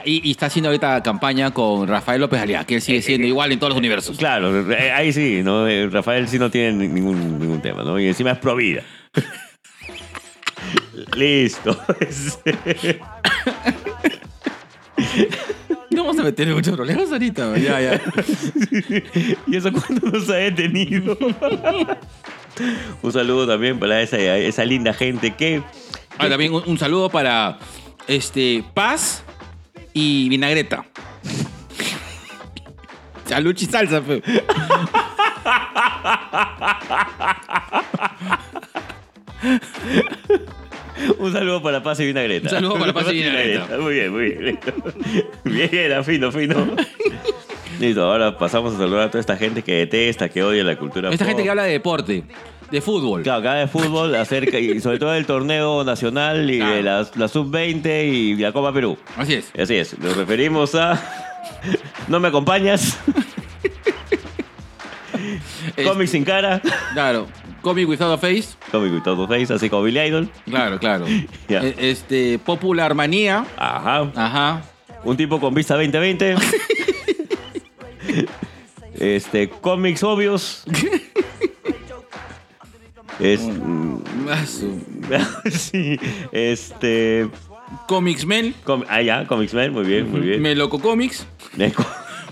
Y, 0.05 0.27
y 0.27 0.31
está 0.31 0.45
haciendo 0.45 0.69
ahorita 0.69 1.01
campaña 1.01 1.49
con 1.51 1.87
Rafael 1.87 2.21
López 2.21 2.39
Aliaga, 2.39 2.63
que 2.65 2.75
él 2.75 2.81
sigue 2.81 3.01
siendo 3.01 3.25
igual 3.25 3.51
en 3.51 3.57
todos 3.57 3.71
los 3.71 3.79
universos. 3.79 4.17
Claro, 4.19 4.71
eh, 4.71 4.91
ahí 4.91 5.11
sí, 5.11 5.41
¿no? 5.43 5.67
Eh, 5.67 5.89
Rafael 5.89 6.27
sí 6.27 6.37
no 6.37 6.51
tiene 6.51 6.73
ni- 6.73 6.87
ningún, 6.87 7.39
ningún 7.39 7.59
tema, 7.61 7.83
¿no? 7.83 7.99
Y 7.99 8.07
encima 8.07 8.31
es 8.31 8.37
pro 8.37 8.55
vida. 8.55 8.83
Listo. 11.15 11.75
A 16.19 16.23
meter 16.23 16.47
en 16.49 16.53
muchos 16.55 16.75
problemas 16.75 17.11
ahorita. 17.11 17.57
Ya, 17.57 17.79
ya. 17.79 18.01
¿Y 19.47 19.55
eso 19.55 19.71
cuándo 19.71 20.09
nos 20.09 20.29
ha 20.29 20.35
detenido? 20.35 21.17
Un 23.01 23.13
saludo 23.13 23.47
también 23.47 23.79
para 23.79 24.01
esa, 24.01 24.17
esa 24.17 24.65
linda 24.65 24.93
gente 24.93 25.33
que... 25.33 25.63
Ah, 26.17 26.27
también 26.27 26.53
un, 26.53 26.63
un 26.65 26.77
saludo 26.77 27.09
para 27.09 27.57
este 28.07 28.65
Paz 28.73 29.23
y 29.93 30.27
Vinagreta. 30.27 30.85
Salud 33.25 33.55
y 33.57 33.65
salsa, 33.65 34.01
fe. 34.01 34.21
Un 41.19 41.31
saludo 41.33 41.61
para 41.61 41.81
Paz 41.83 41.99
y 41.99 42.05
Vinagreta. 42.07 42.47
Un 42.47 42.49
saludo 42.55 42.79
para 42.79 42.93
Paz 42.93 43.07
y 43.11 43.15
Vinagreta. 43.15 43.77
Muy 43.77 43.93
bien, 43.93 44.11
muy 44.11 44.29
bien. 44.31 44.59
Bien, 45.43 45.69
era 45.73 46.03
fino, 46.03 46.31
fino. 46.31 46.55
Listo, 47.79 48.03
ahora 48.03 48.37
pasamos 48.37 48.75
a 48.75 48.77
saludar 48.77 49.03
a 49.03 49.09
toda 49.11 49.21
esta 49.21 49.37
gente 49.37 49.61
que 49.63 49.73
detesta, 49.73 50.27
que 50.29 50.43
odia 50.43 50.63
la 50.65 50.75
cultura 50.77 51.09
Esta 51.09 51.23
pop. 51.23 51.29
gente 51.29 51.43
que 51.43 51.49
habla 51.49 51.63
de 51.63 51.71
deporte, 51.71 52.23
de 52.69 52.81
fútbol. 52.81 53.23
Claro, 53.23 53.39
acá 53.39 53.53
de 53.55 53.67
fútbol 53.67 54.13
acerca, 54.15 54.59
y 54.59 54.79
sobre 54.81 54.99
todo 54.99 55.11
del 55.11 55.25
torneo 55.25 55.83
nacional 55.85 56.49
y 56.51 56.57
Claro. 56.57 56.75
de 56.75 56.83
la, 56.83 57.07
la 57.15 57.27
sub-20 57.29 58.03
y 58.11 58.35
la 58.35 58.51
Copa 58.51 58.73
Perú. 58.73 58.97
Así 59.15 59.35
es. 59.35 59.51
Así 59.57 59.75
es, 59.75 59.97
nos 59.97 60.17
referimos 60.17 60.75
a... 60.75 61.01
¿No 62.09 62.19
me 62.19 62.27
acompañas? 62.27 62.97
Es- 65.77 65.87
Comic 65.87 66.07
sin 66.07 66.23
cara. 66.25 66.61
Claro. 66.93 67.27
Comic 67.61 67.87
Without 67.87 68.13
a 68.13 68.17
Face. 68.17 68.55
Comic 68.71 68.93
with 68.93 69.03
todo 69.03 69.27
face, 69.27 69.53
así 69.53 69.69
como 69.69 69.83
Billy 69.83 69.99
Idol. 69.99 70.29
Claro, 70.45 70.79
claro. 70.79 71.05
Ya. 71.47 71.61
Eh, 71.63 71.75
Este, 71.77 72.39
Popular 72.39 72.95
Manía. 72.95 73.45
Ajá. 73.57 74.11
Ajá. 74.15 74.61
Un 75.03 75.15
tipo 75.17 75.39
con 75.39 75.53
vista 75.53 75.75
2020. 75.75 76.35
este, 78.95 79.49
cómics 79.49 80.03
obvios. 80.03 80.63
Es, 83.19 83.41
sí, 85.59 85.99
este... 86.31 87.29
Comics 87.87 88.25
Men. 88.25 88.55
com- 88.63 88.83
ah, 88.89 89.01
ya, 89.01 89.27
Comics 89.27 89.53
Man, 89.53 89.73
muy 89.73 89.83
bien, 89.85 90.09
muy 90.09 90.21
bien. 90.21 90.41
Meloco 90.41 90.79
Comics. 90.79 91.27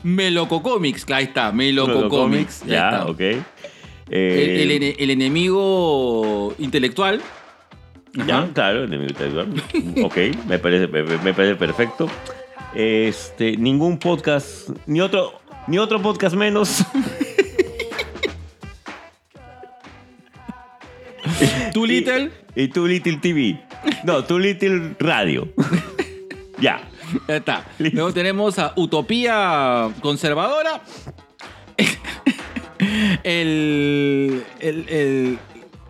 Meloco 0.03 0.63
Comics. 0.63 1.05
Ahí 1.11 1.25
está. 1.25 1.51
Meloco 1.51 2.09
Comics. 2.09 2.63
ya, 2.65 2.89
está. 2.89 3.05
ok. 3.05 3.21
El, 4.09 4.17
Eh, 4.17 4.63
el 4.63 4.71
ene- 4.71 4.95
el 4.99 5.09
enemigo 5.11 6.53
intelectual. 6.59 7.21
Ya, 8.25 8.39
Ajá. 8.39 8.49
claro, 8.53 8.83
enemigo 8.85 9.09
intelectual. 9.09 9.53
ok, 10.05 10.17
me 10.47 10.59
parece, 10.59 10.87
me, 10.87 11.03
me 11.03 11.33
parece 11.33 11.55
perfecto. 11.55 12.07
Este, 12.73 13.57
ningún 13.57 13.97
podcast, 13.99 14.69
ni 14.85 15.01
otro, 15.01 15.33
ni 15.67 15.77
otro 15.77 16.01
podcast 16.01 16.35
menos. 16.35 16.83
Too 21.73 21.85
Little. 21.85 22.31
Y, 22.55 22.63
y 22.63 22.67
Too 22.69 22.87
Little 22.87 23.17
TV. 23.17 23.59
No, 24.03 24.23
Too 24.23 24.39
Little 24.39 24.95
Radio. 24.99 25.47
ya. 26.59 26.81
Ya 27.27 27.35
está. 27.37 27.65
Listo. 27.79 27.95
Luego 27.97 28.13
tenemos 28.13 28.57
a 28.59 28.73
Utopía 28.75 29.89
Conservadora. 30.01 30.81
El, 33.23 34.43
el, 34.59 34.85
el, 34.89 35.39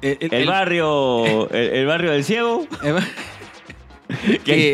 el, 0.01 0.33
El 0.33 0.47
barrio, 0.47 1.49
el, 1.51 1.85
barrio 1.85 2.11
del 2.11 2.23
ciego. 2.23 2.67
que, 4.45 4.73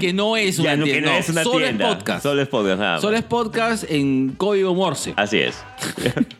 que 0.00 0.12
no 0.12 0.36
es 0.36 0.58
una 0.58 0.74
Ya, 0.74 0.82
tienda. 0.84 1.10
no 1.12 1.16
es 1.18 1.28
una 1.28 1.42
solo 1.44 1.58
tienda. 1.64 1.88
es 1.90 1.94
podcast. 1.96 2.22
Solo 2.22 2.42
es 2.42 2.48
podcast, 2.48 2.78
nada 2.80 2.92
más. 2.94 3.00
Solo 3.02 3.16
es 3.16 3.22
podcast 3.22 3.90
en 3.90 4.30
código 4.36 4.74
Morse. 4.74 5.14
Así 5.16 5.38
es. 5.38 5.62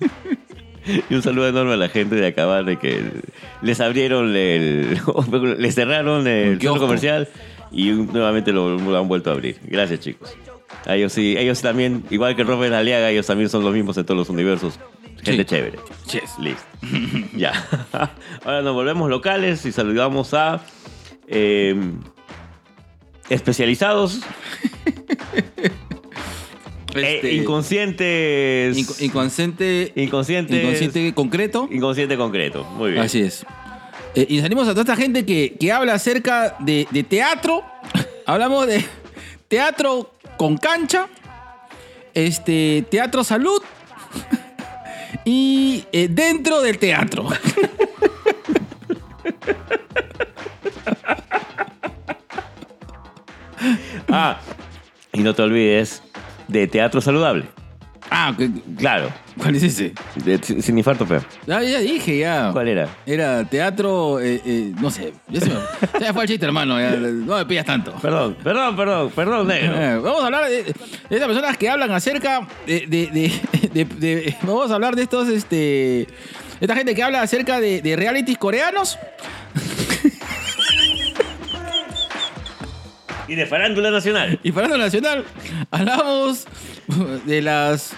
y 1.10 1.14
un 1.14 1.22
saludo 1.22 1.48
enorme 1.48 1.74
a 1.74 1.76
la 1.76 1.88
gente 1.88 2.16
de 2.16 2.26
acabar 2.26 2.64
de 2.64 2.78
que 2.78 3.02
les 3.62 3.80
abrieron 3.80 4.34
el. 4.36 4.98
les 5.58 5.74
cerraron 5.74 6.26
el 6.26 6.60
centro 6.60 6.78
comercial 6.80 7.28
y 7.70 7.90
nuevamente 7.90 8.52
lo, 8.52 8.76
lo 8.78 8.98
han 8.98 9.08
vuelto 9.08 9.30
a 9.30 9.34
abrir. 9.34 9.58
Gracias, 9.64 10.00
chicos. 10.00 10.36
Ellos 10.86 11.12
sí, 11.12 11.34
ellos 11.36 11.60
también, 11.62 12.04
igual 12.10 12.36
que 12.36 12.44
Robert 12.44 12.72
Aliaga, 12.74 13.10
ellos 13.10 13.26
también 13.26 13.48
son 13.48 13.64
los 13.64 13.72
mismos 13.74 13.96
en 13.98 14.04
todos 14.04 14.18
los 14.18 14.28
universos. 14.28 14.78
Gente 15.26 15.42
Sí. 15.42 15.48
chévere. 15.48 15.78
Yes. 16.12 16.38
Listo. 16.38 16.64
ya. 17.36 17.52
Ahora 18.44 18.62
nos 18.62 18.74
volvemos 18.74 19.08
locales 19.10 19.64
y 19.66 19.72
saludamos 19.72 20.32
a 20.34 20.62
eh, 21.28 21.74
especializados 23.28 24.20
Este, 26.94 27.28
e 27.30 27.34
inconscientes. 27.34 28.76
inco- 28.76 29.02
inconsciente, 29.02 29.92
inconscientes. 29.96 30.62
inconsciente 30.62 31.12
concreto. 31.14 31.68
Inconsciente 31.70 32.16
concreto. 32.16 32.64
Muy 32.64 32.92
bien. 32.92 33.02
Así 33.02 33.20
es. 33.20 33.44
Eh, 34.14 34.26
y 34.30 34.40
salimos 34.40 34.66
a 34.66 34.70
toda 34.70 34.80
esta 34.82 34.96
gente 34.96 35.26
que, 35.26 35.56
que 35.60 35.72
habla 35.72 35.94
acerca 35.94 36.56
de, 36.60 36.86
de 36.90 37.02
teatro. 37.02 37.62
Hablamos 38.26 38.66
de 38.66 38.82
teatro 39.48 40.10
con 40.38 40.56
cancha, 40.56 41.06
este, 42.14 42.84
teatro 42.90 43.22
salud 43.24 43.62
y 45.26 45.84
eh, 45.90 46.06
dentro 46.08 46.62
del 46.62 46.78
teatro. 46.78 47.28
Ah, 54.08 54.38
y 55.12 55.20
no 55.20 55.34
te 55.34 55.42
olvides 55.42 56.02
de 56.46 56.68
teatro 56.68 57.00
saludable. 57.00 57.46
Ah, 58.10 58.32
¿qué- 58.36 58.50
Claro. 58.78 59.10
¿cuál 59.36 59.54
es 59.56 59.62
ese? 59.64 59.92
De- 60.24 60.38
sin, 60.42 60.62
sin 60.62 60.78
infarto, 60.78 61.04
pe. 61.06 61.16
Ah, 61.50 61.62
ya 61.62 61.78
dije, 61.80 62.18
ya. 62.18 62.50
¿Cuál 62.52 62.68
era? 62.68 62.88
Era 63.04 63.44
teatro, 63.44 64.20
eh, 64.20 64.40
eh, 64.44 64.72
no 64.80 64.90
sé. 64.90 65.12
Ya 65.28 65.40
se 65.40 65.46
me, 65.48 65.54
se 65.92 65.98
me 66.00 66.12
fue 66.12 66.22
el 66.22 66.28
chiste, 66.28 66.46
hermano. 66.46 66.78
ya, 66.80 66.90
no 66.96 67.36
me 67.36 67.46
pidas 67.46 67.66
tanto. 67.66 67.92
Perdón, 68.00 68.36
perdón, 68.42 68.76
perdón, 68.76 69.10
perdón, 69.14 69.46
negro. 69.48 69.74
Eh, 69.76 69.96
vamos 69.98 70.22
a 70.22 70.26
hablar 70.26 70.44
de, 70.48 70.62
de 70.62 70.70
estas 71.10 71.26
personas 71.26 71.56
que 71.56 71.68
hablan 71.68 71.90
acerca 71.92 72.46
de, 72.66 72.86
de- 72.86 73.06
de- 73.08 73.32
de- 73.72 73.84
de- 73.84 74.36
Vamos 74.42 74.70
a 74.70 74.74
hablar 74.74 74.96
de 74.96 75.02
estos, 75.02 75.28
este... 75.28 76.06
Esta 76.60 76.74
gente 76.74 76.94
que 76.94 77.02
habla 77.02 77.20
acerca 77.20 77.60
de, 77.60 77.82
de 77.82 77.96
realities 77.96 78.38
coreanos. 78.38 78.98
Y 83.28 83.34
de 83.34 83.46
farándula 83.46 83.90
nacional. 83.90 84.38
Y 84.42 84.52
lo 84.52 84.78
nacional, 84.78 85.24
hablamos 85.70 86.46
de 87.26 87.42
las... 87.42 87.92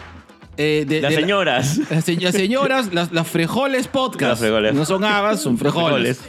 eh, 0.56 0.84
de, 0.88 1.00
Las 1.00 1.10
de 1.10 1.16
la- 1.16 1.20
señoras. 1.22 1.78
las, 1.90 2.04
se- 2.04 2.16
las 2.16 2.34
señoras, 2.34 2.92
las, 2.94 3.12
las 3.12 3.26
frejoles 3.28 3.88
podcast. 3.88 4.30
Las 4.30 4.38
frejoles. 4.40 4.74
No 4.74 4.84
son 4.84 5.04
habas, 5.04 5.40
son 5.42 5.58
frejoles. 5.58 6.20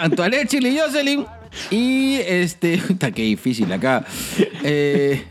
Antoinette, 0.00 0.48
Chile 0.48 0.70
y 0.70 0.78
Jocelyn. 0.78 1.26
Y 1.70 2.14
este. 2.16 2.78
Puta, 2.88 3.10
qué 3.12 3.22
difícil 3.22 3.70
acá. 3.72 4.04
Eh, 4.64 5.24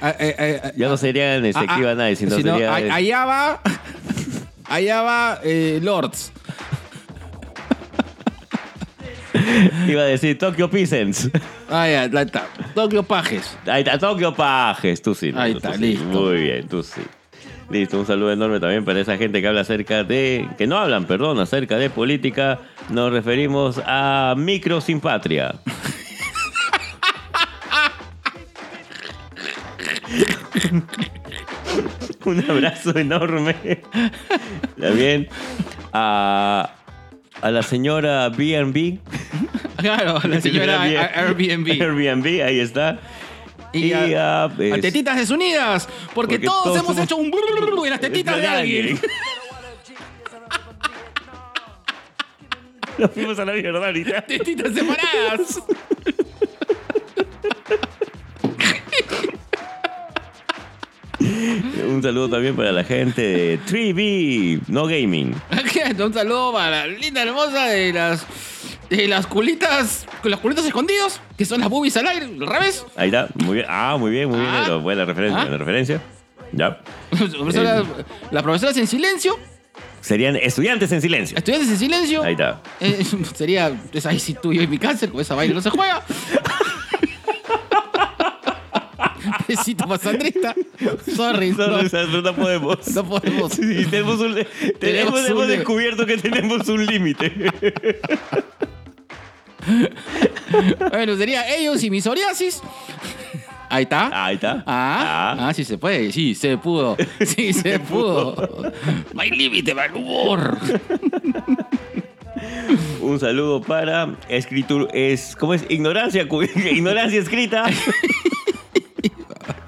a- 0.00 0.08
a- 0.08 0.10
a- 0.10 0.72
Ya 0.76 0.88
no 0.88 0.96
serían 0.96 1.44
este, 1.46 1.64
ah, 1.66 1.94
Nice, 1.94 2.16
sino 2.16 2.36
sino, 2.36 2.52
sería. 2.54 2.72
a- 2.72 2.94
allá 2.96 3.24
va. 3.24 3.62
Allá 4.64 5.00
va 5.02 5.40
eh, 5.44 5.78
Lords. 5.82 6.32
Iba 9.88 10.02
a 10.02 10.06
decir 10.06 10.38
Tokyo 10.38 10.70
Peasants. 10.70 11.30
Ah, 11.68 11.88
ya, 11.88 12.02
ahí 12.02 12.24
está. 12.24 12.46
Tokio 12.74 13.02
Pajes. 13.02 13.58
Ahí 13.66 13.82
está, 13.82 13.98
Tokyo 13.98 14.34
Pajes, 14.34 15.02
tú 15.02 15.14
sí. 15.14 15.32
Ahí 15.34 15.52
tú 15.52 15.58
está, 15.58 15.74
sí. 15.74 15.80
listo. 15.80 16.04
Muy 16.04 16.42
bien, 16.42 16.68
tú 16.68 16.82
sí. 16.82 17.02
Listo, 17.70 17.98
un 17.98 18.06
saludo 18.06 18.32
enorme 18.32 18.60
también 18.60 18.84
para 18.84 18.98
esa 19.00 19.18
gente 19.18 19.42
que 19.42 19.48
habla 19.48 19.60
acerca 19.60 20.02
de. 20.04 20.48
que 20.56 20.66
no 20.66 20.78
hablan, 20.78 21.04
perdón, 21.04 21.38
acerca 21.38 21.76
de 21.76 21.90
política. 21.90 22.60
Nos 22.88 23.12
referimos 23.12 23.80
a 23.84 24.34
Micro 24.36 24.80
Sin 24.80 25.00
Patria. 25.00 25.54
un 32.24 32.50
abrazo 32.50 32.96
enorme. 32.96 33.54
También 34.80 35.28
a, 35.92 36.70
a 37.42 37.50
la 37.50 37.62
señora 37.62 38.28
BB. 38.30 38.98
Claro, 39.78 40.18
la 40.28 40.40
señora 40.40 40.82
Airbnb. 40.82 41.68
Airbnb, 41.80 42.26
ahí 42.44 42.58
está. 42.58 42.98
Y 43.72 43.92
a, 43.92 44.44
a, 44.44 44.48
pues, 44.48 44.72
a 44.72 44.80
Tetitas 44.80 45.16
Desunidas. 45.16 45.86
Porque, 46.14 46.34
porque 46.34 46.38
todos, 46.46 46.64
todos 46.64 46.76
hemos 46.78 46.96
somos- 46.96 47.04
hecho 47.04 47.16
un 47.16 47.30
brrr 47.30 47.84
en 47.84 47.90
las 47.90 48.00
tetitas 48.00 48.36
de 48.38 48.46
alguien. 48.48 49.00
Nos 52.98 53.10
fuimos 53.12 53.38
a 53.38 53.44
la 53.44 53.52
mierda 53.52 53.86
ahorita. 53.86 54.22
Tetitas 54.22 54.72
separadas. 54.74 55.60
Un 61.20 62.02
saludo 62.02 62.28
también 62.28 62.54
para 62.54 62.70
la 62.70 62.84
gente 62.84 63.22
de 63.22 63.58
3B, 63.60 64.60
no 64.68 64.86
gaming. 64.86 65.34
Un 66.04 66.14
saludo 66.14 66.52
para 66.52 66.70
la 66.70 66.86
linda 66.86 67.22
hermosa 67.22 67.66
de 67.66 67.92
las. 67.92 68.26
De 68.90 69.06
las 69.06 69.26
culitas. 69.26 70.06
Con 70.22 70.30
los 70.30 70.40
culitos 70.40 70.64
escondidos. 70.64 71.20
Que 71.36 71.44
son 71.44 71.60
las 71.60 71.68
boobies 71.68 71.96
al 71.98 72.06
aire. 72.06 72.26
Al 72.26 72.46
revés. 72.46 72.84
Ahí 72.96 73.08
está, 73.08 73.28
muy 73.34 73.54
bien. 73.56 73.66
Ah, 73.68 73.96
muy 73.98 74.10
bien, 74.10 74.28
muy 74.28 74.38
bien. 74.40 74.50
Ah. 74.50 74.60
negro. 74.60 74.80
Buena 74.80 75.04
referencia, 75.04 75.38
Ah. 75.38 75.42
buena 75.42 75.58
referencia. 75.58 76.00
Ya. 76.52 76.80
Profesora- 77.10 77.84
Las 78.30 78.42
profesoras 78.42 78.76
en 78.78 78.86
silencio. 78.86 79.38
Serían 80.00 80.36
estudiantes 80.36 80.90
en 80.92 81.02
silencio. 81.02 81.36
Estudiantes 81.36 81.68
en 81.70 81.76
silencio. 81.78 82.22
Ahí 82.22 82.32
está. 82.32 82.62
Eh, 82.80 83.04
sería. 83.34 83.72
Es 83.92 84.06
ahí 84.06 84.18
sí 84.18 84.32
tuyo 84.34 84.62
y 84.62 84.66
mi 84.66 84.78
cáncer. 84.78 85.10
Con 85.10 85.20
esa 85.20 85.34
vaina 85.34 85.52
no 85.54 85.60
se 85.60 85.68
juega. 85.70 86.02
Besito 89.48 89.86
para 89.86 89.98
Sandrita. 89.98 90.54
Sorry. 91.14 91.50
No, 91.52 92.22
no. 92.22 92.34
podemos. 92.34 92.78
No 92.94 93.04
podemos. 93.04 93.52
Sí, 93.52 93.86
tenemos 93.90 94.20
un, 94.20 94.36
tenemos, 94.78 95.20
un- 95.20 95.26
hemos 95.26 95.48
descubierto 95.48 96.06
que 96.06 96.16
tenemos 96.18 96.68
un 96.68 96.86
límite. 96.86 97.32
Bueno, 100.90 101.14
sería 101.16 101.54
ellos 101.54 101.82
y 101.82 101.90
mi 101.90 102.00
psoriasis. 102.00 102.62
Ahí 103.68 103.82
está. 103.82 104.24
Ahí 104.24 104.36
está. 104.36 104.62
Ah, 104.66 105.36
ah, 105.38 105.52
sí 105.52 105.62
se 105.62 105.76
puede, 105.76 106.10
sí 106.10 106.34
se 106.34 106.56
pudo, 106.56 106.96
sí 107.20 107.52
se 107.52 107.78
pudo. 107.78 108.72
No 109.12 109.20
hay 109.20 109.30
límite 109.30 109.74
para 109.74 109.86
el 109.88 109.96
humor. 109.96 110.56
Un 113.00 113.20
saludo 113.20 113.60
para 113.60 114.16
escritura. 114.28 114.86
Es, 114.94 115.36
¿Cómo 115.36 115.52
es? 115.54 115.64
Ignorancia, 115.68 116.26
ignorancia 116.70 117.20
escrita. 117.20 117.64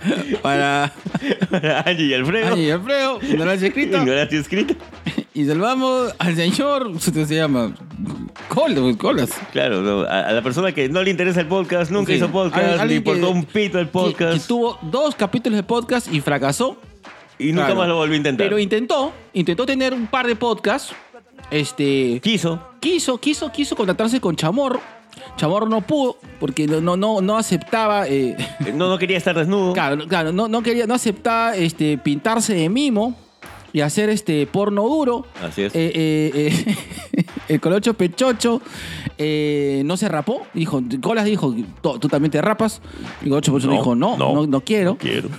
Para 0.42 0.92
Para 1.50 1.80
Angie 1.82 2.06
y 2.06 2.14
Alfredo. 2.14 2.52
Ani 2.54 2.62
y 2.66 2.70
Alfredo, 2.70 3.18
ignorancia 3.22 3.68
escrita. 3.68 3.98
Ignorancia 4.02 4.38
escrita. 4.40 4.74
Y 5.34 5.44
salvamos 5.46 6.14
al 6.18 6.34
señor, 6.36 6.84
¿cómo 6.84 6.98
se 7.26 7.34
llama? 7.34 7.72
Col- 8.48 8.96
Colas. 8.96 9.30
Claro, 9.52 9.80
no, 9.82 10.00
a, 10.02 10.20
a 10.28 10.32
la 10.32 10.42
persona 10.42 10.72
que 10.72 10.88
no 10.88 11.02
le 11.02 11.10
interesa 11.10 11.40
el 11.40 11.46
podcast, 11.46 11.90
nunca 11.90 12.12
Sí. 12.12 12.18
hizo 12.18 12.28
podcast, 12.30 12.84
le 12.84 12.94
importó 12.96 13.26
que- 13.28 13.32
un 13.32 13.44
pito 13.44 13.78
el 13.78 13.86
Que, 13.86 13.92
podcast 13.92 14.32
que 14.42 14.48
tuvo 14.48 14.78
dos 14.82 15.14
capítulos 15.14 15.56
de 15.56 15.62
podcast 15.62 16.12
y 16.12 16.20
fracasó. 16.20 16.76
y 17.38 17.52
nunca 17.52 17.66
Claro. 17.66 17.76
más 17.80 17.88
lo 17.88 17.96
volvió 17.96 18.14
a 18.14 18.16
intentar. 18.18 18.46
Pero 18.46 18.58
intentó, 18.58 19.12
intentó 19.32 19.64
tener 19.66 19.94
un 19.94 20.06
par 20.08 20.26
de 20.26 20.34
podcasts. 20.36 20.92
Este. 21.50 22.20
Quiso. 22.22 22.60
quiso, 22.80 23.18
quiso, 23.18 23.50
quiso 23.50 23.74
contactarse 23.76 24.20
con 24.20 24.36
Chamorro. 24.36 24.80
Chamorro 25.36 25.68
no 25.68 25.80
pudo 25.80 26.16
porque 26.38 26.66
no, 26.66 26.80
no, 26.80 26.96
no, 26.96 27.20
no 27.20 27.36
aceptaba. 27.36 28.06
eh, 28.08 28.36
Eh, 28.64 28.72
No, 28.74 28.88
no 28.88 28.98
quería 28.98 29.16
estar 29.18 29.36
desnudo. 29.36 29.72
claro, 29.74 29.96
no- 29.96 30.06
claro, 30.08 30.32
no, 30.32 30.48
no 30.48 30.62
quería, 30.62 30.86
no 30.86 30.94
aceptaba 30.94 31.56
este, 31.56 31.98
pintarse 31.98 32.54
de 32.54 32.68
mimo 32.68 33.14
y 33.72 33.80
hacer 33.82 34.08
este 34.10 34.46
porno 34.46 34.82
duro. 34.82 35.26
Así 35.42 35.62
es. 35.62 35.74
Eh, 35.74 35.92
eh, 35.94 36.74
eh, 37.16 37.24
el 37.48 37.60
colocho 37.60 37.94
pechocho 37.94 38.60
eh, 39.16 39.82
no 39.84 39.96
se 39.96 40.08
rapó. 40.08 40.42
Dijo, 40.54 40.82
Colas 41.00 41.24
dijo, 41.24 41.54
tú, 41.80 41.98
tú 41.98 42.08
también 42.08 42.30
te 42.32 42.40
rapas. 42.42 42.80
Y 43.22 43.28
Colocho 43.28 43.52
pechocho 43.54 43.68
No, 43.70 43.76
dijo, 43.78 43.94
no, 43.94 44.16
no, 44.16 44.34
no, 44.34 44.46
no, 44.46 44.60
quiero. 44.62 44.96
Quiero. 44.96 45.28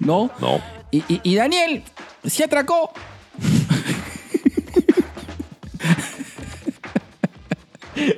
No. 0.00 0.30
No. 0.40 0.60
Y, 0.90 0.98
y- 1.08 1.20
y 1.24 1.34
Daniel 1.34 1.82
se 2.24 2.44
atracó. 2.44 2.90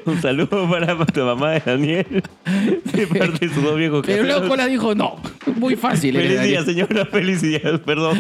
Un 0.07 0.21
saludo 0.21 0.69
para 0.71 0.97
tu 1.07 1.21
mamá 1.21 1.53
de 1.53 1.61
Daniel. 1.65 2.23
De 2.93 3.07
parte 3.07 3.47
de 3.47 3.55
sus 3.55 3.63
dos 3.63 3.77
viejos 3.77 4.03
Pero 4.05 4.25
luego. 4.25 4.49
Colas 4.49 4.69
dijo, 4.69 4.95
no. 4.95 5.17
Muy 5.57 5.77
fácil. 5.77 6.17
eres, 6.17 6.39
Feliz 6.39 6.49
día, 6.49 6.61
Daniel". 6.61 6.87
señora. 6.87 7.07
Feliz 7.07 7.43
día. 7.43 7.61
Perdón. 7.85 8.19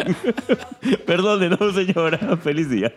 Perdón 1.06 1.40
de 1.40 1.48
no, 1.50 1.72
señora. 1.72 2.18
Feliz 2.42 2.70
día. 2.70 2.92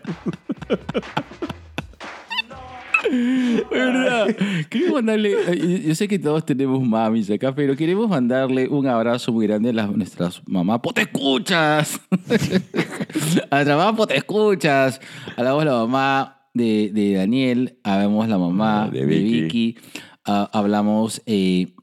¿Verdad? 3.71 4.27
Queremos 4.69 4.93
mandarle. 4.95 5.33
eh, 5.47 5.83
Yo 5.87 5.95
sé 5.95 6.07
que 6.07 6.19
todos 6.19 6.45
tenemos 6.45 6.81
mamis 6.83 7.29
acá, 7.31 7.53
pero 7.53 7.75
queremos 7.75 8.07
mandarle 8.09 8.67
un 8.67 8.87
abrazo 8.87 9.31
muy 9.33 9.47
grande 9.47 9.69
a 9.71 9.73
las, 9.73 9.89
nuestras 9.91 10.41
mamás. 10.45 10.79
¡Te 10.93 11.01
escuchas! 11.01 11.99
a 13.49 13.55
nuestra 13.55 13.75
mamá, 13.77 14.07
te 14.07 14.17
escuchas! 14.17 15.01
A 15.35 15.43
la 15.43 15.53
voz 15.53 15.65
la 15.65 15.71
mamá 15.73 16.37
de, 16.53 16.91
de 16.93 17.13
Daniel, 17.13 17.79
hablamos 17.83 18.27
la 18.27 18.37
mamá 18.37 18.83
Ah, 18.85 18.89
de 18.89 18.99
de 18.99 19.05
Vicky. 19.05 19.77
Hablamos 20.23 21.21
eh, 21.25 21.73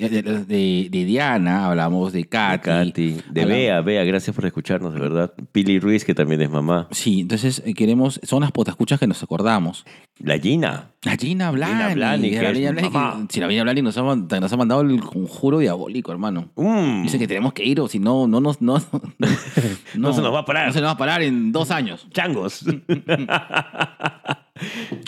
eh, 0.00 0.08
de, 0.08 0.22
de- 0.44 0.88
de 0.90 1.04
Diana, 1.04 1.66
hablamos 1.66 2.12
de 2.12 2.24
Katy. 2.24 2.62
Katy, 2.64 3.16
de 3.30 3.42
hablamos- 3.42 3.48
Bea, 3.48 3.80
Bea, 3.80 4.04
gracias 4.04 4.34
por 4.34 4.46
escucharnos, 4.46 4.94
de 4.94 5.00
verdad. 5.00 5.32
Pili 5.52 5.78
Ruiz, 5.80 6.04
que 6.04 6.14
también 6.14 6.40
es 6.42 6.50
mamá. 6.50 6.88
Sí, 6.90 7.20
entonces 7.20 7.62
eh, 7.64 7.74
queremos, 7.74 8.20
son 8.22 8.42
las 8.42 8.52
potescuchas 8.52 8.98
que 9.00 9.06
nos 9.06 9.22
acordamos. 9.22 9.84
La 10.18 10.38
Gina. 10.38 10.90
La 11.02 11.16
Gina 11.16 11.50
Blani. 11.50 11.94
Blani, 11.94 12.30
la 12.30 12.40
que 12.50 12.54
Gina 12.54 12.70
Blani, 12.72 12.88
mamá. 12.90 13.26
que- 13.26 13.34
si 13.34 13.40
la 13.40 13.48
Gina 13.48 13.62
Blani 13.64 13.82
nos 13.82 13.98
ha, 13.98 14.02
nos 14.02 14.52
ha 14.52 14.56
mandado 14.56 14.80
el 14.82 15.00
conjuro 15.00 15.58
diabólico, 15.58 16.12
hermano. 16.12 16.48
Mm. 16.56 17.02
Dice 17.02 17.18
que 17.18 17.26
tenemos 17.26 17.52
que 17.52 17.64
ir 17.64 17.80
o 17.80 17.88
si 17.88 17.98
no, 17.98 18.26
no 18.28 18.40
nos... 18.40 18.60
No, 18.62 18.74
No 19.94 20.12
se 20.12 20.22
nos 20.22 20.32
va 20.32 20.40
a 20.40 20.44
parar. 20.44 20.66
No 20.68 20.72
se 20.72 20.80
nos 20.80 20.88
va 20.88 20.92
a 20.92 20.96
parar 20.96 21.22
en 21.22 21.52
dos 21.52 21.70
años. 21.70 22.06
Changos. 22.12 22.64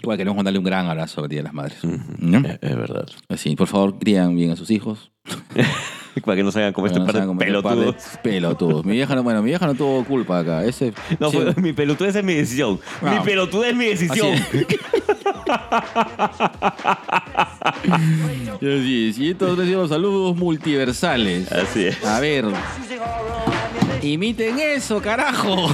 Igual 0.03 0.17
queremos 0.19 0.37
mandarle 0.37 0.59
un 0.59 0.65
gran 0.65 0.87
abrazo 0.87 1.23
al 1.23 1.29
Día 1.29 1.41
de 1.41 1.45
las 1.45 1.55
Madres. 1.55 1.79
¿No? 2.19 2.39
es 2.39 2.59
es 2.61 2.77
verdad. 2.77 3.07
Así, 3.29 3.55
por 3.55 3.69
favor, 3.69 3.99
crían 3.99 4.35
bien 4.35 4.51
a 4.51 4.57
sus 4.57 4.71
hijos. 4.71 5.13
Para 6.25 6.37
que 6.37 6.43
no 6.43 6.51
se 6.51 6.61
hagan 6.61 6.73
como 6.73 6.87
este 6.87 6.99
no 6.99 7.05
par 7.05 7.15
de 7.15 7.21
este 7.21 7.29
par 7.29 7.37
de 7.37 7.45
pelotudos. 7.45 7.95
Pelotudos. 8.23 8.85
Mi 8.87 8.93
vieja 8.93 9.15
no, 9.15 9.23
bueno, 9.23 9.43
mi 9.43 9.51
vieja 9.51 9.67
no 9.67 9.75
tuvo 9.75 10.03
culpa 10.05 10.39
acá. 10.39 10.65
Ese, 10.65 10.95
No, 11.21 11.31
sí, 11.31 11.39
mi 11.59 11.75
pelotudez 11.75 12.17
es 12.17 12.25
mi 12.25 12.35
decisión. 12.35 12.81
Mi 13.03 13.21
pelotudez 13.21 13.73
es 13.73 13.77
mi 13.77 13.87
decisión. 13.87 14.35
Sí, 18.61 19.13
sí, 19.13 19.31
estos 19.31 19.59
han 19.59 19.67
sido 19.67 19.87
saludos 19.87 20.37
multiversales. 20.37 21.51
Así 21.53 21.87
es. 21.87 22.05
A 22.05 22.21
ver. 22.21 22.47
Imiten 24.03 24.59
eso, 24.59 25.01
carajo. 25.03 25.69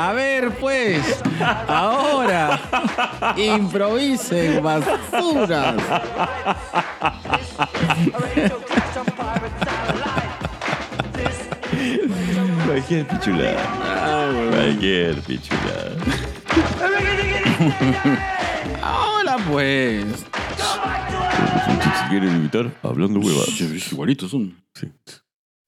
A 0.00 0.12
ver, 0.14 0.50
pues. 0.58 1.22
Ahora. 1.68 2.58
Improvisen, 3.36 4.62
basuras. 4.62 5.76
Cualquier 12.66 13.06
pichulada. 13.08 14.50
Cualquier 14.50 15.20
pichulada. 15.20 15.96
Ahora, 18.82 19.36
pues. 19.50 20.06
Si 21.98 22.08
quieren 22.08 22.36
invitar, 22.36 22.72
hablando 22.82 23.20
huevadas. 23.20 23.60
Igualitos 23.92 24.30
son. 24.30 24.64
Sí. 24.72 24.90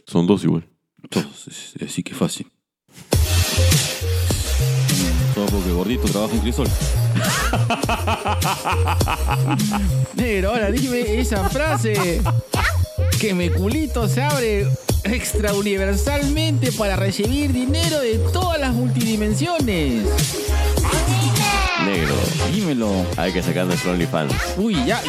Son 0.07 0.27
dos 0.27 0.43
igual. 0.45 0.67
Todos, 1.11 1.51
así 1.85 2.03
que 2.03 2.15
fácil. 2.15 2.51
Todo 5.35 5.47
porque 5.47 5.71
gordito 5.71 6.07
trabaja 6.09 6.35
en 6.35 6.41
Crisol. 6.41 6.67
Negro, 10.15 10.51
ahora 10.51 10.71
dime 10.71 11.21
esa 11.21 11.49
frase. 11.49 12.21
Que 13.19 13.35
mi 13.35 13.51
culito 13.51 14.09
se 14.09 14.23
abre 14.23 14.69
extra 15.05 15.55
universalmente 15.55 16.73
para 16.73 16.97
recibir 16.97 17.53
dinero 17.53 18.01
de 18.01 18.19
todas 18.33 18.61
las 18.61 18.73
multidimensiones. 18.73 20.03
Negro. 21.87 22.15
Dímelo. 22.53 22.91
Hay 23.17 23.33
que 23.33 23.43
sacar 23.43 23.67
nuestro 23.67 23.93
OnlyFans. 23.93 24.33
Uy, 24.57 24.77
ya, 24.87 25.01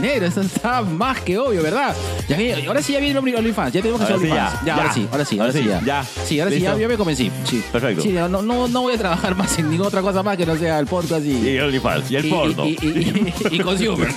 negro, 0.00 0.26
eso 0.26 0.40
está 0.40 0.82
más 0.82 1.20
que 1.20 1.38
obvio, 1.38 1.62
¿verdad? 1.62 1.94
Ya, 2.28 2.36
vi- 2.36 2.52
ahora 2.66 2.82
sí 2.82 2.92
ya 2.92 3.00
viene 3.00 3.18
el 3.18 3.36
OnlyFans, 3.36 3.72
ya 3.72 3.80
tenemos 3.80 4.00
que 4.00 4.04
hacer 4.04 4.16
OnlyFans. 4.16 4.52
ya, 4.54 4.64
Ya, 4.66 4.74
ahora 4.76 4.92
sí, 4.92 5.08
ahora 5.10 5.24
sí, 5.24 5.38
ahora 5.38 5.52
sí, 5.52 5.64
ya. 5.64 5.80
ya. 5.84 6.04
Sí, 6.04 6.40
ahora 6.40 6.50
sí, 6.52 6.60
ya, 6.60 6.70
¿Listo? 6.70 6.78
ya 6.80 6.88
me 6.88 6.96
convencí. 6.96 7.30
Sí. 7.44 7.62
Perfecto. 7.70 8.02
Sí, 8.02 8.10
no, 8.12 8.28
no, 8.28 8.68
no 8.68 8.80
voy 8.82 8.94
a 8.94 8.98
trabajar 8.98 9.34
más 9.36 9.58
en 9.58 9.70
ninguna 9.70 9.88
otra 9.88 10.02
cosa 10.02 10.22
más 10.22 10.36
que 10.36 10.46
no 10.46 10.56
sea 10.56 10.78
el 10.78 10.86
podcast 10.86 11.24
y... 11.24 11.30
Y 11.32 11.56
el 11.56 11.64
OnlyFans. 11.64 12.10
Y 12.10 12.16
el 12.16 12.24
y- 12.26 12.30
porno. 12.30 12.66
Y, 12.66 12.70
y- 12.80 13.32
y- 13.50 13.56
y 13.56 13.58
consumer. 13.60 14.08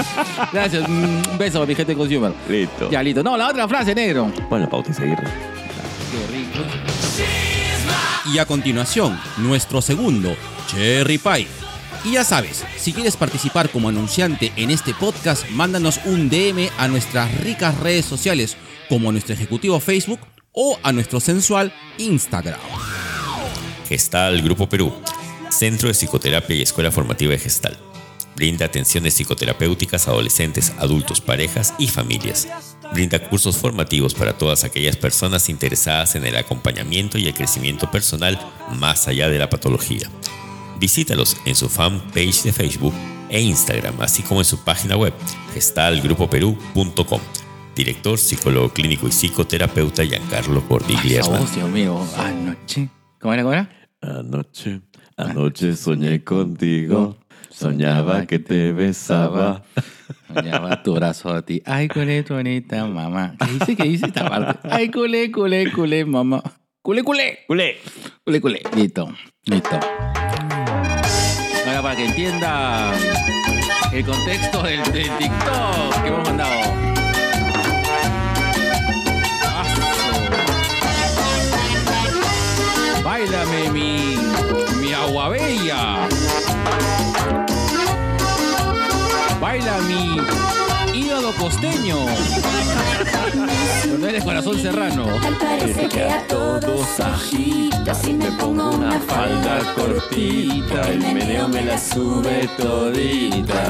Gracias. 0.52 0.88
mm, 0.88 0.92
Un 1.32 1.38
beso 1.38 1.62
a 1.62 1.66
mi 1.66 1.74
gente 1.74 1.94
consumer. 1.94 2.32
Listo. 2.48 2.90
Ya, 2.90 3.02
listo. 3.02 3.22
No, 3.22 3.36
la 3.36 3.48
otra 3.48 3.66
frase, 3.68 3.94
negro. 3.94 4.30
Bueno, 4.48 4.68
pauta 4.68 4.90
y 4.90 4.94
seguir. 4.94 5.16
Qué 5.16 6.36
rico. 6.36 6.99
Y 8.26 8.38
a 8.38 8.44
continuación, 8.44 9.18
nuestro 9.38 9.80
segundo, 9.80 10.36
Cherry 10.68 11.16
Pie. 11.16 11.46
Y 12.04 12.12
ya 12.12 12.24
sabes, 12.24 12.64
si 12.76 12.92
quieres 12.92 13.16
participar 13.16 13.70
como 13.70 13.88
anunciante 13.88 14.52
en 14.56 14.70
este 14.70 14.94
podcast, 14.94 15.48
mándanos 15.50 16.00
un 16.04 16.28
DM 16.28 16.68
a 16.78 16.88
nuestras 16.88 17.34
ricas 17.40 17.78
redes 17.80 18.04
sociales, 18.04 18.56
como 18.88 19.08
a 19.08 19.12
nuestro 19.12 19.34
ejecutivo 19.34 19.80
Facebook 19.80 20.20
o 20.52 20.78
a 20.82 20.92
nuestro 20.92 21.18
sensual 21.20 21.72
Instagram. 21.98 22.60
Gestal 23.88 24.42
Grupo 24.42 24.68
Perú, 24.68 24.92
Centro 25.50 25.88
de 25.88 25.94
Psicoterapia 25.94 26.56
y 26.56 26.62
Escuela 26.62 26.90
Formativa 26.90 27.32
de 27.32 27.38
Gestal. 27.38 27.78
Brinda 28.36 28.66
atenciones 28.66 29.14
psicoterapéuticas 29.14 30.08
a 30.08 30.12
adolescentes, 30.12 30.72
adultos, 30.78 31.20
parejas 31.20 31.74
y 31.78 31.88
familias. 31.88 32.69
Brinda 32.92 33.18
cursos 33.20 33.56
formativos 33.56 34.14
para 34.14 34.36
todas 34.36 34.64
aquellas 34.64 34.96
personas 34.96 35.48
interesadas 35.48 36.16
en 36.16 36.26
el 36.26 36.36
acompañamiento 36.36 37.18
y 37.18 37.26
el 37.26 37.34
crecimiento 37.34 37.90
personal 37.90 38.38
más 38.78 39.06
allá 39.06 39.28
de 39.28 39.38
la 39.38 39.48
patología. 39.48 40.08
Visítalos 40.80 41.36
en 41.44 41.54
su 41.54 41.68
fanpage 41.68 42.42
de 42.42 42.52
Facebook 42.52 42.94
e 43.28 43.40
Instagram, 43.40 44.00
así 44.00 44.22
como 44.22 44.40
en 44.40 44.44
su 44.44 44.64
página 44.64 44.96
web 44.96 45.12
gestalgrupoperú.com. 45.54 47.20
Director, 47.76 48.18
psicólogo 48.18 48.72
clínico 48.72 49.06
y 49.06 49.10
psicoterapeuta 49.10 50.04
Giancarlo 50.04 50.66
Cordiglia 50.66 51.22
Dios 51.22 51.68
mío. 51.68 52.04
Anoche. 52.16 52.88
¿Cómo 53.20 53.34
era, 53.34 53.42
cómo 53.42 53.54
era? 53.54 53.70
Anoche, 54.00 54.80
anoche 55.16 55.76
soñé 55.76 56.24
contigo. 56.24 57.16
Soñaba 57.50 58.26
que 58.26 58.38
te 58.38 58.72
besaba. 58.72 59.62
Soñaba 60.32 60.82
tu 60.82 60.94
brazo 60.94 61.30
a 61.30 61.42
ti. 61.42 61.62
Ay, 61.64 61.88
culé, 61.88 62.22
tu 62.22 62.34
bonita 62.34 62.84
mamá. 62.86 63.34
¿Qué 63.38 63.46
dice? 63.52 63.76
¿Qué 63.76 63.84
dice 63.84 64.06
esta 64.06 64.28
parte? 64.28 64.68
Ay, 64.70 64.90
culé, 64.90 65.30
culé, 65.30 65.70
culé, 65.72 66.04
mamá. 66.04 66.42
Culé, 66.82 67.02
culé. 67.02 67.40
¡Culé! 67.46 67.76
Culé, 68.24 68.40
culé. 68.40 68.62
Listo. 68.74 69.12
Listo. 69.44 69.78
Ahora 71.66 71.82
para 71.82 71.96
que 71.96 72.06
entienda 72.06 72.92
el 73.92 74.04
contexto 74.04 74.62
del, 74.62 74.82
del 74.92 75.10
TikTok 75.18 76.02
que 76.02 76.08
hemos 76.08 76.24
mandado. 76.26 76.60
Aso. 79.60 79.82
Báilame 83.04 83.70
mi, 83.70 84.16
mi 84.80 84.92
agua 84.92 85.28
bella. 85.28 86.08
Baila 89.50 89.78
mi 89.80 90.96
hígado 90.96 91.32
costeño. 91.32 91.96
No 93.98 94.06
eres 94.06 94.22
corazón 94.22 94.62
serrano. 94.62 95.06
Al 95.26 95.36
parecer 95.38 95.88
que 95.88 96.04
a 96.04 96.24
todos 96.28 97.00
agita 97.00 97.92
Si 97.92 98.12
me 98.12 98.30
pongo 98.30 98.70
una 98.70 99.00
falda 99.00 99.58
cortita 99.74 100.82
El 100.88 101.00
meneo 101.00 101.48
me 101.48 101.64
la 101.64 101.76
sube 101.76 102.48
todita 102.56 103.64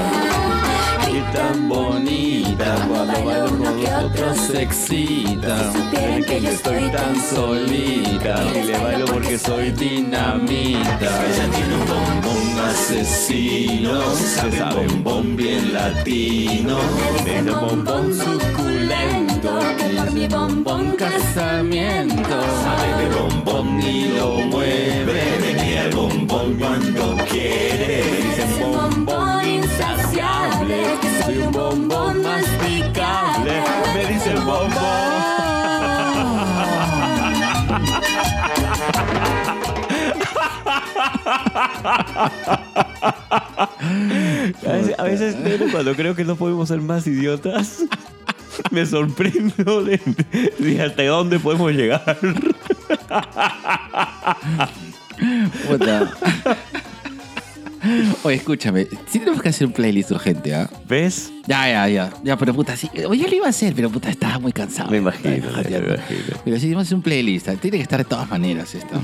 Y 1.11 1.21
tan 1.35 1.67
bonita 1.67 2.75
cuando 2.87 3.25
bailo 3.25 3.47
con 3.47 3.83
los 3.83 4.05
otros 4.05 4.37
se 4.37 4.63
excita. 4.63 5.73
Si 5.73 6.25
que 6.25 6.41
yo 6.43 6.51
estoy 6.51 6.91
tan 6.91 7.17
solita 7.23 8.45
y 8.55 8.65
le 8.65 8.79
bailo 8.79 9.07
porque 9.07 9.39
soy 9.39 9.71
dinamita. 9.71 10.91
Ella 10.91 11.51
tiene 11.51 11.75
un 11.75 11.87
bombón 11.87 12.40
asesino, 12.69 14.03
sabe 14.15 14.87
bombón 14.87 15.37
bien 15.37 15.73
latino. 15.73 16.79
Ese 17.27 17.51
bombón 17.51 18.15
suculento 18.15 19.59
Que 19.79 19.97
por 19.97 20.13
mi 20.13 20.29
bombón 20.29 20.97
casamiento. 20.97 22.37
Sabe 22.63 22.89
de 23.03 23.17
bombón 23.17 23.83
y 23.83 24.09
lo 24.19 24.29
mueve. 24.53 25.39
Venía 25.41 25.85
el 25.85 25.95
bombón 25.95 26.55
cuando 26.59 27.17
quiere. 27.31 28.01
Ese 28.31 28.65
bombón 28.65 29.49
insaciable 29.49 30.99
Que 31.01 31.23
soy 31.23 31.39
un 31.39 31.53
bombón 31.53 32.23
masticable 32.23 33.63
Me 33.95 34.13
dice 34.13 34.31
el 34.31 34.41
bombón. 34.41 35.10
A 44.67 44.73
veces, 44.73 44.95
a 44.99 45.03
veces, 45.05 45.39
negro, 45.39 45.67
cuando 45.71 45.95
creo 45.95 46.15
que 46.15 46.25
no 46.25 46.37
podemos 46.37 46.69
ser 46.69 46.81
más 46.81 47.07
idiotas, 47.07 47.85
me 48.71 48.85
sorprendo 48.87 49.85
de, 49.85 50.01
de 50.59 50.83
hasta 50.83 51.05
dónde 51.05 51.39
podemos 51.39 51.73
llegar. 51.73 52.19
Puta. 55.69 56.13
Oye, 58.23 58.37
escúchame. 58.37 58.87
Sí 59.09 59.19
tenemos 59.19 59.43
que 59.43 59.49
hacer 59.49 59.67
un 59.67 59.73
playlist 59.73 60.11
urgente, 60.11 60.55
¿ah? 60.55 60.69
¿Ves? 60.87 61.33
Ya, 61.47 61.69
ya, 61.69 61.89
ya. 61.89 62.11
Ya, 62.23 62.37
pero 62.37 62.55
puta, 62.55 62.77
sí. 62.77 62.91
Yo 62.95 63.09
lo 63.09 63.35
iba 63.35 63.47
a 63.47 63.51
hacer, 63.51 63.75
pero 63.75 63.91
puta, 63.91 64.11
estaba 64.11 64.39
muy 64.39 64.53
cansado. 64.53 64.91
Me 64.91 64.99
imagino, 64.99 65.31
me 65.31 65.61
imagino. 65.61 65.97
Pero 66.45 66.59
sí, 66.59 66.69
vamos 66.69 66.83
a 66.83 66.87
hacer 66.87 66.97
un 66.97 67.03
playlist. 67.03 67.49
Tiene 67.61 67.79
que 67.79 67.83
estar 67.83 67.99
de 67.99 68.05
todas 68.05 68.29
maneras 68.29 68.75
esto. 68.75 69.01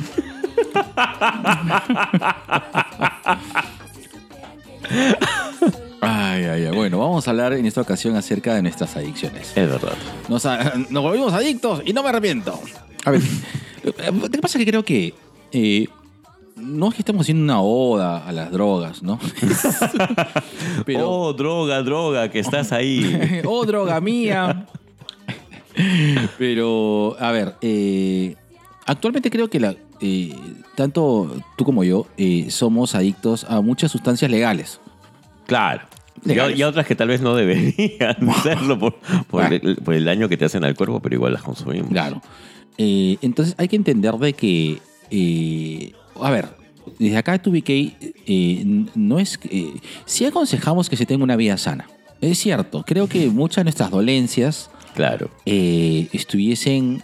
Ay, 6.01 6.45
ay, 6.45 6.65
ay. 6.66 6.74
Bueno, 6.77 6.99
vamos 6.99 7.27
a 7.27 7.31
hablar 7.31 7.53
en 7.55 7.66
esta 7.66 7.81
ocasión 7.81 8.15
acerca 8.16 8.55
de 8.55 8.62
nuestras 8.62 8.97
adicciones. 8.97 9.49
Es 9.57 9.69
verdad. 9.69 9.95
Nos, 10.28 10.47
a- 10.47 10.74
nos 10.91 11.03
volvimos 11.03 11.33
adictos 11.33 11.83
y 11.85 11.93
no 11.93 12.03
me 12.03 12.11
arrepiento. 12.11 12.59
A 13.05 13.11
ver, 13.11 13.23
lo 13.83 13.93
que 14.31 14.39
pasa 14.39 14.59
es 14.59 14.65
que 14.65 14.70
creo 14.70 14.85
que 14.85 15.15
eh, 15.53 15.89
no 16.57 16.89
es 16.89 16.95
que 16.95 17.01
estemos 17.03 17.23
haciendo 17.23 17.43
una 17.45 17.61
oda 17.62 18.27
a 18.27 18.33
las 18.33 18.51
drogas, 18.51 19.03
¿no? 19.03 19.19
Pero, 20.87 21.09
Oh, 21.11 21.33
droga, 21.33 21.83
droga, 21.83 22.31
que 22.31 22.39
estás 22.41 22.73
ahí. 22.73 23.41
oh, 23.45 23.65
droga 23.65 24.01
mía. 24.01 24.66
Pero, 26.39 27.16
a 27.19 27.31
ver, 27.33 27.55
eh, 27.61 28.37
actualmente 28.87 29.31
creo 29.31 29.49
que 29.49 29.61
la, 29.61 29.74
eh, 30.01 30.35
tanto 30.74 31.35
tú 31.56 31.64
como 31.64 31.85
yo 31.85 32.06
eh, 32.16 32.47
somos 32.51 32.94
adictos 32.94 33.44
a 33.48 33.60
muchas 33.60 33.90
sustancias 33.93 34.31
legales. 34.31 34.81
Claro. 35.47 35.82
Y, 36.24 36.62
otras 36.62 36.86
que 36.86 36.97
tal 36.97 37.09
vez 37.09 37.20
no 37.20 37.35
deberían 37.36 38.16
serlo 38.43 38.78
por, 38.78 38.94
por 39.28 39.52
el, 39.52 39.77
por 39.77 39.94
el 39.94 40.05
daño 40.05 40.28
que 40.28 40.36
te 40.36 40.44
hacen 40.47 40.64
al 40.64 40.74
cuerpo, 40.74 41.01
pero 41.01 41.14
igual 41.14 41.32
las 41.35 41.43
consumimos. 41.43 41.90
Claro. 41.90 42.20
Eh, 42.78 43.16
entonces 43.23 43.55
hay 43.59 43.68
que 43.68 43.77
entender 43.77 44.14
de 44.14 44.32
que, 44.32 45.93
a 46.20 46.31
ver, 46.31 46.48
desde 46.98 47.16
acá 47.16 47.32
de 47.39 47.43
2BK, 47.43 47.94
eh, 48.27 48.60
n- 48.62 48.86
no 48.94 49.18
es, 49.18 49.39
sí 50.05 50.24
aconsejamos 50.24 50.89
que 50.89 50.97
se 50.97 51.06
tenga 51.06 51.23
una 51.23 51.36
vida 51.36 51.56
sana. 51.59 51.86
Es 52.20 52.39
cierto, 52.39 52.82
creo 52.86 53.09
que 53.09 53.27
muchas 53.31 53.56
de 53.59 53.64
nuestras 53.64 53.90
dolencias 53.90 54.70
Claro. 54.94 55.31
estuviesen 55.44 57.02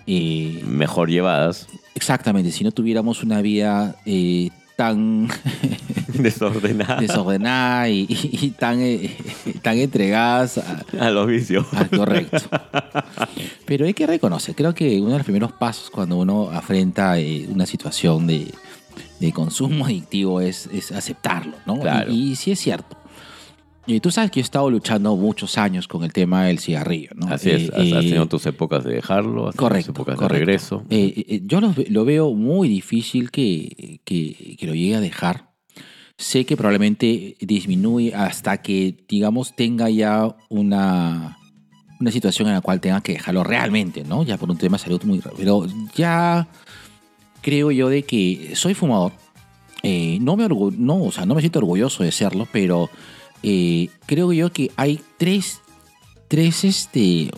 Mejor 0.67 1.11
llevadas, 1.11 1.69
exactamente 1.95 2.51
si 2.53 2.65
no 2.65 2.73
tuviéramos 2.73 3.23
una 3.23 3.41
vida 3.43 3.97
eh, 4.07 4.51
tan 4.77 5.29
desordenadas 6.15 7.01
desordenada 7.01 7.89
y, 7.89 8.07
y- 8.09 8.39
y 8.47 8.51
tan, 8.51 8.81
eh, 8.81 9.17
tan 9.63 9.79
entregadas 9.79 10.59
a, 10.59 10.85
a 10.99 11.11
los 11.11 11.27
vicios. 11.27 11.67
Ah, 11.73 11.87
correcto. 11.95 12.39
Pero 13.67 13.87
hay 13.87 13.95
que 13.95 14.07
reconocer, 14.07 14.55
creo 14.55 14.75
que 14.75 15.01
uno 15.01 15.11
de 15.13 15.19
los 15.19 15.25
primeros 15.25 15.53
pasos 15.53 15.91
cuando 15.91 16.17
uno 16.17 16.51
afrenta 16.51 17.19
eh, 17.19 17.47
una 17.51 17.67
situación 17.67 18.27
de, 18.27 18.51
de 19.21 19.33
consumo 19.33 19.87
adictivo 19.87 20.41
es, 20.41 20.69
es 20.73 20.93
aceptarlo, 20.93 21.57
¿no? 21.67 21.79
Claro. 21.81 22.11
Y, 22.13 22.33
y 22.33 22.37
sí 22.37 22.53
es 22.53 22.61
cierto. 22.61 22.97
Y 23.87 23.99
tú 24.01 24.11
sabes 24.13 24.31
que 24.31 24.41
yo 24.41 24.43
he 24.43 24.45
estado 24.45 24.71
luchando 24.71 25.17
muchos 25.17 25.59
años 25.59 25.89
con 25.89 26.05
el 26.05 26.13
tema 26.13 26.45
del 26.45 26.61
cigarrillo, 26.61 27.11
¿no? 27.17 27.27
Así 27.27 27.51
es, 27.51 27.63
Eh, 27.65 27.73
has, 27.75 27.83
eh, 27.87 27.91
tenido 28.09 28.27
tus 28.27 28.47
épocas 28.47 28.85
de 28.85 28.95
dejarlo, 28.95 29.49
has 29.49 29.57
Correcto, 29.57 29.93
tus 29.93 29.97
épocas 30.03 30.17
correcto. 30.17 30.35
de 30.35 30.39
regreso. 30.39 30.85
Eh, 30.89 31.25
eh, 31.29 31.43
yo 31.45 31.61
lo, 31.61 31.73
ve- 31.75 31.87
lo 31.91 32.05
veo 32.05 32.33
muy 32.33 32.69
difícil 32.69 33.31
que, 33.33 34.01
que- 34.05 34.57
que 34.59 34.67
lo 34.67 34.75
llegue 34.75 34.95
a 34.95 35.01
dejar. 35.01 35.51
Sé 36.17 36.45
que 36.47 36.57
probablemente 36.57 37.37
disminuye 37.41 38.15
hasta 38.15 38.63
que, 38.63 39.05
digamos, 39.09 39.57
tenga 39.57 39.91
ya 39.91 40.37
una, 40.49 41.39
una 41.99 42.11
situación 42.13 42.47
en 42.49 42.55
la 42.55 42.61
cual 42.61 42.81
tenga 42.81 43.01
que 43.01 43.15
dejarlo 43.15 43.43
realmente, 43.43 44.05
¿no? 44.05 44.23
Ya 44.23 44.37
por 44.37 44.49
un 44.49 44.59
tema 44.59 44.77
de 44.77 44.83
salud 44.85 45.03
muy... 45.03 45.19
ra- 45.19 45.33
Pero 45.37 45.67
ya 45.97 46.47
creo 47.41 47.73
yo 47.73 47.89
de 47.89 48.05
que 48.05 48.53
soy 48.55 48.75
fumador. 48.75 49.11
No, 49.83 50.37
me 50.37 50.45
orgu- 50.47 50.77
no, 50.77 51.03
o 51.03 51.11
sea, 51.11 51.27
no 51.27 51.35
me 51.35 51.41
siento 51.41 51.59
orgulloso 51.59 52.05
de 52.05 52.13
serlo, 52.13 52.47
pero 52.53 52.89
eh, 53.43 53.89
creo 54.07 54.33
yo 54.33 54.53
que 54.53 54.71
hay 54.77 55.01
tres, 55.19 55.61
tres, 56.29 56.65
este, 56.65 57.31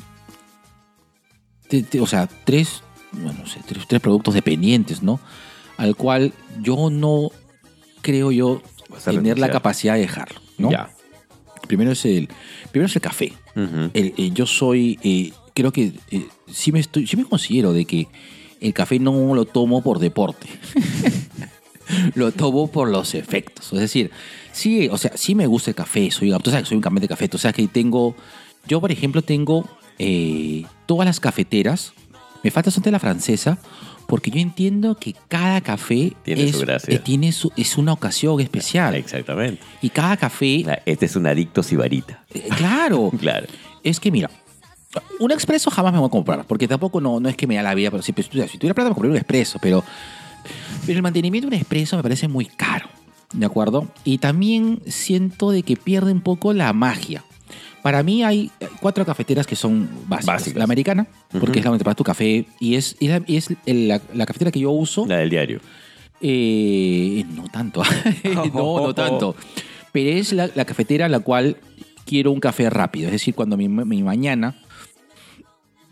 te- 1.69 1.83
te- 1.83 2.01
o 2.01 2.07
sea, 2.07 2.29
tres, 2.45 2.83
bueno, 3.13 3.41
no 3.41 3.47
sé, 3.47 3.61
tres, 3.67 3.85
tres 3.89 4.01
productos 4.01 4.35
dependientes, 4.35 5.03
¿no? 5.03 5.21
Al 5.77 5.97
cual 5.97 6.33
yo 6.63 6.91
no 6.91 7.31
creo 8.03 8.31
yo 8.33 8.63
tener 9.05 9.39
la 9.39 9.47
capacidad 9.53 9.95
de 9.95 10.01
dejarlo, 10.01 10.41
¿no? 10.59 10.71
Ya. 10.71 10.91
Primero 11.67 11.93
es 11.93 12.05
el, 12.05 12.29
primero 12.71 12.87
es 12.89 12.97
el 12.97 13.03
café. 13.03 13.33
El- 13.95 14.15
eh, 14.17 14.31
yo 14.33 14.47
soy, 14.47 14.99
eh, 15.03 15.33
creo 15.55 15.73
que 15.73 15.93
eh, 16.11 16.27
sí 16.53 16.73
me 16.73 16.81
estoy, 16.81 17.07
sí 17.07 17.17
me 17.17 17.25
considero 17.25 17.73
de 17.73 17.85
que 17.87 18.07
el 18.61 18.73
café 18.75 18.99
no 18.99 19.35
lo 19.35 19.45
tomo 19.47 19.83
por 19.83 19.99
deporte. 19.99 20.47
lo 22.15 22.33
tomo 22.33 22.69
por 22.71 22.89
los 22.89 23.15
efectos. 23.15 23.73
Es 23.73 23.79
decir, 23.81 24.11
sí, 24.55 24.89
o 24.91 24.97
sea, 24.97 25.13
sí 25.17 25.35
me 25.35 25.47
gusta 25.47 25.71
el 25.71 25.75
café. 25.75 26.11
Soy, 26.11 26.31
tú 26.43 26.51
sabes 26.51 26.65
que 26.65 26.69
soy 26.71 26.77
un 26.77 26.83
campeón 26.83 27.03
de 27.03 27.09
café. 27.09 27.29
Tú 27.29 27.37
sabes 27.39 27.55
que 27.57 27.67
tengo, 27.69 28.15
yo 28.67 28.81
por 28.81 28.91
ejemplo 28.91 29.21
tengo 29.23 29.69
eh, 29.99 30.65
todas 30.87 31.05
las 31.07 31.21
cafeteras. 31.21 31.93
Me 32.43 32.51
falta 32.51 32.71
solamente 32.71 32.91
la 32.93 32.99
francesa. 32.99 33.59
Porque 34.07 34.31
yo 34.31 34.39
entiendo 34.39 34.97
que 34.97 35.15
cada 35.29 35.63
café 35.63 36.13
Tiene 36.25 36.45
es, 36.45 36.53
su 36.53 36.61
gracia. 36.61 36.95
eh, 36.95 36.99
tiene 36.99 37.33
su- 37.33 37.51
es 37.57 37.79
una 37.79 37.95
ocasión 37.95 38.39
especial. 38.39 38.95
Exactamente. 38.97 39.63
Y 39.81 39.89
cada 39.89 40.19
café, 40.19 40.63
La- 40.63 40.83
Este 40.85 41.07
es 41.07 41.17
un 41.17 41.27
adicto 41.27 41.63
sibarita. 41.63 42.23
eh, 42.35 42.49
claro, 42.55 43.11
Claro. 43.19 43.47
es 43.83 43.99
que 44.01 44.11
mira, 44.11 44.31
un 45.21 45.33
expreso 45.33 45.71
jamás 45.71 45.95
me 45.95 45.99
voy 46.01 46.09
a 46.09 46.11
comprar, 46.11 46.45
porque 46.47 46.69
tampoco 46.69 47.01
no, 47.01 47.19
no 47.19 47.31
es 47.31 47.37
que 47.37 47.47
me 47.47 47.55
da 47.55 47.63
la 47.63 47.75
vida, 47.75 47.91
pero 47.91 48.03
si, 48.03 48.13
si 48.13 48.59
tuviera 48.59 48.75
plata 48.75 48.91
me 48.91 48.95
compraría 48.95 49.13
un 49.13 49.17
expreso, 49.17 49.59
pero, 49.59 49.83
pero 50.85 50.99
el 50.99 51.03
mantenimiento 51.03 51.49
de 51.49 51.57
un 51.57 51.61
expreso 51.63 51.97
me 51.97 52.03
parece 52.03 52.29
muy 52.29 52.45
caro, 52.45 52.87
¿de 53.35 53.47
acuerdo? 53.47 53.89
Y 54.05 54.19
también 54.19 54.81
siento 54.87 55.51
de 55.51 55.63
que 55.63 55.77
pierde 55.77 56.13
un 56.13 56.21
poco 56.23 56.53
la 56.53 56.73
magia. 56.73 57.23
Para 57.83 58.03
mí 58.03 58.23
hay 58.25 58.51
cuatro 58.81 59.05
cafeteras 59.05 59.47
que 59.47 59.57
son 59.57 59.89
básicas. 60.09 60.35
Básicas. 60.37 60.57
La 60.59 60.65
americana, 60.65 61.07
porque 61.31 61.45
Ujú. 61.51 61.59
es 61.59 61.65
la 61.65 61.71
donde 61.71 61.79
te 61.81 61.85
pagas 61.85 61.97
tu 61.99 62.05
café, 62.05 62.47
y 62.59 62.77
es, 62.77 62.97
y 62.99 63.09
la, 63.09 63.23
y 63.27 63.37
es 63.37 63.49
el- 63.67 63.89
la- 63.89 64.01
la 64.15 64.25
cafetera 64.25 64.51
que 64.51 64.61
yo 64.61 64.71
uso. 64.71 65.05
La 65.07 65.19
del 65.19 65.29
diario. 65.29 65.61
Eh, 66.23 67.25
no 67.35 67.45
tanto. 67.49 67.83
no, 68.55 68.81
no 68.87 68.95
tanto. 68.95 69.37
Pero 69.93 70.11
es 70.19 70.33
la, 70.33 70.49
la 70.55 70.65
cafetera 70.65 71.07
a 71.07 71.09
la 71.11 71.21
cual 71.21 71.59
quiero 72.07 72.33
un 72.33 72.41
café 72.41 72.71
rápido. 72.71 73.07
Es 73.09 73.13
decir, 73.13 73.35
cuando 73.35 73.57
mi, 73.59 73.69
mi 73.69 74.03
mañana 74.03 74.57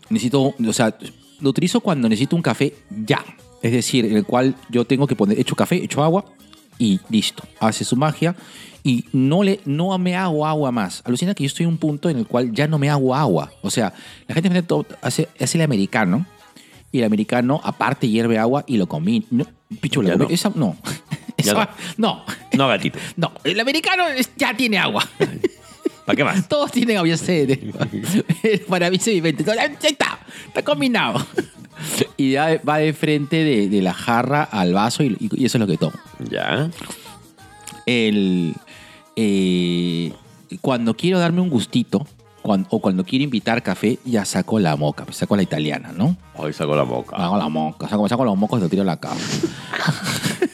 necesito, 0.09 0.53
o 0.67 0.73
sea, 0.73 0.95
lo 1.39 1.49
utilizo 1.49 1.79
cuando 1.81 2.09
necesito 2.09 2.35
un 2.35 2.41
café 2.41 2.73
ya. 3.05 3.23
Es 3.61 3.71
decir, 3.71 4.05
en 4.05 4.17
el 4.17 4.25
cual 4.25 4.55
yo 4.69 4.85
tengo 4.85 5.05
que 5.07 5.15
poner, 5.15 5.39
hecho 5.39 5.55
café, 5.55 5.75
hecho 5.77 6.03
agua 6.03 6.25
y 6.79 6.99
listo. 7.09 7.43
Hace 7.59 7.83
su 7.85 7.95
magia 7.95 8.35
y 8.83 9.05
no, 9.13 9.43
le, 9.43 9.59
no 9.65 9.97
me 9.97 10.15
hago 10.15 10.45
agua 10.45 10.71
más. 10.71 11.01
Alucina 11.05 11.33
que 11.33 11.43
yo 11.43 11.47
estoy 11.47 11.63
en 11.65 11.69
un 11.71 11.77
punto 11.77 12.09
en 12.09 12.17
el 12.17 12.27
cual 12.27 12.51
ya 12.51 12.67
no 12.67 12.77
me 12.79 12.89
hago 12.89 13.15
agua. 13.15 13.51
O 13.61 13.69
sea, 13.69 13.93
la 14.27 14.35
gente 14.35 14.63
hace, 15.01 15.29
hace 15.39 15.57
el 15.57 15.61
americano 15.63 16.25
y 16.91 16.99
el 16.99 17.05
americano 17.05 17.61
aparte 17.63 18.09
hierve 18.09 18.37
agua 18.37 18.63
y 18.67 18.77
lo 18.77 18.87
combina. 18.87 19.25
No, 19.31 19.45
picho, 19.81 20.01
Ya 20.03 20.09
la 20.09 20.15
no. 20.17 20.27
esa 20.29 20.51
no. 20.53 20.75
Esa- 21.37 21.69
no. 21.97 22.23
No, 22.55 22.67
gatito. 22.67 22.99
No, 23.17 23.31
el 23.43 23.59
americano 23.59 24.03
ya 24.37 24.55
tiene 24.55 24.77
agua. 24.77 25.07
¿Para 26.05 26.15
qué 26.15 26.23
más? 26.23 26.47
Todos 26.47 26.71
tienen 26.71 27.17
sé. 27.17 27.59
Para 28.69 28.89
mí 28.89 28.97
se 28.97 29.13
inventa. 29.13 29.51
Ahí 29.51 29.75
está, 29.81 30.19
está 30.47 30.63
combinado. 30.63 31.25
Y 32.17 32.31
ya 32.31 32.61
va 32.67 32.77
de 32.77 32.93
frente 32.93 33.43
de, 33.43 33.69
de 33.69 33.81
la 33.81 33.93
jarra 33.93 34.43
al 34.43 34.73
vaso 34.73 35.03
y, 35.03 35.17
y 35.19 35.45
eso 35.45 35.57
es 35.57 35.59
lo 35.59 35.67
que 35.67 35.77
tomo. 35.77 35.97
Ya. 36.29 36.69
El, 37.85 38.55
eh, 39.15 40.13
cuando 40.61 40.95
quiero 40.95 41.19
darme 41.19 41.41
un 41.41 41.49
gustito 41.49 42.05
o 42.43 42.79
cuando 42.79 43.05
quiero 43.05 43.23
invitar 43.23 43.63
café, 43.63 43.99
ya 44.03 44.25
saco 44.25 44.59
la 44.59 44.75
moca, 44.75 45.05
pues 45.05 45.17
saco 45.17 45.35
la 45.35 45.43
italiana, 45.43 45.93
¿no? 45.95 46.17
Hoy 46.35 46.51
saco 46.51 46.75
la 46.75 46.83
boca. 46.83 47.15
Hago 47.15 47.37
la 47.37 47.47
moca, 47.47 47.87
saco, 47.87 48.07
saco 48.09 48.25
los 48.25 48.37
mocos 48.37 48.59
y 48.59 48.63
lo 48.63 48.69
tiro 48.69 48.81
a 48.81 48.85
la 48.85 48.97
cama. 48.97 49.15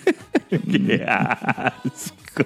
Qué 0.72 1.06
asco. 1.08 2.44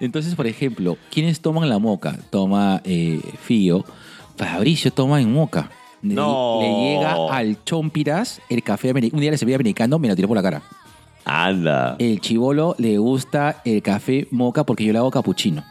Entonces, 0.00 0.34
por 0.34 0.46
ejemplo, 0.46 0.96
¿quiénes 1.10 1.40
toman 1.40 1.68
la 1.68 1.78
moca? 1.78 2.18
Toma 2.30 2.80
eh, 2.84 3.20
Fío. 3.42 3.84
Fabricio 4.36 4.90
toma 4.92 5.20
en 5.20 5.32
moca. 5.32 5.70
Le- 6.02 6.14
No. 6.14 6.58
Le 6.60 6.68
llega 6.68 7.14
al 7.30 7.62
chompiras 7.64 8.40
el 8.48 8.62
café 8.62 8.90
americano. 8.90 9.18
Un 9.18 9.20
día 9.22 9.30
le 9.30 9.38
serví 9.38 9.54
americano, 9.54 9.98
me 9.98 10.08
lo 10.08 10.16
tiró 10.16 10.28
por 10.28 10.36
la 10.36 10.42
cara. 10.42 10.62
Anda. 11.24 11.96
El 11.98 12.20
chivolo 12.20 12.74
le 12.78 12.96
gusta 12.98 13.60
el 13.64 13.82
café 13.82 14.26
moca 14.30 14.64
porque 14.64 14.84
yo 14.84 14.92
le 14.92 14.98
hago 14.98 15.10
capuchino. 15.10 15.62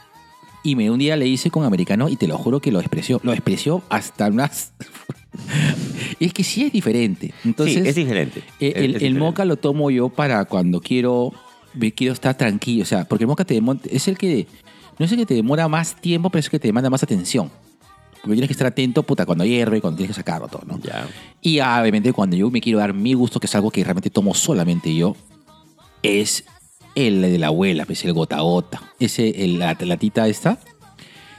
Y 0.64 0.76
me 0.76 0.92
un 0.92 1.00
día 1.00 1.16
le 1.16 1.26
hice 1.28 1.50
con 1.50 1.64
americano 1.64 2.10
y 2.10 2.18
te 2.18 2.28
lo 2.28 2.38
juro 2.38 2.60
que 2.60 2.72
lo 2.72 2.80
expresió. 2.80 3.20
Lo 3.24 3.32
expresió 3.32 3.82
hasta 3.90 4.28
unas... 4.28 4.74
y 6.20 6.26
es 6.26 6.34
que 6.34 6.44
sí 6.44 6.64
es 6.66 6.72
diferente. 6.74 7.34
Entonces, 7.46 7.82
sí, 7.84 7.88
es 7.90 7.96
diferente. 7.96 8.40
eh, 8.60 8.74
Es- 8.76 8.76
el, 8.76 8.78
es 8.78 8.86
el 8.86 8.94
diferente. 8.94 9.20
moca 9.20 9.46
lo 9.46 9.56
tomo 9.58 9.90
yo 9.90 10.10
para 10.10 10.44
cuando 10.46 10.82
quiero, 10.82 11.32
quiero 11.96 12.14
estar 12.14 12.36
tranquilo. 12.36 12.84
O 12.84 12.86
sea, 12.86 13.06
porque 13.06 13.24
el 13.24 13.28
moca 13.30 13.46
te 13.46 13.62
es 13.90 14.08
el 14.08 14.18
que, 14.18 14.48
no 14.98 15.06
es 15.06 15.12
el 15.12 15.18
que 15.20 15.26
te 15.26 15.34
demora 15.34 15.68
más 15.68 15.96
tiempo, 15.96 16.30
pero 16.30 16.40
es 16.40 16.46
el 16.48 16.52
que 16.52 16.60
te 16.60 16.68
demanda 16.68 16.90
más 16.90 17.04
atención. 17.04 17.50
Porque 18.22 18.34
tienes 18.34 18.50
que 18.50 18.54
estar 18.54 18.68
atento, 18.68 19.04
puta, 19.04 19.26
cuando 19.26 19.46
hierve, 19.46 19.80
cuando 19.80 19.96
tienes 19.98 20.14
que 20.14 20.20
sacarlo 20.20 20.50
todo, 20.50 20.64
¿no? 20.68 20.78
Ya. 20.82 21.08
Y 21.42 21.60
ah, 21.60 21.80
obviamente 21.82 22.12
cuando 22.12 22.36
yo 22.36 22.52
me 22.52 22.60
quiero 22.60 22.80
dar 22.80 22.94
mi 22.94 23.14
gusto, 23.14 23.40
que 23.40 23.46
es 23.46 23.56
algo 23.56 23.72
que 23.72 23.82
realmente 23.82 24.10
tomo 24.10 24.34
solamente 24.34 24.94
yo, 24.94 25.16
es 26.04 26.44
el 26.96 27.22
de 27.22 27.38
la 27.38 27.48
abuela, 27.48 27.86
pues 27.86 28.04
el 28.06 28.14
gota 28.14 28.40
gota. 28.42 28.82
Ese, 29.00 29.44
el- 29.44 29.60
la 29.60 29.78
latita 29.80 30.28
esta, 30.28 30.60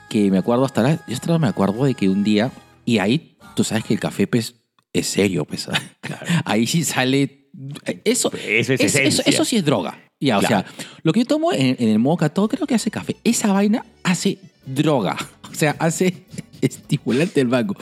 que 0.08 0.30
me 0.30 0.38
acuerdo 0.38 0.64
hasta 0.64 0.80
ahora, 0.80 1.04
yo 1.06 1.14
hasta 1.14 1.38
me 1.38 1.48
acuerdo 1.48 1.84
de 1.84 1.94
que 1.94 2.08
un 2.08 2.24
día, 2.24 2.50
y 2.84 2.98
ahí 2.98 3.36
tú 3.54 3.64
sabes 3.64 3.84
que 3.84 3.94
el 3.94 4.00
café 4.00 4.26
pues 4.26 4.54
es 4.92 5.06
serio, 5.06 5.44
pues. 5.44 5.68
Ahí 6.44 6.66
sí 6.66 6.82
sale 6.84 7.48
Eso, 8.04 8.32
Eso 8.32 8.72
es 8.74 8.80
es- 8.80 8.94
eso, 8.96 9.22
eso 9.26 9.44
sí 9.44 9.56
es 9.56 9.64
droga. 9.64 9.98
Ya, 10.22 10.36
o 10.38 10.42
sea, 10.42 10.66
lo 11.02 11.12
que 11.12 11.20
yo 11.20 11.26
tomo 11.26 11.50
en, 11.52 11.76
en 11.78 11.88
el 11.88 11.98
modo 11.98 12.18
cató 12.18 12.46
creo 12.48 12.66
que 12.66 12.74
hace 12.74 12.90
café. 12.90 13.16
Esa 13.24 13.52
vaina 13.52 13.84
hace 14.02 14.38
droga. 14.66 15.16
O 15.50 15.54
sea, 15.60 15.74
hace 15.80 16.24
estimulante 16.60 17.40
el 17.40 17.48
banco. 17.48 17.74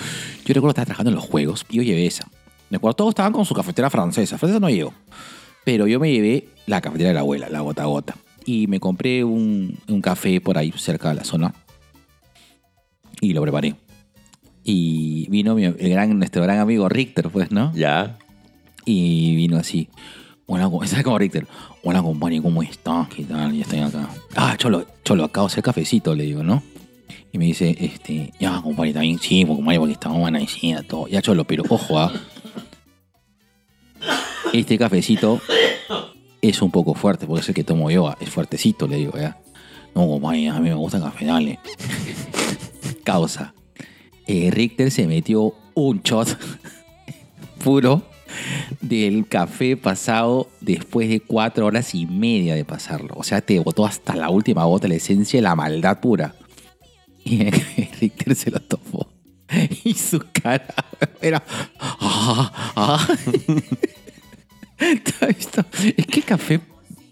Yo 0.46 0.54
recuerdo 0.54 0.70
estar 0.70 0.86
trabajando 0.86 1.10
en 1.10 1.16
los 1.16 1.24
juegos 1.26 1.66
y 1.68 1.76
yo 1.76 1.82
llevé 1.82 2.06
esa. 2.06 2.26
Me 2.70 2.78
acuerdo, 2.78 2.96
todos 2.96 3.10
estaban 3.10 3.32
con 3.32 3.44
su 3.44 3.52
cafetera 3.54 3.90
francesa. 3.90 4.38
Francesa 4.38 4.58
no 4.58 4.70
llevo. 4.70 4.94
Pero 5.68 5.86
yo 5.86 6.00
me 6.00 6.10
llevé 6.10 6.48
la 6.64 6.80
cafetera 6.80 7.08
de 7.10 7.14
la 7.14 7.20
abuela, 7.20 7.50
la 7.50 7.60
gota 7.60 7.82
a 7.82 7.86
gota. 7.86 8.16
Y 8.46 8.68
me 8.68 8.80
compré 8.80 9.22
un, 9.22 9.78
un 9.86 10.00
café 10.00 10.40
por 10.40 10.56
ahí 10.56 10.72
cerca 10.74 11.10
de 11.10 11.16
la 11.16 11.24
zona. 11.24 11.52
Y 13.20 13.34
lo 13.34 13.42
preparé. 13.42 13.74
Y 14.64 15.26
vino 15.28 15.54
mi- 15.54 15.64
el 15.66 15.90
gran, 15.90 16.18
nuestro 16.18 16.42
gran 16.42 16.58
amigo 16.58 16.88
Richter, 16.88 17.28
pues, 17.28 17.50
¿no? 17.52 17.70
Ya. 17.74 18.16
Y 18.86 19.36
vino 19.36 19.58
así. 19.58 19.90
Hola, 20.46 20.70
¿sabes 20.86 21.04
como 21.04 21.18
Richter? 21.18 21.46
Hola, 21.82 22.00
compañero, 22.00 22.44
¿cómo 22.44 22.62
estás? 22.62 23.06
¿Qué 23.08 23.24
tal? 23.24 23.52
Ya 23.54 23.60
estoy 23.60 23.80
acá. 23.80 24.08
Ah, 24.36 24.54
Cholo, 24.56 24.86
Cholo, 25.04 25.24
acabo 25.24 25.48
de 25.48 25.52
hacer 25.52 25.62
cafecito, 25.62 26.14
le 26.14 26.24
digo, 26.24 26.42
¿no? 26.42 26.62
Y 27.30 27.36
me 27.36 27.44
dice, 27.44 27.76
este, 27.78 28.32
ya, 28.40 28.58
compadre, 28.62 28.94
bien, 28.98 29.18
sí, 29.18 29.44
compadre, 29.44 29.78
porque 29.80 29.92
estamos 29.92 30.16
amanecida, 30.16 30.82
todo. 30.82 31.08
Ya, 31.08 31.20
Cholo, 31.20 31.44
pero 31.44 31.62
ojo, 31.68 31.98
¿ah? 31.98 32.10
Este 34.52 34.78
cafecito 34.78 35.40
es 36.40 36.62
un 36.62 36.70
poco 36.70 36.94
fuerte, 36.94 37.26
porque 37.26 37.42
es 37.42 37.48
el 37.48 37.54
que 37.54 37.64
tomo 37.64 37.90
yo, 37.90 38.14
es 38.20 38.30
fuertecito, 38.30 38.86
le 38.86 38.96
digo, 38.96 39.12
¿ya? 39.16 39.38
No, 39.94 40.06
compadre, 40.06 40.48
a 40.48 40.60
mí 40.60 40.68
me 40.68 40.74
gusta 40.74 40.98
el 40.98 41.04
café, 41.04 41.26
dale. 41.26 41.58
Causa. 43.04 43.54
Eh, 44.26 44.50
Richter 44.50 44.90
se 44.90 45.06
metió 45.06 45.54
un 45.74 46.02
shot 46.02 46.38
puro 47.64 48.02
del 48.80 49.26
café 49.26 49.76
pasado 49.76 50.48
después 50.60 51.08
de 51.08 51.20
cuatro 51.20 51.66
horas 51.66 51.94
y 51.94 52.06
media 52.06 52.54
de 52.54 52.64
pasarlo. 52.64 53.14
O 53.16 53.24
sea, 53.24 53.40
te 53.40 53.58
botó 53.58 53.86
hasta 53.86 54.14
la 54.14 54.30
última 54.30 54.64
gota 54.64 54.86
la 54.88 54.94
esencia 54.94 55.38
de 55.38 55.42
la 55.42 55.56
maldad 55.56 56.00
pura. 56.00 56.34
Y 57.24 57.50
Richter 58.00 58.34
se 58.34 58.50
lo 58.50 58.60
tomó. 58.60 59.07
Y 59.84 59.94
su 59.94 60.20
cara 60.32 60.74
era... 61.20 61.42
"Ah, 61.80 62.72
ah". 62.76 63.08
Es 64.80 66.06
que 66.06 66.20
el 66.20 66.24
café 66.24 66.60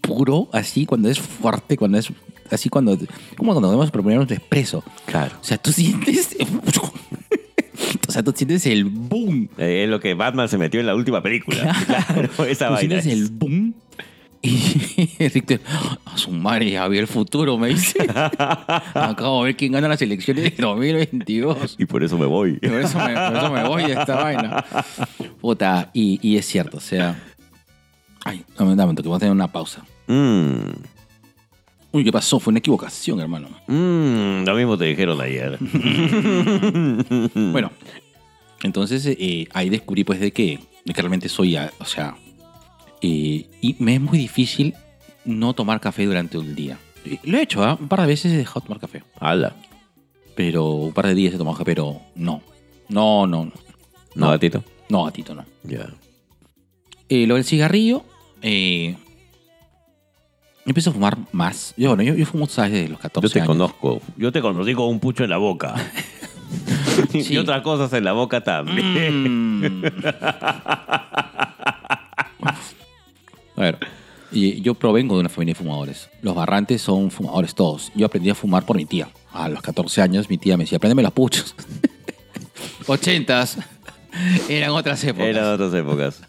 puro, 0.01 0.47
así, 0.53 0.85
cuando 0.85 1.09
es 1.09 1.19
fuerte, 1.19 1.75
cuando 1.77 1.97
es... 1.97 2.09
Así 2.49 2.69
cuando... 2.69 2.97
Como 3.35 3.51
cuando 3.51 3.67
debemos 3.69 3.91
proponer 3.91 4.19
un 4.19 4.31
expreso. 4.31 4.83
Claro. 5.05 5.35
O 5.41 5.43
sea, 5.43 5.57
tú 5.57 5.71
sientes... 5.71 6.35
O 8.07 8.11
sea, 8.11 8.23
tú 8.23 8.33
sientes 8.35 8.65
el 8.65 8.85
boom 8.85 9.49
Eh, 9.57 9.83
Es 9.83 9.89
lo 9.89 9.99
que 9.99 10.13
Batman 10.13 10.47
se 10.49 10.57
metió 10.57 10.79
en 10.79 10.85
la 10.87 10.95
última 10.95 11.21
película. 11.21 11.75
Claro, 11.85 12.45
esa 12.45 12.67
Tú 12.69 12.73
vaina. 12.73 13.01
sientes 13.01 13.05
el 13.05 13.29
boom. 13.29 13.75
Y 14.47 15.07
Richter, 15.29 15.61
a 16.05 16.17
su 16.17 16.31
madre, 16.31 16.71
ya 16.71 16.87
vi 16.87 16.97
el 16.97 17.07
futuro, 17.07 17.57
me 17.57 17.69
dice. 17.69 18.07
Acabo 18.93 19.39
de 19.39 19.45
ver 19.47 19.57
quién 19.57 19.73
gana 19.73 19.87
las 19.87 20.01
elecciones 20.01 20.55
de 20.55 20.63
2022. 20.63 21.75
Y 21.77 21.85
por 21.85 22.03
eso 22.03 22.17
me 22.17 22.25
voy. 22.25 22.53
Por 22.53 22.73
eso 22.73 22.97
me, 22.99 23.13
por 23.13 23.37
eso 23.37 23.51
me 23.51 23.67
voy 23.67 23.83
de 23.83 23.93
esta 23.93 24.15
vaina. 24.15 24.65
Puta, 25.41 25.89
y, 25.93 26.19
y 26.21 26.37
es 26.37 26.45
cierto, 26.45 26.77
o 26.77 26.81
sea. 26.81 27.21
Ay, 28.23 28.43
dame, 28.57 28.75
dame 28.75 28.93
toque, 28.93 29.09
vamos 29.09 29.17
a 29.17 29.19
tener 29.19 29.33
una 29.33 29.51
pausa. 29.51 29.85
Mmm. 30.07 30.71
Uy, 31.91 32.03
¿qué 32.03 32.11
pasó? 32.11 32.39
Fue 32.39 32.51
una 32.51 32.59
equivocación, 32.59 33.19
hermano. 33.19 33.49
Mmm. 33.67 34.45
Lo 34.45 34.55
mismo 34.55 34.77
te 34.77 34.85
dijeron 34.85 35.19
ayer. 35.19 35.57
Bueno, 37.51 37.71
entonces 38.63 39.05
eh, 39.05 39.47
ahí 39.53 39.69
descubrí 39.69 40.03
pues 40.03 40.19
de 40.19 40.31
que, 40.31 40.59
de 40.85 40.93
que 40.93 41.01
realmente 41.01 41.29
soy, 41.29 41.55
ah, 41.55 41.71
o 41.79 41.85
sea, 41.85 42.15
eh, 43.01 43.45
y 43.61 43.75
me 43.79 43.95
es 43.95 44.01
muy 44.01 44.17
difícil 44.17 44.73
no 45.25 45.53
tomar 45.53 45.79
café 45.79 46.05
durante 46.05 46.37
el 46.37 46.55
día. 46.55 46.77
Eh, 47.05 47.19
Lo 47.23 47.37
he 47.37 47.41
hecho, 47.43 47.63
¿ah? 47.63 47.77
un 47.79 47.87
par 47.87 48.01
de 48.01 48.07
veces 48.07 48.31
he 48.33 48.37
dejado 48.37 48.61
de 48.61 48.65
tomar 48.67 48.79
café, 48.79 49.03
Hala. 49.19 49.55
pero 50.35 50.65
un 50.71 50.93
par 50.93 51.07
de 51.07 51.15
días 51.15 51.33
he 51.33 51.37
tomado 51.37 51.57
café, 51.57 51.65
pero 51.65 52.01
no, 52.15 52.41
no, 52.89 53.27
no, 53.27 53.45
no, 53.45 53.51
¿No, 54.15 54.29
gatito? 54.29 54.63
no, 54.89 55.03
gatito, 55.03 55.35
no. 55.35 55.45
Ya. 55.63 55.87
Eh, 57.09 57.25
lo 57.27 57.35
del 57.35 57.43
cigarrillo, 57.45 58.03
eh, 58.41 58.95
empiezo 60.65 60.89
a 60.89 60.93
fumar 60.93 61.17
más. 61.31 61.73
Yo, 61.77 61.89
bueno, 61.89 62.03
yo, 62.03 62.15
yo 62.15 62.25
fumo, 62.25 62.47
¿sabes? 62.47 62.71
Desde 62.73 62.89
los 62.89 62.99
14 62.99 63.27
Yo 63.27 63.31
te 63.33 63.39
años. 63.39 63.47
conozco. 63.47 64.01
Yo 64.17 64.31
te 64.31 64.41
conocí 64.41 64.73
con 64.73 64.87
un 64.89 64.99
pucho 64.99 65.23
en 65.23 65.29
la 65.29 65.37
boca. 65.37 65.75
Sí. 67.11 67.33
Y 67.33 67.37
otras 67.37 67.61
cosas 67.61 67.93
en 67.93 68.03
la 68.05 68.13
boca 68.13 68.41
también. 68.41 69.69
Mm. 69.69 69.83
A 73.57 73.61
ver, 73.61 73.79
y 74.31 74.61
yo 74.61 74.75
provengo 74.75 75.15
de 75.15 75.21
una 75.21 75.29
familia 75.29 75.53
de 75.53 75.57
fumadores. 75.57 76.09
Los 76.21 76.35
barrantes 76.35 76.81
son 76.81 77.11
fumadores 77.11 77.55
todos. 77.55 77.91
Yo 77.95 78.05
aprendí 78.05 78.29
a 78.29 78.35
fumar 78.35 78.65
por 78.65 78.77
mi 78.77 78.85
tía. 78.85 79.09
A 79.31 79.49
los 79.49 79.61
14 79.61 80.01
años 80.01 80.29
mi 80.29 80.37
tía 80.37 80.57
me 80.57 80.63
decía, 80.63 80.79
préndeme 80.79 81.01
los 81.01 81.11
puchos. 81.11 81.55
80s. 82.85 83.63
Eran 84.49 84.71
otras 84.71 85.03
épocas. 85.03 85.27
Eran 85.27 85.53
otras 85.53 85.73
épocas. 85.73 86.21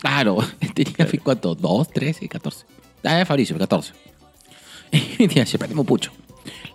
Claro, 0.00 0.38
tenía 0.74 1.08
¿cuánto? 1.22 1.54
¿Dos, 1.54 1.88
trece, 1.88 2.28
catorce? 2.28 2.64
Ah, 3.02 3.24
Fabricio, 3.26 3.56
14. 3.58 3.92
Y 4.92 5.16
mi 5.18 5.28
tía 5.28 5.42
decía, 5.42 5.58
prendeme 5.58 5.80
un 5.80 5.86
pucho. 5.86 6.12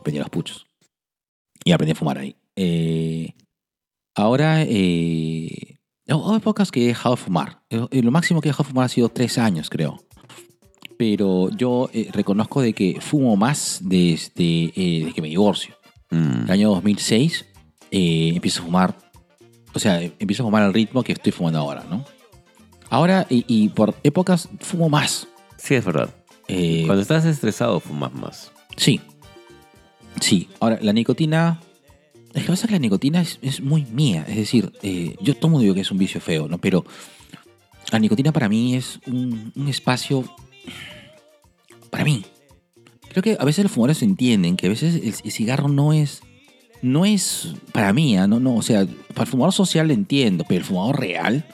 Prendí 0.04 0.20
los 0.20 0.30
puchos. 0.30 0.66
Y 1.64 1.72
aprendí 1.72 1.94
a 1.94 1.96
fumar 1.96 2.18
ahí. 2.18 2.36
Eh, 2.56 3.34
ahora, 4.16 4.64
eh, 4.64 5.73
hubo 6.08 6.36
épocas 6.36 6.72
que 6.72 6.84
he 6.84 6.88
dejado 6.88 7.16
de 7.16 7.22
fumar. 7.22 7.62
Eh, 7.70 8.02
Lo 8.02 8.12
máximo 8.12 8.42
que 8.42 8.50
he 8.50 8.52
dejado 8.52 8.66
de 8.66 8.70
fumar 8.72 8.86
ha 8.86 8.90
sido 8.90 9.10
tres 9.10 9.38
años, 9.38 9.70
creo. 9.70 10.00
Pero 10.98 11.50
yo 11.50 11.90
eh, 11.94 12.10
reconozco 12.14 12.62
de 12.62 12.74
que 12.74 13.00
fumo 13.02 13.36
más 13.36 13.80
desde, 13.82 14.66
eh, 14.76 15.00
desde 15.00 15.14
que 15.14 15.22
me 15.22 15.30
divorcio. 15.30 15.76
Mm. 16.12 16.44
El 16.46 16.52
año 16.52 16.70
2006 16.70 17.46
eh, 17.92 18.32
empiezo 18.36 18.62
a 18.62 18.66
fumar, 18.66 18.98
o 19.74 19.80
sea, 19.80 20.02
eh, 20.02 20.14
empiezo 20.20 20.44
a 20.44 20.46
fumar 20.46 20.64
al 20.64 20.74
ritmo 20.74 21.04
que 21.04 21.14
estoy 21.14 21.32
fumando 21.32 21.60
ahora, 21.60 21.84
¿no? 21.90 22.06
Ahora, 22.90 23.26
y, 23.30 23.44
y 23.48 23.70
por 23.70 23.96
épocas, 24.04 24.48
fumo 24.60 24.88
más. 24.90 25.28
Sí, 25.58 25.74
es 25.76 25.84
verdad. 25.84 26.10
Eh, 26.48 26.84
Cuando 26.86 27.02
estás 27.02 27.26
estresado, 27.26 27.80
fumas 27.80 28.14
más. 28.14 28.52
Sí. 28.78 29.02
Sí. 30.22 30.48
Ahora, 30.60 30.78
la 30.82 30.94
nicotina. 30.94 31.60
Es 32.34 32.42
que 32.42 32.42
lo 32.42 32.46
que 32.46 32.52
pasa 32.52 32.66
es 32.66 32.68
que 32.68 32.74
la 32.74 32.80
nicotina 32.80 33.22
es, 33.22 33.40
es 33.42 33.62
muy 33.62 33.86
mía. 33.86 34.26
Es 34.28 34.36
decir, 34.36 34.74
eh, 34.82 35.16
yo 35.22 35.36
tomo 35.36 35.60
digo 35.60 35.76
que 35.76 35.82
es 35.82 35.92
un 35.92 35.98
vicio 35.98 36.20
feo, 36.20 36.48
¿no? 36.48 36.58
Pero 36.58 36.84
la 37.92 38.00
nicotina 38.00 38.32
para 38.32 38.50
mí 38.50 38.76
es 38.76 39.00
un, 39.06 39.52
un 39.56 39.68
espacio. 39.68 40.24
Para 41.90 42.04
mí. 42.04 42.26
Creo 43.10 43.22
que 43.22 43.38
a 43.40 43.46
veces 43.46 43.64
los 43.64 43.72
fumadores 43.72 44.02
entienden 44.02 44.58
que 44.58 44.66
a 44.66 44.70
veces 44.70 44.96
el, 44.96 45.14
el 45.24 45.32
cigarro 45.32 45.68
no 45.68 45.94
es. 45.94 46.24
No 46.82 47.06
es 47.06 47.54
para 47.72 47.94
mí, 47.94 48.18
¿ah? 48.18 48.28
no, 48.28 48.40
no. 48.40 48.56
O 48.56 48.62
sea, 48.62 48.86
para 49.14 49.22
el 49.24 49.28
fumador 49.28 49.54
social 49.54 49.88
lo 49.88 49.94
entiendo, 49.94 50.44
pero 50.48 50.60
el 50.60 50.66
fumador 50.66 51.00
real 51.00 51.46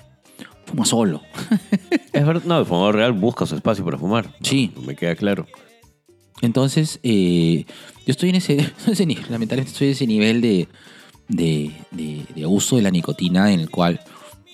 fuma 0.66 0.86
solo. 0.86 1.22
Es 2.12 2.26
verdad. 2.26 2.44
No, 2.46 2.60
el 2.60 2.66
fumador 2.66 2.96
real 2.96 3.14
busca 3.14 3.46
su 3.46 3.56
espacio 3.56 3.86
para 3.86 3.98
fumar. 3.98 4.34
Sí. 4.42 4.72
Me 4.86 4.96
queda 4.96 5.16
claro. 5.16 5.46
Entonces, 6.42 7.00
eh, 7.04 7.66
yo 8.10 8.14
estoy 8.14 8.30
en 8.30 8.36
ese, 8.38 8.58
ese 8.92 9.06
nivel, 9.06 9.26
lamentablemente 9.30 9.72
estoy 9.72 9.88
en 9.90 9.94
ese 9.94 10.08
nivel 10.08 10.42
de, 10.42 10.68
de, 11.28 11.72
de- 11.92 12.26
de 12.36 12.46
uso 12.48 12.76
de 12.78 12.82
la 12.82 12.90
nicotina 12.90 13.54
en 13.54 13.60
el 13.60 13.70
cual 13.70 14.00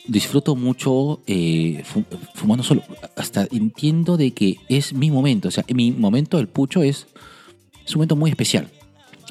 disfruto 0.07 0.57
mucho 0.57 1.21
eh, 1.25 1.81
fu- 1.85 2.03
fumando 2.33 2.63
solo. 2.65 2.83
Hasta 3.15 3.47
entiendo 3.51 4.17
de 4.17 4.31
que 4.31 4.57
es 4.67 4.91
mi 4.93 5.09
momento. 5.09 5.47
O 5.47 5.51
sea, 5.51 5.63
mi 5.73 5.91
momento 5.91 6.35
del 6.35 6.47
pucho 6.49 6.83
es, 6.83 7.07
es 7.85 7.95
un 7.95 7.99
momento 7.99 8.17
muy 8.17 8.29
especial. 8.29 8.69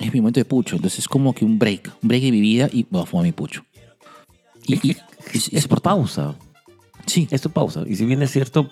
Es 0.01 0.11
mi 0.13 0.21
momento 0.23 0.41
de 0.41 0.47
pucho. 0.47 0.77
Entonces 0.77 1.01
es 1.01 1.07
como 1.09 1.35
que 1.35 1.45
un 1.45 1.59
break. 1.59 1.93
Un 2.03 2.09
break 2.09 2.23
de 2.23 2.33
mi 2.33 2.41
vida 2.41 2.71
y 2.73 2.87
voy 2.91 3.03
a 3.03 3.07
fumar 3.07 3.25
mi 3.27 3.33
pucho. 3.33 3.63
Y, 4.67 4.75
y- 4.91 4.97
es, 5.35 5.49
Es 5.53 5.69
por 5.69 5.83
pausa. 5.83 6.35
Sí, 7.07 7.29
Es 7.31 7.43
tu 7.43 7.51
pausa. 7.51 7.85
Y 7.87 7.95
si 7.97 8.07
bien 8.07 8.23
es 8.23 8.31
cierto, 8.33 8.67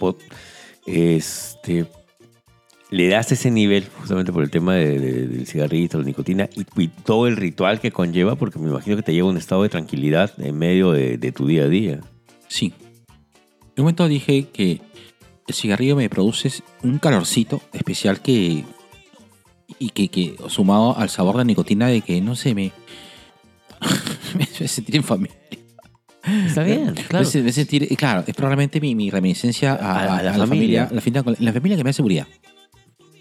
este, 0.87 1.87
le 2.93 3.09
das 3.09 3.32
ese 3.32 3.51
nivel 3.51 3.85
justamente 3.98 4.32
por 4.32 4.44
el 4.44 4.51
tema 4.51 4.74
de- 4.77 4.98
de- 5.01 5.27
del 5.27 5.47
cigarrito, 5.47 5.98
la 5.98 6.05
nicotina 6.05 6.48
y, 6.55 6.64
y 6.81 6.89
todo 6.89 7.27
el 7.27 7.36
ritual 7.36 7.81
que 7.81 7.90
conlleva, 7.90 8.36
porque 8.36 8.59
me 8.60 8.69
imagino 8.70 8.94
que 8.97 9.02
te 9.02 9.12
lleva 9.12 9.27
a 9.28 9.31
un 9.32 9.36
estado 9.39 9.62
de 9.64 9.69
tranquilidad 9.70 10.31
en 10.39 10.56
medio 10.56 10.93
de, 10.93 11.16
de 11.19 11.32
tu 11.32 11.47
día 11.47 11.64
a 11.64 11.69
día. 11.69 12.01
Sí. 12.48 12.73
En 13.74 13.81
un 13.81 13.85
momento 13.85 14.06
dije 14.06 14.48
que 14.52 14.81
el 15.48 15.55
cigarrillo 15.55 15.97
me 15.97 16.09
produce 16.09 16.52
un 16.85 16.98
calorcito 16.98 17.60
especial 17.73 18.20
que. 18.20 18.64
Y 19.78 19.89
que, 19.90 20.09
que 20.09 20.36
sumado 20.48 20.97
al 20.97 21.09
sabor 21.09 21.35
de 21.35 21.39
la 21.39 21.44
nicotina, 21.44 21.89
de 21.89 22.02
que 22.02 22.20
no 22.20 22.36
sé, 22.36 22.55
me. 22.55 22.70
me 24.36 24.44
hace 24.44 24.69
sentir 24.69 24.97
en 24.97 25.05
familia. 25.05 25.35
Está 26.47 26.62
bien, 26.62 26.94
Me 27.12 27.19
hace- 27.19 27.43
me 27.43 27.48
hace 27.51 27.62
sentir, 27.64 27.89
claro, 27.97 28.23
es 28.27 28.35
probablemente 28.35 28.81
mi, 28.81 28.94
mi 28.94 29.10
reminiscencia 29.10 29.73
a, 29.73 29.77
A- 29.77 30.05
a 30.05 30.19
a 30.19 30.23
la 30.23 30.36
la, 30.36 30.47
familia. 30.47 30.86
familia. 30.89 31.23
La, 31.24 31.35
la 31.47 31.52
familia 31.52 31.77
que 31.78 31.85
me 31.85 31.89
da 31.89 31.93
seguridad. 31.94 32.27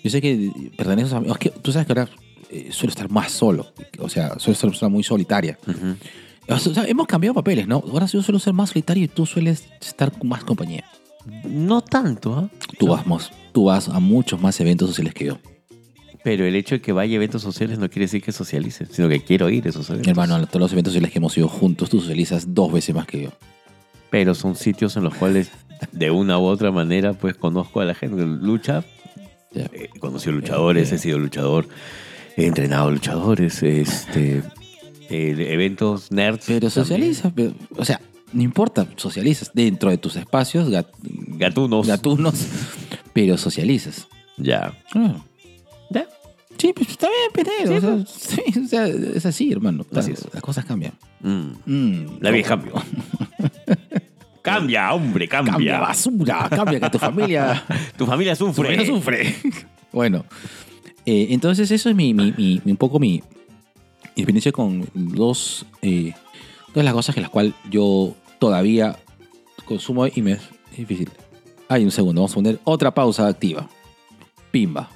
Yo 0.04 0.10
sé 0.10 0.22
que 0.22 0.72
pertenezco 0.76 1.16
a 1.16 1.18
amigos. 1.20 1.38
que 1.38 1.50
Tú 1.50 1.72
sabes 1.72 1.86
que 1.88 1.94
ahora 1.94 2.10
eh, 2.50 2.70
suelo 2.72 2.90
estar 2.92 3.10
más 3.10 3.32
solo. 3.32 3.68
O 4.00 4.10
sea, 4.10 4.38
suelo 4.40 4.56
ser 4.58 4.66
una 4.68 4.72
persona 4.72 4.90
muy 4.90 5.04
solitaria. 5.04 5.58
O 6.50 6.58
sea, 6.60 6.86
hemos 6.88 7.08
cambiado 7.08 7.34
papeles, 7.36 7.68
¿no? 7.68 7.84
Ahora 7.92 8.06
yo 8.08 8.22
suelo 8.22 8.40
ser 8.40 8.54
más 8.54 8.70
solitario 8.72 9.04
y 9.04 9.08
tú 9.08 9.26
sueles 9.26 9.66
estar 9.80 10.12
con 10.12 10.28
más 10.28 10.44
compañía. 10.44 10.84
No 11.46 11.82
tanto, 11.82 12.34
¿ah? 12.36 12.50
Tú 12.80 12.88
vas, 12.88 13.06
mos- 13.06 13.32
tú 13.52 13.66
vas 13.66 13.88
a 13.90 14.00
muchos 14.00 14.42
más 14.42 14.60
eventos 14.60 14.90
sociales 14.90 15.14
que 15.14 15.26
yo. 15.26 15.38
Pero 16.24 16.46
el 16.46 16.56
hecho 16.56 16.76
de 16.76 16.82
que 16.82 16.92
vaya 16.92 17.14
a 17.14 17.16
eventos 17.18 17.42
sociales 17.42 17.78
no 17.80 17.90
quiere 17.90 18.06
decir 18.06 18.22
que 18.22 18.32
socialice, 18.32 18.86
sino 18.88 19.08
que 19.08 19.22
quiero 19.22 19.50
ir 19.50 19.66
a 19.66 19.70
esos 19.70 19.90
eventos. 19.90 20.10
Hermano, 20.10 20.36
a 20.36 20.46
todos 20.46 20.62
los 20.62 20.72
eventos 20.72 20.94
sociales 20.94 21.12
que 21.12 21.20
hemos 21.20 21.38
ido 21.38 21.48
juntos, 21.48 21.90
tú 21.90 22.00
socializas 22.00 22.54
dos 22.54 22.72
veces 22.72 22.94
más 22.96 23.06
que 23.08 23.24
yo. 23.24 23.30
Pero 24.10 24.36
son 24.36 24.56
sitios 24.56 24.98
en 24.98 25.04
los 25.04 25.14
cuales, 25.16 25.52
de 25.92 26.12
una 26.12 26.38
u 26.38 26.44
otra 26.44 26.72
manera, 26.72 27.14
pues 27.14 27.36
conozco 27.36 27.80
a 27.82 27.86
la 27.86 27.94
gente. 27.96 28.24
Lucha, 28.26 28.84
Ya. 29.54 29.64
eh, 29.74 29.90
he 29.94 30.00
conocido 30.00 30.32
luchadores, 30.34 30.92
he 30.92 30.98
sido 30.98 31.20
luchador, 31.20 31.68
he 32.38 32.46
entrenado 32.46 32.90
luchadores, 32.92 33.62
este, 33.64 34.44
eh, 35.10 35.36
eventos 35.50 36.12
nerds. 36.12 36.46
Pero 36.48 36.70
pero- 37.36 37.54
o 37.78 37.84
sea, 37.86 38.00
no 38.34 38.42
importa, 38.44 38.88
socializas 38.96 39.52
dentro 39.54 39.90
de 39.90 39.98
tus 39.98 40.16
espacios, 40.16 40.70
gat- 40.70 40.88
Gatunos. 41.02 41.86
gatunos, 41.88 42.46
pero 43.14 43.38
socializas. 43.38 44.08
Ya. 44.38 44.74
Claro. 44.92 45.26
Ya. 45.90 46.08
Sí, 46.58 46.72
pues 46.74 46.90
está 46.90 47.08
bien, 47.08 47.32
pero 47.34 47.78
o 47.78 47.82
sea, 47.82 48.06
sí, 48.08 48.60
o 48.60 48.68
sea, 48.68 48.88
es 48.88 49.26
así, 49.26 49.52
hermano. 49.52 49.86
Así 49.94 50.12
es. 50.12 50.26
Las 50.34 50.42
cosas 50.44 50.64
cambian. 50.64 50.94
Mm. 51.22 51.52
Mm, 51.66 52.06
La 52.22 52.30
vida 52.32 52.56
no, 52.56 52.74
cambia. 54.42 54.94
hombre, 54.94 55.28
cambia. 55.28 55.54
Cambia 55.54 55.80
basura, 55.80 56.50
cambia 56.50 56.80
que 56.80 56.90
tu 56.90 57.00
familia 57.00 57.64
Tu 57.98 58.06
familia 58.06 58.36
tu 58.36 58.46
sufre. 58.48 58.64
familia 58.76 58.86
sufre. 58.86 59.36
bueno, 59.92 60.26
eh, 61.06 61.28
entonces 61.32 61.70
eso 61.72 61.90
es 61.90 61.96
mi, 61.96 62.14
mi- 62.14 62.34
mi- 62.38 62.62
un 62.66 62.78
poco 62.78 63.00
mi, 63.00 63.22
mi 64.16 64.22
experiencia 64.24 64.52
con 64.52 64.88
dos, 64.94 65.66
eh, 65.82 66.14
dos 66.68 66.76
de 66.76 66.84
las 66.84 66.94
cosas 66.94 67.16
que 67.16 67.22
las 67.22 67.30
cuales 67.30 67.54
yo 67.70 68.16
todavía 68.40 68.98
consumo 69.66 70.08
y 70.08 70.22
me 70.22 70.34
es 70.34 70.42
difícil. 70.78 71.10
Hay 71.70 71.84
un 71.86 71.92
segundo, 71.92 72.22
vamos 72.22 72.32
a 72.32 72.36
poner 72.36 72.60
otra 72.66 72.94
pausa 72.94 73.28
activa. 73.28 73.70
Pimba. 74.52 74.90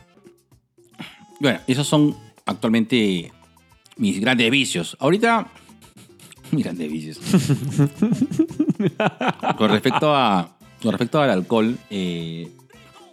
Bueno, 1.39 1.59
esos 1.67 1.87
son 1.87 2.15
actualmente 2.45 3.31
mis 3.97 4.19
grandes 4.19 4.49
vicios. 4.51 4.97
Ahorita, 4.99 5.47
mis 6.51 6.63
grandes 6.63 6.91
vicios. 6.91 7.19
con 9.57 9.69
respecto 9.69 10.15
a 10.15 10.49
con 10.81 10.91
respecto 10.91 11.19
al 11.19 11.29
alcohol, 11.29 11.77
eh, 11.89 12.51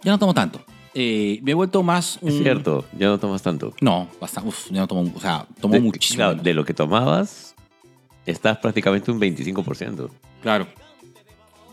ya 0.03 0.11
no 0.11 0.19
tomo 0.19 0.33
tanto. 0.33 0.61
Eh, 0.93 1.39
me 1.41 1.51
he 1.51 1.53
vuelto 1.55 1.81
más 1.81 2.19
un... 2.21 2.29
Es 2.29 2.37
cierto, 2.37 2.85
ya 2.97 3.07
no 3.07 3.19
tomas 3.19 3.41
tanto. 3.41 3.73
No, 3.81 4.07
bastante. 4.21 4.49
Uf, 4.49 4.69
ya 4.69 4.81
no 4.81 4.87
tomo, 4.87 5.11
o 5.15 5.19
sea, 5.19 5.47
tomo 5.59 5.73
De- 5.73 5.79
muchísimo. 5.79 6.17
claro, 6.17 6.31
menos. 6.33 6.43
de 6.43 6.53
lo 6.53 6.65
que 6.65 6.73
tomabas, 6.75 7.55
estás 8.27 8.59
prácticamente 8.59 9.09
un 9.09 9.19
25%. 9.19 10.09
Claro. 10.43 10.67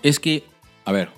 Es 0.03 0.19
que, 0.19 0.45
a 0.87 0.93
ver. 0.93 1.11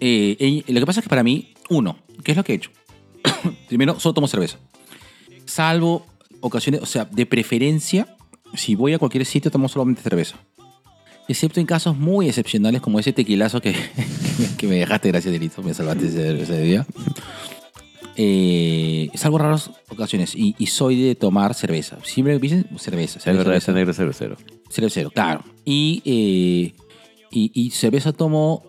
Eh, 0.00 0.36
eh, 0.40 0.64
lo 0.72 0.80
que 0.80 0.86
pasa 0.86 0.98
es 0.98 1.04
que 1.04 1.10
para 1.10 1.22
mí, 1.22 1.54
uno, 1.70 1.98
¿qué 2.24 2.32
es 2.32 2.36
lo 2.36 2.42
que 2.42 2.52
he 2.54 2.56
hecho? 2.56 2.70
Primero, 3.68 4.00
solo 4.00 4.14
tomo 4.14 4.26
cerveza. 4.26 4.58
Salvo 5.44 6.06
ocasiones, 6.42 6.82
o 6.82 6.86
sea, 6.86 7.06
de 7.06 7.24
preferencia, 7.24 8.16
si 8.54 8.74
voy 8.74 8.92
a 8.92 8.98
cualquier 8.98 9.24
sitio, 9.24 9.50
tomo 9.50 9.68
solamente 9.68 10.02
cerveza. 10.02 10.36
Excepto 11.28 11.60
en 11.60 11.66
casos 11.66 11.96
muy 11.96 12.28
excepcionales 12.28 12.82
como 12.82 12.98
ese 12.98 13.12
tequilazo 13.14 13.60
que, 13.62 13.74
que 14.58 14.66
me 14.66 14.74
dejaste, 14.76 15.08
gracias, 15.08 15.32
Delito, 15.32 15.62
me 15.62 15.72
salvaste 15.72 16.06
ese, 16.08 16.42
ese 16.42 16.60
día. 16.60 16.86
Eh, 18.16 19.08
salvo 19.14 19.38
raras 19.38 19.70
ocasiones 19.88 20.34
y, 20.34 20.54
y 20.58 20.66
soy 20.66 21.00
de 21.02 21.14
tomar 21.14 21.54
cerveza. 21.54 21.96
Siempre 22.04 22.34
me 22.34 22.40
dicen 22.40 22.66
cerveza. 22.78 23.18
Es 23.18 23.24
cerveza, 23.24 23.44
verdad, 23.44 23.60
cerveza. 23.60 23.72
negro 23.72 23.92
cero 23.94 24.10
cero. 24.12 24.36
Cervecero, 24.68 25.10
claro. 25.10 25.42
Y, 25.64 26.02
eh, 26.04 26.74
y, 27.30 27.50
y 27.54 27.70
cerveza 27.70 28.12
tomo. 28.12 28.64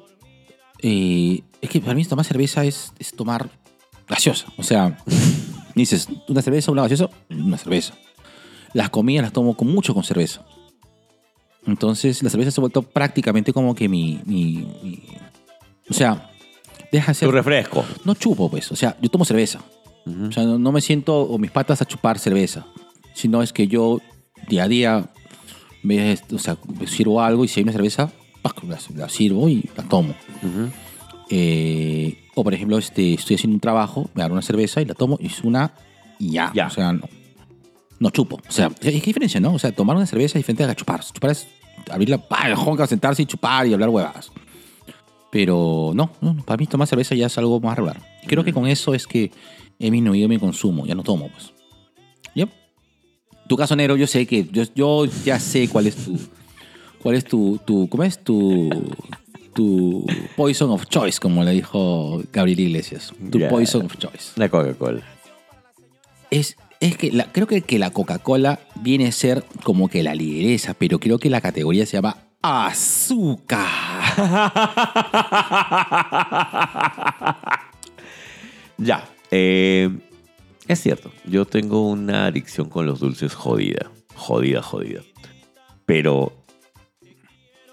eh, 0.82 1.42
es 1.62 1.70
que 1.70 1.82
para 1.82 1.94
mí 1.96 2.06
tomar 2.06 2.26
cerveza 2.26 2.64
es, 2.66 2.94
es 3.00 3.14
tomar 3.14 3.50
gaseosa. 4.08 4.48
O 4.58 4.64
sea, 4.64 4.98
dices, 5.82 6.08
una 6.28 6.42
cerveza, 6.42 6.72
una 6.72 6.84
gaseosa, 6.84 7.10
una 7.30 7.58
cerveza. 7.58 7.94
Las 8.74 8.90
comidas 8.90 9.24
las 9.24 9.34
tomo 9.34 9.56
con 9.56 9.68
mucho 9.74 9.94
con 9.94 10.04
cerveza. 10.04 10.46
Entonces, 11.66 12.22
la 12.24 12.30
cerveza 12.30 12.52
se 12.52 12.60
ha 12.60 12.64
vuelto 12.64 12.82
prácticamente 12.82 13.54
como 13.54 13.74
que 13.76 13.88
mi. 13.88 14.20
mi- 14.26 14.68
mi- 14.84 15.04
o 15.90 15.94
sea, 15.94 16.30
deja 16.92 17.12
de 17.12 17.16
ser. 17.16 17.28
Tu 17.30 17.32
refresco. 17.32 17.86
No 18.04 18.14
chupo, 18.16 18.50
pues. 18.50 18.72
O 18.72 18.76
sea, 18.76 18.98
yo 19.02 19.10
tomo 19.10 19.26
cerveza. 19.26 19.62
O 20.06 20.32
sea, 20.34 20.44
no, 20.44 20.60
no 20.60 20.72
me 20.74 20.82
siento 20.82 21.22
o 21.22 21.38
mis 21.38 21.52
patas 21.52 21.82
a 21.82 21.86
chupar 21.86 22.20
cerveza, 22.20 22.66
sino 23.14 23.42
es 23.42 23.54
que 23.54 23.68
yo 23.70 24.02
día 24.50 24.64
a 24.64 24.68
día 24.68 25.10
me, 25.82 26.18
o 26.34 26.40
sea, 26.40 26.58
me 26.78 26.88
sirvo 26.88 27.22
algo 27.22 27.46
y 27.46 27.48
si 27.48 27.62
hay 27.62 27.64
una 27.64 27.72
cerveza, 27.72 28.12
la, 28.68 28.78
la 28.98 29.08
sirvo 29.10 29.48
y 29.48 29.70
la 29.78 29.84
tomo. 29.84 30.14
Eh, 31.30 32.18
o 32.36 32.44
por 32.44 32.54
ejemplo, 32.54 32.78
este, 32.78 33.14
estoy 33.14 33.36
haciendo 33.36 33.56
un 33.56 33.60
trabajo, 33.60 34.10
me 34.14 34.24
hago 34.24 34.34
una 34.34 34.42
cerveza 34.42 34.82
y 34.82 34.86
la 34.86 34.94
tomo 34.94 35.18
y 35.20 35.28
es 35.28 35.44
una 35.44 35.74
y 36.20 36.32
ya. 36.32 36.52
Ya. 36.54 36.68
O 36.68 36.70
sea, 36.70 36.94
no, 36.94 37.08
no 38.00 38.10
chupo. 38.10 38.40
O 38.48 38.52
sea, 38.52 38.70
¿qué, 38.70 38.92
qué 38.92 39.08
diferencia, 39.08 39.40
no? 39.40 39.54
O 39.54 39.60
sea, 39.60 39.72
tomar 39.72 39.96
una 39.96 40.06
cerveza 40.06 40.38
es 40.38 40.46
diferente 40.46 40.64
a 40.64 40.76
chupar. 40.76 41.04
Chupar 41.04 41.32
es 41.32 41.48
abrir 41.92 42.10
la 42.10 42.22
honka, 42.58 42.88
sentarse 42.88 43.22
y 43.22 43.26
chupar 43.26 43.68
y 43.68 43.74
hablar 43.74 43.90
huevadas. 43.90 44.32
Pero 45.32 45.92
no, 45.96 46.12
no, 46.22 46.38
para 46.46 46.58
mí 46.58 46.68
tomar 46.68 46.88
cerveza 46.88 47.16
ya 47.16 47.28
es 47.28 47.38
algo 47.38 47.60
más 47.60 47.76
regular. 47.76 48.02
Y 48.22 48.28
creo 48.28 48.44
que 48.44 48.54
con 48.54 48.68
eso 48.68 48.94
es 48.94 49.08
que 49.08 49.32
he 49.80 49.86
disminuido 49.86 50.30
mi 50.30 50.38
consumo, 50.38 50.86
ya 50.86 50.96
no 50.96 51.04
tomo, 51.04 51.30
pues. 51.30 51.54
Yep. 52.36 52.50
Tu 53.48 53.58
caso, 53.58 53.76
Nero, 53.76 53.96
yo 53.96 54.08
sé 54.08 54.26
que, 54.26 54.48
yo, 54.52 54.64
yo 54.76 55.06
ya 55.26 55.40
sé 55.40 55.68
cuál 55.68 55.88
es 55.88 55.96
tu, 55.96 56.20
cuál 57.02 57.16
es 57.16 57.26
tu, 57.26 57.60
tu 57.66 57.90
¿cómo 57.90 58.04
es? 58.04 58.24
Tu, 58.24 58.70
tu 59.54 60.06
poison 60.36 60.72
of 60.72 60.86
choice, 60.88 61.20
como 61.20 61.44
le 61.44 61.52
dijo 61.52 62.22
Gabriel 62.32 62.60
Iglesias. 62.60 63.14
Tu 63.32 63.40
poison 63.50 63.86
of 63.86 63.98
choice. 63.98 64.32
La 64.36 64.50
Coca-Cola. 64.50 65.02
Es, 66.32 66.58
es 66.80 66.98
que 66.98 67.12
la- 67.12 67.32
creo 67.32 67.48
que, 67.48 67.62
que 67.62 67.80
la 67.80 67.92
Coca-Cola 67.92 68.60
viene 68.82 69.08
a 69.08 69.12
ser 69.12 69.44
como 69.64 69.88
que 69.88 70.04
la 70.04 70.16
lideresa, 70.16 70.74
pero 70.74 71.00
creo 71.00 71.20
que 71.20 71.30
la 71.30 71.42
categoría 71.42 71.86
se 71.86 71.98
llama 71.98 72.18
azúcar. 72.42 73.68
Ya. 78.78 79.08
eh, 79.32 79.90
es 80.68 80.82
cierto. 80.82 81.12
Yo 81.26 81.46
tengo 81.46 81.88
una 81.88 82.26
adicción 82.26 82.70
con 82.70 82.86
los 82.86 83.00
dulces 83.00 83.34
jodida. 83.34 83.92
Jodida, 84.16 84.62
jodida. 84.62 85.02
Pero 85.86 86.34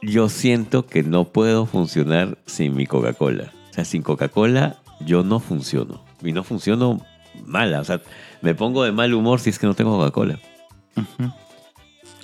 yo 0.03 0.29
siento 0.29 0.87
que 0.87 1.03
no 1.03 1.25
puedo 1.25 1.67
funcionar 1.67 2.39
sin 2.47 2.75
mi 2.77 2.87
Coca-Cola. 2.87 3.53
O 3.71 3.75
sea, 3.75 3.85
sin 3.85 4.03
Coca-Cola 4.03 4.81
yo 5.05 5.23
no 5.25 5.41
funciono. 5.41 6.03
Y 6.23 6.33
no 6.33 6.43
funciono 6.45 7.01
mala. 7.47 7.81
O 7.81 7.85
sea, 7.85 8.01
me 8.43 8.55
pongo 8.55 8.85
de 8.85 8.93
mal 8.93 9.13
humor 9.15 9.41
si 9.41 9.51
es 9.51 9.59
que 9.59 9.67
no 9.67 9.75
tengo 9.75 9.97
Coca-Cola. 9.99 10.39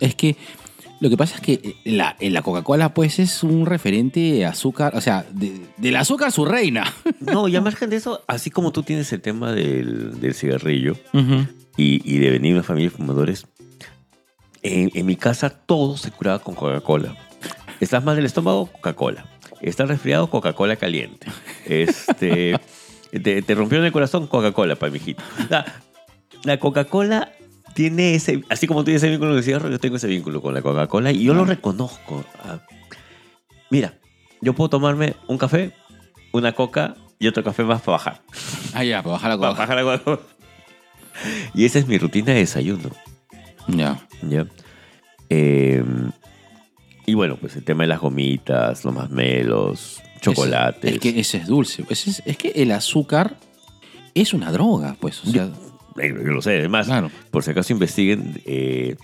Es 0.01 0.15
que 0.15 0.36
lo 1.01 1.11
que 1.11 1.16
pasa 1.19 1.35
es 1.36 1.40
que 1.43 1.77
la, 1.85 2.16
la 2.20 2.43
Coca-Cola 2.43 2.94
pues 2.94 3.19
es 3.19 3.43
un 3.43 3.66
referente 3.66 4.19
de 4.20 4.47
azúcar, 4.47 4.97
o 4.97 5.01
sea, 5.03 5.27
de- 5.31 5.61
del 5.77 5.97
azúcar 5.97 6.32
su 6.32 6.44
reina. 6.44 6.93
No, 7.20 7.48
y 7.48 7.57
al 7.57 7.62
margen 7.62 7.90
de 7.90 7.97
eso, 7.97 8.23
así 8.27 8.51
como 8.51 8.73
tú 8.73 8.82
tienes 8.82 9.12
el 9.12 9.20
tema 9.20 9.53
del, 9.53 10.20
del 10.20 10.35
cigarrillo 10.35 10.97
y, 11.77 12.01
y 12.15 12.19
de 12.19 12.31
venir 12.31 12.55
una 12.55 12.62
familia 12.62 12.90
de 12.90 12.97
fumadores, 12.97 13.47
en, 14.62 14.90
en 14.94 15.07
mi 15.07 15.16
casa 15.16 15.51
todo 15.51 15.97
se 15.97 16.11
curaba 16.11 16.39
con 16.39 16.55
Coca-Cola. 16.55 17.16
Estás 17.81 18.03
mal 18.05 18.16
del 18.16 18.24
estómago, 18.27 18.66
Coca-Cola. 18.66 19.27
Estás 19.61 19.89
resfriado, 19.89 20.28
Coca-Cola 20.31 20.77
caliente. 20.77 21.27
Este, 21.66 22.59
te, 23.11 23.43
te 23.43 23.55
rompieron 23.55 23.86
el 23.86 23.93
corazón, 23.93 24.27
Coca-Cola 24.27 24.77
para 24.77 24.90
mi 24.90 24.98
hijito. 24.98 25.23
La, 25.48 25.65
la 26.44 26.59
Coca-Cola 26.59 27.32
tiene 27.74 28.15
ese, 28.15 28.43
así 28.48 28.66
como 28.66 28.81
tú 28.81 28.86
tienes 28.86 29.03
ese 29.03 29.11
vínculo 29.11 29.31
con 29.32 29.39
el 29.39 29.44
cigarro, 29.44 29.70
yo 29.70 29.78
tengo 29.78 29.97
ese 29.97 30.07
vínculo 30.09 30.40
con 30.40 30.55
la 30.55 30.62
Coca-Cola 30.62 31.12
y 31.12 31.24
yo 31.24 31.35
lo 31.35 31.44
reconozco. 31.44 32.24
Ah, 32.43 32.59
Mira, 33.70 33.94
yo 34.40 34.55
puedo 34.55 34.70
tomarme 34.70 35.15
un 35.27 35.39
café, 35.39 35.73
una 36.32 36.53
coca 36.53 36.94
y 37.19 37.27
otro 37.27 37.43
café 37.44 37.65
más 37.65 37.81
para 37.82 37.93
bajar. 37.98 38.23
Ah, 38.73 38.85
ya, 38.85 39.03
para 39.03 39.12
bajar 39.15 39.31
la 39.31 39.39
Para 39.39 39.51
Coca. 39.51 39.61
bajar 39.66 39.85
la 39.85 39.98
Coca. 39.98 40.23
Y 41.55 41.65
esa 41.65 41.78
es 41.78 41.86
mi 41.86 41.98
rutina 41.98 42.32
de 42.32 42.40
desayuno. 42.40 42.90
Ya. 43.69 44.07
¿ya? 44.23 44.47
Eh, 45.28 45.82
y 47.06 47.14
bueno, 47.14 47.36
pues 47.36 47.56
el 47.56 47.64
tema 47.64 47.84
de 47.84 47.88
las 47.88 48.00
gomitas, 48.00 48.84
los 48.84 48.94
masmelos, 48.94 50.02
chocolates. 50.20 50.84
Es, 50.84 50.92
es 50.94 51.00
que 51.00 51.20
ese 51.20 51.38
es 51.38 51.46
dulce. 51.46 51.84
Ese 51.88 52.10
es, 52.10 52.22
es 52.26 52.36
que 52.36 52.48
el 52.56 52.72
azúcar 52.72 53.36
es 54.14 54.32
una 54.34 54.50
droga, 54.52 54.96
pues. 55.00 55.22
O 55.24 55.30
sea, 55.30 55.48
Eh, 55.98 56.08
yo 56.14 56.32
lo 56.32 56.42
sé, 56.42 56.58
además, 56.58 56.86
Claro. 56.86 57.10
por 57.30 57.42
si 57.42 57.50
acaso 57.52 57.72
investiguen, 57.72 58.42
eh, 58.44 58.96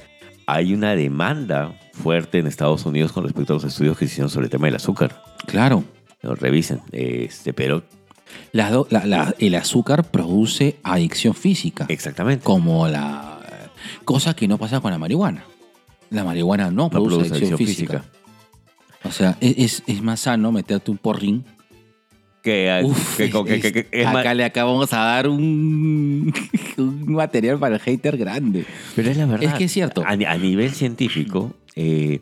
hay 0.46 0.74
una 0.74 0.94
demanda 0.94 1.74
fuerte 1.94 2.38
en 2.38 2.46
Estados 2.46 2.84
Unidos 2.84 3.12
con 3.12 3.24
respecto 3.24 3.52
a 3.54 3.56
los 3.56 3.64
estudios 3.64 3.96
que 3.96 4.06
se 4.06 4.12
hicieron 4.12 4.28
sobre 4.30 4.46
el 4.46 4.50
tema 4.50 4.66
del 4.66 4.76
azúcar. 4.76 5.22
claro. 5.46 5.84
Revisen. 6.22 6.80
Este, 6.92 7.52
pero 7.52 7.82
la- 8.52 9.34
el 9.40 9.54
azúcar 9.56 10.04
produce 10.10 10.76
adicción 10.84 11.34
física. 11.34 11.86
exactamente. 11.88 12.44
Como 12.44 12.86
la. 12.86 13.40
Cosa 14.04 14.34
que 14.34 14.46
no 14.46 14.56
pasa 14.58 14.80
con 14.80 14.92
la 14.92 14.98
marihuana. 14.98 15.44
La 16.12 16.24
marihuana 16.24 16.70
no, 16.70 16.84
No 16.84 16.90
produce, 16.90 17.16
produce 17.16 17.34
adicción, 17.34 17.54
adicción 17.54 17.58
física. 17.58 17.98
física. 18.00 18.18
O 19.04 19.10
sea, 19.12 19.36
es, 19.40 19.54
es- 19.58 19.82
es 19.86 20.02
más 20.02 20.20
sano 20.20 20.52
meterte 20.52 20.90
un 20.90 20.98
porrín. 20.98 21.44
Que, 22.42 22.80
Uf, 22.84 23.16
que- 23.18 24.04
acá 24.04 24.34
le 24.34 24.44
acabamos 24.44 24.92
a 24.92 24.98
dar 24.98 25.28
un, 25.28 26.34
un 26.76 27.12
material 27.12 27.58
para 27.58 27.76
el 27.76 27.80
hater 27.80 28.16
grande. 28.16 28.64
pero 28.96 29.10
es 29.10 29.16
la 29.16 29.26
verdad. 29.26 29.48
Es 29.48 29.54
que 29.54 29.64
es 29.64 29.72
cierto. 29.72 30.02
A, 30.04 30.16
ni- 30.16 30.24
a 30.24 30.36
nivel 30.36 30.72
científico, 30.72 31.54
eh, 31.76 32.20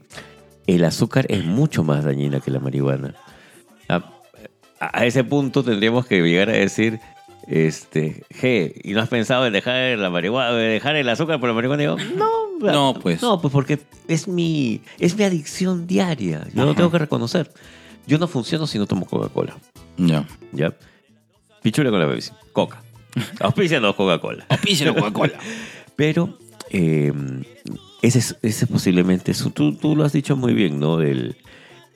el 0.66 0.84
azúcar 0.84 1.24
es 1.30 1.44
mucho 1.44 1.84
más 1.84 2.04
dañina 2.04 2.40
que 2.40 2.50
la 2.50 2.60
marihuana. 2.60 3.14
A, 3.88 4.04
a 4.78 5.06
ese 5.06 5.24
punto 5.24 5.62
tendríamos 5.64 6.06
que 6.06 6.20
llegar 6.22 6.50
a 6.50 6.52
decir, 6.52 7.00
este, 7.50 8.22
G, 8.30 8.72
¿y 8.84 8.92
no 8.92 9.00
has 9.00 9.08
pensado 9.08 9.44
en 9.44 9.52
dejar 9.52 9.98
la 9.98 10.08
marihuana, 10.08 10.52
dejar 10.52 10.94
el 10.94 11.08
azúcar 11.08 11.40
por 11.40 11.48
la 11.48 11.54
marihuana? 11.54 11.82
Y 11.82 11.86
yo, 11.86 11.96
no, 12.16 12.58
No, 12.60 12.94
pues. 12.94 13.20
No, 13.20 13.40
pues 13.40 13.52
porque 13.52 13.80
es 14.06 14.28
mi, 14.28 14.82
es 15.00 15.16
mi 15.16 15.24
adicción 15.24 15.88
diaria. 15.88 16.46
Yo 16.54 16.64
lo 16.64 16.74
tengo 16.74 16.92
que 16.92 16.98
reconocer. 16.98 17.50
Yo 18.06 18.18
no 18.18 18.28
funciono 18.28 18.68
si 18.68 18.78
no 18.78 18.86
tomo 18.86 19.04
Coca-Cola. 19.04 19.56
Ya. 19.96 20.26
¿Ya? 20.52 20.72
Pichula 21.60 21.90
con 21.90 21.98
la 21.98 22.08
Pepsi. 22.08 22.30
Coca. 22.52 22.82
Auspicianos 23.40 23.96
Coca-Cola. 23.96 24.46
Píselo 24.62 24.94
Coca-Cola. 24.94 25.38
Pero 25.96 26.38
eh, 26.70 27.12
ese, 28.00 28.20
es, 28.20 28.36
ese 28.42 28.66
posiblemente, 28.68 29.32
es, 29.32 29.44
tú, 29.52 29.74
tú 29.74 29.96
lo 29.96 30.04
has 30.04 30.12
dicho 30.12 30.36
muy 30.36 30.54
bien, 30.54 30.78
¿no? 30.78 31.00
El, 31.00 31.36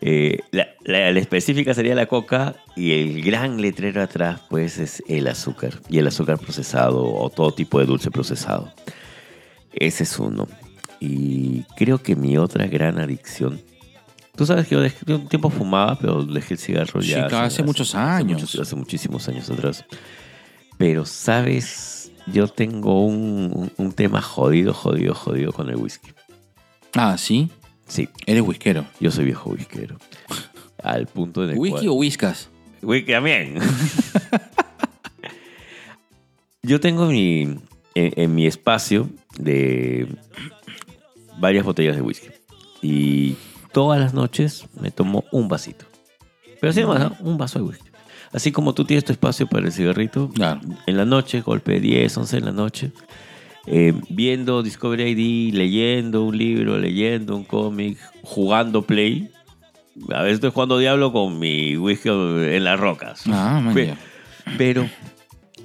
eh, 0.06 0.40
la, 0.50 0.68
la- 0.84 1.10
la 1.12 1.18
específica 1.18 1.72
sería 1.72 1.94
la 1.94 2.04
coca 2.06 2.54
y 2.76 2.92
el 2.92 3.22
gran 3.22 3.60
letrero 3.62 4.02
atrás, 4.02 4.40
pues, 4.50 4.78
es 4.78 5.02
el 5.08 5.26
azúcar. 5.28 5.80
Y 5.88 5.98
el 5.98 6.06
azúcar 6.06 6.38
procesado 6.38 7.02
o 7.02 7.30
todo 7.30 7.52
tipo 7.54 7.78
de 7.80 7.86
dulce 7.86 8.10
procesado. 8.10 8.70
Ese 9.72 10.02
es 10.04 10.18
uno. 10.18 10.46
Y 11.00 11.62
creo 11.76 12.02
que 12.02 12.16
mi 12.16 12.36
otra 12.36 12.66
gran 12.66 12.98
adicción. 12.98 13.60
Tú 14.36 14.44
sabes 14.46 14.66
que 14.68 14.74
yo, 14.74 14.82
dejé- 14.82 15.04
yo 15.06 15.16
un 15.16 15.28
tiempo 15.28 15.48
fumaba, 15.48 15.96
pero 15.98 16.22
dejé 16.24 16.54
el 16.54 16.60
cigarro 16.60 17.00
ya. 17.00 17.26
claro, 17.28 17.46
hace 17.46 17.62
muchos 17.62 17.94
años. 17.94 18.42
muchos- 18.42 18.60
hace 18.60 18.76
muchísimos 18.76 19.26
años 19.28 19.48
atrás. 19.48 19.84
Pero, 20.76 21.06
¿sabes? 21.06 22.10
Yo 22.26 22.48
tengo 22.48 23.04
un, 23.06 23.50
un- 23.54 23.72
un 23.76 23.92
tema 23.92 24.20
jodido, 24.20 24.74
jodido, 24.74 25.14
jodido 25.14 25.52
con 25.52 25.70
el 25.70 25.76
whisky. 25.76 26.10
Ah, 26.94 27.16
¿sí? 27.16 27.48
Sí, 27.86 28.08
Eres 28.26 28.42
whiskero. 28.42 28.86
yo 29.00 29.10
soy 29.10 29.24
viejo 29.26 29.50
whiskero. 29.50 29.98
Al 30.82 31.06
punto 31.06 31.46
de 31.46 31.54
¿Whisky 31.56 31.88
o 31.88 31.94
whiskas? 31.94 32.48
Whisky 32.82 33.12
también. 33.12 33.58
yo 36.62 36.80
tengo 36.80 37.06
mi, 37.06 37.42
en, 37.42 37.60
en 37.94 38.34
mi 38.34 38.46
espacio 38.46 39.08
de 39.38 40.06
varias 41.38 41.64
botellas 41.64 41.96
de 41.96 42.02
whisky. 42.02 42.28
Y 42.82 43.36
todas 43.72 44.00
las 44.00 44.14
noches 44.14 44.66
me 44.80 44.90
tomo 44.90 45.24
un 45.32 45.48
vasito. 45.48 45.84
Pero 46.60 46.72
sí, 46.72 46.84
más, 46.84 47.00
¿no? 47.00 47.16
un 47.20 47.38
vaso 47.38 47.58
de 47.58 47.64
whisky. 47.66 47.88
Así 48.32 48.50
como 48.52 48.74
tú 48.74 48.84
tienes 48.84 49.04
tu 49.04 49.12
espacio 49.12 49.46
para 49.46 49.66
el 49.66 49.72
cigarrito, 49.72 50.28
Claro. 50.30 50.60
en 50.86 50.96
la 50.96 51.04
noche, 51.04 51.40
golpe 51.40 51.80
10, 51.80 52.16
11 52.16 52.36
en 52.38 52.44
la 52.46 52.52
noche, 52.52 52.90
eh, 53.66 53.92
viendo 54.10 54.62
Discovery 54.62 55.10
ID, 55.10 55.54
leyendo 55.54 56.24
un 56.24 56.36
libro, 56.36 56.78
leyendo 56.78 57.36
un 57.36 57.44
cómic, 57.44 57.98
jugando 58.22 58.82
Play. 58.82 59.30
A 60.12 60.22
veces 60.22 60.34
estoy 60.36 60.50
jugando 60.50 60.78
Diablo 60.78 61.12
con 61.12 61.38
mi 61.38 61.76
whisky 61.76 62.08
en 62.08 62.64
las 62.64 62.78
rocas. 62.80 63.22
Ah, 63.26 63.60
man, 63.62 63.74
Pe- 63.74 63.86
ya. 63.88 63.98
Pero 64.58 64.88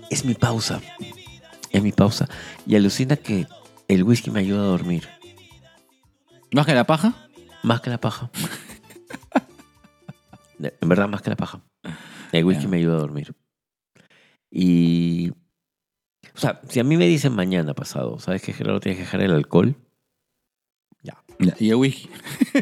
es 0.09 0.23
mi 0.25 0.33
pausa. 0.35 0.81
Es 1.71 1.81
mi 1.83 1.91
pausa. 1.91 2.27
Y 2.65 2.75
alucina 2.75 3.15
que 3.15 3.47
el 3.87 4.03
whisky 4.03 4.29
me 4.31 4.39
ayuda 4.41 4.61
a 4.61 4.65
dormir. 4.65 5.07
¿Más 6.51 6.65
que 6.65 6.73
la 6.73 6.85
paja? 6.85 7.13
Más 7.63 7.81
que 7.81 7.89
la 7.89 7.99
paja. 7.99 8.29
En 10.59 10.89
verdad, 10.89 11.07
más 11.07 11.21
que 11.21 11.29
la 11.29 11.35
paja. 11.35 11.61
El 12.31 12.43
whisky 12.45 12.63
Ya. 12.63 12.69
me 12.69 12.77
ayuda 12.77 12.95
a 12.95 12.99
dormir. 12.99 13.33
Y. 14.51 15.31
O 16.35 16.39
sea, 16.39 16.61
si 16.69 16.79
a 16.79 16.83
mí 16.83 16.97
me 16.97 17.07
dicen 17.07 17.33
mañana 17.33 17.73
pasado, 17.73 18.19
¿sabes 18.19 18.41
que 18.41 18.53
Gerardo 18.53 18.79
tienes 18.79 18.97
que 18.97 19.03
dejar 19.05 19.21
el 19.21 19.31
alcohol? 19.31 19.75
Ya, 21.03 21.17
¿Y 21.59 21.69
el 21.69 21.75
whisky? 21.75 22.09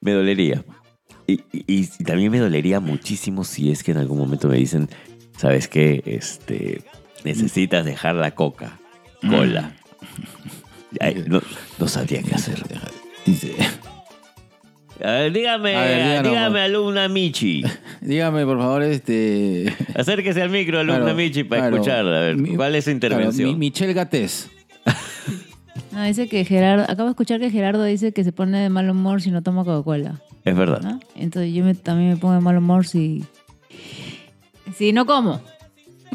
Me 0.00 0.12
dolería. 0.12 0.64
Y, 1.26 1.34
y- 1.52 1.64
y 1.66 1.86
también 2.04 2.32
me 2.32 2.38
dolería 2.40 2.80
muchísimo 2.80 3.44
si 3.44 3.70
es 3.70 3.82
que 3.84 3.92
en 3.92 3.98
algún 3.98 4.18
momento 4.18 4.48
me 4.48 4.56
dicen, 4.56 4.88
¿sabes 5.36 5.68
qué? 5.68 6.02
Este, 6.04 6.82
necesitas 7.24 7.84
dejar 7.84 8.16
la 8.16 8.34
coca, 8.34 8.80
cola. 9.20 9.76
Ay, 11.00 11.24
no, 11.28 11.40
no 11.78 11.88
sabría 11.88 12.22
qué 12.22 12.34
hacer. 12.34 12.62
dice, 13.24 13.54
A 15.04 15.10
ver, 15.12 15.32
dígame, 15.32 15.74
A 15.76 15.80
ver, 15.82 16.02
díganos, 16.04 16.30
dígame, 16.32 16.60
alumna 16.60 17.08
Michi. 17.08 17.62
dígame, 18.00 18.44
por 18.44 18.58
favor, 18.58 18.82
este... 18.82 19.74
Acérquese 19.96 20.42
al 20.42 20.50
micro, 20.50 20.78
alumna 20.78 21.00
Claro, 21.00 21.16
Michi, 21.16 21.44
para 21.44 21.62
claro. 21.62 21.76
escucharla. 21.76 22.18
A 22.18 22.20
ver, 22.20 22.36
Mi- 22.36 22.54
¿cuál 22.56 22.74
es 22.76 22.84
su 22.84 22.90
intervención? 22.90 23.34
Claro, 23.48 23.52
mi- 23.52 23.66
Michelle 23.66 23.92
Gatés. 23.94 24.48
No, 25.90 26.02
dice 26.04 26.28
que 26.28 26.44
Gerardo, 26.44 26.84
acabo 26.84 27.04
de 27.04 27.10
escuchar 27.10 27.40
que 27.40 27.50
Gerardo 27.50 27.82
dice 27.84 28.12
que 28.12 28.22
se 28.22 28.32
pone 28.32 28.58
de 28.60 28.68
mal 28.68 28.88
humor 28.88 29.20
si 29.22 29.30
no 29.30 29.42
toma 29.42 29.64
Coca-Cola, 29.64 30.20
Es 30.44 30.56
verdad. 30.56 30.80
¿no? 30.82 31.00
Entonces 31.16 31.52
yo 31.52 31.64
me- 31.64 31.74
también 31.74 32.10
me 32.10 32.16
pongo 32.16 32.34
de 32.34 32.40
mal 32.40 32.56
humor 32.56 32.86
si, 32.86 33.24
si 34.76 34.92
no 34.92 35.04
como. 35.06 35.40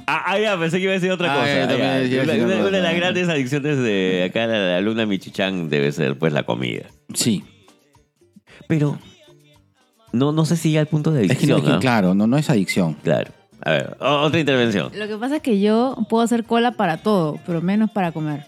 Ah, 0.05 0.23
ah, 0.27 0.39
ya, 0.39 0.57
pensé 0.57 0.77
que 0.77 0.83
iba 0.83 0.91
a 0.91 0.95
decir 0.95 1.11
otra 1.11 1.33
Ah, 1.33 1.35
cosa. 1.39 1.47
ya, 1.77 1.95
Ah, 1.97 2.01
ya. 2.03 2.21
Una, 2.23 2.69
de 2.69 2.81
las 2.81 2.95
grandes 2.95 3.27
adicciones 3.27 3.77
de 3.79 4.23
acá, 4.29 4.47
la, 4.47 4.57
la 4.59 4.77
alumna 4.77 5.05
Michichan, 5.05 5.69
debe 5.69 5.91
ser 5.91 6.17
pues 6.17 6.31
la 6.31 6.43
comida. 6.43 6.83
Sí. 7.13 7.43
Pero 8.67 8.97
no, 10.11 10.31
no 10.31 10.45
sé 10.45 10.55
si 10.57 10.77
al 10.77 10.87
punto 10.87 11.11
de 11.11 11.21
Es 11.23 11.27
que, 11.27 11.33
adicción. 11.33 11.59
es 11.59 11.65
que, 11.65 11.71
¿ah? 11.71 11.79
claro, 11.79 12.13
no, 12.15 12.27
no 12.27 12.37
es 12.37 12.49
adicción. 12.49 12.95
Claro. 13.03 13.31
A 13.61 13.71
ver, 13.71 13.97
otra 13.99 14.39
intervención. 14.39 14.91
Lo 14.95 15.07
que 15.07 15.17
pasa 15.17 15.37
es 15.37 15.41
que 15.41 15.59
yo 15.59 15.97
puedo 16.09 16.23
hacer 16.23 16.43
cola 16.43 16.71
para 16.73 16.97
todo, 16.97 17.39
pero 17.45 17.61
menos 17.61 17.89
para 17.91 18.11
comer. 18.11 18.47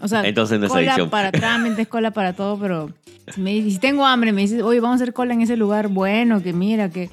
O 0.00 0.08
sea, 0.08 0.26
Entonces 0.26 0.58
no 0.60 0.66
es 0.66 0.72
cola 0.72 0.82
adicción. 0.82 1.10
para 1.10 1.32
trámites, 1.32 1.88
cola 1.88 2.10
para 2.10 2.34
todo, 2.34 2.58
pero 2.58 2.90
si, 3.34 3.40
me 3.40 3.62
si 3.62 3.78
tengo 3.78 4.04
hambre, 4.04 4.32
me 4.32 4.42
dices, 4.42 4.62
oye, 4.62 4.78
vamos 4.80 5.00
a 5.00 5.02
hacer 5.02 5.14
cola 5.14 5.32
en 5.34 5.40
ese 5.40 5.56
lugar 5.56 5.88
bueno, 5.88 6.42
que 6.42 6.52
mira, 6.52 6.90
que... 6.90 7.10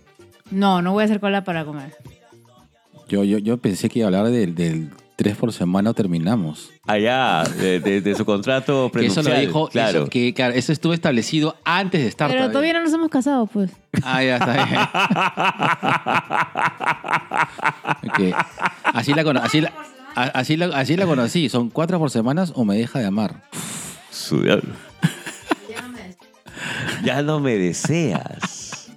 No, 0.51 0.81
no 0.81 0.91
voy 0.91 1.03
a 1.03 1.05
hacer 1.05 1.19
cola 1.19 1.43
para 1.43 1.63
comer. 1.65 1.95
Yo, 3.07 3.23
yo, 3.23 3.37
yo 3.37 3.57
pensé 3.57 3.89
que 3.89 3.99
iba 3.99 4.05
a 4.05 4.09
hablar 4.09 4.29
del, 4.31 4.53
del 4.53 4.89
tres 5.15 5.35
por 5.37 5.51
semana 5.53 5.93
terminamos. 5.93 6.71
Allá, 6.87 7.43
de, 7.43 7.79
de- 7.79 8.01
de 8.01 8.15
su 8.15 8.25
contrato 8.25 8.89
Que 8.93 9.05
eso 9.05 9.21
prenupcial. 9.21 9.35
lo 9.35 9.41
dijo, 9.47 9.67
claro. 9.69 10.01
eso, 10.03 10.09
que 10.09 10.33
claro, 10.33 10.53
eso 10.53 10.71
estuvo 10.71 10.93
establecido 10.93 11.55
antes 11.65 12.01
de 12.01 12.07
estar. 12.07 12.29
Pero 12.29 12.47
todavía 12.49 12.73
no 12.73 12.83
nos 12.83 12.93
hemos 12.93 13.09
casado, 13.09 13.45
pues. 13.47 13.71
Ah, 14.03 14.23
ya 14.23 14.37
está 14.37 14.65
bien. 14.65 14.79
Así 18.93 19.13
la, 19.13 19.21
así, 19.43 19.61
la, 19.61 19.71
así, 20.15 20.57
la, 20.57 20.65
así 20.77 20.95
la 20.97 21.05
conocí. 21.05 21.49
Son 21.49 21.69
cuatro 21.69 21.99
por 21.99 22.09
semanas 22.11 22.51
o 22.55 22.65
me 22.65 22.75
deja 22.77 22.99
de 22.99 23.05
amar. 23.05 23.43
Su 24.11 24.41
diablo. 24.41 24.73
Ya 27.03 27.21
no 27.21 27.39
me 27.39 27.57
deseas. 27.57 28.91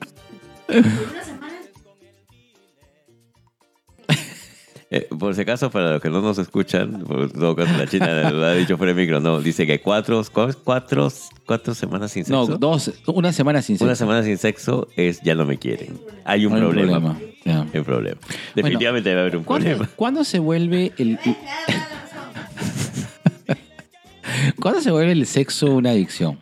Eh, 4.89 5.09
por 5.19 5.35
si 5.35 5.41
acaso, 5.41 5.69
para 5.71 5.93
los 5.95 6.01
que 6.03 6.09
no 6.11 6.21
nos 6.21 6.39
escuchan, 6.39 7.03
por 7.05 7.31
todo 7.33 7.57
caso 7.57 7.77
la 7.77 7.89
china 7.89 8.31
lo 8.31 8.45
ha 8.45 8.53
dicho 8.53 8.77
fuera 8.79 8.93
de 8.95 9.01
micro, 9.01 9.19
no, 9.21 9.41
dice 9.41 9.67
que 9.67 9.81
cuatro, 9.81 10.23
cuatro, 10.63 11.09
cuatro 11.45 11.75
semanas 11.75 12.13
sin 12.13 12.25
No, 12.29 12.47
sexo. 12.47 12.59
dos, 12.59 12.93
una 13.07 13.33
semana 13.33 13.63
sin 13.63 13.75
Una 13.81 13.91
sexo. 13.91 13.97
semana 13.97 14.23
sin 14.23 14.39
sexo 14.39 14.87
es 14.97 15.21
ya 15.23 15.35
no 15.35 15.45
me 15.45 15.59
quieren. 15.59 15.99
Hay 16.25 16.47
un 16.47 16.53
No 16.53 16.59
hay 16.59 16.63
problema. 16.73 17.19
Ya. 17.45 17.63
Hay 17.73 17.79
un 17.81 17.85
problema. 17.85 18.21
Definitivamente 18.55 19.09
debe 19.09 19.23
haber 19.23 19.37
un 19.39 19.45
¿Cuándo, 19.45 19.67
problema. 19.71 19.91
cuándo 19.97 20.23
se 20.25 20.39
vuelve 20.39 20.93
el... 20.99 21.19
¿Cuándo 24.61 24.81
se 24.81 24.91
vuelve 24.91 25.13
el 25.13 25.27
sexo 25.27 25.75
una 25.75 25.91
adicción? 25.91 26.39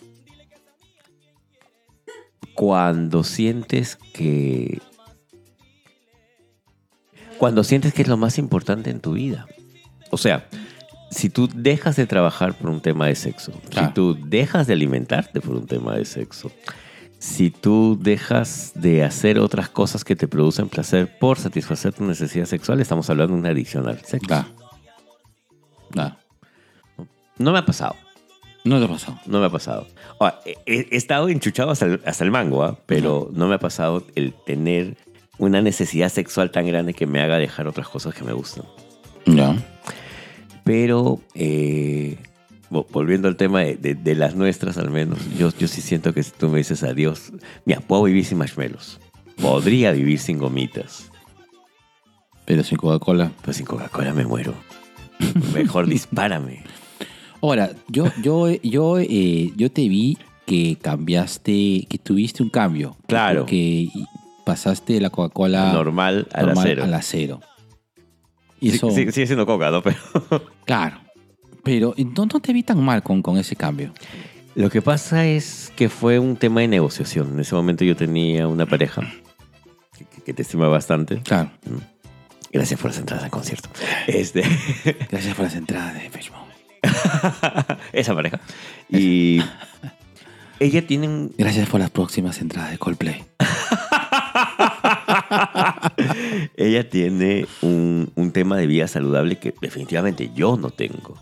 Cuando 2.54 3.24
sientes 3.24 3.96
que. 4.12 4.80
Cuando 7.38 7.64
sientes 7.64 7.92
que 7.94 8.02
es 8.02 8.08
lo 8.08 8.16
más 8.16 8.38
importante 8.38 8.90
en 8.90 9.00
tu 9.00 9.12
vida. 9.12 9.46
O 10.10 10.16
sea, 10.16 10.48
si 11.10 11.28
tú 11.30 11.48
dejas 11.54 11.96
de 11.96 12.06
trabajar 12.06 12.54
por 12.54 12.70
un 12.70 12.80
tema 12.80 13.06
de 13.06 13.14
sexo, 13.14 13.52
Claro. 13.70 13.88
si 13.88 13.94
tú 13.94 14.18
dejas 14.26 14.66
de 14.66 14.72
alimentarte 14.74 15.40
por 15.40 15.54
un 15.56 15.66
tema 15.66 15.94
de 15.96 16.04
sexo, 16.04 16.50
si 17.18 17.50
tú 17.50 17.98
dejas 18.00 18.72
de 18.74 19.02
hacer 19.02 19.38
otras 19.38 19.68
cosas 19.68 20.04
que 20.04 20.14
te 20.16 20.28
producen 20.28 20.68
placer 20.68 21.18
por 21.18 21.38
satisfacer 21.38 21.92
tu 21.92 22.04
necesidad 22.04 22.44
sexual, 22.46 22.80
estamos 22.80 23.08
hablando 23.10 23.34
de 23.34 23.40
una 23.40 23.48
adicción 23.50 23.88
al 23.88 23.98
sexo. 24.04 24.26
Claro. 24.26 24.48
Claro. 25.90 26.16
No 27.38 27.52
me 27.52 27.58
ha 27.58 27.64
pasado. 27.66 27.96
No 28.64 28.78
te 28.78 28.84
ha 28.86 28.88
pasado. 28.88 29.18
No 29.26 29.40
me 29.40 29.46
ha 29.46 29.50
pasado. 29.50 29.86
Ahora, 30.18 30.40
he, 30.44 30.54
he 30.90 30.96
estado 30.96 31.28
enchuchado 31.28 31.70
hasta 31.70 31.86
el, 31.86 32.00
hasta 32.06 32.24
el 32.24 32.30
mango, 32.30 32.62
¿ah? 32.64 32.78
pero 32.86 33.28
no 33.32 33.46
me 33.48 33.54
ha 33.56 33.58
pasado 33.58 34.04
el 34.14 34.34
tener 34.46 34.96
una 35.38 35.60
necesidad 35.60 36.08
sexual 36.10 36.50
tan 36.50 36.66
grande 36.66 36.94
que 36.94 37.06
me 37.06 37.20
haga 37.20 37.38
dejar 37.38 37.66
otras 37.66 37.88
cosas 37.88 38.14
que 38.14 38.24
me 38.24 38.32
gustan. 38.32 38.64
Ya. 39.26 39.56
Pero, 40.64 41.20
eh, 41.34 42.16
vo- 42.70 42.86
volviendo 42.90 43.28
al 43.28 43.36
tema 43.36 43.60
de, 43.60 43.76
de- 43.76 43.94
de 43.94 44.14
las 44.14 44.34
nuestras 44.34 44.78
al 44.78 44.90
menos, 44.90 45.18
yo, 45.38 45.50
yo 45.58 45.68
sí 45.68 45.80
siento 45.80 46.12
que 46.14 46.22
si 46.22 46.30
tú 46.30 46.48
me 46.48 46.58
dices 46.58 46.82
adiós, 46.82 47.32
mira, 47.64 47.80
puedo 47.80 48.04
vivir 48.04 48.24
sin 48.24 48.38
marshmallows. 48.38 49.00
Podría 49.40 49.92
vivir 49.92 50.18
sin 50.18 50.38
gomitas. 50.38 51.10
Pero 52.46 52.62
sin 52.62 52.76
Coca-Cola. 52.78 53.32
Pues 53.42 53.56
sin 53.56 53.66
Coca-Cola 53.66 54.12
me 54.14 54.24
muero. 54.24 54.54
Mejor 55.52 55.86
dispárame. 55.88 56.62
Ahora, 57.42 57.70
yo, 57.88 58.06
yo, 58.22 58.48
yo, 58.62 58.98
eh, 59.00 59.50
yo 59.56 59.70
te 59.70 59.88
vi 59.88 60.16
que 60.46 60.76
cambiaste, 60.80 61.86
que 61.88 61.98
tuviste 62.02 62.42
un 62.42 62.48
cambio. 62.50 62.96
Claro. 63.06 63.44
Que 63.46 63.88
pasaste 64.44 64.94
de 64.94 65.00
la 65.00 65.10
Coca-Cola 65.10 65.72
Normal 65.72 66.28
al 66.32 66.46
normal 66.46 66.64
acero. 66.66 66.84
al 66.84 66.94
acero. 66.94 67.40
Y 68.60 68.70
Sí- 68.70 68.76
eso, 68.76 68.90
sí- 68.90 69.10
sigue 69.12 69.26
siendo 69.26 69.46
Coca, 69.46 69.70
¿no? 69.70 69.82
Pero 69.82 69.96
claro. 70.64 70.98
Pero 71.62 71.94
no, 71.96 72.26
no 72.26 72.40
te 72.40 72.52
vi 72.52 72.62
tan 72.62 72.82
mal 72.82 73.02
con, 73.02 73.22
con 73.22 73.38
ese 73.38 73.56
cambio. 73.56 73.92
lo 74.54 74.68
que 74.70 74.82
pasa 74.82 75.24
es 75.26 75.72
que 75.76 75.88
fue 75.88 76.18
un 76.18 76.36
tema 76.36 76.60
de 76.60 76.68
negociación. 76.68 77.32
En 77.34 77.40
ese 77.40 77.54
momento 77.54 77.84
yo 77.84 77.96
tenía 77.96 78.46
una 78.48 78.66
pareja 78.66 79.02
que, 79.96 80.04
que- 80.04 80.22
que 80.22 80.32
te 80.34 80.42
estima 80.42 80.68
bastante. 80.68 81.20
Claro. 81.22 81.50
Gracias 82.52 82.78
por 82.80 82.90
las 82.90 82.98
entradas 83.00 83.24
al 83.24 83.30
concierto. 83.30 83.68
Este, 84.06 84.42
Gracias 85.10 85.34
por 85.34 85.44
las 85.46 85.54
entradas 85.54 85.94
de 85.94 86.10
Facebook. 86.10 86.38
esa 87.92 88.14
pareja. 88.14 88.38
Y 88.90 89.40
ella 90.60 90.86
tiene 90.86 91.08
un, 91.08 91.34
Gracias 91.36 91.68
por 91.68 91.80
las 91.80 91.90
próximas 91.90 92.40
entradas 92.40 92.70
de 92.70 92.78
Coldplay. 92.78 93.24
Ella 96.56 96.88
tiene 96.88 97.46
un, 97.62 98.10
un 98.14 98.32
tema 98.32 98.56
de 98.56 98.66
vida 98.66 98.88
saludable 98.88 99.36
que 99.36 99.54
definitivamente 99.60 100.30
yo 100.34 100.56
no 100.56 100.70
tengo. 100.70 101.16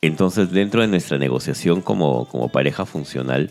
Entonces, 0.00 0.50
dentro 0.50 0.80
de 0.80 0.88
nuestra 0.88 1.18
negociación 1.18 1.80
como, 1.80 2.26
como 2.28 2.48
pareja 2.50 2.86
funcional, 2.86 3.50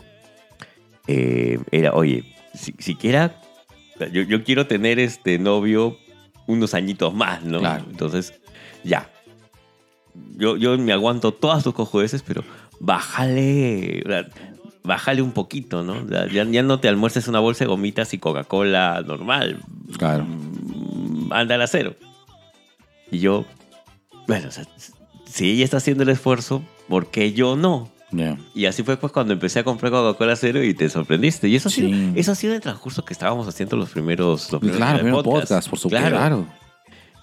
eh, 1.07 1.59
era, 1.71 1.93
oye, 1.93 2.25
si, 2.53 2.73
siquiera 2.77 3.41
yo, 4.11 4.23
yo 4.23 4.43
quiero 4.43 4.67
tener 4.67 4.99
este 4.99 5.37
novio 5.37 5.97
unos 6.47 6.73
añitos 6.73 7.13
más, 7.13 7.43
¿no? 7.43 7.59
Claro. 7.59 7.85
Entonces, 7.89 8.33
ya. 8.83 9.09
Yo, 10.35 10.57
yo 10.57 10.77
me 10.77 10.91
aguanto 10.91 11.33
todas 11.33 11.63
tus 11.63 11.73
cojudeces, 11.73 12.23
pero 12.23 12.43
bájale, 12.79 14.03
bájale 14.83 15.21
un 15.21 15.31
poquito, 15.31 15.83
¿no? 15.83 16.07
Ya, 16.09 16.43
ya 16.45 16.63
no 16.63 16.79
te 16.79 16.87
almuerces 16.87 17.27
una 17.27 17.39
bolsa 17.39 17.63
de 17.65 17.69
gomitas 17.69 18.13
y 18.13 18.17
Coca-Cola 18.17 19.03
normal. 19.05 19.59
Claro. 19.97 20.25
Mm, 20.25 21.31
Anda 21.33 21.55
al 21.55 21.61
acero. 21.61 21.95
Y 23.11 23.19
yo, 23.19 23.45
bueno, 24.27 24.47
o 24.47 24.51
sea, 24.51 24.65
si 25.25 25.51
ella 25.51 25.63
está 25.65 25.77
haciendo 25.77 26.03
el 26.03 26.09
esfuerzo, 26.09 26.61
¿por 26.87 27.11
qué 27.11 27.33
yo 27.33 27.55
no? 27.55 27.89
Ya. 28.13 28.37
Y 28.53 28.65
así 28.65 28.83
fue 28.83 28.97
pues 28.97 29.13
cuando 29.13 29.31
empecé 29.33 29.59
a 29.59 29.63
comprar 29.63 29.91
Coca-Cola 29.91 30.35
cero 30.35 30.61
y 30.63 30.73
te 30.73 30.89
sorprendiste. 30.89 31.47
Y 31.47 31.55
eso, 31.55 31.69
ha 31.69 31.71
Sí. 31.71 31.81
sido, 31.81 32.11
eso 32.15 32.31
ha 32.33 32.35
sido 32.35 32.53
el 32.53 32.59
transcurso 32.61 33.05
que 33.05 33.13
estábamos 33.13 33.47
haciendo 33.47 33.77
los 33.77 33.89
primeros, 33.89 34.51
los 34.51 34.59
primeros 34.59 34.77
Claro, 34.77 34.97
primeros 34.99 35.23
primero 35.23 35.41
podcast, 35.41 35.69
por 35.69 35.79
supuesto. 35.79 36.09
Claro. 36.09 36.45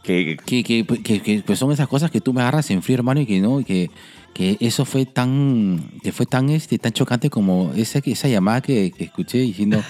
Que, 0.02 0.39
Que, 0.47 0.62
que, 0.64 0.86
que, 1.02 1.20
que, 1.20 1.43
pues 1.44 1.59
son 1.59 1.72
esas 1.72 1.89
cosas 1.89 2.10
que 2.10 2.22
tú 2.22 2.32
me 2.32 2.40
agarras 2.40 2.70
en 2.70 2.82
frío, 2.82 2.97
hermano, 2.97 3.20
y 3.20 3.26
que 3.26 3.40
no, 3.40 3.60
y 3.60 3.64
que, 3.64 3.90
que 4.34 4.56
eso 4.60 4.84
fue 4.84 5.05
tan, 5.06 5.90
que 6.02 6.12
fue 6.12 6.26
tan, 6.26 6.50
este, 6.50 6.78
tan 6.78 6.92
chocante 6.92 7.30
como 7.30 7.72
esa, 7.76 8.00
esa 8.05 8.28
llamada 8.28 8.60
que, 8.60 8.92
que 8.92 9.05
escuché 9.05 9.38
diciendo, 9.38 9.82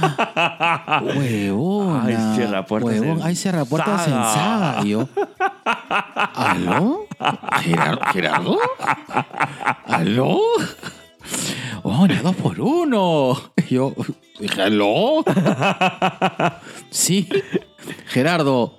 huevona, 1.16 2.04
Ay, 2.04 2.36
cierra 2.36 2.66
puertas 2.66 3.00
huevón, 3.00 3.20
ay, 3.22 3.36
cierra 3.36 3.64
puertas 3.64 4.06
en 4.06 4.12
Saga". 4.12 4.34
Saga. 4.34 4.86
Y 4.86 4.90
yo, 4.90 5.08
¿aló? 6.34 7.06
¿Gerardo? 7.62 8.00
¿Gerardo? 8.12 8.58
¿Aló? 9.86 10.40
Oh, 11.82 12.02
una 12.04 12.22
dos 12.22 12.36
por 12.36 12.60
uno. 12.60 13.36
Y 13.68 13.74
yo, 13.74 13.94
¿aló? 14.58 15.24
Sí, 16.90 17.28
Gerardo. 18.06 18.76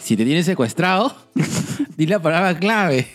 Si 0.00 0.16
te 0.16 0.24
tienes 0.24 0.46
secuestrado, 0.46 1.14
di 1.96 2.06
la 2.06 2.20
palabra 2.20 2.58
clave. 2.58 3.06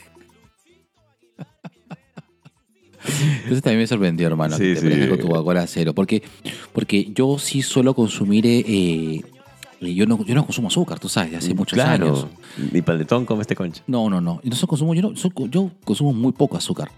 Entonces 3.35 3.61
también 3.61 3.79
me 3.79 3.87
sorprendió, 3.87 4.27
hermano, 4.27 4.55
Sí, 4.57 4.63
que 4.73 4.81
te 4.81 5.01
sí. 5.03 5.07
con 5.09 5.19
tu 5.19 5.27
Coca-Cola 5.27 5.65
cero. 5.67 5.93
Porque, 5.93 6.21
porque 6.73 7.11
yo 7.13 7.37
sí 7.39 7.61
suelo 7.61 7.93
consumir. 7.93 8.45
eh, 8.47 8.63
eh, 8.67 9.21
yo, 9.95 10.05
no, 10.05 10.23
yo 10.25 10.35
no 10.35 10.45
consumo 10.45 10.67
azúcar, 10.67 10.99
tú 10.99 11.07
sabes, 11.07 11.33
hace 11.35 11.53
muchos 11.53 11.75
claro, 11.77 12.05
años. 12.07 12.27
mi 12.73 12.81
panetón 12.81 13.25
come 13.25 13.41
este 13.41 13.55
concha. 13.55 13.81
No, 13.87 14.09
no, 14.09 14.19
no. 14.19 14.41
Solo 14.51 14.67
consumo, 14.67 14.93
yo, 14.93 15.01
no- 15.01 15.47
yo 15.49 15.71
consumo 15.85 16.11
muy 16.13 16.33
poco 16.33 16.57
azúcar. 16.57 16.91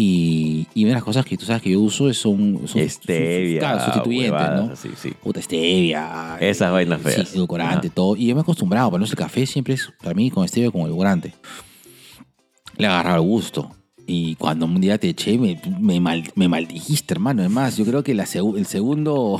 Y, 0.00 0.68
y 0.74 0.84
una 0.84 0.90
de 0.90 0.94
las 0.94 1.02
cosas 1.04 1.24
que 1.26 1.36
tú 1.36 1.44
sabes 1.44 1.60
que 1.60 1.70
yo 1.70 1.80
uso 1.80 2.08
es 2.08 2.18
son, 2.18 2.68
son 2.68 2.88
Stevia, 2.88 3.58
claro, 3.58 3.80
sustituyentes, 3.84 4.50
¿no? 4.52 4.76
Sí, 4.76 4.90
sí. 4.94 5.10
Puta 5.20 5.42
stevia. 5.42 6.36
Esas 6.38 6.68
eh, 6.68 6.72
vainas 6.72 7.00
Sí, 7.02 7.08
feas. 7.10 7.34
edulcorante, 7.34 7.88
Ajá. 7.88 7.94
todo. 7.96 8.14
Y 8.14 8.26
yo 8.26 8.34
me 8.36 8.40
he 8.40 8.42
acostumbrado, 8.42 8.90
pero 8.92 9.00
no 9.00 9.06
el 9.06 9.14
café 9.16 9.44
siempre 9.44 9.74
es, 9.74 9.90
para 10.00 10.14
mí, 10.14 10.30
con 10.30 10.46
stevia 10.46 10.70
como 10.70 10.86
edulcorante. 10.86 11.34
Le 12.76 12.86
agarraba 12.86 13.16
el 13.16 13.22
gusto. 13.22 13.72
Y 14.10 14.36
cuando 14.36 14.64
un 14.64 14.80
día 14.80 14.96
te 14.96 15.10
eché, 15.10 15.36
me, 15.36 15.60
me, 15.78 16.00
mal- 16.00 16.32
me 16.34 16.48
maldijiste, 16.48 17.12
hermano. 17.12 17.42
Además, 17.42 17.76
yo 17.76 17.84
creo 17.84 18.02
que 18.02 18.14
la 18.14 18.24
el 18.56 18.64
segundo... 18.66 19.38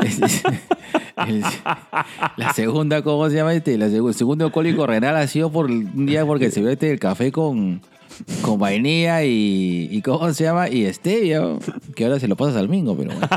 la 2.36 2.52
segunda, 2.54 3.02
¿cómo 3.02 3.28
se 3.28 3.36
llama 3.36 3.52
este? 3.52 3.74
El 3.74 4.14
segundo 4.14 4.46
alcohólico 4.46 4.86
renal 4.86 5.14
ha 5.16 5.26
sido 5.26 5.52
por 5.52 5.66
un 5.66 6.06
día 6.06 6.24
porque 6.24 6.50
se 6.50 6.62
mete 6.62 6.90
el 6.90 6.98
café 6.98 7.30
con, 7.30 7.82
con 8.40 8.58
vainilla 8.58 9.24
y, 9.24 10.00
¿cómo 10.02 10.32
se 10.32 10.44
llama? 10.44 10.70
Y 10.70 10.90
stevia, 10.92 11.42
que 11.94 12.04
ahora 12.06 12.18
se 12.18 12.28
lo 12.28 12.36
pasas 12.36 12.56
al 12.56 12.70
mingo, 12.70 12.96
pero 12.96 13.10
bueno. 13.12 13.28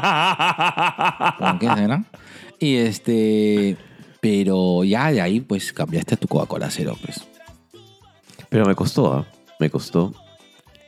¿Con 1.38 1.60
qué 1.60 1.68
será? 1.76 2.06
Y 2.60 2.76
este, 2.78 3.76
pero 4.22 4.86
ya 4.86 5.12
de 5.12 5.20
ahí 5.20 5.42
pues 5.42 5.74
cambiaste 5.74 6.14
a 6.14 6.18
tu 6.18 6.30
Coca-Cola 6.30 6.70
cero, 6.72 6.98
pues. 7.04 7.28
Pero 8.48 8.66
me 8.66 8.76
costó, 8.76 9.12
¿ah? 9.14 9.26
Me 9.60 9.70
costó. 9.70 10.14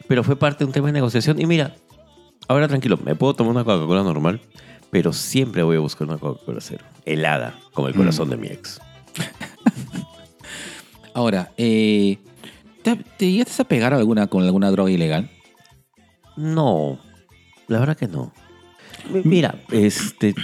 Pero 0.08 0.24
fue 0.24 0.36
parte 0.36 0.60
de 0.60 0.66
un 0.66 0.72
tema 0.72 0.88
de 0.88 0.94
negociación. 0.94 1.40
Y 1.42 1.46
mira, 1.46 1.76
ahora 2.48 2.68
tranquilo, 2.68 2.98
me 3.04 3.16
puedo 3.16 3.34
tomar 3.34 3.52
una 3.52 3.64
Coca-Cola 3.64 4.04
normal, 4.04 4.42
pero 4.92 5.14
siempre 5.14 5.64
voy 5.64 5.78
a 5.78 5.80
buscar 5.80 6.08
una 6.08 6.18
Coca-Cola 6.18 6.60
cero. 6.62 6.84
Helada, 7.06 7.56
como 7.74 7.88
el 7.88 7.94
Mm. 7.96 7.98
corazón 7.98 8.30
de 8.30 8.38
mi 8.38 8.48
ex. 8.48 8.80
Ahora, 11.14 11.52
eh, 11.58 12.18
¿te, 12.84 12.96
te 13.18 13.32
llegaste 13.32 13.62
a 13.62 13.66
pegar 13.68 13.94
alguna 13.94 14.28
con 14.28 14.44
alguna 14.44 14.70
droga 14.72 14.92
ilegal? 14.92 15.30
No, 16.36 17.00
la 17.68 17.80
verdad 17.80 17.96
que 17.98 18.08
no. 18.08 18.34
Mi- 19.10 19.22
Mira, 19.24 19.56
este. 19.72 20.36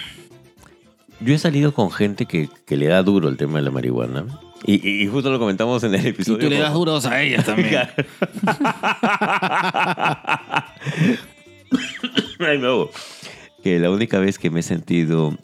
Yo 1.20 1.34
he 1.36 1.38
salido 1.38 1.74
con 1.74 1.92
gente 1.92 2.26
que, 2.26 2.50
que 2.66 2.78
le 2.78 2.88
da 2.88 3.04
duro 3.04 3.28
el 3.30 3.38
tema 3.38 3.58
de 3.60 3.64
la 3.66 3.72
marihuana. 3.72 4.26
Y, 4.66 5.04
y 5.04 5.08
justo 5.08 5.32
lo 5.32 5.40
comentamos 5.40 5.84
en 5.84 5.96
el 5.96 6.06
Y 6.06 6.10
episodio. 6.10 6.40
tú 6.40 6.50
le 6.50 6.60
das 6.60 6.74
duros 6.74 7.06
a 7.06 7.22
ellas 7.22 7.46
también. 7.46 7.82
Ay, 12.40 12.58
me. 12.58 12.90
Que 13.64 13.80
la 13.80 13.90
única 13.92 14.20
vez 14.20 14.38
que 14.40 14.50
me 14.50 14.60
he 14.62 14.64
sentido 14.64 15.38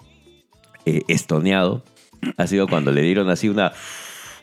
eh, 0.86 1.02
estoneado 1.08 1.84
ha 2.38 2.48
sido 2.48 2.68
cuando 2.68 2.92
le 2.92 3.02
dieron 3.02 3.30
así 3.30 3.48
una, 3.50 3.72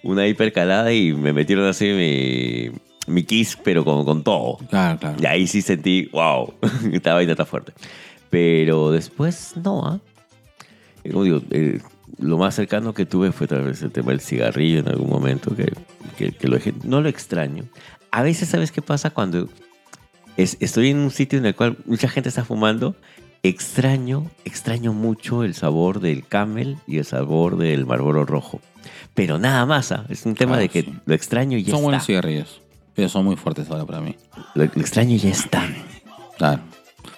una 0.03 0.27
hipercalada 0.27 0.93
y 0.93 1.13
me 1.13 1.33
metieron 1.33 1.67
así 1.67 1.87
mi, 1.87 2.71
mi 3.13 3.25
kiss, 3.25 3.59
pero 3.63 3.85
con, 3.85 4.05
con 4.05 4.23
todo. 4.23 4.59
Claro, 4.71 4.99
claro. 4.99 5.17
Y 5.21 5.27
ahí 5.27 5.47
sí 5.47 5.61
sentí, 5.63 6.07
wow, 6.13 6.55
esta 6.93 7.15
vaina 7.15 7.33
está 7.33 7.45
fuerte. 7.45 7.73
Pero 8.31 8.91
después, 8.93 9.55
no, 9.63 9.85
¿ah? 9.87 10.01
Eh, 11.03 11.11
Como 11.11 11.25
digo, 11.25 11.41
eh, 11.51 11.81
lo 12.19 12.39
más 12.39 12.55
cercano 12.55 12.95
que 12.95 13.07
tuve 13.07 13.33
fue 13.33 13.47
tal 13.47 13.63
vez 13.65 13.83
el 13.83 13.91
tema 13.91 14.11
del 14.11 14.21
cigarrillo 14.21 14.79
en 14.81 14.89
algún 14.89 15.09
momento, 15.09 15.55
que, 15.55 15.73
que- 16.17 16.33
que 16.33 16.49
lo 16.49 16.57
dejé. 16.57 16.73
No 16.85 17.01
lo 17.01 17.09
extraño. 17.09 17.65
A 18.11 18.23
veces, 18.23 18.49
¿sabes 18.49 18.71
qué 18.73 18.83
pasa? 18.83 19.11
Cuando 19.11 19.49
es- 20.37 20.57
estoy 20.61 20.91
en 20.91 20.99
un 20.99 21.11
sitio 21.11 21.39
en 21.39 21.47
el 21.47 21.55
cual 21.55 21.77
mucha 21.87 22.09
gente 22.09 22.29
está 22.29 22.45
fumando, 22.45 22.95
extraño, 23.43 24.31
extraño 24.45 24.93
mucho 24.93 25.45
el 25.45 25.55
sabor 25.55 26.01
del 26.01 26.27
camel 26.27 26.79
y 26.87 26.99
el 26.99 27.05
sabor 27.05 27.57
del 27.59 27.85
Marlboro 27.87 28.25
rojo. 28.25 28.61
Pero 29.15 29.39
nada 29.39 29.65
más, 29.67 29.93
¿ah? 29.93 30.07
es 30.09 30.25
un 30.27 30.35
tema 30.35 30.53
Claro, 30.53 30.63
de 30.63 30.69
que 30.71 30.83
sí. 30.83 30.95
lo 31.05 31.15
extraño 31.15 31.57
y 31.59 31.63
ya 31.65 31.73
Son 31.73 31.83
buenos 31.83 32.03
está. 32.03 32.07
cigarrillos, 32.07 32.61
pero 32.95 33.09
son 33.09 33.25
muy 33.25 33.37
fuertes 33.37 33.71
ahora 33.71 33.85
para 33.85 34.01
mí. 34.01 34.17
Lo, 34.55 34.65
lo 34.65 34.81
extraño 34.81 35.15
y 35.15 35.19
ya 35.19 35.31
está. 35.31 35.69
Claro. 36.39 36.63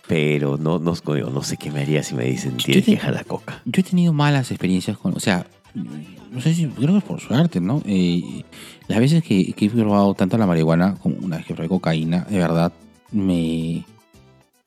Pero 0.09 0.57
no, 0.57 0.79
no, 0.79 0.95
no 0.95 1.43
sé 1.43 1.57
qué 1.57 1.71
me 1.71 1.81
haría 1.81 2.03
si 2.03 2.15
me 2.15 2.25
dicen, 2.25 2.57
tienes 2.57 2.85
que 2.85 2.93
dejar 2.93 3.15
la 3.15 3.25
coca. 3.25 3.61
Yo 3.65 3.81
he 3.81 3.83
tenido 3.83 4.13
malas 4.13 4.51
experiencias 4.51 4.97
con, 4.97 5.17
o 5.17 5.21
sea, 5.21 5.47
no 5.75 6.41
sé 6.41 6.55
si, 6.55 6.67
creo 6.67 6.93
que 6.93 6.99
es 6.99 7.05
por 7.05 7.21
suerte, 7.21 7.61
¿no? 7.61 7.83
Eh, 7.87 8.45
las 8.89 9.01
veces 9.01 9.25
que, 9.25 9.53
que 9.53 9.67
he 9.67 9.71
probado 9.71 10.15
tanto 10.15 10.39
la 10.39 10.47
marihuana 10.47 10.97
como 11.03 11.17
una 11.17 11.39
vez 11.39 11.47
que 11.47 11.55
probé 11.55 11.69
cocaína, 11.69 12.25
de 12.31 12.39
verdad, 12.39 12.73
me... 13.11 13.85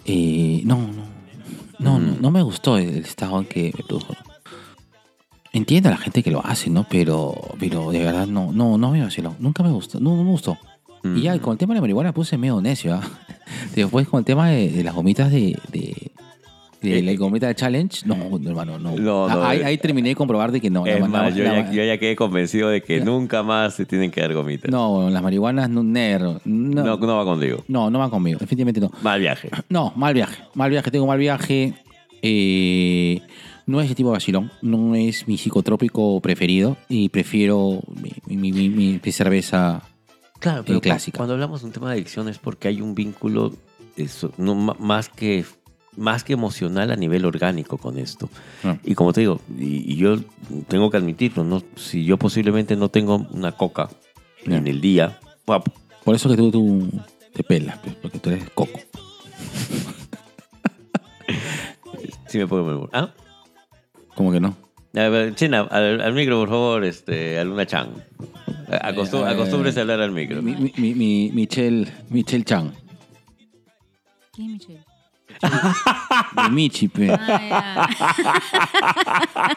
eh, 0.06 0.62
no, 0.66 0.78
no, 0.78 1.04
no, 1.80 2.00
no, 2.00 2.18
no 2.20 2.32
me 2.32 2.42
gustó 2.42 2.78
el, 2.78 2.90
el 2.90 3.06
estado 3.06 3.40
en 3.40 3.46
que 3.46 3.74
me 3.78 3.84
produjo. 3.84 4.14
Entiendo 5.52 5.90
a 5.90 5.94
la 5.94 5.98
gente 5.98 6.22
que 6.22 6.32
lo 6.32 6.46
hace, 6.46 6.70
¿no? 6.70 6.86
Pero, 6.90 7.34
pero 7.60 7.92
de 7.92 8.04
verdad 8.04 8.28
no, 8.28 8.52
no, 8.52 8.78
no 8.78 8.92
me 8.92 9.02
vaciló. 9.02 9.36
Nunca 9.40 9.64
me 9.64 9.72
gustó, 9.72 10.00
no, 10.00 10.16
no 10.16 10.24
me 10.24 10.32
gustó. 10.32 10.58
Y 11.04 11.22
ya 11.22 11.40
con 11.40 11.54
el 11.54 11.58
tema 11.58 11.74
de 11.74 11.78
la 11.78 11.82
marihuana 11.82 12.14
puse 12.14 12.38
medio 12.38 12.62
necio. 12.62 12.94
¿ah? 12.96 13.02
Después 13.76 14.08
con 14.08 14.20
el 14.20 14.26
tema 14.26 14.50
de, 14.50 14.70
de 14.70 14.84
las 14.84 14.94
gomitas 14.96 15.32
de... 15.32 15.58
de 15.72 16.12
de 16.82 17.02
la 17.02 17.14
gomita 17.16 17.46
de 17.48 17.56
challenge, 17.56 18.04
no, 18.06 18.16
no, 18.40 18.50
hermano, 18.50 18.80
no. 18.80 18.92
Eh, 18.92 19.00
No, 19.02 19.28
no, 19.28 19.44
ahí, 19.44 19.60
eh. 19.60 19.66
ahí 19.66 19.78
terminé 19.78 20.08
de 20.08 20.16
comprobar 20.16 20.50
de 20.50 20.62
que 20.62 20.70
no. 20.70 20.86
la 20.86 20.94
Es 20.94 21.02
ma- 21.02 21.08
más, 21.10 21.22
la- 21.24 21.38
yo, 21.38 21.44
la- 21.44 21.66
ya, 21.66 21.72
yo 21.74 21.84
ya 21.84 21.98
quedé 21.98 22.16
convencido 22.16 22.70
de 22.70 22.82
que 22.82 23.02
nunca 23.02 23.44
más 23.44 23.74
se 23.74 23.86
tienen 23.86 24.10
que 24.12 24.22
dar 24.22 24.34
gomitas. 24.34 24.72
No, 24.72 25.10
las 25.10 25.22
marihuanas, 25.22 25.70
no. 25.70 25.84
No, 25.84 26.40
no, 26.46 26.84
no, 26.86 26.98
no 26.98 27.18
va 27.18 27.26
contigo. 27.26 27.66
no, 27.68 27.92
van 27.92 28.10
conmigo, 28.10 28.40
definitivamente 28.40 28.80
no. 28.80 28.92
Mal 29.02 29.20
viaje. 29.20 29.50
No, 29.68 29.92
mal 29.98 30.14
viaje. 30.14 30.42
Mal 30.54 30.70
viaje, 30.72 30.90
tengo 30.90 31.06
mal 31.06 31.20
viaje. 31.20 31.74
Eh, 32.22 33.20
no 33.66 33.82
es 33.82 33.88
ese 33.88 33.96
tipo 33.96 34.10
de 34.10 34.14
vacilón. 34.14 34.50
No 34.62 34.96
es 34.96 35.28
mi 35.28 35.38
psicotrópico 35.38 36.22
preferido. 36.22 36.78
Y 36.88 37.10
prefiero 37.10 37.82
mi- 38.02 38.38
mi- 38.38 38.70
mi- 38.70 39.00
mi 39.04 39.12
cerveza. 39.12 39.82
Claro, 40.40 40.64
pero 40.66 40.80
clásica. 40.82 41.18
Cuando 41.18 41.34
hablamos 41.34 41.62
de 41.62 41.68
un 41.68 41.74
tema 41.74 41.88
de 41.90 41.94
adicción 41.96 42.30
es 42.30 42.38
porque 42.38 42.68
hay 42.70 42.82
un 42.82 42.96
vínculo 42.96 43.54
eso, 43.98 44.32
no, 44.38 44.56
ma- 44.56 44.76
más, 44.80 45.10
que, 45.10 45.44
más 45.98 46.24
que 46.24 46.32
emocional 46.34 46.92
a 46.92 46.96
nivel 46.96 47.26
orgánico 47.26 47.78
con 47.78 47.98
esto. 47.98 48.30
Ah. 48.64 48.78
Y 48.84 48.96
como 48.96 49.12
te 49.12 49.22
digo, 49.22 49.42
y, 49.58 49.92
y 49.94 49.98
yo 49.98 50.18
tengo 50.70 50.90
que 50.90 50.98
admitirlo, 50.98 51.44
¿no? 51.44 51.62
si 51.76 52.06
yo 52.06 52.18
posiblemente 52.18 52.76
no 52.78 52.88
tengo 52.90 53.28
una 53.32 53.52
coca 53.52 53.90
en 54.46 54.66
el 54.68 54.80
día, 54.80 55.20
bueno, 55.46 55.64
Por 56.06 56.16
eso 56.16 56.30
que 56.30 56.38
tú, 56.38 56.50
tú 56.52 56.90
te 57.34 57.44
pelas, 57.44 57.78
pues, 57.80 57.96
porque 57.96 58.20
tú 58.20 58.30
eres 58.30 58.50
coco. 58.52 58.80
sí 62.28 62.38
me 62.38 62.48
puedo 62.48 62.64
mover. 62.64 62.90
¿Ah? 62.94 63.14
¿Cómo 64.16 64.32
que 64.32 64.40
no? 64.40 64.56
A 64.96 65.08
ver, 65.10 65.36
Chena, 65.36 65.62
al, 65.62 66.02
al 66.02 66.14
micro, 66.14 66.40
por 66.40 66.50
favor, 66.50 66.84
este, 66.86 67.38
a 67.40 67.44
Luna 67.44 67.66
Chan. 67.66 67.90
Acostum- 68.70 69.26
Eh, 69.28 69.32
eh, 69.32 69.34
acostúmbrese 69.34 69.80
a 69.80 69.82
hablar 69.82 70.02
al 70.02 70.12
micro. 70.12 70.42
Mi, 70.42 70.56
mi, 70.56 70.74
mi, 70.78 70.94
mi- 70.94 71.32
Michelle, 71.34 71.92
Michelle 72.10 72.44
Chan. 72.46 72.74
¿Quién 74.34 74.52
es 74.56 74.68
Michelle? 74.68 74.86
Mi 76.36 76.50
Michi, 76.52 76.88
pe. 76.90 77.12
Ah, 77.12 77.88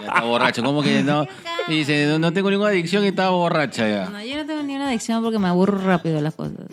Ya 0.00 0.06
está 0.06 0.22
borracho. 0.24 0.62
¿Cómo 0.62 0.82
que 0.82 1.02
no? 1.02 1.26
Y 1.68 1.78
dice, 1.78 2.06
no, 2.06 2.18
no 2.18 2.32
tengo 2.32 2.50
ninguna 2.50 2.70
adicción 2.70 3.04
y 3.04 3.08
estaba 3.08 3.30
borracha 3.30 3.88
ya. 3.88 4.08
No, 4.08 4.22
yo 4.22 4.36
no 4.36 4.46
tengo 4.46 4.62
ni 4.62 4.76
una 4.76 4.88
adicción 4.88 5.22
porque 5.22 5.38
me 5.38 5.48
aburro 5.48 5.78
rápido 5.78 6.16
de 6.16 6.22
las 6.22 6.34
cosas. 6.34 6.66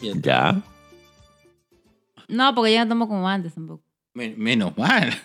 Ya. 0.00 0.60
No, 2.28 2.54
porque 2.54 2.72
ya 2.72 2.84
no 2.84 2.88
tomo 2.90 3.08
como 3.08 3.28
antes 3.28 3.54
tampoco. 3.54 3.82
Men- 4.14 4.34
menos 4.38 4.76
mal. 4.76 5.12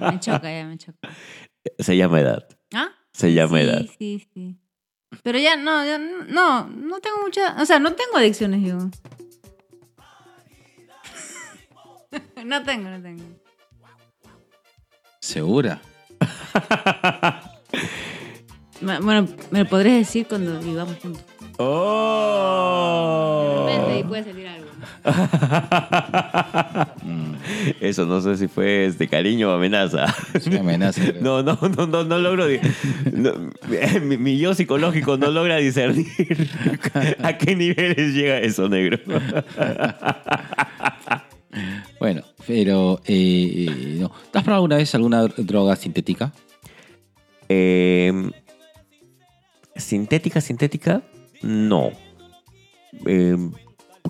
Me 0.00 0.20
choca, 0.20 0.42
ya 0.50 0.64
me 0.66 0.78
choca. 0.78 0.98
Se 1.78 1.96
llama 1.96 2.20
edad. 2.20 2.46
Se 3.16 3.32
llama 3.32 3.58
sí, 3.58 3.64
edad. 3.64 3.86
Sí, 3.98 4.28
sí. 4.34 4.58
Pero 5.22 5.38
ya 5.38 5.56
no, 5.56 5.82
ya 5.86 5.96
no, 5.96 6.68
no 6.68 7.00
tengo 7.00 7.16
mucha, 7.24 7.56
o 7.62 7.64
sea, 7.64 7.78
no 7.78 7.94
tengo 7.94 8.18
adicciones 8.18 8.62
yo. 8.62 8.76
no 12.44 12.62
tengo, 12.62 12.90
no 12.90 13.00
tengo. 13.00 13.24
¿Segura? 15.20 15.80
Bueno, 18.82 19.26
me 19.50 19.60
lo 19.60 19.68
podrías 19.70 19.96
decir 19.96 20.26
cuando 20.28 20.60
vivamos 20.60 20.98
juntos. 20.98 21.24
¡Oh! 21.56 23.64
Vente 23.66 24.00
y 24.00 24.04
puede 24.04 24.24
salir 24.24 24.35
algo. 24.35 24.35
Eso 27.80 28.06
no 28.06 28.20
sé 28.20 28.36
si 28.36 28.48
fue 28.48 28.90
de 28.90 29.08
cariño 29.08 29.50
o 29.50 29.52
amenaza. 29.52 30.06
Es 30.34 30.46
una 30.46 30.60
amenaza. 30.60 31.00
creo. 31.00 31.22
No, 31.22 31.42
no, 31.42 31.58
no, 31.76 31.86
no, 31.86 32.04
no 32.04 32.18
logro. 32.18 32.46
no, 33.12 33.32
mi, 34.02 34.16
mi 34.16 34.38
yo 34.38 34.54
psicológico 34.54 35.16
no 35.16 35.30
logra 35.30 35.56
discernir 35.56 36.06
a 37.22 37.38
qué 37.38 37.54
niveles 37.56 38.14
llega 38.14 38.38
eso, 38.38 38.68
negro. 38.68 38.98
Bueno, 41.98 42.22
pero 42.46 43.00
eh, 43.06 43.66
eh, 43.68 43.96
no. 43.98 44.10
¿Te 44.30 44.38
has 44.38 44.44
probado 44.44 44.56
alguna 44.56 44.76
vez 44.76 44.94
alguna 44.94 45.22
droga 45.22 45.74
sintética? 45.76 46.32
Eh, 47.48 48.12
sintética, 49.74 50.40
sintética, 50.40 51.02
no. 51.42 51.90
Eh, 53.06 53.36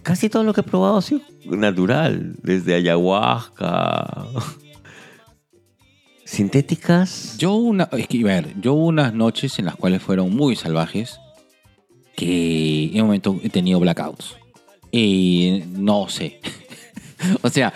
casi 0.02 0.28
todo 0.28 0.44
lo 0.44 0.52
que 0.54 0.60
he 0.60 0.64
probado 0.64 0.96
ha 0.98 1.02
sido 1.02 1.20
natural, 1.44 2.34
desde 2.42 2.74
ayahuasca. 2.74 4.26
Sintéticas. 6.24 7.36
Yo 7.38 7.54
una, 7.54 7.88
es 7.92 8.08
que, 8.08 8.20
a 8.22 8.24
ver, 8.24 8.54
yo 8.60 8.72
unas 8.74 9.14
noches 9.14 9.58
en 9.58 9.66
las 9.66 9.76
cuales 9.76 10.02
fueron 10.02 10.34
muy 10.34 10.56
salvajes 10.56 11.20
que 12.16 12.86
en 12.92 13.00
un 13.02 13.06
momento 13.06 13.38
he 13.42 13.48
tenido 13.48 13.78
blackouts. 13.78 14.36
Y 14.90 15.62
no 15.68 16.08
sé. 16.08 16.40
o 17.42 17.48
sea, 17.48 17.72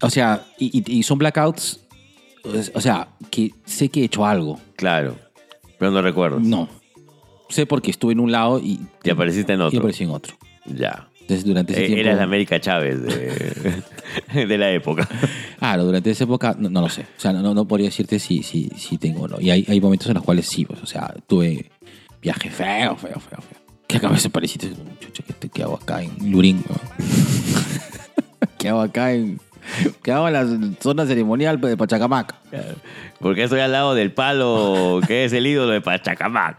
o 0.00 0.10
sea, 0.10 0.46
y, 0.58 0.98
y- 0.98 1.02
son 1.02 1.18
blackouts, 1.18 1.80
o 2.74 2.80
sea, 2.80 3.08
que 3.30 3.52
sé 3.64 3.88
que 3.88 4.02
he 4.02 4.04
hecho 4.04 4.24
algo. 4.24 4.60
Claro, 4.76 5.16
pero 5.78 5.90
no 5.90 6.02
recuerdo. 6.02 6.38
No. 6.40 6.68
Sé 7.48 7.66
porque 7.66 7.90
estuve 7.90 8.12
en 8.12 8.20
un 8.20 8.30
lado 8.30 8.60
y, 8.60 8.80
Y 9.02 9.10
apareciste 9.10 9.52
en 9.54 9.60
y 9.72 9.76
aparecí 9.76 10.04
en 10.04 10.10
otro. 10.10 10.36
Ya. 10.66 11.08
Entonces, 11.30 11.46
durante 11.46 11.72
ese 11.74 11.82
Eh, 11.84 11.86
tiempo... 11.86 12.00
Eras 12.02 12.16
la 12.16 12.24
América 12.24 12.60
Chávez 12.60 13.00
de, 13.02 13.82
de 14.46 14.58
la 14.58 14.70
época. 14.72 15.08
Claro, 15.60 15.84
durante 15.84 16.10
esa 16.10 16.24
época 16.24 16.56
no, 16.58 16.68
no 16.68 16.80
lo 16.80 16.88
sé. 16.88 17.02
O 17.02 17.20
sea, 17.20 17.32
no, 17.32 17.54
no 17.54 17.64
podría 17.66 17.86
decirte 17.86 18.18
si, 18.18 18.42
si, 18.42 18.68
si 18.76 18.98
tengo 18.98 19.22
o 19.22 19.28
no. 19.28 19.40
Y 19.40 19.50
hay, 19.50 19.64
hay 19.68 19.80
momentos 19.80 20.08
en 20.08 20.14
los 20.14 20.24
cuales 20.24 20.46
sí, 20.46 20.64
pues, 20.64 20.82
o 20.82 20.86
sea, 20.86 21.14
tuve 21.28 21.70
viaje 22.20 22.50
feo, 22.50 22.96
feo, 22.96 23.20
feo, 23.20 23.40
feo. 23.40 23.60
Que 23.86 24.04
a 24.04 24.08
veces 24.10 24.28
pareciste, 24.30 24.70
chucha, 25.00 25.22
¿qué, 25.40 25.48
¿qué 25.48 25.62
hago 25.62 25.76
acá 25.76 26.02
en 26.02 26.32
Lurín? 26.32 26.64
¿Qué 28.58 28.68
hago 28.68 28.80
acá 28.80 29.12
en... 29.12 29.40
¿Qué 30.02 30.10
hago 30.10 30.26
en 30.26 30.32
la 30.34 30.74
zona 30.80 31.06
ceremonial 31.06 31.60
de 31.60 31.76
Pachacamac? 31.76 32.34
Porque 33.20 33.44
estoy 33.44 33.60
al 33.60 33.70
lado 33.70 33.94
del 33.94 34.12
palo 34.12 35.00
que 35.06 35.24
es 35.24 35.32
el 35.32 35.46
ídolo 35.46 35.70
de 35.70 35.80
Pachacamac. 35.80 36.58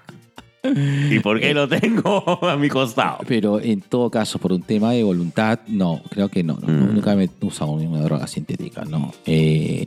¿Y 0.64 1.20
por 1.20 1.40
qué 1.40 1.54
lo 1.54 1.68
tengo 1.68 2.24
a 2.48 2.56
mi 2.58 2.70
costado? 2.70 3.20
Pero 3.28 3.60
en 3.60 3.82
todo 3.82 4.10
caso, 4.12 4.38
por 4.40 4.54
un 4.54 4.62
tema 4.62 4.92
de 4.92 5.04
voluntad, 5.04 5.60
no, 5.68 6.02
creo 6.10 6.30
que 6.30 6.44
no. 6.44 6.58
no, 6.62 6.68
Mm. 6.68 6.94
Nunca 6.96 7.16
me 7.16 7.24
he 7.26 7.46
usado 7.46 7.78
ninguna 7.78 8.02
droga 8.04 8.28
sintética, 8.28 8.86
no. 8.86 9.12
Eh, 9.26 9.86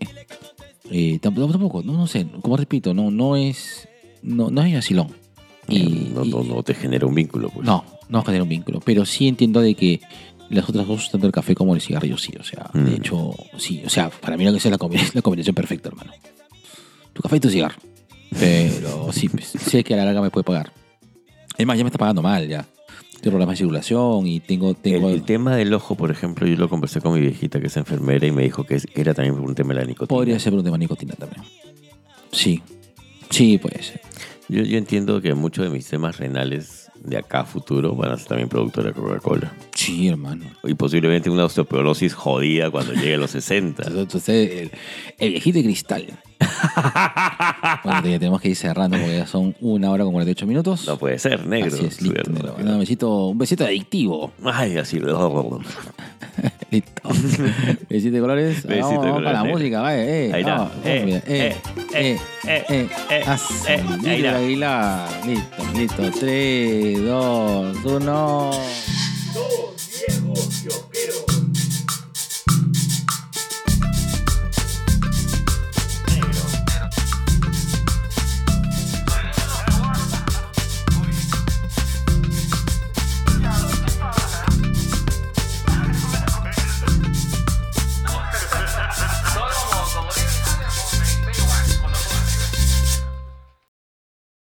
eh, 0.90 1.18
tampoco, 1.20 1.52
tampoco, 1.52 1.82
no, 1.82 1.92
no 1.94 2.06
sé, 2.06 2.26
como 2.42 2.56
repito, 2.56 2.92
no, 2.92 3.10
no 3.10 3.36
es, 3.36 3.88
no, 4.22 4.50
no 4.50 4.62
es 4.62 4.74
vacilón. 4.74 5.08
Y, 5.68 6.10
no, 6.14 6.24
no, 6.24 6.42
no 6.42 6.62
te 6.62 6.74
genera 6.74 7.06
un 7.06 7.14
vínculo, 7.14 7.48
pues. 7.50 7.64
No, 7.66 7.84
no 8.08 8.22
genera 8.22 8.42
un 8.42 8.48
vínculo. 8.50 8.80
Pero 8.84 9.06
sí 9.06 9.28
entiendo 9.28 9.60
de 9.60 9.74
que 9.74 10.00
las 10.50 10.68
otras 10.68 10.86
dos, 10.86 11.10
tanto 11.10 11.26
el 11.26 11.32
café 11.32 11.54
como 11.54 11.74
el 11.74 11.80
cigarrillo, 11.80 12.18
sí. 12.18 12.32
O 12.38 12.44
sea, 12.44 12.68
Mm. 12.74 12.84
de 12.84 12.94
hecho, 12.96 13.30
sí. 13.56 13.82
O 13.86 13.88
sea, 13.88 14.10
para 14.10 14.36
mí 14.36 14.44
lo 14.44 14.50
que 14.52 14.58
es 14.58 14.64
la, 14.66 14.76
combina- 14.76 15.08
la 15.14 15.22
combinación 15.22 15.54
perfecta, 15.54 15.88
hermano. 15.88 16.12
Tu 17.14 17.22
café 17.22 17.36
y 17.36 17.40
tu 17.40 17.48
cigarro. 17.48 17.76
Pero 18.38 19.12
sí, 19.12 19.28
sé 19.42 19.84
que 19.84 19.94
a 19.94 19.96
la 19.98 20.04
larga 20.06 20.22
me 20.22 20.30
puede 20.30 20.44
pagar. 20.44 20.72
Es 21.56 21.66
más, 21.66 21.76
ya 21.76 21.84
me 21.84 21.88
está 21.88 21.98
pagando 21.98 22.22
mal, 22.22 22.48
ya. 22.48 22.66
Tengo 23.20 23.36
problemas 23.36 23.54
de 23.54 23.58
circulación 23.58 24.26
y 24.26 24.40
tengo... 24.40 24.70
El, 24.70 24.76
tengo 24.76 25.08
el 25.08 25.22
tema 25.22 25.56
del 25.56 25.72
ojo, 25.72 25.94
por 25.94 26.10
ejemplo, 26.10 26.46
yo 26.46 26.56
lo 26.56 26.68
conversé 26.68 27.00
con 27.00 27.14
mi 27.14 27.20
viejita 27.20 27.60
que 27.60 27.68
es 27.68 27.76
enfermera 27.76 28.26
y 28.26 28.32
me 28.32 28.42
dijo 28.42 28.64
que 28.64 28.78
era 28.94 29.14
también 29.14 29.36
por 29.36 29.44
un 29.44 29.54
tema 29.54 29.72
de 29.72 29.80
la 29.80 29.86
nicotina. 29.86 30.08
podría 30.08 30.38
ser 30.38 30.52
por 30.52 30.58
un 30.58 30.64
tema 30.64 30.76
de 30.76 30.80
nicotina 30.80 31.14
también. 31.14 31.42
Sí. 32.32 32.62
Sí, 33.30 33.56
puede 33.58 33.82
ser. 33.82 34.00
Yo, 34.48 34.62
yo 34.62 34.76
entiendo 34.76 35.22
que 35.22 35.34
muchos 35.34 35.64
de 35.64 35.70
mis 35.70 35.86
temas 35.88 36.18
renales 36.18 36.90
de 37.04 37.18
acá 37.18 37.40
a 37.40 37.44
futuro 37.44 37.94
van 37.94 38.12
a 38.12 38.18
ser 38.18 38.28
también 38.28 38.48
producto 38.48 38.82
de 38.82 38.90
la 38.90 38.94
Coca-Cola. 38.94 39.52
Sí, 39.74 40.08
hermano. 40.08 40.44
Y 40.64 40.74
posiblemente 40.74 41.30
una 41.30 41.44
osteoporosis 41.44 42.14
jodida 42.14 42.70
cuando 42.70 42.94
llegue 42.94 43.14
a 43.14 43.18
los 43.18 43.30
60. 43.30 43.84
Entonces, 43.86 44.50
el, 44.50 44.70
el 45.18 45.30
viejito 45.30 45.58
de 45.58 45.64
cristal. 45.64 46.18
Bueno, 47.84 48.08
ya 48.08 48.18
tenemos 48.18 48.40
que 48.40 48.48
ir 48.48 48.56
cerrando 48.56 48.96
porque 48.98 49.18
ya 49.18 49.26
son 49.26 49.54
una 49.60 49.90
hora 49.90 50.04
con 50.04 50.12
48 50.12 50.46
minutos. 50.46 50.86
No 50.86 50.96
puede 50.98 51.18
ser, 51.18 51.46
negro. 51.46 51.74
Así 51.74 51.86
es, 51.86 52.00
listo. 52.02 52.30
Negro. 52.30 52.56
Un 52.58 52.78
besito, 52.78 53.26
un 53.28 53.38
besito 53.38 53.64
adictivo. 53.64 54.32
Ay, 54.44 54.76
así. 54.78 55.00
Listo. 56.70 57.02
besito 57.88 58.14
de 58.14 58.20
colores. 58.20 58.62
Besito 58.66 58.70
de 58.70 58.80
vamos, 58.80 58.96
vamos 58.96 59.12
colores, 59.12 59.24
para 59.24 59.44
la 59.44 59.44
música, 59.44 59.80
vaya. 59.80 60.04
Eh, 60.04 60.32
Ahí 60.34 60.40
está. 60.40 60.70
Eh, 60.84 61.22
eh, 61.26 61.26
eh, 61.26 61.56
eh, 61.94 62.18
eh, 62.46 62.64
eh, 62.68 62.88
eh, 63.10 63.22
Así, 63.26 63.54
eh, 63.68 63.82
ahí 64.04 64.56
Listo, 64.56 64.64
está. 64.64 65.08
Listo, 65.26 65.62
listo. 65.74 66.18
3, 66.20 67.04
2, 67.04 67.76
1. 67.84 68.50
Dos 69.34 69.90
viejos 70.08 70.62
kiosqueros. 70.62 71.43